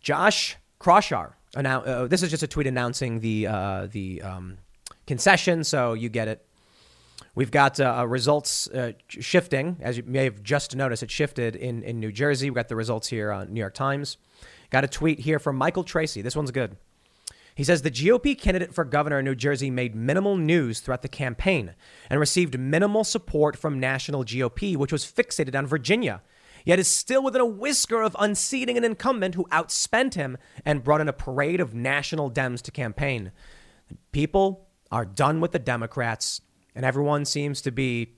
Josh 0.00 0.56
Kraushaar. 0.80 1.32
Annou- 1.56 1.86
uh, 1.86 2.06
this 2.06 2.22
is 2.22 2.30
just 2.30 2.42
a 2.42 2.46
tweet 2.46 2.66
announcing 2.66 3.20
the 3.20 3.46
uh, 3.46 3.88
the 3.90 4.22
um, 4.22 4.58
concession, 5.06 5.64
so 5.64 5.94
you 5.94 6.08
get 6.08 6.28
it. 6.28 6.46
We've 7.34 7.50
got 7.50 7.78
uh, 7.80 8.06
results 8.08 8.68
uh, 8.68 8.92
shifting, 9.08 9.76
as 9.80 9.96
you 9.96 10.02
may 10.04 10.24
have 10.24 10.42
just 10.42 10.74
noticed. 10.74 11.02
It 11.02 11.10
shifted 11.10 11.54
in, 11.56 11.82
in 11.82 12.00
New 12.00 12.12
Jersey. 12.12 12.50
We've 12.50 12.56
got 12.56 12.68
the 12.68 12.76
results 12.76 13.08
here 13.08 13.30
on 13.30 13.52
New 13.52 13.60
York 13.60 13.74
Times. 13.74 14.16
Got 14.70 14.84
a 14.84 14.88
tweet 14.88 15.20
here 15.20 15.38
from 15.38 15.56
Michael 15.56 15.84
Tracey. 15.84 16.22
This 16.22 16.36
one's 16.36 16.50
good. 16.50 16.76
He 17.60 17.64
says 17.64 17.82
the 17.82 17.90
GOP 17.90 18.38
candidate 18.38 18.72
for 18.72 18.86
governor 18.86 19.18
in 19.18 19.26
New 19.26 19.34
Jersey 19.34 19.70
made 19.70 19.94
minimal 19.94 20.34
news 20.38 20.80
throughout 20.80 21.02
the 21.02 21.08
campaign 21.08 21.74
and 22.08 22.18
received 22.18 22.58
minimal 22.58 23.04
support 23.04 23.54
from 23.54 23.78
national 23.78 24.24
GOP, 24.24 24.78
which 24.78 24.92
was 24.92 25.04
fixated 25.04 25.54
on 25.54 25.66
Virginia, 25.66 26.22
yet 26.64 26.78
is 26.78 26.88
still 26.88 27.22
within 27.22 27.42
a 27.42 27.44
whisker 27.44 28.00
of 28.00 28.16
unseating 28.18 28.78
an 28.78 28.84
incumbent 28.84 29.34
who 29.34 29.44
outspent 29.52 30.14
him 30.14 30.38
and 30.64 30.82
brought 30.82 31.02
in 31.02 31.08
a 31.08 31.12
parade 31.12 31.60
of 31.60 31.74
national 31.74 32.30
Dems 32.30 32.62
to 32.62 32.70
campaign. 32.70 33.30
People 34.10 34.66
are 34.90 35.04
done 35.04 35.38
with 35.38 35.52
the 35.52 35.58
Democrats, 35.58 36.40
and 36.74 36.86
everyone 36.86 37.26
seems 37.26 37.60
to 37.60 37.70
be 37.70 38.14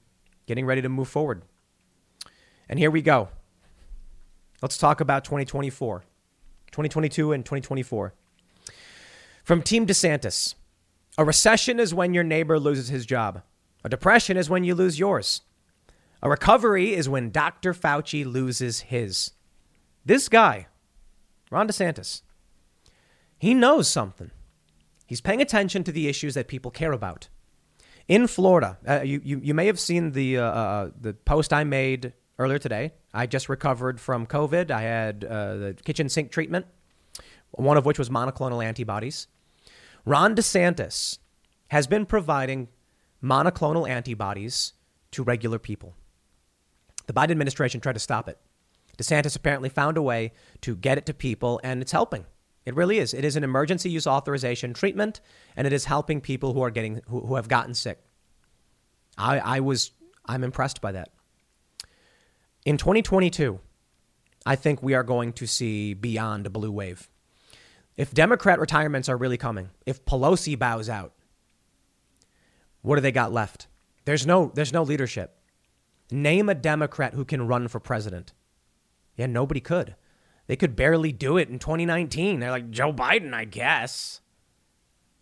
getting 0.47 0.67
ready 0.67 0.83
to 0.83 0.89
move 0.89 1.09
forward. 1.09 1.43
And 2.69 2.79
here 2.79 2.93
we 2.93 3.03
go. 3.03 3.29
Let's 4.63 4.79
talk 4.79 5.01
about 5.01 5.25
2024, 5.25 6.05
2022, 6.71 7.33
and 7.33 7.45
2024. 7.45 8.15
From 9.43 9.61
Team 9.61 9.87
DeSantis 9.87 10.55
A 11.19 11.25
recession 11.25 11.81
is 11.81 11.93
when 11.93 12.15
your 12.15 12.23
neighbor 12.23 12.61
loses 12.61 12.89
his 12.89 13.05
job, 13.05 13.43
a 13.85 13.89
depression 13.89 14.37
is 14.37 14.49
when 14.49 14.63
you 14.63 14.75
lose 14.75 15.01
yours. 15.01 15.43
A 16.23 16.31
recovery 16.31 16.95
is 16.95 17.09
when 17.09 17.31
Dr. 17.31 17.75
Fauci 17.75 18.25
loses 18.25 18.81
his. 18.83 19.33
This 20.05 20.29
guy, 20.29 20.69
Ron 21.51 21.67
DeSantis, 21.67 22.23
he 23.37 23.55
knows 23.55 23.89
something. 23.89 24.31
He's 25.07 25.21
paying 25.21 25.43
attention 25.43 25.83
to 25.85 25.93
the 25.93 26.07
issues 26.07 26.35
that 26.35 26.47
people 26.47 26.71
care 26.71 26.93
about. 26.93 27.29
In 28.07 28.29
Florida, 28.29 28.79
uh, 28.89 29.01
you, 29.03 29.21
you, 29.25 29.41
you 29.43 29.55
may 29.55 29.67
have 29.67 29.81
seen 29.81 30.13
the, 30.13 30.39
uh, 30.39 30.45
uh, 30.45 30.91
the 31.01 31.15
post 31.15 31.53
I 31.53 31.65
made 31.65 32.13
earlier 32.39 32.61
today. 32.61 32.93
I 33.13 33.27
just 33.27 33.49
recovered 33.49 34.01
from 34.01 34.27
COVID. 34.27 34.71
I 34.71 34.83
had 34.83 35.25
uh, 35.25 35.57
the 35.57 35.77
kitchen 35.85 36.09
sink 36.09 36.31
treatment, 36.31 36.67
one 37.53 37.77
of 37.77 37.85
which 37.85 37.99
was 37.99 38.11
monoclonal 38.11 38.65
antibodies. 38.65 39.29
Ron 40.05 40.35
DeSantis 40.35 41.19
has 41.69 41.87
been 41.87 42.07
providing 42.07 42.69
monoclonal 43.23 43.89
antibodies 43.89 44.73
to 45.13 45.23
regular 45.23 45.59
people. 45.59 45.95
The 47.07 47.13
Biden 47.13 47.31
administration 47.31 47.81
tried 47.81 47.95
to 47.95 48.01
stop 48.01 48.29
it. 48.29 48.39
DeSantis 48.99 49.37
apparently 49.37 49.69
found 49.69 49.97
a 49.97 50.03
way 50.03 50.33
to 50.61 50.77
get 50.77 50.99
it 50.99 51.07
to 51.07 51.15
people, 51.15 51.61
and 51.63 51.81
it's 51.81 51.93
helping. 51.93 52.27
It 52.65 52.77
really 52.77 52.99
is. 52.99 53.13
It 53.13 53.25
is 53.25 53.37
an 53.37 53.45
emergency 53.45 53.91
use 53.91 54.07
authorization 54.07 54.73
treatment, 54.73 55.21
and 55.57 55.67
it 55.67 55.73
is 55.73 55.87
helping 55.87 56.21
people 56.21 56.53
who 56.53 56.63
are 56.63 56.71
getting 56.71 57.01
who, 57.09 57.21
who 57.27 57.35
have 57.35 57.49
gotten 57.49 57.75
sick. 57.75 58.03
I, 59.19 59.39
I 59.39 59.61
was 59.61 59.91
I'm 60.27 60.45
impressed 60.45 60.81
by 60.81 60.93
that. 60.93 61.11
In 62.65 62.77
2022, 62.77 63.59
I 64.47 64.57
think 64.57 64.83
we 64.83 64.95
are 64.95 65.03
going 65.03 65.33
to 65.35 65.47
see 65.47 65.95
beyond 65.95 66.47
a 66.47 66.51
blue 66.51 66.71
wave. 66.71 67.11
If 67.97 68.15
Democrat 68.15 68.59
retirements 68.59 69.09
are 69.09 69.17
really 69.17 69.37
coming, 69.37 69.71
if 69.87 70.05
Pelosi 70.05 70.59
bows 70.59 70.89
out, 70.89 71.13
what 72.81 72.97
do 72.97 73.03
they 73.03 73.13
got 73.13 73.33
left? 73.33 73.69
There's 74.05 74.27
no 74.27 74.51
there's 74.55 74.73
no 74.73 74.83
leadership. 74.83 75.39
Name 76.11 76.49
a 76.49 76.55
Democrat 76.55 77.15
who 77.15 77.25
can 77.25 77.47
run 77.47 77.69
for 77.69 77.81
president. 77.81 78.33
Yeah, 79.17 79.27
nobody 79.27 79.61
could. 79.61 79.95
They 80.47 80.57
could 80.57 80.75
barely 80.75 81.13
do 81.13 81.37
it 81.37 81.49
in 81.49 81.59
2019. 81.59 82.41
They're 82.41 82.51
like 82.51 82.71
Joe 82.71 82.93
Biden, 82.93 83.33
I 83.33 83.45
guess. 83.45 84.21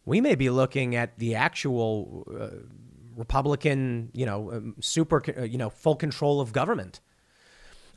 We 0.05 0.21
may 0.21 0.35
be 0.35 0.49
looking 0.51 0.97
at 0.97 1.19
the 1.19 1.35
actual 1.35 2.27
uh, 2.29 2.67
Republican, 3.15 4.11
you 4.15 4.25
know, 4.25 4.51
um, 4.51 4.77
super, 4.81 5.23
uh, 5.37 5.43
you 5.43 5.59
know, 5.59 5.71
full 5.71 5.97
control 5.97 6.41
of 6.41 6.53
government. 6.53 7.01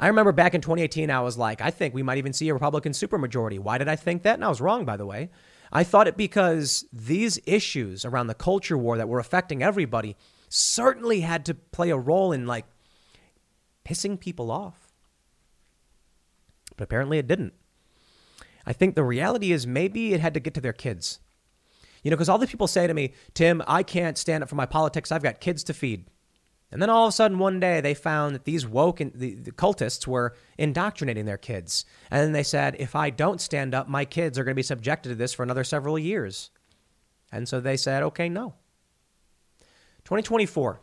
I 0.04 0.08
remember 0.08 0.34
back 0.34 0.54
in 0.54 0.60
2018, 0.60 1.10
I 1.10 1.22
was 1.22 1.38
like, 1.38 1.62
I 1.62 1.72
think 1.72 1.94
we 1.94 2.04
might 2.04 2.18
even 2.18 2.34
see 2.34 2.50
a 2.50 2.54
Republican 2.54 2.92
supermajority. 2.92 3.58
Why 3.58 3.78
did 3.78 3.88
I 3.88 3.96
think 3.96 4.24
that? 4.24 4.34
And 4.34 4.44
I 4.44 4.50
was 4.50 4.60
wrong, 4.60 4.84
by 4.84 4.98
the 4.98 5.06
way. 5.06 5.30
I 5.72 5.86
thought 5.86 6.10
it 6.10 6.18
because 6.18 6.84
these 6.92 7.40
issues 7.46 8.04
around 8.04 8.28
the 8.28 8.34
culture 8.34 8.78
war 8.78 8.98
that 8.98 9.08
were 9.08 9.20
affecting 9.20 9.64
everybody 9.64 10.18
certainly 10.50 11.22
had 11.22 11.46
to 11.46 11.54
play 11.54 11.90
a 11.90 11.96
role 11.98 12.34
in 12.34 12.46
like 12.46 12.66
pissing 13.86 14.20
people 14.20 14.52
off. 14.52 14.92
But 16.76 16.84
apparently 16.84 17.18
it 17.18 17.28
didn't. 17.28 17.54
I 18.66 18.74
think 18.74 18.96
the 18.96 19.06
reality 19.06 19.54
is 19.54 19.66
maybe 19.66 20.14
it 20.14 20.20
had 20.20 20.34
to 20.34 20.42
get 20.42 20.54
to 20.56 20.62
their 20.62 20.74
kids. 20.74 21.22
You 22.04 22.12
know, 22.12 22.18
because 22.18 22.28
all 22.28 22.38
these 22.38 22.50
people 22.50 22.68
say 22.68 22.88
to 22.88 22.94
me, 22.94 23.14
Tim, 23.34 23.64
I 23.68 23.84
can't 23.84 24.18
stand 24.18 24.44
up 24.44 24.50
for 24.50 24.56
my 24.56 24.66
politics. 24.66 25.14
I've 25.14 25.24
got 25.24 25.40
kids 25.40 25.64
to 25.64 25.74
feed. 25.74 26.08
And 26.74 26.82
then 26.82 26.90
all 26.90 27.06
of 27.06 27.10
a 27.10 27.12
sudden, 27.12 27.38
one 27.38 27.60
day, 27.60 27.82
they 27.82 27.94
found 27.94 28.34
that 28.34 28.46
these 28.46 28.66
woke 28.66 29.00
and 29.00 29.12
the, 29.14 29.36
the 29.36 29.52
cultists 29.52 30.08
were 30.08 30.36
indoctrinating 30.58 31.26
their 31.26 31.38
kids. 31.38 31.86
And 32.10 32.20
then 32.20 32.32
they 32.32 32.42
said, 32.42 32.76
if 32.80 32.96
I 32.96 33.12
don't 33.12 33.40
stand 33.40 33.76
up, 33.76 33.88
my 33.88 34.06
kids 34.06 34.40
are 34.40 34.44
going 34.44 34.54
to 34.54 34.60
be 34.60 34.64
subjected 34.64 35.10
to 35.10 35.16
this 35.16 35.36
for 35.36 35.44
another 35.44 35.64
several 35.64 36.00
years. 36.00 36.50
And 37.32 37.48
so 37.48 37.60
they 37.60 37.78
said, 37.78 38.02
okay, 38.02 38.28
no. 38.28 38.56
2024. 40.06 40.82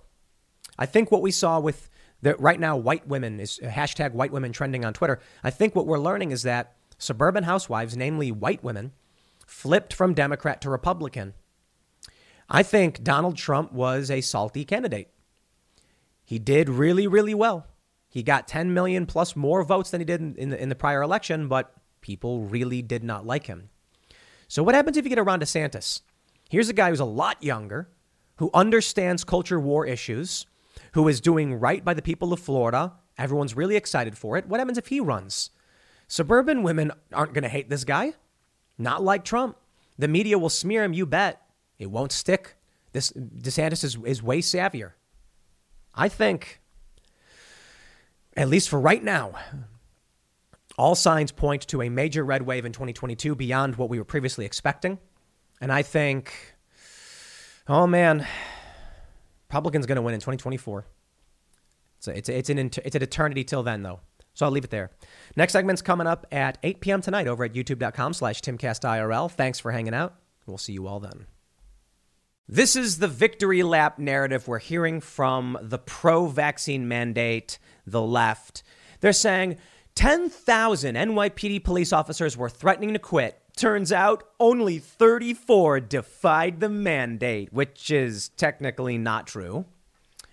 I 0.78 0.86
think 0.86 1.10
what 1.10 1.22
we 1.22 1.32
saw 1.32 1.58
with 1.58 1.90
the, 2.22 2.36
right 2.36 2.60
now, 2.60 2.76
white 2.76 3.08
women 3.08 3.40
is 3.40 3.58
hashtag 3.60 4.12
white 4.12 4.30
women 4.30 4.52
trending 4.52 4.84
on 4.84 4.92
Twitter. 4.92 5.18
I 5.42 5.50
think 5.50 5.74
what 5.74 5.88
we're 5.88 5.98
learning 5.98 6.30
is 6.30 6.44
that 6.44 6.76
suburban 6.98 7.42
housewives, 7.42 7.96
namely 7.96 8.30
white 8.30 8.62
women, 8.62 8.92
flipped 9.44 9.92
from 9.92 10.14
Democrat 10.14 10.60
to 10.60 10.70
Republican. 10.70 11.34
I 12.48 12.62
think 12.62 13.02
Donald 13.02 13.36
Trump 13.36 13.72
was 13.72 14.08
a 14.08 14.20
salty 14.20 14.64
candidate. 14.64 15.10
He 16.30 16.38
did 16.38 16.68
really, 16.68 17.08
really 17.08 17.34
well. 17.34 17.66
He 18.08 18.22
got 18.22 18.46
10 18.46 18.72
million 18.72 19.04
plus 19.04 19.34
more 19.34 19.64
votes 19.64 19.90
than 19.90 20.00
he 20.00 20.04
did 20.04 20.20
in, 20.20 20.36
in, 20.36 20.50
the, 20.50 20.62
in 20.62 20.68
the 20.68 20.76
prior 20.76 21.02
election, 21.02 21.48
but 21.48 21.74
people 22.02 22.42
really 22.42 22.82
did 22.82 23.02
not 23.02 23.26
like 23.26 23.46
him. 23.46 23.68
So, 24.46 24.62
what 24.62 24.76
happens 24.76 24.96
if 24.96 25.04
you 25.04 25.08
get 25.08 25.18
a 25.18 25.24
Ron 25.24 25.40
DeSantis? 25.40 26.02
Here's 26.48 26.68
a 26.68 26.72
guy 26.72 26.90
who's 26.90 27.00
a 27.00 27.04
lot 27.04 27.42
younger, 27.42 27.88
who 28.36 28.48
understands 28.54 29.24
culture 29.24 29.58
war 29.58 29.84
issues, 29.84 30.46
who 30.92 31.08
is 31.08 31.20
doing 31.20 31.54
right 31.54 31.84
by 31.84 31.94
the 31.94 32.00
people 32.00 32.32
of 32.32 32.38
Florida. 32.38 32.92
Everyone's 33.18 33.56
really 33.56 33.74
excited 33.74 34.16
for 34.16 34.36
it. 34.36 34.46
What 34.46 34.60
happens 34.60 34.78
if 34.78 34.86
he 34.86 35.00
runs? 35.00 35.50
Suburban 36.06 36.62
women 36.62 36.92
aren't 37.12 37.34
going 37.34 37.42
to 37.42 37.48
hate 37.48 37.68
this 37.68 37.82
guy. 37.82 38.12
Not 38.78 39.02
like 39.02 39.24
Trump. 39.24 39.56
The 39.98 40.06
media 40.06 40.38
will 40.38 40.48
smear 40.48 40.84
him, 40.84 40.92
you 40.92 41.06
bet. 41.06 41.42
It 41.80 41.90
won't 41.90 42.12
stick. 42.12 42.54
This 42.92 43.10
DeSantis 43.10 43.82
is, 43.82 43.98
is 44.04 44.22
way 44.22 44.42
savvier. 44.42 44.92
I 45.94 46.08
think, 46.08 46.60
at 48.36 48.48
least 48.48 48.68
for 48.68 48.80
right 48.80 49.02
now, 49.02 49.34
all 50.78 50.94
signs 50.94 51.32
point 51.32 51.66
to 51.68 51.82
a 51.82 51.88
major 51.88 52.24
red 52.24 52.42
wave 52.42 52.64
in 52.64 52.72
2022 52.72 53.34
beyond 53.34 53.76
what 53.76 53.88
we 53.88 53.98
were 53.98 54.04
previously 54.04 54.44
expecting. 54.44 54.98
And 55.60 55.70
I 55.70 55.82
think, 55.82 56.32
oh 57.68 57.86
man, 57.86 58.26
Republicans 59.48 59.86
going 59.86 59.96
to 59.96 60.02
win 60.02 60.14
in 60.14 60.20
2024. 60.20 60.86
So 61.98 62.12
it's, 62.12 62.28
a, 62.28 62.38
it's, 62.38 62.48
an, 62.48 62.58
it's 62.58 62.96
an 62.96 63.02
eternity 63.02 63.44
till 63.44 63.62
then, 63.62 63.82
though. 63.82 64.00
So 64.32 64.46
I'll 64.46 64.52
leave 64.52 64.64
it 64.64 64.70
there. 64.70 64.90
Next 65.36 65.52
segment's 65.52 65.82
coming 65.82 66.06
up 66.06 66.26
at 66.32 66.56
8 66.62 66.80
p.m. 66.80 67.02
tonight 67.02 67.26
over 67.26 67.44
at 67.44 67.52
youtube.com 67.52 68.14
slash 68.14 68.40
timcastirl. 68.40 69.30
Thanks 69.32 69.58
for 69.60 69.72
hanging 69.72 69.92
out. 69.92 70.14
We'll 70.46 70.56
see 70.56 70.72
you 70.72 70.86
all 70.86 71.00
then. 71.00 71.26
This 72.52 72.74
is 72.74 72.98
the 72.98 73.06
victory 73.06 73.62
lap 73.62 74.00
narrative 74.00 74.48
we're 74.48 74.58
hearing 74.58 75.00
from 75.00 75.56
the 75.62 75.78
pro 75.78 76.26
vaccine 76.26 76.88
mandate, 76.88 77.60
the 77.86 78.02
left. 78.02 78.64
They're 78.98 79.12
saying 79.12 79.58
10,000 79.94 80.96
NYPD 80.96 81.62
police 81.62 81.92
officers 81.92 82.36
were 82.36 82.48
threatening 82.48 82.92
to 82.92 82.98
quit. 82.98 83.40
Turns 83.56 83.92
out 83.92 84.24
only 84.40 84.80
34 84.80 85.78
defied 85.78 86.58
the 86.58 86.68
mandate, 86.68 87.52
which 87.52 87.88
is 87.88 88.30
technically 88.30 88.98
not 88.98 89.28
true. 89.28 89.64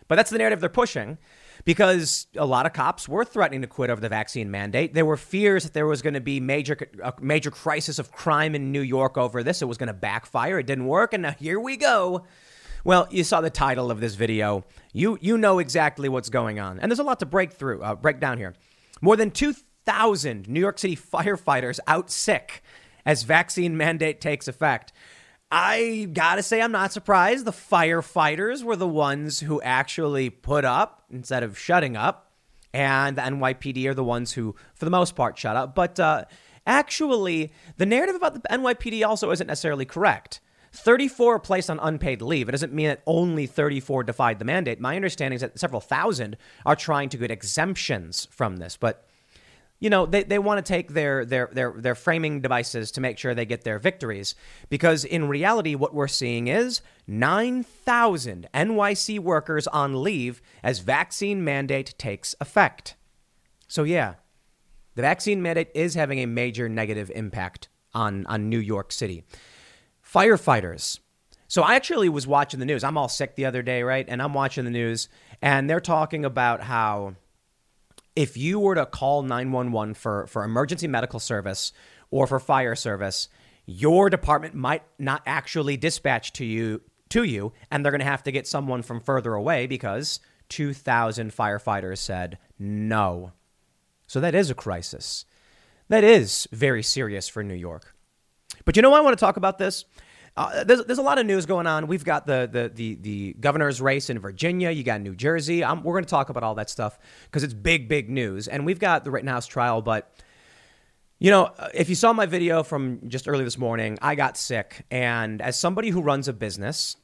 But 0.08 0.16
that's 0.16 0.32
the 0.32 0.40
narrative 0.40 0.60
they're 0.60 0.70
pushing 0.70 1.20
because 1.68 2.28
a 2.38 2.46
lot 2.46 2.66
of 2.66 2.72
cops 2.72 3.10
were 3.10 3.26
threatening 3.26 3.60
to 3.60 3.68
quit 3.68 3.90
over 3.90 4.00
the 4.00 4.08
vaccine 4.08 4.50
mandate. 4.50 4.94
There 4.94 5.06
were 5.06 5.18
fears 5.18 5.66
that 5.66 5.74
there 5.74 5.86
was 5.86 6.02
going 6.02 6.14
to 6.14 6.22
be 6.22 6.40
major 6.40 6.78
a 7.04 7.14
major 7.20 7.52
crisis 7.52 8.00
of 8.00 8.10
crime 8.10 8.56
in 8.56 8.72
New 8.72 8.80
York 8.80 9.18
over 9.18 9.44
this. 9.44 9.62
It 9.62 9.66
was 9.66 9.78
going 9.78 9.88
to 9.88 9.94
backfire. 9.94 10.60
It 10.60 10.66
didn't 10.66 10.86
work, 10.86 11.12
and 11.12 11.24
now 11.24 11.34
here 11.34 11.60
we 11.60 11.76
go. 11.76 12.24
Well, 12.86 13.06
you 13.12 13.26
saw 13.26 13.42
the 13.42 13.50
title 13.50 13.92
of 13.92 14.00
this 14.00 14.16
video. 14.16 14.64
You 14.94 15.18
you 15.20 15.38
know 15.38 15.60
exactly 15.60 16.08
what's 16.08 16.30
going 16.30 16.58
on, 16.58 16.80
and 16.80 16.90
there's 16.90 17.00
a 17.00 17.04
lot 17.04 17.20
to 17.20 17.26
break 17.26 17.52
through, 17.52 17.84
uh, 17.84 17.96
break 17.96 18.22
down 18.22 18.38
here. 18.38 18.54
More 19.02 19.18
than 19.18 19.30
two 19.30 19.54
thousand 19.86 20.48
New 20.48 20.62
York 20.62 20.80
City 20.80 20.96
firefighters 20.96 21.82
out 21.86 22.10
sick 22.10 22.64
as 23.06 23.24
vaccine 23.24 23.76
mandate 23.76 24.22
takes 24.22 24.48
effect. 24.48 24.94
I 25.50 26.10
gotta 26.12 26.44
say, 26.44 26.62
I'm 26.62 26.72
not 26.72 26.92
surprised. 26.92 27.46
The 27.46 27.52
firefighters 27.52 28.64
were 28.64 28.76
the 28.76 28.88
ones 28.88 29.40
who 29.40 29.62
actually 29.62 30.30
put 30.30 30.66
up 30.66 31.04
instead 31.10 31.44
of 31.44 31.58
shutting 31.58 31.96
up, 31.96 32.32
and 32.74 33.18
the 33.18 33.22
NYPD 33.22 33.86
are 33.86 33.94
the 33.94 34.04
ones 34.04 34.34
who, 34.34 34.56
for 34.76 34.84
the 34.84 34.92
most 34.92 35.16
part, 35.16 35.38
shut 35.38 35.56
up. 35.56 35.74
But 35.74 36.00
uh, 36.00 36.26
actually, 36.66 37.54
the 37.78 37.86
narrative 37.86 38.16
about 38.16 38.34
the 38.34 38.42
NYPD 38.50 39.06
also 39.08 39.32
isn't 39.32 39.48
necessarily 39.48 39.86
correct. 39.86 40.42
34 40.74 41.40
placed 41.40 41.70
on 41.70 41.80
unpaid 41.80 42.22
leave. 42.22 42.50
It 42.50 42.52
doesn't 42.52 42.74
mean 42.74 42.88
that 42.88 43.02
only 43.08 43.48
34 43.48 44.04
defied 44.04 44.40
the 44.40 44.46
mandate. 44.46 44.82
My 44.82 44.98
understanding 44.98 45.36
is 45.36 45.42
that 45.42 45.58
several 45.58 45.82
thousand 45.82 46.36
are 46.66 46.76
trying 46.76 47.08
to 47.10 47.18
get 47.18 47.32
exemptions 47.32 48.28
from 48.32 48.58
this, 48.58 48.76
but 48.76 49.07
you 49.80 49.90
know, 49.92 50.06
they, 50.06 50.24
they 50.24 50.40
want 50.40 50.64
to 50.64 50.68
take 50.68 50.94
their, 50.94 51.24
their, 51.24 51.50
their, 51.52 51.74
their 51.78 51.96
framing 51.96 52.42
devices 52.42 52.92
to 52.92 53.02
make 53.02 53.18
sure 53.18 53.36
they 53.36 53.46
get 53.46 53.64
their 53.64 53.78
victories. 53.78 54.34
Because 54.70 55.06
in 55.06 55.28
reality, 55.28 55.76
what 55.76 55.94
we're 55.94 56.08
seeing 56.08 56.48
is 56.48 56.82
9,000 57.06 58.48
NYC 58.54 59.20
workers 59.20 59.68
on 59.68 60.02
leave 60.02 60.42
as 60.64 60.80
vaccine 60.80 61.44
mandate 61.44 61.94
takes 61.98 62.34
effect. 62.42 62.96
So, 63.68 63.84
yeah, 63.84 64.16
the 64.96 65.04
vaccine 65.04 65.42
mandate 65.42 65.70
is 65.76 65.94
having 65.94 66.20
a 66.20 66.26
major 66.26 66.68
negative 66.68 67.12
impact 67.14 67.68
on, 67.94 68.26
on 68.26 68.50
New 68.50 68.60
York 68.60 68.92
City. 68.92 69.24
Firefighters. 70.04 71.00
So, 71.48 71.62
I 71.62 71.76
actually 71.76 72.10
was 72.10 72.26
watching 72.26 72.60
the 72.60 72.66
news. 72.66 72.84
I'm 72.84 72.98
all 72.98 73.10
sick 73.10 73.36
the 73.36 73.46
other 73.46 73.62
day, 73.62 73.84
right? 73.84 74.06
And 74.08 74.24
I'm 74.24 74.34
watching 74.34 74.66
the 74.66 74.72
news, 74.72 75.08
and 75.40 75.70
they're 75.70 75.80
talking 75.80 76.26
about 76.26 76.62
how 76.62 77.16
if 78.18 78.36
you 78.36 78.60
were 78.60 78.74
to 78.74 78.88
call 78.88 79.22
911 79.22 79.94
for, 79.94 80.26
for 80.26 80.44
emergency 80.44 80.88
medical 80.88 81.20
service 81.20 81.72
or 82.10 82.26
for 82.26 82.40
fire 82.40 82.76
service, 82.76 83.30
your 83.68 84.10
department 84.10 84.56
might 84.56 84.82
not 84.98 85.22
actually 85.28 85.78
dispatch 85.78 86.34
to 86.34 86.44
you 86.44 86.82
to 87.10 87.24
you, 87.24 87.54
and 87.70 87.86
they're 87.86 87.92
going 87.92 88.00
to 88.00 88.06
have 88.06 88.24
to 88.24 88.32
get 88.32 88.48
someone 88.48 88.82
from 88.82 89.00
further 89.00 89.36
away 89.36 89.68
because 89.68 90.20
2,000 90.50 91.32
firefighters 91.32 92.00
said 92.00 92.40
no. 92.58 93.34
So 94.08 94.20
that 94.20 94.34
is 94.34 94.50
a 94.50 94.56
crisis. 94.56 95.26
That 95.88 96.04
is 96.04 96.48
very 96.52 96.82
serious 96.82 97.30
for 97.30 97.44
New 97.44 97.54
York. 97.54 97.96
But 98.66 98.76
you 98.76 98.82
know 98.82 98.90
why 98.90 98.98
I 98.98 99.02
want 99.02 99.18
to 99.18 99.24
talk 99.24 99.38
about 99.38 99.60
this? 99.60 99.86
Uh, 100.38 100.64
there's, 100.64 100.86
there's 100.86 101.00
a 101.00 101.04
lot 101.04 101.18
of 101.18 101.26
news 101.26 101.48
going 101.48 101.66
on. 101.66 101.88
We've 101.88 102.06
got 102.06 102.28
the, 102.28 102.48
the, 102.50 102.70
the, 102.70 102.96
the 103.02 103.34
governor's 103.40 103.82
race 103.82 104.12
in 104.12 104.20
Virginia. 104.20 104.70
You 104.70 104.84
got 104.84 105.02
New 105.02 105.16
Jersey. 105.16 105.62
we're 105.62 105.94
going 105.94 106.04
to 106.04 106.10
talk 106.10 106.30
about 106.30 106.44
all 106.44 106.54
that 106.56 106.70
stuff 106.70 107.00
because 107.26 107.44
it's 107.44 107.56
big, 107.56 107.90
big 107.90 108.08
news. 108.08 108.48
And 108.48 108.64
we've 108.64 108.78
got 108.78 109.04
the 109.04 109.10
Rittenhouse 109.10 109.48
trial. 109.48 109.82
But, 109.82 110.14
you 111.18 111.32
know, 111.32 111.46
uh, 111.46 111.70
if 111.74 111.90
you 111.90 111.96
saw 111.96 112.14
my 112.14 112.28
video 112.28 112.62
from 112.62 113.10
just 113.10 113.28
early 113.28 113.44
this 113.44 113.58
morning, 113.58 113.98
I 114.00 114.14
got 114.14 114.38
sick. 114.38 114.86
And 114.92 115.42
as 115.42 115.60
somebody 115.60 115.90
who 115.90 116.02
runs 116.04 116.28
a 116.28 116.34
business, 116.34 116.98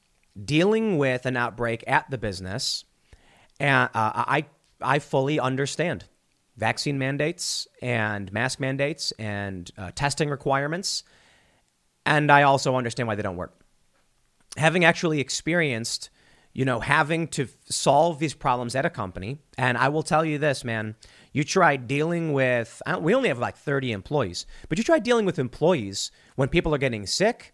dealing 0.46 1.00
with 1.00 1.26
an 1.26 1.36
outbreak 1.36 1.84
at 1.88 2.12
the 2.12 2.20
business, 2.20 2.86
and 3.60 3.90
uh, 3.96 4.12
I, 4.14 4.46
I 4.80 5.00
fully 5.00 5.40
understand 5.40 6.06
vaccine 6.56 7.00
mandates 7.00 7.68
and 7.82 8.32
mask 8.32 8.60
mandates 8.60 9.12
and 9.14 9.72
uh, 9.76 9.90
testing 9.96 10.30
requirements 10.30 11.04
and 12.06 12.32
I 12.32 12.44
also 12.44 12.76
understand 12.76 13.08
why 13.08 13.16
they 13.16 13.24
don't 13.24 13.38
work. 13.38 13.60
Having 14.58 14.86
actually 14.86 15.20
experienced, 15.20 16.10
you 16.54 16.66
know, 16.66 16.80
having 16.80 17.28
to 17.30 17.48
solve 17.66 18.20
these 18.20 18.34
problems 18.34 18.76
at 18.76 18.86
a 18.86 18.90
company, 18.90 19.40
and 19.58 19.78
I 19.78 19.90
will 19.90 20.04
tell 20.04 20.24
you 20.24 20.38
this, 20.38 20.64
man, 20.64 20.96
you 21.32 21.44
try 21.44 21.76
dealing 21.78 22.34
with, 22.34 22.82
uh, 22.86 23.00
we 23.02 23.16
only 23.16 23.30
have 23.30 23.40
like 23.40 23.58
30 23.58 23.92
employees, 23.92 24.46
but 24.70 24.78
you 24.78 24.84
try 24.84 25.00
dealing 25.00 25.26
with 25.26 25.40
employees 25.40 26.12
when 26.36 26.50
people 26.50 26.74
are 26.76 26.80
getting 26.80 27.08
sick. 27.08 27.54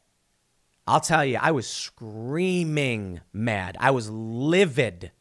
I'll 0.86 1.00
tell 1.00 1.24
you, 1.24 1.38
I 1.40 1.52
was 1.52 1.68
screaming 1.68 3.22
mad. 3.32 3.78
I 3.80 3.92
was 3.92 4.10
livid 4.10 5.12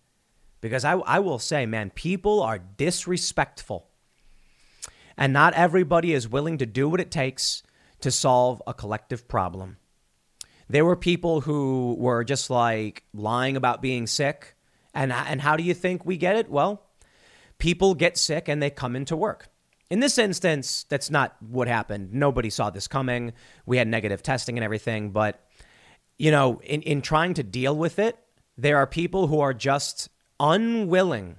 because 0.61 0.85
I, 0.85 0.95
I 0.95 1.19
will 1.21 1.39
say, 1.39 1.67
man, 1.67 1.91
people 1.91 2.43
are 2.43 2.59
disrespectful. 2.59 3.89
And 5.17 5.33
not 5.33 5.55
everybody 5.55 6.13
is 6.13 6.29
willing 6.29 6.59
to 6.59 6.67
do 6.67 6.89
what 6.89 7.01
it 7.01 7.11
takes 7.11 7.63
to 8.01 8.11
solve 8.11 8.63
a 8.67 8.75
collective 8.75 9.29
problem. 9.29 9.77
There 10.69 10.85
were 10.85 10.97
people 10.97 11.41
who 11.41 11.97
were 11.99 12.25
just 12.25 12.51
like 12.51 13.05
lying 13.15 13.57
about 13.57 13.83
being 13.83 14.07
sick. 14.07 14.55
And, 14.95 15.13
and 15.13 15.41
how 15.41 15.57
do 15.57 15.63
you 15.63 15.75
think 15.75 16.05
we 16.05 16.17
get 16.17 16.37
it? 16.37 16.51
Well, 16.51 16.83
people 17.59 17.95
get 17.95 18.17
sick 18.19 18.49
and 18.49 18.63
they 18.63 18.71
come 18.71 18.97
into 18.97 19.17
work. 19.17 19.49
In 19.91 20.01
this 20.01 20.19
instance, 20.19 20.85
that's 20.89 21.11
not 21.11 21.37
what 21.41 21.67
happened. 21.67 22.13
Nobody 22.13 22.51
saw 22.51 22.69
this 22.69 22.87
coming. 22.87 23.33
We 23.65 23.79
had 23.79 23.89
negative 23.89 24.23
testing 24.23 24.59
and 24.59 24.65
everything. 24.65 25.11
But, 25.13 25.43
you 26.19 26.31
know, 26.31 26.61
in, 26.63 26.83
in 26.83 27.01
trying 27.01 27.35
to 27.35 27.43
deal 27.43 27.77
with 27.77 27.99
it, 27.99 28.19
there 28.59 28.77
are 28.77 28.87
people 28.87 29.29
who 29.29 29.41
are 29.41 29.55
just 29.55 30.11
unwilling 30.39 31.37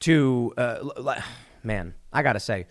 to, 0.00 0.54
uh, 0.56 1.20
man, 1.64 1.94
I 2.12 2.22
got 2.22 2.34
to 2.34 2.40
say, 2.40 2.66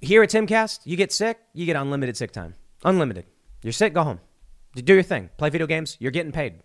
here 0.00 0.22
at 0.22 0.30
Timcast, 0.30 0.80
you 0.84 0.96
get 0.96 1.12
sick, 1.12 1.38
you 1.52 1.66
get 1.66 1.76
unlimited 1.76 2.16
sick 2.16 2.32
time. 2.32 2.54
Unlimited. 2.84 3.26
You're 3.62 3.72
sick, 3.72 3.94
go 3.94 4.02
home. 4.02 4.20
Do 4.74 4.94
your 4.94 5.02
thing. 5.02 5.30
Play 5.36 5.50
video 5.50 5.66
games. 5.66 5.96
You're 5.98 6.12
getting 6.12 6.32
paid. 6.32 6.62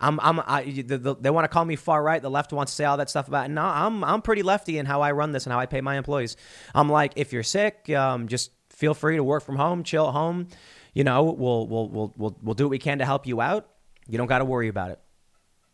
I'm, 0.00 0.18
I'm, 0.20 0.40
I, 0.40 0.64
the, 0.64 0.98
the, 0.98 1.16
they 1.16 1.30
want 1.30 1.44
to 1.44 1.48
call 1.48 1.64
me 1.64 1.76
far 1.76 2.02
right. 2.02 2.20
The 2.20 2.30
left 2.30 2.52
wants 2.52 2.72
to 2.72 2.76
say 2.76 2.84
all 2.84 2.96
that 2.96 3.10
stuff 3.10 3.28
about 3.28 3.46
it. 3.46 3.52
No, 3.52 3.62
I'm, 3.62 4.02
I'm 4.02 4.22
pretty 4.22 4.42
lefty 4.42 4.78
in 4.78 4.86
how 4.86 5.02
I 5.02 5.12
run 5.12 5.32
this 5.32 5.46
and 5.46 5.52
how 5.52 5.60
I 5.60 5.66
pay 5.66 5.80
my 5.80 5.96
employees. 5.96 6.36
I'm 6.74 6.88
like, 6.88 7.12
if 7.16 7.32
you're 7.32 7.44
sick, 7.44 7.88
um, 7.90 8.26
just 8.26 8.50
feel 8.70 8.92
free 8.94 9.16
to 9.16 9.24
work 9.24 9.44
from 9.44 9.56
home, 9.56 9.84
chill 9.84 10.08
at 10.08 10.12
home. 10.12 10.48
You 10.94 11.04
know, 11.04 11.22
we'll, 11.22 11.66
we'll, 11.68 11.88
we'll, 11.88 12.12
we'll, 12.16 12.36
we'll 12.42 12.54
do 12.54 12.64
what 12.64 12.70
we 12.70 12.78
can 12.78 12.98
to 12.98 13.04
help 13.04 13.26
you 13.26 13.40
out. 13.40 13.68
You 14.08 14.18
don't 14.18 14.26
got 14.26 14.38
to 14.38 14.44
worry 14.44 14.68
about 14.68 14.90
it. 14.90 15.00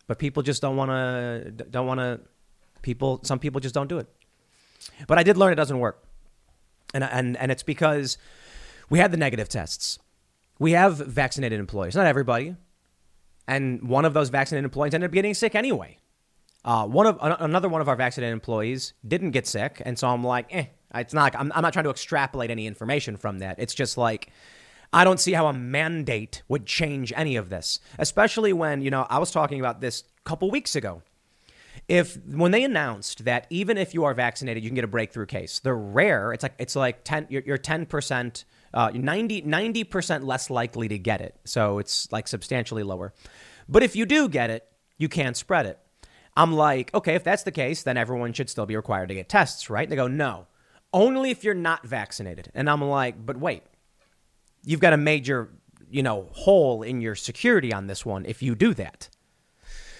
But 0.07 0.19
people 0.19 0.43
just 0.43 0.61
don't 0.61 0.75
want 0.75 0.91
to, 0.91 1.51
don't 1.51 1.87
want 1.87 1.99
to, 1.99 2.21
people, 2.81 3.21
some 3.23 3.39
people 3.39 3.59
just 3.59 3.73
don't 3.73 3.87
do 3.87 3.97
it. 3.97 4.07
But 5.07 5.17
I 5.17 5.23
did 5.23 5.37
learn 5.37 5.51
it 5.51 5.55
doesn't 5.55 5.79
work 5.79 6.03
and 6.93 7.03
and 7.03 7.37
and 7.37 7.51
it's 7.51 7.63
because 7.63 8.17
we 8.89 8.99
had 8.99 9.11
the 9.11 9.17
negative 9.17 9.49
tests. 9.49 9.99
We 10.59 10.71
have 10.71 10.97
vaccinated 10.97 11.59
employees, 11.59 11.95
not 11.95 12.05
everybody, 12.05 12.55
and 13.47 13.87
one 13.87 14.05
of 14.05 14.13
those 14.13 14.29
vaccinated 14.29 14.65
employees 14.65 14.93
ended 14.93 15.09
up 15.09 15.13
getting 15.13 15.33
sick 15.33 15.55
anyway. 15.55 15.97
Uh, 16.63 16.85
one 16.85 17.07
of 17.07 17.17
another 17.21 17.67
one 17.67 17.81
of 17.81 17.89
our 17.89 17.95
vaccinated 17.95 18.33
employees 18.33 18.93
didn't 19.07 19.31
get 19.31 19.47
sick, 19.47 19.81
and 19.83 19.97
so 19.97 20.07
I'm 20.07 20.23
like, 20.23 20.47
eh, 20.51 20.65
it's 20.93 21.13
not. 21.13 21.35
I'm, 21.35 21.51
I'm 21.55 21.63
not 21.63 21.73
trying 21.73 21.85
to 21.85 21.89
extrapolate 21.89 22.51
any 22.51 22.67
information 22.67 23.17
from 23.17 23.39
that. 23.39 23.57
It's 23.59 23.73
just 23.73 23.97
like. 23.97 24.31
I 24.93 25.05
don't 25.05 25.21
see 25.21 25.31
how 25.31 25.47
a 25.47 25.53
mandate 25.53 26.43
would 26.49 26.65
change 26.65 27.13
any 27.15 27.37
of 27.37 27.47
this, 27.47 27.79
especially 27.97 28.51
when, 28.51 28.81
you 28.81 28.91
know, 28.91 29.07
I 29.09 29.19
was 29.19 29.31
talking 29.31 29.61
about 29.61 29.79
this 29.79 30.03
a 30.17 30.27
couple 30.27 30.51
weeks 30.51 30.75
ago 30.75 31.01
if 31.91 32.17
when 32.25 32.51
they 32.51 32.63
announced 32.63 33.25
that 33.25 33.47
even 33.49 33.77
if 33.77 33.93
you 33.93 34.05
are 34.05 34.13
vaccinated, 34.13 34.63
you 34.63 34.69
can 34.69 34.75
get 34.75 34.85
a 34.85 34.87
breakthrough 34.87 35.25
case, 35.25 35.59
they're 35.59 35.75
rare. 35.75 36.31
It's 36.31 36.41
like 36.41 36.53
it's 36.57 36.73
like 36.73 37.03
ten. 37.03 37.27
You're, 37.29 37.57
ten 37.57 37.85
percent, 37.85 38.45
uh, 38.73 38.91
90 38.93 39.83
percent 39.83 40.23
less 40.23 40.49
likely 40.49 40.87
to 40.87 40.97
get 40.97 41.19
it. 41.19 41.35
So 41.43 41.79
it's 41.79 42.09
like 42.09 42.29
substantially 42.29 42.83
lower. 42.83 43.13
But 43.67 43.83
if 43.83 43.97
you 43.97 44.05
do 44.05 44.29
get 44.29 44.49
it, 44.49 44.65
you 44.97 45.09
can't 45.09 45.35
spread 45.35 45.65
it. 45.65 45.79
I'm 46.37 46.53
like, 46.53 46.93
okay, 46.93 47.15
if 47.15 47.25
that's 47.25 47.43
the 47.43 47.51
case, 47.51 47.83
then 47.83 47.97
everyone 47.97 48.31
should 48.31 48.49
still 48.49 48.65
be 48.65 48.77
required 48.77 49.09
to 49.09 49.15
get 49.15 49.27
tests, 49.27 49.69
right? 49.69 49.83
And 49.83 49.91
they 49.91 49.97
go, 49.97 50.07
no, 50.07 50.47
only 50.93 51.29
if 51.29 51.43
you're 51.43 51.53
not 51.53 51.85
vaccinated. 51.85 52.49
And 52.53 52.69
I'm 52.69 52.81
like, 52.81 53.25
but 53.25 53.35
wait, 53.35 53.63
you've 54.63 54.79
got 54.79 54.93
a 54.93 54.97
major, 54.97 55.49
you 55.89 56.03
know, 56.03 56.29
hole 56.31 56.83
in 56.83 57.01
your 57.01 57.15
security 57.15 57.73
on 57.73 57.87
this 57.87 58.05
one 58.05 58.25
if 58.25 58.41
you 58.41 58.55
do 58.55 58.73
that. 58.75 59.09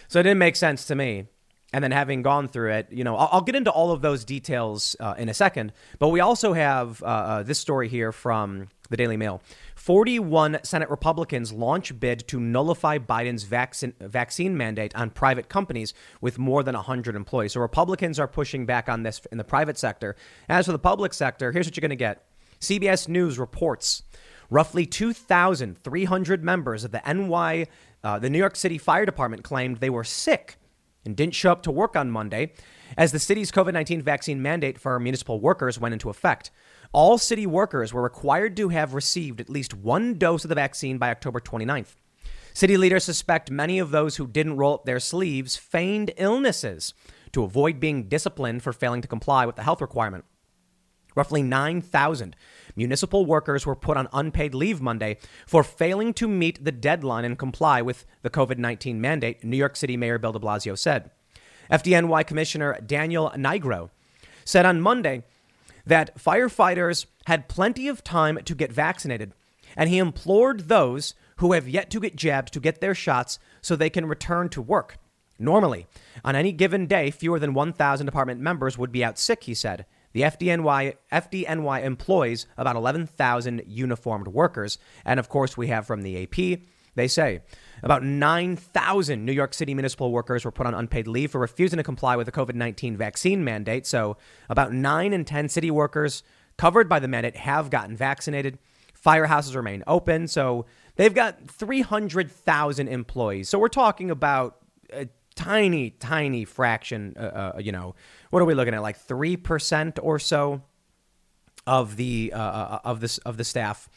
So 0.07 0.21
it 0.21 0.23
didn't 0.23 0.39
make 0.39 0.55
sense 0.55 0.85
to 0.85 0.95
me 0.95 1.27
and 1.73 1.83
then 1.83 1.91
having 1.91 2.21
gone 2.21 2.47
through 2.47 2.71
it, 2.71 2.87
you 2.91 3.03
know, 3.03 3.15
I'll, 3.15 3.29
I'll 3.33 3.41
get 3.41 3.55
into 3.55 3.71
all 3.71 3.91
of 3.91 4.01
those 4.01 4.25
details 4.25 4.95
uh, 4.99 5.15
in 5.17 5.29
a 5.29 5.33
second. 5.33 5.71
But 5.99 6.09
we 6.09 6.19
also 6.19 6.53
have 6.53 7.01
uh, 7.01 7.05
uh, 7.05 7.43
this 7.43 7.59
story 7.59 7.87
here 7.87 8.11
from 8.11 8.67
the 8.89 8.97
Daily 8.97 9.17
Mail. 9.17 9.41
41 9.75 10.59
Senate 10.63 10.89
Republicans 10.89 11.53
launch 11.53 11.97
bid 11.99 12.27
to 12.27 12.39
nullify 12.39 12.97
Biden's 12.97 13.43
vaccine, 13.43 13.93
vaccine 13.99 14.57
mandate 14.57 14.93
on 14.95 15.09
private 15.09 15.49
companies 15.49 15.93
with 16.19 16.37
more 16.37 16.61
than 16.61 16.75
100 16.75 17.15
employees. 17.15 17.53
So 17.53 17.61
Republicans 17.61 18.19
are 18.19 18.27
pushing 18.27 18.65
back 18.65 18.89
on 18.89 19.03
this 19.03 19.21
in 19.31 19.37
the 19.37 19.43
private 19.43 19.77
sector. 19.77 20.15
As 20.49 20.65
for 20.65 20.73
the 20.73 20.79
public 20.79 21.13
sector, 21.13 21.51
here's 21.51 21.67
what 21.67 21.77
you're 21.77 21.81
going 21.81 21.89
to 21.89 21.95
get 21.95 22.25
CBS 22.59 23.07
News 23.07 23.39
reports 23.39 24.03
roughly 24.51 24.85
2,300 24.85 26.43
members 26.43 26.83
of 26.83 26.91
the 26.91 27.01
NY, 27.07 27.65
uh, 28.03 28.19
the 28.19 28.29
New 28.29 28.37
York 28.37 28.55
City 28.55 28.77
Fire 28.77 29.05
Department 29.05 29.43
claimed 29.43 29.77
they 29.77 29.89
were 29.89 30.03
sick 30.03 30.57
and 31.05 31.15
didn't 31.15 31.35
show 31.35 31.51
up 31.51 31.63
to 31.63 31.71
work 31.71 31.95
on 31.95 32.11
Monday 32.11 32.53
as 32.97 33.11
the 33.11 33.19
city's 33.19 33.51
COVID 33.51 33.73
19 33.73 34.01
vaccine 34.01 34.41
mandate 34.41 34.79
for 34.79 34.99
municipal 34.99 35.39
workers 35.39 35.79
went 35.79 35.93
into 35.93 36.09
effect. 36.09 36.51
All 36.93 37.17
city 37.17 37.45
workers 37.45 37.93
were 37.93 38.01
required 38.01 38.57
to 38.57 38.69
have 38.69 38.93
received 38.93 39.39
at 39.39 39.49
least 39.49 39.73
one 39.73 40.17
dose 40.17 40.43
of 40.43 40.49
the 40.49 40.55
vaccine 40.55 40.97
by 40.97 41.09
October 41.09 41.39
29th. 41.39 41.95
City 42.53 42.75
leaders 42.75 43.05
suspect 43.05 43.49
many 43.49 43.79
of 43.79 43.91
those 43.91 44.17
who 44.17 44.27
didn't 44.27 44.57
roll 44.57 44.73
up 44.73 44.85
their 44.85 44.99
sleeves 44.99 45.55
feigned 45.55 46.11
illnesses 46.17 46.93
to 47.31 47.43
avoid 47.43 47.79
being 47.79 48.09
disciplined 48.09 48.61
for 48.61 48.73
failing 48.73 49.01
to 49.01 49.07
comply 49.07 49.45
with 49.45 49.55
the 49.55 49.63
health 49.63 49.79
requirement. 49.79 50.25
Roughly 51.15 51.43
9,000 51.43 52.35
municipal 52.75 53.25
workers 53.25 53.65
were 53.65 53.75
put 53.75 53.97
on 53.97 54.07
unpaid 54.13 54.53
leave 54.53 54.81
Monday 54.81 55.17
for 55.45 55.63
failing 55.63 56.13
to 56.13 56.27
meet 56.27 56.63
the 56.63 56.71
deadline 56.71 57.25
and 57.25 57.37
comply 57.37 57.81
with 57.81 58.05
the 58.21 58.29
COVID 58.29 58.57
19 58.57 59.01
mandate, 59.01 59.43
New 59.43 59.57
York 59.57 59.75
City 59.75 59.97
Mayor 59.97 60.17
Bill 60.17 60.31
de 60.31 60.39
Blasio 60.39 60.77
said. 60.77 61.11
FDNY 61.69 62.25
Commissioner 62.25 62.79
Daniel 62.85 63.31
Nigro 63.35 63.89
said 64.45 64.65
on 64.65 64.81
Monday 64.81 65.23
that 65.85 66.17
firefighters 66.17 67.05
had 67.27 67.47
plenty 67.47 67.87
of 67.87 68.03
time 68.03 68.39
to 68.45 68.55
get 68.55 68.71
vaccinated, 68.71 69.33
and 69.75 69.89
he 69.89 69.97
implored 69.97 70.67
those 70.67 71.13
who 71.37 71.53
have 71.53 71.67
yet 71.67 71.89
to 71.89 71.99
get 71.99 72.15
jabs 72.15 72.51
to 72.51 72.59
get 72.59 72.81
their 72.81 72.93
shots 72.93 73.39
so 73.61 73.75
they 73.75 73.89
can 73.89 74.05
return 74.05 74.49
to 74.49 74.61
work. 74.61 74.97
Normally, 75.39 75.87
on 76.23 76.35
any 76.35 76.51
given 76.51 76.85
day, 76.85 77.09
fewer 77.09 77.39
than 77.39 77.55
1,000 77.55 78.05
department 78.05 78.41
members 78.41 78.77
would 78.77 78.91
be 78.91 79.03
out 79.03 79.17
sick, 79.17 79.45
he 79.45 79.55
said. 79.55 79.85
The 80.13 80.21
FDNY, 80.21 80.95
FDNY 81.11 81.83
employs 81.83 82.45
about 82.57 82.75
11,000 82.75 83.63
uniformed 83.65 84.27
workers. 84.27 84.77
And 85.05 85.19
of 85.19 85.29
course, 85.29 85.57
we 85.57 85.67
have 85.67 85.87
from 85.87 86.01
the 86.01 86.23
AP, 86.23 86.59
they 86.95 87.07
say 87.07 87.41
about 87.83 88.03
9,000 88.03 89.25
New 89.25 89.31
York 89.31 89.53
City 89.53 89.73
municipal 89.73 90.11
workers 90.11 90.43
were 90.43 90.51
put 90.51 90.67
on 90.67 90.73
unpaid 90.73 91.07
leave 91.07 91.31
for 91.31 91.39
refusing 91.39 91.77
to 91.77 91.83
comply 91.83 92.15
with 92.15 92.25
the 92.25 92.31
COVID 92.31 92.55
19 92.55 92.97
vaccine 92.97 93.43
mandate. 93.43 93.87
So, 93.87 94.17
about 94.49 94.73
9 94.73 95.13
in 95.13 95.25
10 95.25 95.49
city 95.49 95.71
workers 95.71 96.23
covered 96.57 96.89
by 96.89 96.99
the 96.99 97.07
mandate 97.07 97.37
have 97.37 97.69
gotten 97.69 97.95
vaccinated. 97.95 98.59
Firehouses 99.05 99.55
remain 99.55 99.83
open. 99.87 100.27
So, 100.27 100.65
they've 100.97 101.13
got 101.13 101.47
300,000 101.47 102.87
employees. 102.87 103.49
So, 103.49 103.57
we're 103.57 103.69
talking 103.69 104.11
about 104.11 104.57
a 104.91 105.07
tiny, 105.43 105.89
tiny 105.91 106.45
fraction, 106.45 107.15
uh, 107.17 107.53
uh, 107.55 107.59
you 107.59 107.71
know, 107.71 107.95
what 108.29 108.41
are 108.41 108.45
we 108.45 108.53
looking 108.53 108.73
at? 108.73 108.81
Like 108.81 108.99
3% 108.99 109.99
or 110.01 110.19
so 110.19 110.61
of 111.65 111.95
the, 111.95 112.31
uh, 112.35 112.39
uh 112.39 112.79
of, 112.83 112.99
this, 112.99 113.17
of 113.19 113.37
the 113.37 113.43
staff 113.43 113.89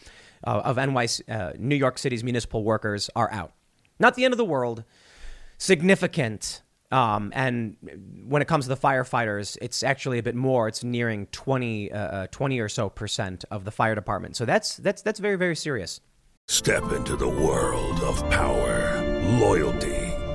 uh, 0.47 0.63
of 0.65 0.77
NY, 0.77 1.07
uh, 1.29 1.53
New 1.59 1.77
York 1.77 1.99
City's 1.99 2.25
municipal 2.25 2.65
workers 2.65 3.11
are 3.15 3.31
out. 3.31 3.53
Not 3.99 4.15
the 4.15 4.25
end 4.25 4.33
of 4.33 4.39
the 4.39 4.45
world. 4.45 4.85
Significant. 5.59 6.63
Um, 6.91 7.33
and 7.35 7.77
when 8.27 8.41
it 8.43 8.49
comes 8.49 8.67
to 8.67 8.69
the 8.69 8.77
firefighters, 8.77 9.59
it's 9.61 9.83
actually 9.83 10.19
a 10.19 10.23
bit 10.23 10.35
more. 10.35 10.69
It's 10.69 10.85
nearing 10.85 11.27
20, 11.27 11.93
uh, 11.93 11.99
uh 11.99 12.27
20 12.29 12.61
or 12.61 12.69
so 12.69 12.89
percent 12.89 13.45
of 13.51 13.65
the 13.65 13.71
fire 13.71 13.95
department. 13.95 14.37
So 14.37 14.45
that's 14.45 14.77
that's 14.77 15.03
that's 15.03 15.19
very 15.19 15.37
very 15.37 15.57
serious. 15.57 16.01
Step 16.47 16.93
into 16.93 17.17
the 17.17 17.29
world 17.29 18.01
of 18.01 18.19
power, 18.31 19.03
loyalty, 19.41 20.04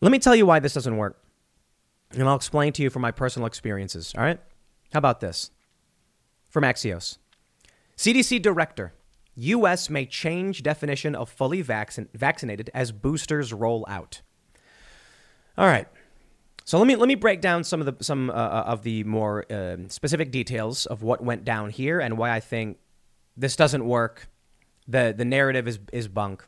Let 0.00 0.12
me 0.12 0.18
tell 0.18 0.36
you 0.36 0.46
why 0.46 0.60
this 0.60 0.74
doesn't 0.74 0.96
work. 0.96 1.22
And 2.12 2.22
I'll 2.28 2.36
explain 2.36 2.72
to 2.74 2.82
you 2.82 2.90
from 2.90 3.02
my 3.02 3.10
personal 3.10 3.46
experiences, 3.46 4.14
all 4.16 4.24
right? 4.24 4.40
How 4.92 4.98
about 4.98 5.20
this? 5.20 5.50
From 6.48 6.64
Axios. 6.64 7.18
CDC 7.96 8.40
director 8.40 8.94
U.S. 9.34 9.88
may 9.88 10.04
change 10.04 10.62
definition 10.62 11.14
of 11.14 11.28
fully 11.28 11.62
vaccin- 11.62 12.08
vaccinated 12.12 12.70
as 12.74 12.90
boosters 12.90 13.52
roll 13.52 13.84
out. 13.88 14.22
All 15.56 15.66
right. 15.66 15.86
So 16.64 16.76
let 16.78 16.86
me 16.86 16.96
let 16.96 17.08
me 17.08 17.14
break 17.14 17.40
down 17.40 17.64
some 17.64 17.80
of 17.80 17.86
the 17.86 18.04
some 18.04 18.30
uh, 18.30 18.32
of 18.32 18.82
the 18.82 19.04
more 19.04 19.50
uh, 19.50 19.76
specific 19.88 20.30
details 20.30 20.86
of 20.86 21.02
what 21.02 21.22
went 21.22 21.44
down 21.44 21.70
here 21.70 22.00
and 22.00 22.18
why 22.18 22.30
I 22.30 22.40
think 22.40 22.78
this 23.36 23.56
doesn't 23.56 23.86
work. 23.86 24.28
the 24.86 25.14
The 25.16 25.24
narrative 25.24 25.66
is 25.68 25.78
is 25.92 26.08
bunk. 26.08 26.46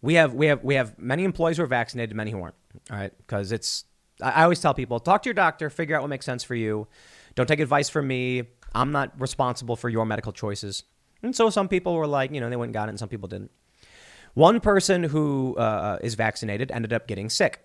We 0.00 0.14
have 0.14 0.34
we 0.34 0.46
have 0.46 0.62
we 0.62 0.74
have 0.76 0.98
many 0.98 1.24
employees 1.24 1.56
who 1.56 1.64
are 1.64 1.66
vaccinated, 1.66 2.14
many 2.16 2.30
who 2.30 2.42
aren't. 2.42 2.54
All 2.90 2.96
right, 2.96 3.12
because 3.18 3.52
it's 3.52 3.84
I, 4.22 4.44
always 4.44 4.60
tell 4.60 4.74
people 4.74 5.00
talk 5.00 5.22
to 5.22 5.28
your 5.28 5.34
doctor, 5.34 5.70
figure 5.70 5.96
out 5.96 6.02
what 6.02 6.08
makes 6.08 6.26
sense 6.26 6.44
for 6.44 6.54
you. 6.54 6.86
Don't 7.34 7.46
take 7.46 7.60
advice 7.60 7.88
from 7.88 8.06
me. 8.06 8.44
I'm 8.74 8.92
not 8.92 9.18
responsible 9.20 9.76
for 9.76 9.88
your 9.88 10.04
medical 10.06 10.32
choices. 10.32 10.84
And 11.22 11.34
so 11.34 11.50
some 11.50 11.68
people 11.68 11.94
were 11.94 12.06
like, 12.06 12.32
you 12.32 12.40
know, 12.40 12.48
they 12.48 12.56
went 12.56 12.68
and 12.68 12.74
got 12.74 12.88
it, 12.88 12.90
and 12.90 12.98
some 12.98 13.08
people 13.08 13.28
didn't. 13.28 13.50
One 14.34 14.60
person 14.60 15.04
who 15.04 15.56
uh, 15.56 15.98
is 16.00 16.14
vaccinated 16.14 16.70
ended 16.70 16.92
up 16.92 17.08
getting 17.08 17.28
sick. 17.28 17.60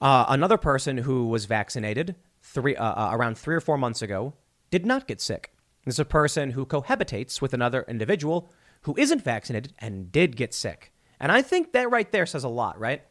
Uh, 0.00 0.26
another 0.28 0.56
person 0.58 0.98
who 0.98 1.26
was 1.26 1.46
vaccinated 1.46 2.14
three, 2.42 2.76
uh, 2.76 2.84
uh 2.84 3.10
around 3.12 3.38
three 3.38 3.56
or 3.56 3.60
four 3.60 3.78
months 3.78 4.02
ago 4.02 4.34
did 4.70 4.84
not 4.84 5.08
get 5.08 5.20
sick. 5.20 5.52
This 5.84 5.94
is 5.94 6.00
a 6.00 6.04
person 6.04 6.50
who 6.50 6.66
cohabitates 6.66 7.40
with 7.40 7.54
another 7.54 7.84
individual 7.88 8.52
who 8.82 8.94
isn't 8.96 9.22
vaccinated 9.22 9.72
and 9.78 10.10
did 10.12 10.36
get 10.36 10.54
sick. 10.54 10.92
And 11.20 11.32
I 11.32 11.42
think 11.42 11.72
that 11.72 11.90
right 11.90 12.10
there 12.12 12.26
says 12.26 12.44
a 12.44 12.48
lot, 12.48 12.78
right? 12.78 13.02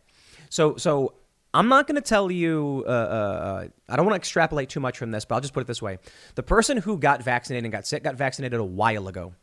So, 0.50 0.78
so 0.78 1.14
I'm 1.54 1.68
not 1.68 1.88
going 1.88 1.96
to 1.96 2.08
tell 2.08 2.32
you, 2.32 2.84
uh, 2.88 2.90
uh, 2.90 2.94
uh 2.94 3.68
I 3.90 3.96
don't 3.96 4.06
want 4.06 4.16
to 4.16 4.20
extrapolate 4.20 4.70
too 4.70 4.80
much 4.80 4.98
from 4.98 5.12
this, 5.12 5.26
but 5.26 5.36
I'll 5.36 5.42
just 5.42 5.54
put 5.54 5.62
it 5.62 5.68
this 5.68 5.82
way. 5.82 6.00
The 6.36 6.44
person 6.44 6.78
who 6.78 6.98
got 6.98 7.24
vaccinated 7.24 7.66
and 7.66 7.72
got 7.72 7.88
sick 7.88 8.04
got 8.04 8.16
vaccinated 8.16 8.60
a 8.60 8.64
while 8.64 9.08
ago. 9.08 9.34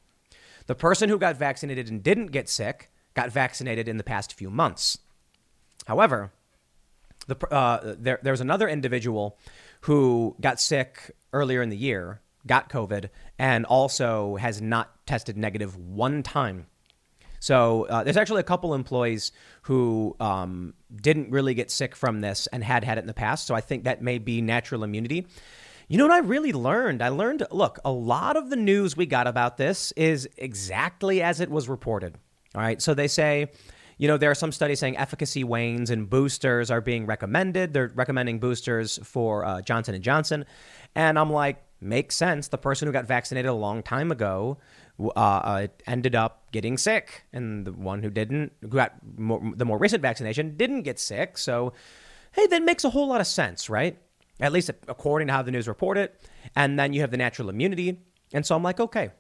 The 0.67 0.75
person 0.75 1.09
who 1.09 1.19
got 1.19 1.37
vaccinated 1.37 1.89
and 1.89 2.03
didn't 2.03 2.27
get 2.27 2.49
sick 2.49 2.91
got 3.15 3.31
vaccinated 3.31 3.89
in 3.89 3.97
the 3.97 4.05
past 4.05 4.33
few 4.35 4.51
months. 4.51 4.99
However, 5.87 6.33
the, 7.27 7.37
uh, 7.53 7.95
there, 7.99 8.19
there 8.23 8.33
was 8.33 8.41
another 8.41 8.69
individual 8.69 9.39
who 9.83 10.37
got 10.41 10.61
sick 10.61 11.11
earlier 11.33 11.63
in 11.63 11.69
the 11.69 11.77
year, 11.77 12.21
got 12.47 12.69
COVID, 12.69 13.09
and 13.39 13.65
also 13.67 14.37
has 14.37 14.61
not 14.61 15.07
tested 15.07 15.37
negative 15.37 15.77
one 15.77 16.23
time 16.23 16.67
so 17.43 17.89
uh, 17.91 18.05
there's 18.05 18.17
actually 18.17 18.39
a 18.39 18.45
couple 18.45 18.73
employees 18.73 19.33
who 19.63 20.15
um, 20.21 20.75
didn't 20.95 21.33
really 21.33 21.55
get 21.55 21.73
sick 21.73 21.97
from 21.97 22.21
this 22.21 22.47
and 22.47 22.63
had 22.63 22.85
had 22.85 22.99
it 22.99 23.01
in 23.01 23.09
the 23.09 23.15
past. 23.15 23.49
So 23.49 23.55
I 23.57 23.61
think 23.61 23.83
that 23.83 24.01
may 24.01 24.19
be 24.19 24.41
natural 24.41 24.85
immunity. 24.85 25.27
You 25.89 25.99
know 25.99 26.07
what 26.07 26.13
I 26.13 26.19
really 26.19 26.53
learned? 26.53 27.03
I 27.03 27.09
learned 27.09 27.45
look, 27.51 27.81
a 27.85 27.91
lot 27.91 28.37
of 28.37 28.49
the 28.51 28.55
news 28.55 28.97
we 28.97 29.07
got 29.07 29.27
about 29.27 29.57
this 29.57 29.91
is 29.97 30.29
exactly 30.37 31.21
as 31.21 31.41
it 31.41 31.51
was 31.51 31.69
reported. 31.69 32.17
All 32.55 32.63
right. 32.63 32.81
So 32.81 32.95
they 32.95 33.09
say, 33.09 33.51
you 33.99 34.07
know, 34.07 34.19
there 34.19 34.31
are 34.31 34.37
some 34.37 34.53
studies 34.53 34.79
saying 34.79 34.97
efficacy 34.97 35.43
wanes 35.43 35.91
and 35.91 36.09
boosters 36.09 36.71
are 36.71 36.81
being 36.81 37.07
recommended. 37.07 37.73
They're 37.73 37.91
recommending 37.93 38.39
boosters 38.39 39.01
for 39.03 39.45
uh, 39.45 39.63
Johnson 39.63 39.97
and 39.97 40.05
Johnson, 40.05 40.45
and 40.95 41.19
I'm 41.19 41.33
like, 41.33 41.61
makes 41.83 42.17
sense. 42.17 42.49
The 42.49 42.59
person 42.59 42.87
who 42.87 42.93
got 42.93 43.07
vaccinated 43.07 43.49
a 43.49 43.55
long 43.55 43.83
time 43.83 44.11
ago 44.11 44.59
uh, 45.01 45.09
uh, 45.19 45.67
ended 45.87 46.15
up 46.15 46.51
getting 46.53 46.79
sick, 46.79 47.25
and 47.33 47.67
the 47.67 47.73
one 47.73 48.03
who 48.03 48.11
didn't, 48.11 48.53
who 48.61 48.69
got 48.69 48.95
more, 49.17 49.41
the 49.55 49.65
more 49.65 49.79
recent 49.79 50.03
vaccination, 50.03 50.57
didn't 50.57 50.83
get 50.83 50.99
sick. 50.99 51.39
So, 51.39 51.73
hey, 52.33 52.47
that 52.49 52.63
makes 52.63 52.85
a 52.85 52.91
whole 52.91 53.09
lot 53.09 53.21
of 53.21 53.27
sense, 53.27 53.69
right? 53.69 53.99
At 54.41 54.53
least 54.53 54.71
according 54.89 55.29
to 55.29 55.35
how 55.35 55.43
the 55.43 55.51
news 55.51 55.69
reported. 55.69 56.11
And 56.57 56.79
then 56.79 56.93
you 56.93 57.01
have 57.01 57.11
the 57.11 57.17
natural 57.17 57.49
immunity, 57.49 58.01
and 58.33 58.45
so 58.45 58.55
I'm 58.55 58.63
like, 58.63 58.81
okay. 58.81 59.11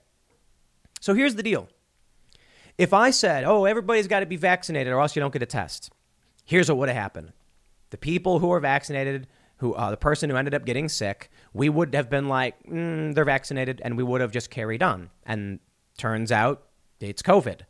So 1.00 1.14
here's 1.14 1.34
the 1.34 1.42
deal. 1.42 1.68
If 2.78 2.92
I 2.92 3.10
said, 3.10 3.44
oh, 3.44 3.64
everybody's 3.64 4.08
got 4.08 4.20
to 4.20 4.26
be 4.26 4.36
vaccinated 4.36 4.92
or 4.92 5.00
else 5.00 5.14
you 5.14 5.20
don't 5.20 5.32
get 5.32 5.42
a 5.42 5.46
test, 5.46 5.90
here's 6.44 6.68
what 6.68 6.78
would 6.78 6.88
have 6.88 6.96
happened. 6.96 7.32
The 7.90 7.98
people 7.98 8.38
who 8.38 8.50
are 8.52 8.60
vaccinated 8.60 9.26
who 9.62 9.74
uh, 9.74 9.90
the 9.90 9.96
person 9.96 10.28
who 10.28 10.34
ended 10.36 10.54
up 10.54 10.64
getting 10.64 10.88
sick, 10.88 11.30
we 11.54 11.68
would 11.68 11.94
have 11.94 12.10
been 12.10 12.28
like, 12.28 12.60
mm, 12.66 13.14
they're 13.14 13.24
vaccinated, 13.24 13.80
and 13.84 13.96
we 13.96 14.02
would 14.02 14.20
have 14.20 14.32
just 14.32 14.50
carried 14.50 14.82
on. 14.82 15.08
And 15.24 15.60
turns 15.96 16.32
out 16.32 16.64
it's 16.98 17.22
COVID. 17.22 17.60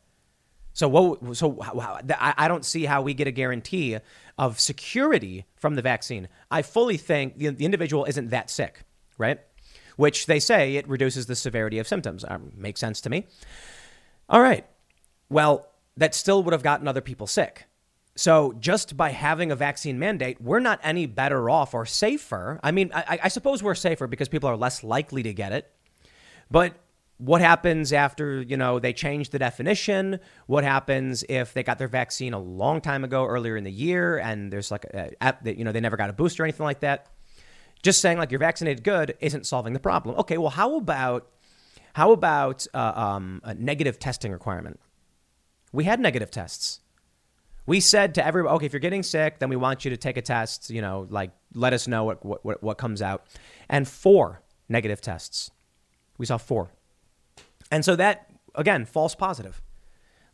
So 0.73 0.89
what? 0.89 1.37
So 1.37 1.61
how, 1.61 2.01
I 2.19 2.49
don't 2.49 2.65
see 2.65 2.87
how 2.87 3.03
we 3.03 3.13
get 3.13 3.27
a 3.27 3.31
guarantee 3.31 3.99
of 4.39 4.59
security 4.59 5.45
from 5.55 5.75
the 5.75 5.83
vaccine. 5.83 6.29
I 6.51 6.63
fully 6.63 6.97
think 6.97 7.37
the, 7.37 7.51
the 7.51 7.67
individual 7.67 8.07
isn't 8.07 8.31
that 8.31 8.49
sick, 8.49 8.85
right? 9.19 9.39
Which 9.97 10.25
they 10.25 10.41
say 10.41 10.77
it 10.77 10.89
reduces 10.89 11.27
the 11.27 11.37
severity 11.37 11.79
of 11.79 11.87
symptoms. 11.87 12.25
Um, 12.27 12.53
makes 12.57 12.81
sense 12.81 13.03
to 13.03 13.11
me. 13.11 13.27
All 14.31 14.41
right. 14.41 14.65
Well, 15.29 15.69
that 15.99 16.15
still 16.15 16.43
would 16.43 16.55
have 16.55 16.63
gotten 16.63 16.89
other 16.89 17.03
people 17.03 17.27
sick. 17.27 17.67
So 18.15 18.53
just 18.61 18.97
by 18.97 19.11
having 19.11 19.51
a 19.51 19.57
vaccine 19.57 19.99
mandate, 19.99 20.41
we're 20.41 20.61
not 20.61 20.81
any 20.83 21.07
better 21.07 21.49
off 21.49 21.73
or 21.73 21.87
safer. 21.87 22.61
I 22.63 22.71
mean, 22.71 22.91
I, 22.95 23.21
I 23.25 23.29
suppose 23.29 23.63
we're 23.63 23.75
safer 23.75 24.07
because 24.07 24.29
people 24.29 24.51
are 24.51 24.57
less 24.57 24.85
likely 24.85 25.23
to 25.23 25.33
get 25.33 25.53
it. 25.53 25.73
But 26.51 26.75
what 27.17 27.41
happens 27.41 27.93
after 27.93 28.43
you 28.43 28.57
know 28.57 28.79
they 28.79 28.93
change 28.93 29.31
the 29.31 29.39
definition? 29.39 30.21
What 30.47 30.65
happens 30.65 31.25
if 31.29 31.55
they 31.55 31.63
got 31.63 31.79
their 31.79 31.89
vaccine 31.89 32.35
a 32.35 32.39
long 32.39 32.81
time 32.81 33.05
ago 33.05 33.25
earlier 33.25 33.57
in 33.57 33.65
the 33.65 33.73
year 33.73 34.19
and 34.19 34.53
there's 34.53 34.71
like 34.71 34.85
a, 34.87 35.13
a, 35.21 35.35
you 35.45 35.65
know 35.65 35.73
they 35.73 35.81
never 35.81 35.97
got 35.97 36.11
a 36.11 36.13
booster 36.13 36.43
or 36.43 36.47
anything 36.47 36.65
like 36.65 36.81
that? 36.81 37.07
Just 37.83 38.01
saying 38.01 38.19
like 38.19 38.31
you're 38.31 38.41
vaccinated 38.41 38.85
good 38.85 39.15
isn't 39.21 39.47
solving 39.47 39.73
the 39.73 39.81
problem. 39.81 40.17
Okay 40.19 40.37
well 40.37 40.51
how 40.51 40.77
about 40.77 41.29
how 41.95 42.13
about 42.13 42.67
uh, 42.75 42.93
um, 42.95 43.41
a 43.45 43.55
negative 43.55 43.99
testing 43.99 44.33
requirement? 44.33 44.81
We 45.73 45.85
had 45.85 46.01
negative 46.01 46.31
tests 46.31 46.81
we 47.67 47.81
said 47.81 48.15
to 48.15 48.27
everybody 48.27 48.55
okay 48.55 48.67
if 48.67 48.73
you're 48.73 48.81
getting 48.81 49.03
sick 49.03 49.39
then 49.39 49.49
we 49.49 49.57
want 49.57 49.85
you 49.85 49.91
to 49.91 49.97
take 49.97 50.17
a 50.17 50.23
test 50.23 50.71
you 50.71 50.81
know 50.81 51.07
like 51.11 51.31
let 51.55 51.73
us 51.73 51.87
know 51.87 52.05
what, 52.05 52.45
what, 52.45 52.63
what 52.63 52.79
comes 52.79 53.03
out 53.03 53.27
and 53.69 53.87
four 53.87 54.43
negative 54.69 55.01
tests 55.01 55.51
we 56.19 56.27
saw 56.27 56.37
four 56.37 56.71
and 57.73 57.83
so 57.87 57.97
that, 57.97 58.31
again, 58.55 58.85
false 58.85 59.15
positive. 59.15 59.63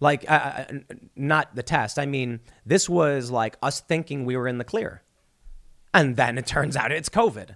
Like, 0.00 0.28
uh, 0.28 0.34
uh, 0.34 0.64
not 1.14 1.55
the 1.55 1.62
test. 1.62 1.96
I 1.98 2.05
mean, 2.05 2.40
this 2.66 2.88
was 2.88 3.30
like 3.30 3.56
us 3.62 3.80
thinking 3.80 4.24
we 4.24 4.36
were 4.36 4.48
in 4.48 4.59
the 4.59 4.64
clear. 4.64 5.02
And 5.94 6.16
then 6.16 6.36
it 6.36 6.46
turns 6.46 6.76
out 6.76 6.90
it's 6.90 7.09
COVID. 7.09 7.55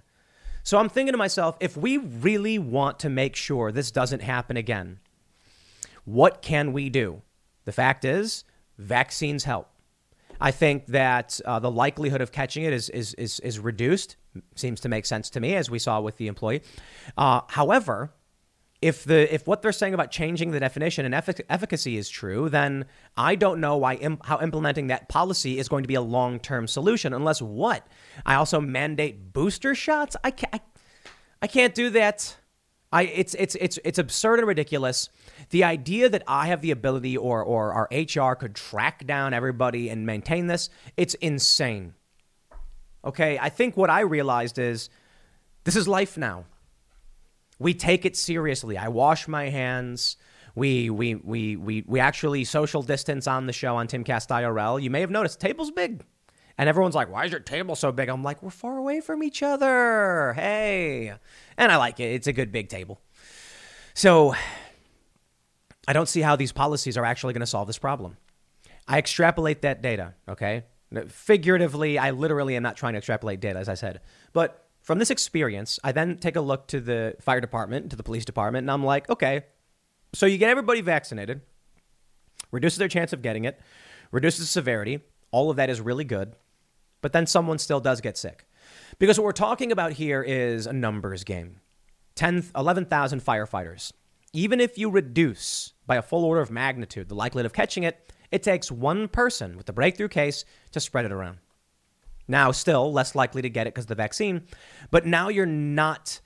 So 0.63 0.77
I'm 0.77 0.87
thinking 0.87 1.11
to 1.11 1.17
myself, 1.17 1.57
if 1.59 1.75
we 1.75 1.97
really 1.97 2.57
want 2.57 2.97
to 2.99 3.09
make 3.09 3.35
sure 3.35 3.73
this 3.73 3.91
doesn't 3.91 4.21
happen 4.21 4.55
again, 4.55 4.99
what 6.05 6.41
can 6.41 6.71
we 6.71 6.89
do? 6.89 7.21
The 7.65 7.73
fact 7.73 8.05
is, 8.05 8.45
vaccines 8.77 9.43
help. 9.43 9.69
I 10.41 10.51
think 10.51 10.87
that 10.87 11.39
uh, 11.45 11.59
the 11.59 11.71
likelihood 11.71 12.21
of 12.21 12.31
catching 12.31 12.63
it 12.63 12.73
is, 12.73 12.89
is, 12.89 13.13
is, 13.13 13.39
is, 13.41 13.59
reduced. 13.59 14.17
Seems 14.55 14.81
to 14.81 14.89
make 14.89 15.05
sense 15.05 15.29
to 15.31 15.39
me, 15.39 15.55
as 15.55 15.69
we 15.69 15.79
saw 15.79 16.01
with 16.01 16.17
the 16.17 16.27
employee. 16.27 16.63
Uh, 17.17 17.41
however, 17.47 18.11
if 18.81 19.05
the 19.05 19.33
if 19.33 19.47
what 19.47 19.61
they're 19.61 19.71
saying 19.71 19.93
about 19.93 20.11
changing 20.11 20.51
the 20.51 20.59
definition 20.59 21.05
and 21.05 21.13
effic- 21.13 21.45
efficacy 21.49 21.95
is 21.95 22.09
true, 22.09 22.49
then 22.49 22.85
I 23.15 23.35
don't 23.35 23.61
know 23.61 23.77
why 23.77 23.99
how 24.23 24.41
implementing 24.41 24.87
that 24.87 25.07
policy 25.07 25.57
is 25.57 25.69
going 25.69 25.83
to 25.83 25.87
be 25.87 25.95
a 25.95 26.01
long 26.01 26.39
term 26.39 26.67
solution. 26.67 27.13
Unless 27.13 27.41
what? 27.41 27.87
I 28.25 28.35
also 28.35 28.59
mandate 28.59 29.31
booster 29.31 29.73
shots. 29.73 30.17
I 30.23 30.31
can't. 30.31 30.53
I, 30.53 30.59
I 31.41 31.47
can't 31.47 31.73
do 31.73 31.91
that. 31.91 32.35
I 32.93 33.03
it's 33.03 33.33
it's 33.35 33.55
it's 33.55 33.79
it's 33.83 33.99
absurd 33.99 34.39
and 34.39 34.47
ridiculous. 34.47 35.09
The 35.49 35.63
idea 35.63 36.09
that 36.09 36.23
I 36.27 36.47
have 36.47 36.61
the 36.61 36.71
ability 36.71 37.17
or 37.17 37.43
or 37.43 37.73
our 37.73 37.89
HR 37.91 38.35
could 38.35 38.55
track 38.55 39.05
down 39.05 39.33
everybody 39.33 39.89
and 39.89 40.05
maintain 40.05 40.47
this, 40.47 40.69
it's 40.95 41.13
insane. 41.15 41.95
Okay, 43.03 43.37
I 43.37 43.49
think 43.49 43.75
what 43.75 43.89
I 43.89 44.01
realized 44.01 44.57
is 44.57 44.89
this 45.65 45.75
is 45.75 45.87
life 45.87 46.17
now 46.17 46.45
we 47.59 47.73
take 47.73 48.05
it 48.05 48.15
seriously. 48.15 48.77
I 48.77 48.89
wash 48.89 49.27
my 49.27 49.49
hands. 49.49 50.17
We 50.55 50.89
we 50.89 51.15
we 51.15 51.55
we 51.55 51.83
we 51.87 51.99
actually 51.99 52.43
social 52.43 52.83
distance 52.83 53.25
on 53.25 53.47
the 53.47 53.53
show 53.53 53.75
on 53.77 53.87
Timcast 53.87 54.27
IRL. 54.29 54.81
You 54.81 54.89
may 54.89 55.01
have 55.01 55.09
noticed 55.09 55.39
table's 55.39 55.71
big. 55.71 56.03
And 56.57 56.69
everyone's 56.69 56.95
like, 56.95 57.09
"Why 57.09 57.25
is 57.25 57.31
your 57.31 57.39
table 57.39 57.75
so 57.75 57.91
big?" 57.91 58.09
I'm 58.09 58.23
like, 58.23 58.43
"We're 58.43 58.49
far 58.49 58.77
away 58.77 59.01
from 59.01 59.23
each 59.23 59.41
other." 59.41 60.33
Hey. 60.33 61.13
And 61.57 61.71
I 61.71 61.77
like 61.77 61.99
it. 61.99 62.13
It's 62.13 62.27
a 62.27 62.33
good 62.33 62.51
big 62.51 62.69
table. 62.69 63.01
So 63.93 64.35
I 65.87 65.93
don't 65.93 66.07
see 66.07 66.21
how 66.21 66.35
these 66.35 66.51
policies 66.51 66.97
are 66.97 67.05
actually 67.05 67.33
going 67.33 67.41
to 67.41 67.47
solve 67.47 67.67
this 67.67 67.79
problem. 67.79 68.17
I 68.87 68.97
extrapolate 68.97 69.61
that 69.61 69.81
data, 69.81 70.13
okay? 70.27 70.63
Figuratively, 71.07 71.97
I 71.97 72.11
literally 72.11 72.55
am 72.55 72.63
not 72.63 72.77
trying 72.77 72.93
to 72.93 72.97
extrapolate 72.97 73.39
data 73.39 73.59
as 73.59 73.69
I 73.69 73.73
said. 73.73 74.01
But 74.33 74.67
from 74.81 74.99
this 74.99 75.09
experience, 75.09 75.79
I 75.83 75.91
then 75.91 76.17
take 76.17 76.35
a 76.35 76.41
look 76.41 76.67
to 76.67 76.79
the 76.79 77.15
fire 77.21 77.41
department, 77.41 77.89
to 77.91 77.95
the 77.95 78.03
police 78.03 78.25
department, 78.25 78.63
and 78.63 78.71
I'm 78.71 78.83
like, 78.83 79.09
okay, 79.09 79.45
so 80.13 80.25
you 80.25 80.37
get 80.37 80.49
everybody 80.49 80.81
vaccinated, 80.81 81.41
reduces 82.51 82.77
their 82.77 82.87
chance 82.87 83.13
of 83.13 83.21
getting 83.21 83.45
it, 83.45 83.59
reduces 84.11 84.49
severity. 84.49 84.99
All 85.31 85.49
of 85.49 85.55
that 85.57 85.69
is 85.69 85.81
really 85.81 86.03
good. 86.03 86.35
But 87.03 87.11
then 87.11 87.27
someone 87.27 87.59
still 87.59 87.81
does 87.81 88.01
get 88.01 88.17
sick. 88.17 88.47
Because 88.97 89.19
what 89.19 89.25
we're 89.25 89.33
talking 89.33 89.73
about 89.73 89.91
here 89.91 90.23
is 90.23 90.65
a 90.65 90.73
numbers 90.73 91.23
game 91.23 91.59
10, 92.15 92.45
11,000 92.55 93.21
firefighters. 93.23 93.91
Even 94.31 94.59
if 94.61 94.77
you 94.77 94.89
reduce 94.89 95.73
by 95.85 95.97
a 95.97 96.01
full 96.01 96.23
order 96.23 96.41
of 96.41 96.49
magnitude 96.49 97.09
the 97.09 97.15
likelihood 97.15 97.45
of 97.45 97.53
catching 97.53 97.83
it, 97.83 98.11
it 98.31 98.41
takes 98.41 98.71
one 98.71 99.09
person 99.09 99.57
with 99.57 99.65
the 99.65 99.73
breakthrough 99.73 100.07
case 100.07 100.45
to 100.71 100.79
spread 100.79 101.05
it 101.05 101.11
around. 101.11 101.39
Now, 102.27 102.51
still 102.51 102.91
less 102.91 103.15
likely 103.15 103.41
to 103.41 103.49
get 103.49 103.67
it 103.67 103.73
because 103.73 103.83
of 103.83 103.89
the 103.89 103.95
vaccine, 103.95 104.47
but 104.89 105.05
now 105.05 105.27
you're 105.27 105.45
not. 105.45 106.21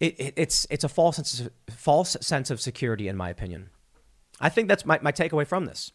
It, 0.00 0.20
it, 0.20 0.34
it's 0.36 0.66
it's 0.68 0.84
a 0.84 0.88
false 0.88 1.16
sense 1.16 1.40
of, 1.40 1.50
false 1.70 2.16
sense 2.20 2.50
of 2.50 2.60
security, 2.60 3.08
in 3.08 3.16
my 3.16 3.30
opinion. 3.30 3.70
I 4.38 4.50
think 4.50 4.68
that's 4.68 4.84
my, 4.84 4.98
my 5.00 5.12
takeaway 5.12 5.46
from 5.46 5.64
this. 5.64 5.92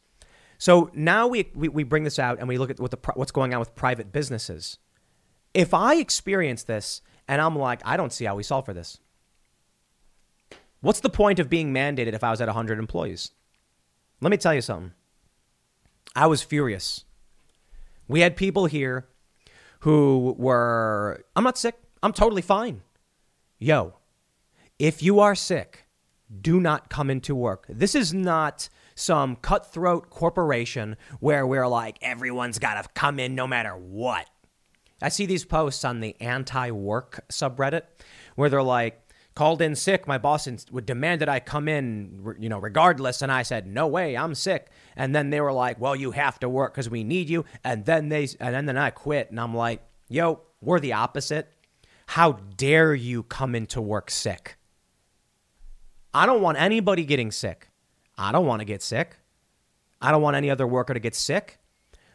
So 0.58 0.90
now 0.94 1.28
we, 1.28 1.50
we, 1.54 1.70
we 1.70 1.84
bring 1.84 2.04
this 2.04 2.20
out 2.20 2.40
and 2.40 2.48
we 2.48 2.58
look 2.58 2.70
at 2.70 2.80
what 2.80 2.92
the, 2.92 2.98
what's 3.16 3.32
going 3.32 3.54
on 3.54 3.60
with 3.60 3.76
private 3.76 4.12
businesses. 4.12 4.78
If 5.54 5.74
I 5.74 5.96
experience 5.96 6.64
this 6.64 7.02
and 7.28 7.42
I'm 7.42 7.58
like, 7.58 7.82
I 7.86 7.98
don't 7.98 8.14
see 8.14 8.26
how 8.26 8.36
we 8.36 8.44
solve 8.44 8.66
for 8.66 8.74
this. 8.74 9.00
What's 10.82 11.00
the 11.00 11.10
point 11.10 11.40
of 11.40 11.50
being 11.50 11.74
mandated 11.74 12.14
if 12.14 12.24
I 12.24 12.32
was 12.32 12.42
at 12.42 12.48
100 12.48 12.78
employees? 12.78 13.32
Let 14.22 14.30
me 14.30 14.38
tell 14.38 14.54
you 14.54 14.62
something. 14.62 14.94
I 16.16 16.28
was 16.28 16.42
furious. 16.42 17.06
We 18.08 18.22
had 18.22 18.36
people 18.36 18.68
here 18.68 19.08
who 19.80 20.36
were, 20.38 21.24
I'm 21.36 21.44
not 21.44 21.58
sick. 21.58 21.76
I'm 22.04 22.14
totally 22.14 22.42
fine. 22.42 22.82
Yo, 23.58 23.96
if 24.78 25.02
you 25.02 25.20
are 25.20 25.36
sick, 25.36 25.86
do 26.42 26.60
not 26.60 26.90
come 26.90 27.10
into 27.10 27.36
work. 27.36 27.66
This 27.68 27.96
is 27.96 28.14
not 28.14 28.70
some 28.96 29.36
cutthroat 29.36 30.10
corporation 30.10 30.98
where 31.20 31.46
we're 31.46 31.68
like, 31.68 31.98
everyone's 32.02 32.60
got 32.60 32.82
to 32.82 32.90
come 32.90 33.20
in 33.20 33.36
no 33.36 33.46
matter 33.46 33.72
what. 33.72 34.28
I 35.02 35.10
see 35.10 35.26
these 35.26 35.46
posts 35.46 35.84
on 35.86 36.00
the 36.00 36.16
anti 36.22 36.72
work 36.72 37.26
subreddit 37.30 37.84
where 38.36 38.50
they're 38.50 38.64
like, 38.64 39.02
called 39.36 39.62
in 39.62 39.76
sick. 39.76 40.08
My 40.08 40.18
boss 40.18 40.48
would 40.72 40.86
demand 40.86 41.22
that 41.22 41.30
I 41.30 41.40
come 41.40 41.68
in, 41.68 42.36
you 42.40 42.50
know, 42.50 42.58
regardless. 42.58 43.22
And 43.22 43.32
I 43.32 43.44
said, 43.44 43.68
no 43.68 43.86
way, 43.86 44.18
I'm 44.18 44.34
sick. 44.34 44.70
And 44.96 45.14
then 45.14 45.30
they 45.30 45.42
were 45.42 45.52
like, 45.52 45.80
well, 45.80 45.96
you 45.96 46.12
have 46.12 46.40
to 46.40 46.50
work 46.50 46.74
because 46.74 46.90
we 46.90 47.04
need 47.04 47.30
you. 47.30 47.46
And 47.64 47.86
then 47.86 48.10
they, 48.10 48.30
and 48.40 48.68
then 48.68 48.78
I 48.78 48.90
quit. 48.90 49.30
And 49.30 49.40
I'm 49.40 49.54
like, 49.54 49.82
yo, 50.08 50.42
we're 50.62 50.80
the 50.80 50.94
opposite. 50.94 51.52
How 52.08 52.34
dare 52.56 52.96
you 52.96 53.24
come 53.24 53.56
into 53.56 53.82
work 53.82 54.10
sick? 54.10 54.58
I 56.14 56.26
don't 56.26 56.42
want 56.42 56.58
anybody 56.58 57.04
getting 57.04 57.30
sick. 57.32 57.70
I 58.18 58.32
don't 58.32 58.46
want 58.46 58.62
to 58.62 58.66
get 58.66 58.82
sick. 58.82 59.18
I 60.02 60.12
don't 60.12 60.22
want 60.22 60.36
any 60.36 60.50
other 60.50 60.68
worker 60.68 60.94
to 60.94 61.00
get 61.00 61.16
sick. 61.16 61.60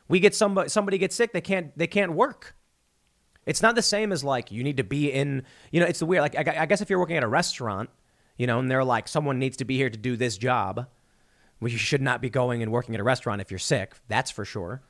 We 0.09 0.20
get 0.20 0.35
somebody 0.35 0.68
somebody 0.68 0.98
gets 0.98 1.14
sick, 1.14 1.32
they 1.32 1.40
can't 1.40 1.77
they 1.78 1.86
can't 1.86 2.12
work. 2.12 2.55
It's 3.47 3.62
not 3.62 3.74
the 3.74 3.82
same 3.82 4.12
as 4.12 4.22
like 4.22 4.52
you 4.52 4.62
need 4.62 4.77
to 4.77 4.85
be 4.85 5.10
in, 5.10 5.44
you 5.70 5.81
know, 5.81 5.86
it's 5.86 6.01
the 6.01 6.06
weird. 6.06 6.22
Like, 6.22 6.36
I, 6.36 6.62
I 6.62 6.66
guess 6.66 6.81
if 6.81 6.90
you're 6.90 6.98
working 6.98 7.16
at 7.16 7.24
a 7.24 7.28
restaurant, 7.28 7.90
you 8.36 8.47
know, 8.47 8.59
and 8.59 8.70
they're 8.70 8.85
like, 8.85 9.09
someone 9.09 9.39
needs 9.39 9.56
to 9.59 9.64
be 9.64 9.77
here 9.77 9.90
to 9.90 9.98
do 9.98 10.16
this 10.16 10.36
job, 10.36 10.86
well, 11.60 11.70
you 11.70 11.78
should 11.78 12.02
not 12.02 12.20
be 12.20 12.31
going 12.31 12.62
and 12.62 12.70
working 12.70 12.94
at 12.94 13.01
a 13.01 13.05
restaurant 13.05 13.40
if 13.40 13.51
you're 13.51 13.59
sick. 13.59 13.94
That's 14.09 14.31
for 14.31 14.44
sure. 14.44 14.82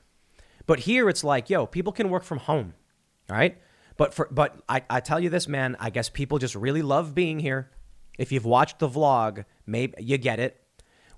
But 0.66 0.80
here 0.80 1.08
it's 1.08 1.24
like, 1.24 1.48
yo, 1.48 1.66
people 1.66 1.92
can 1.92 2.10
work 2.10 2.22
from 2.22 2.38
home. 2.38 2.74
All 3.28 3.36
right. 3.36 3.58
But 3.96 4.14
for, 4.14 4.28
but 4.30 4.62
I, 4.68 4.82
I 4.88 5.00
tell 5.00 5.20
you 5.20 5.30
this, 5.30 5.48
man, 5.48 5.76
I 5.80 5.90
guess 5.90 6.08
people 6.08 6.38
just 6.38 6.54
really 6.54 6.82
love 6.82 7.14
being 7.14 7.38
here. 7.38 7.70
If 8.18 8.32
you've 8.32 8.44
watched 8.44 8.78
the 8.78 8.88
vlog, 8.88 9.44
maybe 9.66 9.94
you 9.98 10.18
get 10.18 10.38
it. 10.38 10.60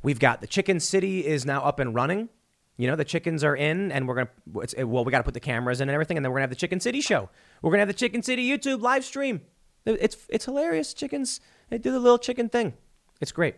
We've 0.03 0.19
got 0.19 0.41
the 0.41 0.47
Chicken 0.47 0.81
City 0.81 1.27
is 1.27 1.47
now 1.47 1.63
up 1.63 1.79
and 1.79 1.95
running. 1.95 2.29
You 2.77 2.89
know, 2.89 2.97
the 2.97 3.05
chickens 3.05 3.45
are 3.45 3.55
in, 3.55 3.93
and 3.93 4.09
we're 4.09 4.15
gonna. 4.15 4.87
Well, 4.87 5.05
we 5.05 5.13
got 5.13 5.19
to 5.19 5.25
put 5.25 5.35
the 5.35 5.41
cameras 5.41 5.81
in 5.81 5.89
and 5.89 5.95
everything, 5.95 6.17
and 6.17 6.25
then 6.25 6.33
we're 6.33 6.39
gonna 6.39 6.45
have 6.45 6.51
the 6.51 6.57
Chicken 6.57 6.81
City 6.81 7.01
show. 7.01 7.29
We're 7.61 7.71
gonna 7.71 7.81
have 7.81 7.89
the 7.89 7.95
Chicken 7.95 8.23
City 8.23 8.49
YouTube 8.49 8.81
live 8.81 9.05
stream. 9.05 9.43
It's 9.85 10.17
it's 10.29 10.45
hilarious. 10.45 10.95
Chickens 10.95 11.41
they 11.71 11.79
do 11.79 11.93
the 11.93 12.01
little 12.01 12.19
chicken 12.19 12.49
thing. 12.49 12.75
It's 13.21 13.33
great. 13.33 13.57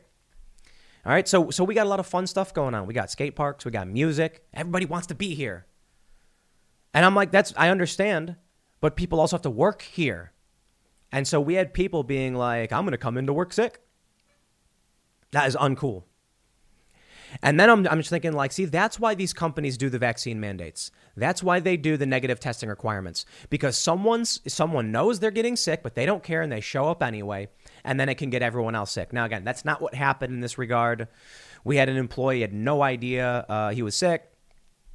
All 1.07 1.12
right, 1.12 1.27
so 1.29 1.51
so 1.51 1.65
we 1.65 1.75
got 1.75 1.87
a 1.87 1.89
lot 1.89 2.01
of 2.01 2.07
fun 2.07 2.27
stuff 2.27 2.55
going 2.55 2.75
on. 2.75 2.87
We 2.87 2.95
got 2.95 3.11
skate 3.11 3.37
parks, 3.37 3.65
we 3.65 3.71
got 3.71 3.89
music. 3.89 4.45
Everybody 4.53 4.87
wants 4.87 5.07
to 5.09 5.15
be 5.15 5.35
here, 5.35 5.66
and 6.95 7.05
I'm 7.05 7.15
like, 7.15 7.31
that's 7.31 7.53
I 7.57 7.71
understand, 7.71 8.37
but 8.81 8.97
people 8.97 9.21
also 9.21 9.37
have 9.37 9.43
to 9.43 9.51
work 9.51 9.83
here. 9.83 10.33
And 11.11 11.29
so 11.29 11.41
we 11.41 11.55
had 11.55 11.75
people 11.75 12.03
being 12.03 12.35
like, 12.35 12.73
I'm 12.73 12.83
going 12.83 12.93
to 12.93 12.99
come 12.99 13.16
into 13.16 13.33
work 13.33 13.53
sick. 13.53 13.81
That 15.31 15.47
is 15.47 15.55
uncool. 15.55 16.05
And 17.43 17.59
then 17.59 17.70
I'm, 17.70 17.86
I'm 17.89 17.98
just 17.98 18.11
thinking, 18.11 18.32
like, 18.32 18.52
see, 18.52 18.65
that's 18.65 18.98
why 18.98 19.15
these 19.15 19.32
companies 19.32 19.77
do 19.77 19.89
the 19.89 19.98
vaccine 19.98 20.40
mandates. 20.40 20.90
That's 21.16 21.43
why 21.43 21.61
they 21.61 21.77
do 21.77 21.97
the 21.97 22.06
negative 22.06 22.40
testing 22.40 22.69
requirements 22.69 23.24
because 23.51 23.77
someone's 23.77 24.40
someone 24.52 24.93
knows 24.93 25.20
they're 25.20 25.31
getting 25.31 25.56
sick, 25.56 25.82
but 25.82 25.94
they 25.94 26.06
don't 26.06 26.23
care 26.23 26.43
and 26.43 26.51
they 26.51 26.61
show 26.61 26.89
up 26.89 27.02
anyway, 27.02 27.48
and 27.85 27.98
then 27.98 28.09
it 28.09 28.16
can 28.16 28.31
get 28.31 28.43
everyone 28.43 28.74
else 28.74 28.93
sick. 28.93 29.12
Now, 29.12 29.24
again, 29.24 29.44
that's 29.44 29.65
not 29.65 29.81
what 29.81 29.94
happened 29.94 30.32
in 30.35 30.40
this 30.40 30.59
regard. 30.59 31.09
We 31.65 31.77
had 31.77 31.89
an 31.89 31.97
employee 31.97 32.43
had 32.43 32.52
no 32.52 32.82
idea 32.82 33.47
uh, 33.48 33.70
he 33.70 33.82
was 33.82 33.94
sick, 33.94 34.31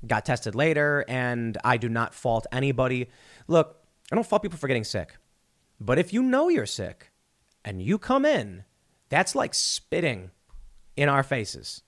got 0.05 0.25
tested 0.25 0.55
later, 0.55 1.05
and 1.07 1.57
I 1.63 1.77
do 1.77 1.89
not 1.89 2.13
fault 2.13 2.45
anybody. 2.51 3.09
Look, 3.47 3.77
I 4.11 4.15
don't 4.15 4.27
fault 4.27 4.43
people 4.43 4.59
for 4.59 4.67
getting 4.67 4.83
sick, 4.83 5.17
but 5.79 5.97
if 5.97 6.13
you 6.13 6.21
know 6.21 6.49
you're 6.49 6.65
sick 6.65 7.11
and 7.63 7.81
you 7.81 7.97
come 7.97 8.25
in, 8.25 8.65
that's 9.09 9.35
like 9.35 9.53
spitting 9.53 10.31
in 10.95 11.09
our 11.09 11.23
faces. 11.23 11.81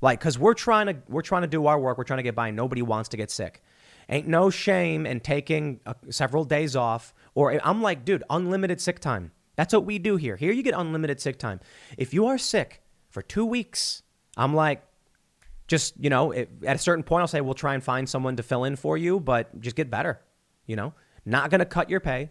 Like, 0.00 0.20
cause 0.20 0.38
we're 0.38 0.54
trying 0.54 0.86
to 0.86 0.96
we're 1.08 1.22
trying 1.22 1.42
to 1.42 1.48
do 1.48 1.66
our 1.66 1.78
work. 1.78 1.98
We're 1.98 2.04
trying 2.04 2.18
to 2.18 2.22
get 2.22 2.34
by. 2.34 2.50
Nobody 2.50 2.82
wants 2.82 3.10
to 3.10 3.16
get 3.16 3.30
sick. 3.30 3.62
Ain't 4.08 4.26
no 4.26 4.50
shame 4.50 5.06
in 5.06 5.20
taking 5.20 5.80
uh, 5.86 5.94
several 6.08 6.44
days 6.44 6.74
off. 6.74 7.14
Or 7.34 7.60
I'm 7.64 7.82
like, 7.82 8.04
dude, 8.04 8.24
unlimited 8.30 8.80
sick 8.80 8.98
time. 8.98 9.32
That's 9.56 9.72
what 9.72 9.84
we 9.84 9.98
do 9.98 10.16
here. 10.16 10.36
Here 10.36 10.52
you 10.52 10.62
get 10.62 10.74
unlimited 10.74 11.20
sick 11.20 11.38
time. 11.38 11.60
If 11.98 12.14
you 12.14 12.26
are 12.26 12.38
sick 12.38 12.82
for 13.10 13.22
two 13.22 13.44
weeks, 13.44 14.02
I'm 14.36 14.54
like, 14.54 14.82
just 15.68 15.94
you 15.98 16.10
know, 16.10 16.32
it, 16.32 16.50
at 16.66 16.76
a 16.76 16.78
certain 16.78 17.04
point, 17.04 17.20
I'll 17.20 17.28
say 17.28 17.40
we'll 17.40 17.54
try 17.54 17.74
and 17.74 17.84
find 17.84 18.08
someone 18.08 18.36
to 18.36 18.42
fill 18.42 18.64
in 18.64 18.76
for 18.76 18.96
you, 18.96 19.20
but 19.20 19.60
just 19.60 19.76
get 19.76 19.90
better. 19.90 20.20
You 20.66 20.76
know, 20.76 20.94
not 21.24 21.50
gonna 21.50 21.66
cut 21.66 21.90
your 21.90 22.00
pay. 22.00 22.30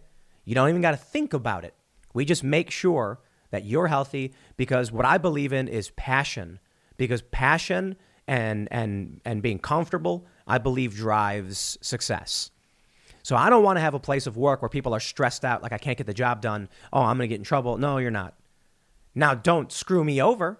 You 0.49 0.55
don't 0.55 0.69
even 0.69 0.81
got 0.81 0.91
to 0.91 0.97
think 0.97 1.33
about 1.33 1.63
it. 1.63 1.75
We 2.11 2.25
just 2.25 2.43
make 2.43 2.71
sure 2.71 3.19
that 3.51 3.65
you're 3.65 3.85
healthy 3.85 4.33
because 4.57 4.91
what 4.91 5.05
I 5.05 5.19
believe 5.19 5.53
in 5.53 5.67
is 5.67 5.91
passion 5.91 6.59
because 6.99 7.23
passion 7.23 7.95
and 8.27 8.67
and 8.69 9.21
and 9.25 9.41
being 9.41 9.57
comfortable, 9.57 10.27
I 10.45 10.59
believe 10.59 10.95
drives 10.95 11.79
success. 11.81 12.51
So 13.23 13.35
I 13.35 13.49
don't 13.49 13.63
want 13.63 13.77
to 13.77 13.81
have 13.81 13.95
a 13.95 13.99
place 13.99 14.27
of 14.27 14.37
work 14.37 14.61
where 14.61 14.69
people 14.69 14.93
are 14.93 14.99
stressed 14.99 15.43
out 15.43 15.63
like 15.63 15.73
I 15.73 15.77
can't 15.77 15.97
get 15.97 16.07
the 16.07 16.13
job 16.13 16.41
done. 16.41 16.69
Oh, 16.93 17.01
I'm 17.01 17.17
going 17.17 17.27
to 17.27 17.33
get 17.33 17.39
in 17.39 17.43
trouble. 17.43 17.77
No, 17.77 17.97
you're 17.97 18.11
not. 18.11 18.35
Now 19.15 19.33
don't 19.33 19.71
screw 19.71 20.03
me 20.03 20.21
over. 20.21 20.59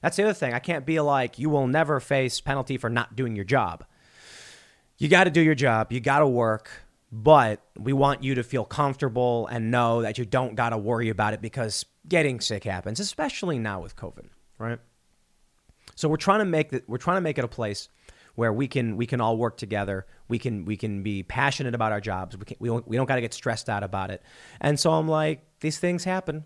That's 0.00 0.16
the 0.16 0.24
other 0.24 0.32
thing. 0.32 0.54
I 0.54 0.58
can't 0.58 0.86
be 0.86 0.98
like 1.00 1.38
you 1.38 1.50
will 1.50 1.66
never 1.66 2.00
face 2.00 2.40
penalty 2.40 2.78
for 2.78 2.88
not 2.88 3.14
doing 3.14 3.36
your 3.36 3.44
job. 3.44 3.84
You 4.96 5.08
got 5.08 5.24
to 5.24 5.30
do 5.30 5.40
your 5.40 5.54
job. 5.54 5.92
You 5.92 6.00
got 6.00 6.20
to 6.20 6.26
work, 6.26 6.70
but 7.12 7.62
we 7.78 7.92
want 7.92 8.22
you 8.22 8.34
to 8.36 8.42
feel 8.42 8.64
comfortable 8.64 9.46
and 9.46 9.70
know 9.70 10.02
that 10.02 10.18
you 10.18 10.24
don't 10.24 10.54
got 10.54 10.70
to 10.70 10.78
worry 10.78 11.08
about 11.10 11.34
it 11.34 11.40
because 11.40 11.84
getting 12.08 12.40
sick 12.40 12.64
happens, 12.64 13.00
especially 13.00 13.58
now 13.58 13.80
with 13.80 13.96
COVID, 13.96 14.26
right? 14.58 14.78
So 15.94 16.08
we're 16.08 16.16
trying 16.16 16.40
to 16.40 16.44
make 16.44 16.70
that 16.70 16.88
we're 16.88 16.98
trying 16.98 17.16
to 17.16 17.22
make 17.22 17.38
it 17.38 17.44
a 17.44 17.48
place 17.48 17.88
where 18.34 18.52
we 18.52 18.68
can 18.68 18.96
we 18.96 19.06
can 19.06 19.20
all 19.20 19.36
work 19.36 19.56
together. 19.56 20.06
We 20.28 20.38
can 20.38 20.64
we 20.64 20.76
can 20.76 21.02
be 21.02 21.22
passionate 21.22 21.74
about 21.74 21.92
our 21.92 22.00
jobs. 22.00 22.36
We 22.36 22.44
can, 22.44 22.56
we 22.60 22.68
don't, 22.68 22.86
we 22.88 22.96
don't 22.96 23.06
got 23.06 23.16
to 23.16 23.20
get 23.20 23.34
stressed 23.34 23.68
out 23.68 23.82
about 23.82 24.10
it. 24.10 24.22
And 24.60 24.78
so 24.78 24.92
I'm 24.92 25.08
like, 25.08 25.44
these 25.60 25.78
things 25.78 26.04
happen. 26.04 26.44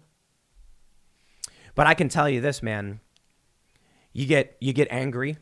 But 1.74 1.86
I 1.86 1.94
can 1.94 2.08
tell 2.08 2.28
you 2.28 2.40
this, 2.40 2.62
man. 2.62 3.00
You 4.12 4.26
get 4.26 4.56
you 4.60 4.72
get 4.72 4.88
angry. 4.90 5.38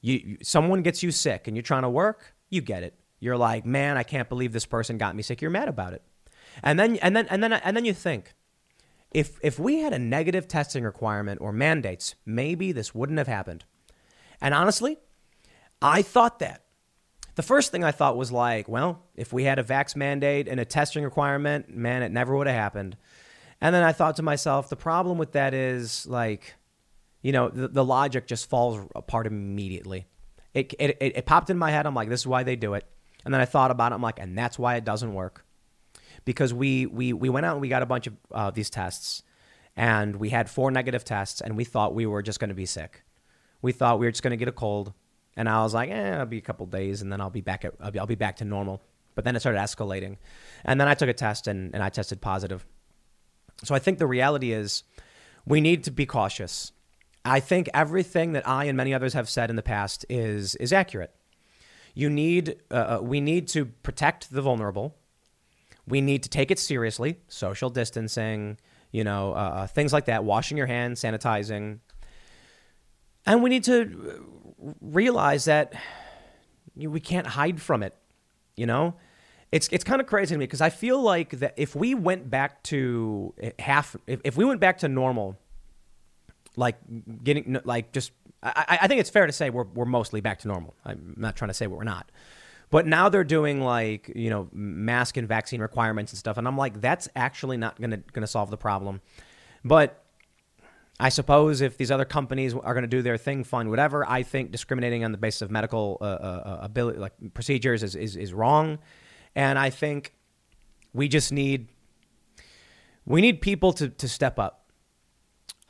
You, 0.00 0.14
you 0.14 0.38
someone 0.42 0.82
gets 0.82 1.02
you 1.02 1.10
sick 1.10 1.48
and 1.48 1.56
you're 1.56 1.62
trying 1.62 1.82
to 1.82 1.90
work. 1.90 2.34
You 2.50 2.60
get 2.60 2.82
it. 2.82 2.94
You're 3.20 3.36
like, 3.36 3.66
man, 3.66 3.96
I 3.96 4.02
can't 4.02 4.28
believe 4.28 4.52
this 4.52 4.66
person 4.66 4.98
got 4.98 5.16
me 5.16 5.22
sick. 5.22 5.40
You're 5.40 5.50
mad 5.50 5.68
about 5.68 5.92
it. 5.92 6.02
And 6.62 6.78
then 6.78 6.96
and 6.96 7.16
then 7.16 7.26
and 7.28 7.42
then 7.42 7.52
and 7.52 7.76
then 7.76 7.84
you 7.84 7.94
think, 7.94 8.34
if 9.10 9.38
if 9.42 9.58
we 9.58 9.78
had 9.80 9.92
a 9.92 9.98
negative 9.98 10.48
testing 10.48 10.84
requirement 10.84 11.40
or 11.40 11.52
mandates, 11.52 12.14
maybe 12.26 12.72
this 12.72 12.94
wouldn't 12.94 13.18
have 13.18 13.28
happened. 13.28 13.64
And 14.40 14.54
honestly, 14.54 14.98
I 15.80 16.02
thought 16.02 16.38
that. 16.40 16.64
The 17.34 17.42
first 17.42 17.70
thing 17.70 17.84
I 17.84 17.92
thought 17.92 18.16
was 18.16 18.32
like, 18.32 18.68
well, 18.68 19.04
if 19.14 19.32
we 19.32 19.44
had 19.44 19.58
a 19.58 19.64
vax 19.64 19.94
mandate 19.94 20.48
and 20.48 20.58
a 20.58 20.64
testing 20.64 21.04
requirement, 21.04 21.74
man, 21.74 22.02
it 22.02 22.10
never 22.10 22.36
would 22.36 22.48
have 22.48 22.56
happened. 22.56 22.96
And 23.60 23.74
then 23.74 23.84
I 23.84 23.92
thought 23.92 24.16
to 24.16 24.22
myself, 24.22 24.68
the 24.68 24.76
problem 24.76 25.18
with 25.18 25.32
that 25.32 25.54
is 25.54 26.06
like, 26.06 26.54
you 27.22 27.32
know, 27.32 27.48
the, 27.48 27.68
the 27.68 27.84
logic 27.84 28.26
just 28.26 28.48
falls 28.48 28.88
apart 28.94 29.26
immediately. 29.26 30.06
It, 30.52 30.74
it, 30.80 30.96
it, 31.00 31.16
it 31.18 31.26
popped 31.26 31.48
in 31.48 31.58
my 31.58 31.70
head. 31.70 31.86
I'm 31.86 31.94
like, 31.94 32.08
this 32.08 32.20
is 32.20 32.26
why 32.26 32.42
they 32.42 32.56
do 32.56 32.74
it. 32.74 32.84
And 33.24 33.32
then 33.32 33.40
I 33.40 33.44
thought 33.44 33.70
about 33.70 33.92
it. 33.92 33.94
I'm 33.94 34.02
like, 34.02 34.18
and 34.18 34.36
that's 34.36 34.58
why 34.58 34.74
it 34.74 34.84
doesn't 34.84 35.12
work 35.12 35.44
because 36.24 36.52
we 36.52 36.86
we 36.86 37.12
we 37.12 37.28
went 37.28 37.46
out 37.46 37.52
and 37.52 37.60
we 37.60 37.68
got 37.68 37.82
a 37.82 37.86
bunch 37.86 38.06
of 38.06 38.14
uh, 38.32 38.50
these 38.50 38.70
tests, 38.70 39.22
and 39.76 40.16
we 40.16 40.30
had 40.30 40.48
four 40.48 40.70
negative 40.70 41.04
tests, 41.04 41.40
and 41.40 41.56
we 41.56 41.64
thought 41.64 41.94
we 41.94 42.06
were 42.06 42.22
just 42.22 42.40
going 42.40 42.48
to 42.48 42.54
be 42.54 42.66
sick. 42.66 43.02
We 43.62 43.72
thought 43.72 43.98
we 43.98 44.06
were 44.06 44.10
just 44.10 44.22
going 44.22 44.32
to 44.32 44.36
get 44.36 44.48
a 44.48 44.52
cold, 44.52 44.92
and 45.36 45.48
I 45.48 45.62
was 45.62 45.74
like, 45.74 45.90
eh, 45.90 46.16
I'll 46.18 46.26
be 46.26 46.38
a 46.38 46.42
couple 46.42 46.66
days, 46.66 47.02
and 47.02 47.12
then 47.12 47.20
I'll 47.20 47.30
be 47.30 47.40
back 47.40 47.64
at 47.64 47.74
I'll 47.80 47.90
be, 47.90 47.98
I'll 47.98 48.06
be 48.06 48.14
back 48.14 48.36
to 48.36 48.44
normal. 48.44 48.82
But 49.14 49.24
then 49.24 49.34
it 49.34 49.40
started 49.40 49.58
escalating, 49.58 50.16
and 50.64 50.80
then 50.80 50.86
I 50.86 50.94
took 50.94 51.08
a 51.08 51.12
test, 51.12 51.48
and, 51.48 51.74
and 51.74 51.82
I 51.82 51.88
tested 51.88 52.20
positive. 52.20 52.64
So 53.64 53.74
I 53.74 53.80
think 53.80 53.98
the 53.98 54.06
reality 54.06 54.52
is, 54.52 54.84
we 55.44 55.60
need 55.60 55.82
to 55.84 55.90
be 55.90 56.06
cautious. 56.06 56.72
I 57.24 57.40
think 57.40 57.68
everything 57.74 58.32
that 58.32 58.46
I 58.46 58.64
and 58.64 58.76
many 58.76 58.94
others 58.94 59.14
have 59.14 59.28
said 59.28 59.50
in 59.50 59.56
the 59.56 59.62
past 59.62 60.06
is 60.08 60.54
is 60.56 60.72
accurate. 60.72 61.14
You 61.94 62.10
need 62.10 62.56
uh, 62.70 63.00
we 63.02 63.20
need 63.20 63.48
to 63.48 63.66
protect 63.66 64.32
the 64.32 64.42
vulnerable 64.42 64.96
we 65.88 66.00
need 66.00 66.22
to 66.22 66.28
take 66.28 66.50
it 66.50 66.58
seriously 66.58 67.18
social 67.28 67.70
distancing 67.70 68.58
you 68.92 69.04
know 69.04 69.32
uh, 69.32 69.66
things 69.66 69.92
like 69.92 70.06
that 70.06 70.24
washing 70.24 70.56
your 70.56 70.66
hands 70.66 71.00
sanitizing. 71.00 71.78
And 73.26 73.42
we 73.42 73.50
need 73.50 73.64
to 73.64 74.24
realize 74.80 75.44
that 75.44 75.74
we 76.74 77.00
can't 77.00 77.26
hide 77.26 77.60
from 77.60 77.82
it 77.82 77.94
you 78.58 78.66
know? 78.66 78.94
It's 79.50 79.68
it's 79.68 79.84
kind 79.84 80.00
of 80.00 80.06
crazy 80.06 80.34
to 80.34 80.38
me 80.38 80.44
because 80.44 80.60
i 80.60 80.68
feel 80.68 81.00
like 81.00 81.30
that 81.38 81.54
if 81.56 81.74
we 81.74 81.94
went 81.94 82.28
back 82.28 82.62
to 82.64 83.32
half 83.58 83.96
if, 84.06 84.20
if 84.22 84.36
we 84.36 84.44
went 84.44 84.60
back 84.60 84.76
to 84.80 84.88
normal 84.88 85.38
like 86.54 86.76
getting 87.24 87.58
like 87.64 87.92
just 87.92 88.12
I, 88.42 88.80
I 88.82 88.88
think 88.88 89.00
it's 89.00 89.08
fair 89.08 89.26
to 89.26 89.32
say 89.32 89.48
we're, 89.48 89.64
we're 89.64 89.86
mostly 89.86 90.20
back 90.20 90.40
to 90.40 90.48
normal. 90.48 90.74
I'm 90.84 91.14
not 91.16 91.34
trying 91.34 91.48
to 91.48 91.54
say 91.54 91.66
we're 91.66 91.82
not 91.82 92.10
but 92.70 92.86
now 92.86 93.08
they're 93.08 93.24
doing 93.24 93.60
like 93.60 94.10
you 94.14 94.30
know 94.30 94.48
mask 94.52 95.16
and 95.16 95.26
vaccine 95.26 95.60
requirements 95.60 96.12
and 96.12 96.18
stuff, 96.18 96.36
and 96.38 96.46
I'm 96.46 96.56
like, 96.56 96.80
that's 96.80 97.08
actually 97.16 97.56
not 97.56 97.80
gonna 97.80 97.98
gonna 98.12 98.26
solve 98.26 98.50
the 98.50 98.56
problem. 98.56 99.00
But 99.64 100.04
I 101.00 101.10
suppose 101.10 101.60
if 101.60 101.76
these 101.76 101.90
other 101.90 102.04
companies 102.04 102.54
are 102.54 102.74
going 102.74 102.82
to 102.82 102.88
do 102.88 103.02
their 103.02 103.16
thing, 103.16 103.44
fine, 103.44 103.70
whatever. 103.70 104.08
I 104.08 104.24
think 104.24 104.50
discriminating 104.50 105.04
on 105.04 105.12
the 105.12 105.18
basis 105.18 105.42
of 105.42 105.50
medical 105.50 105.98
uh, 106.00 106.04
uh, 106.04 106.06
uh, 106.06 106.58
ability, 106.62 106.98
like 106.98 107.12
procedures, 107.34 107.82
is, 107.82 107.94
is 107.94 108.16
is 108.16 108.32
wrong, 108.32 108.78
and 109.34 109.58
I 109.58 109.70
think 109.70 110.14
we 110.92 111.06
just 111.08 111.30
need 111.30 111.68
we 113.06 113.20
need 113.20 113.40
people 113.40 113.72
to 113.74 113.88
to 113.88 114.08
step 114.08 114.38
up. 114.38 114.64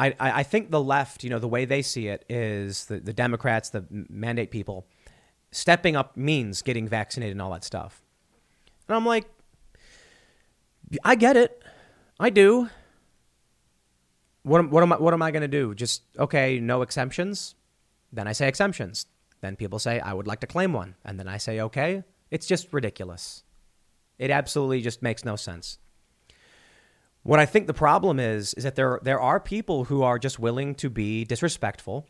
I, 0.01 0.15
I 0.21 0.43
think 0.45 0.71
the 0.71 0.81
left, 0.81 1.25
you 1.25 1.31
know, 1.31 1.41
the 1.41 1.49
way 1.49 1.65
they 1.65 1.83
see 1.83 2.07
it 2.07 2.25
is 2.29 2.85
the, 2.85 3.01
the 3.01 3.13
Democrats, 3.13 3.71
the 3.71 3.85
mandate 3.91 4.53
people 4.53 4.87
stepping 5.51 5.97
up 5.97 6.17
means 6.17 6.63
getting 6.63 6.89
vaccinated 6.89 7.33
and 7.33 7.43
all 7.43 7.53
that 7.53 7.65
stuff. 7.65 8.03
And 8.89 8.97
I'm 8.97 9.07
like, 9.07 9.27
I 11.05 11.15
get 11.15 11.37
it. 11.37 11.63
I 12.19 12.31
do. 12.31 12.69
What, 14.43 14.71
what 14.71 14.83
am 14.83 14.93
I, 14.93 14.97
what 14.97 15.15
am 15.15 15.23
I 15.23 15.31
going 15.31 15.43
to 15.43 15.49
do? 15.49 15.75
Just, 15.75 16.03
okay, 16.19 16.59
no 16.59 16.83
exemptions? 16.83 17.55
Then 18.13 18.27
I 18.27 18.33
say 18.33 18.49
exemptions. 18.49 19.07
Then 19.41 19.57
people 19.57 19.79
say, 19.79 20.01
I 20.01 20.15
would 20.15 20.27
like 20.27 20.41
to 20.41 20.47
claim 20.47 20.73
one. 20.73 20.95
And 21.05 21.19
then 21.19 21.29
I 21.29 21.37
say, 21.37 21.61
okay. 21.61 22.03
It's 22.31 22.47
just 22.47 22.73
ridiculous. 22.73 23.45
It 24.19 24.31
absolutely 24.31 24.81
just 24.81 25.03
makes 25.03 25.25
no 25.25 25.37
sense. 25.37 25.79
What 27.23 27.39
I 27.39 27.47
think 27.47 27.67
the 27.67 27.75
problem 27.75 28.19
is, 28.19 28.55
is 28.55 28.65
that 28.65 28.75
there, 28.75 29.01
there 29.03 29.21
are 29.21 29.39
people 29.39 29.85
who 29.85 30.03
are 30.03 30.19
just 30.19 30.39
willing 30.39 30.75
to 30.77 30.91
be 30.91 31.25
disrespectful 31.25 32.07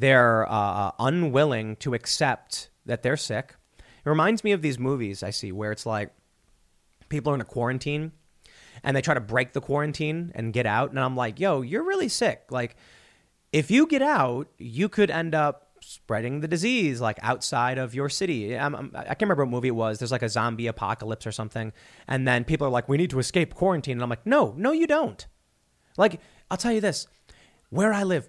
they're 0.00 0.50
uh, 0.50 0.52
uh, 0.52 0.90
unwilling 0.98 1.76
to 1.76 1.94
accept 1.94 2.70
that 2.86 3.02
they're 3.02 3.16
sick. 3.16 3.54
It 3.78 4.08
reminds 4.08 4.42
me 4.42 4.52
of 4.52 4.62
these 4.62 4.78
movies 4.78 5.22
I 5.22 5.30
see 5.30 5.52
where 5.52 5.72
it's 5.72 5.86
like 5.86 6.12
people 7.08 7.32
are 7.32 7.34
in 7.34 7.40
a 7.40 7.44
quarantine 7.44 8.12
and 8.82 8.96
they 8.96 9.02
try 9.02 9.14
to 9.14 9.20
break 9.20 9.52
the 9.52 9.60
quarantine 9.60 10.32
and 10.34 10.52
get 10.52 10.66
out. 10.66 10.90
And 10.90 10.98
I'm 10.98 11.16
like, 11.16 11.38
yo, 11.38 11.60
you're 11.60 11.84
really 11.84 12.08
sick. 12.08 12.44
Like, 12.50 12.76
if 13.52 13.70
you 13.70 13.86
get 13.86 14.00
out, 14.00 14.48
you 14.58 14.88
could 14.88 15.10
end 15.10 15.34
up 15.34 15.68
spreading 15.82 16.40
the 16.40 16.48
disease 16.48 17.00
like 17.00 17.18
outside 17.22 17.78
of 17.78 17.94
your 17.94 18.08
city. 18.08 18.56
I'm, 18.56 18.74
I'm, 18.74 18.92
I 18.94 19.14
can 19.14 19.28
not 19.28 19.36
remember 19.36 19.44
what 19.44 19.50
movie 19.50 19.68
it 19.68 19.72
was. 19.72 19.98
There's 19.98 20.12
like 20.12 20.22
a 20.22 20.28
zombie 20.28 20.66
apocalypse 20.66 21.26
or 21.26 21.32
something. 21.32 21.72
And 22.06 22.26
then 22.26 22.44
people 22.44 22.66
are 22.66 22.70
like, 22.70 22.88
we 22.88 22.96
need 22.96 23.10
to 23.10 23.18
escape 23.18 23.54
quarantine. 23.54 23.96
And 23.96 24.02
I'm 24.02 24.10
like, 24.10 24.26
no, 24.26 24.54
no, 24.56 24.72
you 24.72 24.86
don't. 24.86 25.26
Like, 25.96 26.20
I'll 26.50 26.56
tell 26.56 26.72
you 26.72 26.80
this 26.80 27.06
where 27.70 27.92
I 27.92 28.02
live, 28.02 28.28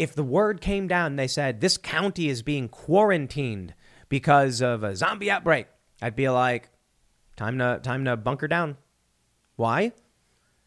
if 0.00 0.14
the 0.14 0.24
word 0.24 0.62
came 0.62 0.88
down 0.88 1.16
they 1.16 1.28
said 1.28 1.60
this 1.60 1.76
county 1.76 2.30
is 2.30 2.42
being 2.42 2.70
quarantined 2.70 3.74
because 4.08 4.62
of 4.62 4.82
a 4.82 4.96
zombie 4.96 5.30
outbreak, 5.30 5.66
I'd 6.00 6.16
be 6.16 6.28
like, 6.28 6.70
Time 7.36 7.58
to 7.58 7.80
time 7.82 8.04
to 8.04 8.16
bunker 8.18 8.48
down. 8.48 8.76
Why? 9.56 9.92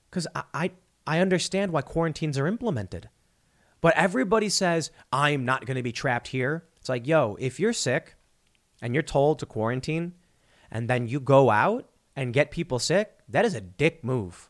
Because 0.10 0.28
I, 0.34 0.44
I 0.54 0.72
I 1.06 1.20
understand 1.20 1.72
why 1.72 1.82
quarantines 1.82 2.38
are 2.38 2.48
implemented. 2.48 3.10
But 3.82 3.96
everybody 3.96 4.50
says, 4.50 4.90
I'm 5.12 5.46
not 5.46 5.66
going 5.66 5.78
to 5.78 5.84
be 5.84 5.92
trapped 5.92 6.30
here. 6.30 6.66
It's 6.78 6.90
like, 6.90 7.06
yo, 7.06 7.38
if 7.40 7.60
you're 7.60 7.74
sick 7.74 8.16
and 8.82 8.96
you're 8.96 9.04
told 9.04 9.40
to 9.40 9.46
quarantine 9.46 10.14
and 10.72 10.90
then 10.90 11.08
you 11.08 11.20
go 11.20 11.52
out 11.52 11.90
and 12.16 12.34
get 12.34 12.50
people 12.50 12.80
sick, 12.80 13.20
that 13.28 13.46
is 13.46 13.54
a 13.54 13.62
dick 13.62 14.04
move. 14.04 14.50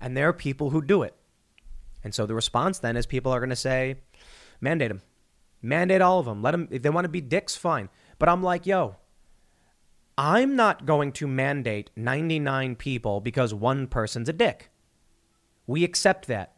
And 0.00 0.16
there 0.16 0.28
are 0.28 0.32
people 0.32 0.70
who 0.70 0.82
do 0.82 1.02
it. 1.02 1.14
And 2.06 2.14
so 2.14 2.24
the 2.24 2.36
response 2.36 2.78
then 2.78 2.96
is 2.96 3.04
people 3.04 3.32
are 3.32 3.40
going 3.40 3.50
to 3.50 3.56
say, 3.56 3.96
mandate 4.60 4.90
them. 4.90 5.02
Mandate 5.60 6.00
all 6.00 6.20
of 6.20 6.26
them. 6.26 6.40
Let 6.40 6.52
them, 6.52 6.68
if 6.70 6.80
they 6.82 6.88
want 6.88 7.04
to 7.04 7.08
be 7.08 7.20
dicks, 7.20 7.56
fine. 7.56 7.88
But 8.20 8.28
I'm 8.28 8.44
like, 8.44 8.64
yo, 8.64 8.94
I'm 10.16 10.54
not 10.54 10.86
going 10.86 11.10
to 11.14 11.26
mandate 11.26 11.90
99 11.96 12.76
people 12.76 13.20
because 13.20 13.52
one 13.52 13.88
person's 13.88 14.28
a 14.28 14.32
dick. 14.32 14.70
We 15.66 15.82
accept 15.82 16.28
that 16.28 16.52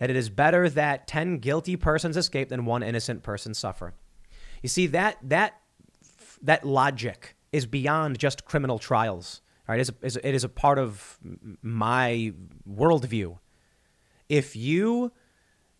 that 0.00 0.10
it 0.10 0.16
is 0.16 0.28
better 0.28 0.68
that 0.68 1.06
10 1.06 1.38
guilty 1.38 1.76
persons 1.76 2.18
escape 2.18 2.50
than 2.50 2.66
one 2.66 2.82
innocent 2.82 3.22
person 3.22 3.54
suffer. 3.54 3.94
You 4.62 4.68
see 4.68 4.86
that 4.88 5.16
that 5.22 5.62
that 6.42 6.66
logic 6.66 7.36
is 7.52 7.64
beyond 7.64 8.18
just 8.18 8.44
criminal 8.44 8.78
trials. 8.78 9.40
Right? 9.66 9.80
It 9.80 9.90
is, 10.02 10.16
a, 10.16 10.28
it 10.28 10.34
is 10.34 10.44
a 10.44 10.48
part 10.50 10.78
of 10.78 11.18
my 11.62 12.34
worldview. 12.70 13.38
If 14.30 14.56
you 14.56 15.12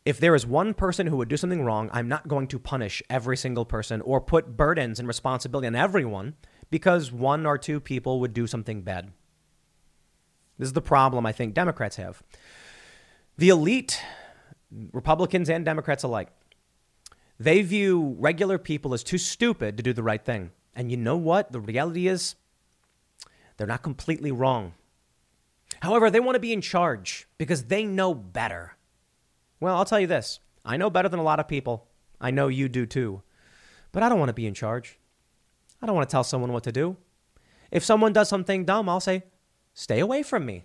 if 0.04 0.18
there 0.18 0.34
is 0.34 0.46
one 0.46 0.74
person 0.74 1.06
who 1.06 1.16
would 1.18 1.28
do 1.28 1.36
something 1.36 1.62
wrong, 1.62 1.90
I'm 1.92 2.08
not 2.08 2.26
going 2.26 2.48
to 2.48 2.58
punish 2.58 3.02
every 3.08 3.36
single 3.36 3.64
person 3.64 4.00
or 4.00 4.20
put 4.20 4.56
burdens 4.56 4.98
and 4.98 5.06
responsibility 5.06 5.66
on 5.66 5.76
everyone 5.76 6.34
because 6.70 7.12
one 7.12 7.46
or 7.46 7.58
two 7.58 7.80
people 7.80 8.18
would 8.20 8.32
do 8.32 8.46
something 8.46 8.82
bad. 8.82 9.12
This 10.58 10.68
is 10.68 10.72
the 10.72 10.82
problem 10.82 11.26
I 11.26 11.32
think 11.32 11.54
Democrats 11.54 11.96
have. 11.96 12.22
The 13.36 13.50
elite, 13.50 14.02
Republicans 14.92 15.48
and 15.48 15.64
Democrats 15.64 16.02
alike, 16.02 16.28
they 17.38 17.62
view 17.62 18.16
regular 18.18 18.58
people 18.58 18.94
as 18.94 19.02
too 19.02 19.18
stupid 19.18 19.76
to 19.76 19.82
do 19.82 19.92
the 19.92 20.02
right 20.02 20.24
thing. 20.24 20.50
And 20.74 20.90
you 20.90 20.96
know 20.96 21.16
what? 21.16 21.52
The 21.52 21.60
reality 21.60 22.08
is, 22.08 22.36
they're 23.56 23.66
not 23.66 23.82
completely 23.82 24.32
wrong. 24.32 24.74
However, 25.80 26.10
they 26.10 26.20
want 26.20 26.36
to 26.36 26.40
be 26.40 26.52
in 26.52 26.60
charge 26.60 27.26
because 27.38 27.64
they 27.64 27.84
know 27.84 28.12
better. 28.12 28.76
Well, 29.60 29.76
I'll 29.76 29.84
tell 29.84 30.00
you 30.00 30.06
this 30.06 30.40
I 30.64 30.76
know 30.76 30.90
better 30.90 31.08
than 31.08 31.20
a 31.20 31.24
lot 31.24 31.40
of 31.40 31.48
people. 31.48 31.86
I 32.20 32.30
know 32.30 32.48
you 32.48 32.68
do 32.68 32.84
too. 32.86 33.22
But 33.92 34.02
I 34.02 34.08
don't 34.08 34.18
want 34.18 34.28
to 34.28 34.34
be 34.34 34.46
in 34.46 34.54
charge. 34.54 34.98
I 35.82 35.86
don't 35.86 35.96
want 35.96 36.08
to 36.08 36.12
tell 36.12 36.24
someone 36.24 36.52
what 36.52 36.64
to 36.64 36.72
do. 36.72 36.96
If 37.70 37.84
someone 37.84 38.12
does 38.12 38.28
something 38.28 38.64
dumb, 38.64 38.88
I'll 38.88 39.00
say, 39.00 39.24
stay 39.74 40.00
away 40.00 40.22
from 40.22 40.44
me. 40.44 40.64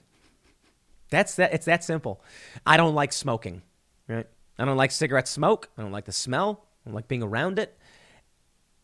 That's 1.09 1.35
that. 1.35 1.53
It's 1.53 1.65
that 1.65 1.83
simple. 1.83 2.21
I 2.65 2.77
don't 2.77 2.95
like 2.95 3.13
smoking, 3.13 3.61
right? 4.07 4.27
I 4.57 4.65
don't 4.65 4.77
like 4.77 4.91
cigarette 4.91 5.27
smoke. 5.27 5.69
I 5.77 5.81
don't 5.81 5.91
like 5.91 6.05
the 6.05 6.11
smell. 6.11 6.65
I 6.83 6.89
don't 6.89 6.95
like 6.95 7.07
being 7.07 7.23
around 7.23 7.59
it. 7.59 7.77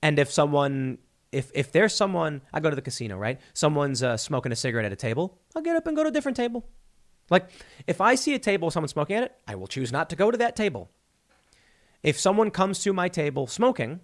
And 0.01 0.17
if 0.19 0.31
someone, 0.31 0.97
if 1.31 1.51
if 1.53 1.71
there's 1.71 1.93
someone, 1.93 2.41
I 2.53 2.59
go 2.59 2.69
to 2.69 2.75
the 2.75 2.81
casino, 2.81 3.17
right? 3.17 3.39
Someone's 3.53 4.03
uh, 4.03 4.17
smoking 4.17 4.51
a 4.51 4.55
cigarette 4.55 4.85
at 4.85 4.91
a 4.91 4.97
table. 4.97 5.39
I'll 5.55 5.61
get 5.61 5.75
up 5.75 5.87
and 5.87 5.95
go 5.95 6.03
to 6.03 6.09
a 6.09 6.11
different 6.11 6.35
table. 6.35 6.65
Like 7.29 7.49
if 7.87 8.01
I 8.01 8.15
see 8.15 8.33
a 8.33 8.39
table 8.39 8.71
someone 8.71 8.89
smoking 8.89 9.15
at 9.15 9.23
it, 9.23 9.35
I 9.47 9.55
will 9.55 9.67
choose 9.67 9.91
not 9.91 10.09
to 10.09 10.15
go 10.15 10.31
to 10.31 10.37
that 10.37 10.55
table. 10.55 10.89
If 12.03 12.19
someone 12.19 12.51
comes 12.51 12.79
to 12.83 12.93
my 12.93 13.09
table 13.09 13.47
smoking, 13.47 14.01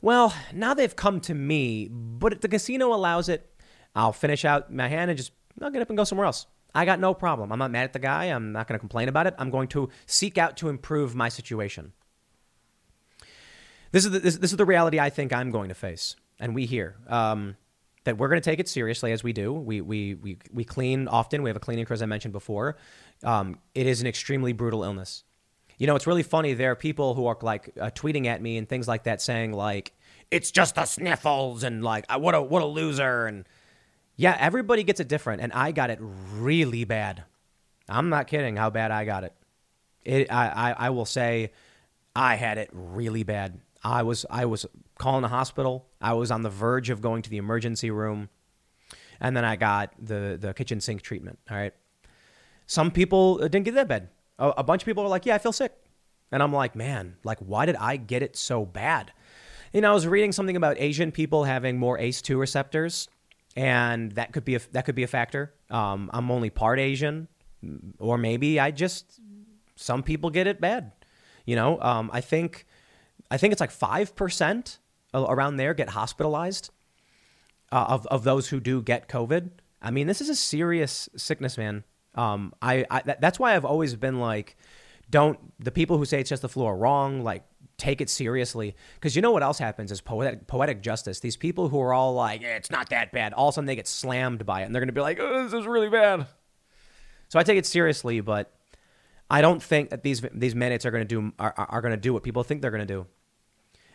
well, 0.00 0.34
now 0.52 0.74
they've 0.74 0.94
come 0.94 1.20
to 1.22 1.34
me, 1.34 1.88
but 1.88 2.32
if 2.32 2.40
the 2.40 2.48
casino 2.48 2.94
allows 2.94 3.28
it, 3.28 3.48
I'll 3.94 4.12
finish 4.12 4.44
out 4.44 4.72
my 4.72 4.88
hand 4.88 5.10
and 5.10 5.18
just 5.18 5.32
I'll 5.60 5.70
get 5.70 5.82
up 5.82 5.90
and 5.90 5.96
go 5.96 6.04
somewhere 6.04 6.26
else. 6.26 6.46
I 6.74 6.84
got 6.84 7.00
no 7.00 7.12
problem. 7.12 7.52
I'm 7.52 7.58
not 7.58 7.70
mad 7.70 7.84
at 7.84 7.92
the 7.92 7.98
guy. 7.98 8.26
I'm 8.26 8.52
not 8.52 8.66
going 8.66 8.76
to 8.76 8.80
complain 8.80 9.08
about 9.08 9.26
it. 9.26 9.34
I'm 9.38 9.50
going 9.50 9.68
to 9.68 9.90
seek 10.06 10.38
out 10.38 10.56
to 10.58 10.68
improve 10.68 11.14
my 11.14 11.28
situation. 11.28 11.92
This 13.90 14.06
is 14.06 14.10
the, 14.10 14.18
this, 14.20 14.36
this 14.38 14.50
is 14.52 14.56
the 14.56 14.64
reality 14.64 14.98
I 14.98 15.10
think 15.10 15.34
I'm 15.34 15.50
going 15.50 15.68
to 15.68 15.74
face, 15.74 16.16
and 16.42 16.54
we 16.54 16.66
here 16.66 16.96
um, 17.06 17.56
that 18.04 18.18
we're 18.18 18.28
going 18.28 18.40
to 18.40 18.44
take 18.44 18.58
it 18.58 18.68
seriously 18.68 19.12
as 19.12 19.22
we 19.22 19.32
do. 19.32 19.52
We 19.52 19.80
we 19.80 20.14
we 20.14 20.38
we 20.52 20.64
clean 20.64 21.08
often. 21.08 21.42
We 21.42 21.48
have 21.48 21.56
a 21.56 21.60
cleaning 21.60 21.86
crew, 21.86 21.94
as 21.94 22.02
I 22.02 22.06
mentioned 22.06 22.32
before. 22.32 22.76
Um, 23.22 23.58
it 23.74 23.86
is 23.86 24.02
an 24.02 24.06
extremely 24.08 24.52
brutal 24.52 24.82
illness. 24.82 25.24
You 25.78 25.86
know, 25.86 25.96
it's 25.96 26.06
really 26.06 26.24
funny. 26.24 26.52
There 26.52 26.72
are 26.72 26.76
people 26.76 27.14
who 27.14 27.26
are 27.26 27.38
like 27.40 27.70
uh, 27.80 27.90
tweeting 27.90 28.26
at 28.26 28.42
me 28.42 28.58
and 28.58 28.68
things 28.68 28.86
like 28.86 29.04
that, 29.04 29.22
saying 29.22 29.52
like, 29.52 29.92
"It's 30.30 30.50
just 30.50 30.74
the 30.74 30.84
sniffles," 30.84 31.62
and 31.62 31.82
like, 31.82 32.04
"What 32.12 32.34
a 32.34 32.42
what 32.42 32.62
a 32.62 32.66
loser," 32.66 33.26
and 33.26 33.48
yeah, 34.16 34.36
everybody 34.38 34.82
gets 34.82 35.00
it 35.00 35.08
different, 35.08 35.40
and 35.40 35.52
I 35.52 35.70
got 35.70 35.90
it 35.90 35.98
really 36.00 36.84
bad. 36.84 37.22
I'm 37.88 38.08
not 38.08 38.26
kidding 38.26 38.56
how 38.56 38.70
bad 38.70 38.90
I 38.90 39.04
got 39.04 39.24
it. 39.24 39.34
It 40.04 40.32
I, 40.32 40.48
I, 40.48 40.86
I 40.86 40.90
will 40.90 41.04
say 41.04 41.52
I 42.16 42.34
had 42.34 42.58
it 42.58 42.68
really 42.72 43.22
bad. 43.22 43.60
I 43.84 44.02
was 44.02 44.24
I 44.30 44.44
was 44.44 44.66
calling 44.98 45.22
the 45.22 45.28
hospital. 45.28 45.86
I 46.00 46.12
was 46.14 46.30
on 46.30 46.42
the 46.42 46.50
verge 46.50 46.90
of 46.90 47.00
going 47.00 47.22
to 47.22 47.30
the 47.30 47.38
emergency 47.38 47.90
room. 47.90 48.28
And 49.20 49.36
then 49.36 49.44
I 49.44 49.56
got 49.56 49.92
the 49.98 50.36
the 50.40 50.54
kitchen 50.54 50.80
sink 50.80 51.02
treatment, 51.02 51.38
all 51.50 51.56
right? 51.56 51.74
Some 52.66 52.90
people 52.90 53.40
uh, 53.42 53.48
didn't 53.48 53.64
get 53.64 53.74
that 53.74 53.88
bad. 53.88 54.08
A, 54.38 54.50
a 54.58 54.62
bunch 54.62 54.82
of 54.82 54.86
people 54.86 55.02
were 55.02 55.08
like, 55.08 55.26
"Yeah, 55.26 55.34
I 55.34 55.38
feel 55.38 55.52
sick." 55.52 55.72
And 56.30 56.42
I'm 56.42 56.52
like, 56.52 56.74
"Man, 56.74 57.16
like 57.24 57.38
why 57.38 57.66
did 57.66 57.76
I 57.76 57.96
get 57.96 58.22
it 58.22 58.36
so 58.36 58.64
bad?" 58.64 59.12
You 59.72 59.80
know, 59.80 59.90
I 59.90 59.94
was 59.94 60.06
reading 60.06 60.32
something 60.32 60.56
about 60.56 60.76
Asian 60.78 61.12
people 61.12 61.44
having 61.44 61.78
more 61.78 61.98
ACE2 61.98 62.38
receptors 62.38 63.08
and 63.56 64.12
that 64.12 64.32
could 64.32 64.44
be 64.44 64.54
a, 64.54 64.60
that 64.72 64.84
could 64.84 64.94
be 64.94 65.02
a 65.02 65.08
factor. 65.08 65.52
Um, 65.70 66.10
I'm 66.12 66.30
only 66.30 66.50
part 66.50 66.78
Asian, 66.78 67.28
or 67.98 68.16
maybe 68.18 68.58
I 68.58 68.70
just 68.70 69.20
some 69.76 70.02
people 70.02 70.30
get 70.30 70.46
it 70.46 70.60
bad. 70.60 70.92
You 71.44 71.56
know, 71.56 71.80
um, 71.80 72.10
I 72.12 72.20
think 72.20 72.66
I 73.32 73.38
think 73.38 73.52
it's 73.52 73.60
like 73.60 73.70
five 73.70 74.14
percent 74.14 74.78
around 75.14 75.56
there 75.56 75.72
get 75.72 75.88
hospitalized 75.88 76.68
uh, 77.72 77.86
of 77.88 78.06
of 78.08 78.24
those 78.24 78.50
who 78.50 78.60
do 78.60 78.82
get 78.82 79.08
COVID. 79.08 79.50
I 79.80 79.90
mean, 79.90 80.06
this 80.06 80.20
is 80.20 80.28
a 80.28 80.36
serious 80.36 81.08
sickness, 81.16 81.56
man. 81.56 81.82
Um, 82.14 82.52
I, 82.60 82.84
I 82.90 83.00
that's 83.18 83.38
why 83.38 83.56
I've 83.56 83.64
always 83.64 83.96
been 83.96 84.20
like, 84.20 84.54
don't 85.08 85.38
the 85.58 85.70
people 85.70 85.96
who 85.96 86.04
say 86.04 86.20
it's 86.20 86.28
just 86.28 86.42
the 86.42 86.48
flu 86.48 86.66
are 86.66 86.76
wrong. 86.76 87.24
Like, 87.24 87.44
take 87.78 88.02
it 88.02 88.10
seriously. 88.10 88.76
Because 88.96 89.16
you 89.16 89.22
know 89.22 89.30
what 89.30 89.42
else 89.42 89.58
happens 89.58 89.90
is 89.90 90.02
poetic, 90.02 90.46
poetic 90.46 90.82
justice. 90.82 91.20
These 91.20 91.38
people 91.38 91.70
who 91.70 91.80
are 91.80 91.94
all 91.94 92.12
like, 92.12 92.42
it's 92.42 92.70
not 92.70 92.90
that 92.90 93.12
bad, 93.12 93.32
all 93.32 93.48
of 93.48 93.52
a 93.52 93.56
sudden 93.56 93.66
they 93.66 93.76
get 93.76 93.88
slammed 93.88 94.44
by 94.44 94.60
it 94.60 94.66
and 94.66 94.74
they're 94.74 94.80
going 94.80 94.88
to 94.88 94.92
be 94.92 95.00
like, 95.00 95.18
oh, 95.18 95.44
this 95.44 95.54
is 95.58 95.66
really 95.66 95.88
bad. 95.88 96.26
So 97.30 97.38
I 97.38 97.44
take 97.44 97.56
it 97.56 97.64
seriously, 97.64 98.20
but 98.20 98.52
I 99.30 99.40
don't 99.40 99.62
think 99.62 99.88
that 99.88 100.02
these 100.02 100.20
these 100.34 100.54
mandates 100.54 100.84
are 100.84 100.90
to 100.90 101.04
do 101.06 101.32
are, 101.38 101.54
are 101.56 101.80
going 101.80 101.94
to 101.94 102.00
do 102.00 102.12
what 102.12 102.22
people 102.22 102.42
think 102.42 102.60
they're 102.60 102.70
going 102.70 102.86
to 102.86 102.94
do. 102.94 103.06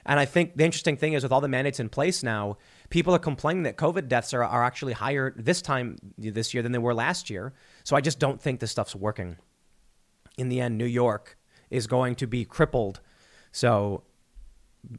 And 0.07 0.19
I 0.19 0.25
think 0.25 0.55
the 0.55 0.63
interesting 0.63 0.97
thing 0.97 1.13
is 1.13 1.21
with 1.21 1.31
all 1.31 1.41
the 1.41 1.47
mandates 1.47 1.79
in 1.79 1.89
place 1.89 2.23
now, 2.23 2.57
people 2.89 3.13
are 3.13 3.19
complaining 3.19 3.63
that 3.63 3.77
COVID 3.77 4.07
deaths 4.07 4.33
are, 4.33 4.43
are 4.43 4.63
actually 4.63 4.93
higher 4.93 5.33
this 5.37 5.61
time 5.61 5.97
this 6.17 6.53
year 6.53 6.63
than 6.63 6.71
they 6.71 6.79
were 6.79 6.93
last 6.93 7.29
year. 7.29 7.53
So 7.83 7.95
I 7.95 8.01
just 8.01 8.17
don't 8.17 8.41
think 8.41 8.59
this 8.59 8.71
stuff's 8.71 8.95
working. 8.95 9.37
In 10.37 10.49
the 10.49 10.61
end, 10.61 10.77
New 10.77 10.85
York 10.85 11.37
is 11.69 11.87
going 11.87 12.15
to 12.15 12.27
be 12.27 12.45
crippled 12.45 13.01
so, 13.51 14.03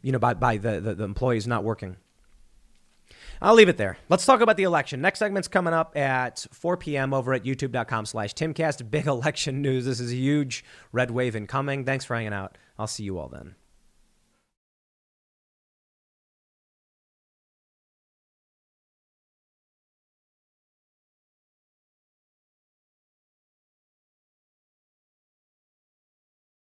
you 0.03 0.13
know, 0.13 0.19
by, 0.19 0.35
by 0.35 0.57
the, 0.57 0.81
the, 0.81 0.95
the 0.95 1.05
employees 1.05 1.47
not 1.47 1.65
working. 1.65 1.97
I'll 3.41 3.55
leave 3.55 3.69
it 3.69 3.77
there. 3.77 3.99
Let's 4.09 4.27
talk 4.27 4.41
about 4.41 4.57
the 4.57 4.65
election. 4.65 5.01
Next 5.01 5.21
segment's 5.21 5.47
coming 5.47 5.73
up 5.73 5.97
at 5.97 6.45
4 6.53 6.77
p.m. 6.77 7.15
over 7.15 7.33
at 7.33 7.45
youtube.com 7.45 8.07
slash 8.07 8.35
timcast. 8.35 8.91
Big 8.91 9.07
election 9.07 9.63
news. 9.63 9.85
This 9.85 10.01
is 10.01 10.13
a 10.13 10.17
huge 10.17 10.65
red 10.91 11.13
wave 11.13 11.37
incoming. 11.37 11.85
Thanks 11.85 12.05
for 12.05 12.17
hanging 12.17 12.33
out. 12.33 12.59
I'll 12.79 12.89
see 12.89 13.05
you 13.05 13.19
all 13.19 13.29
then. 13.29 13.55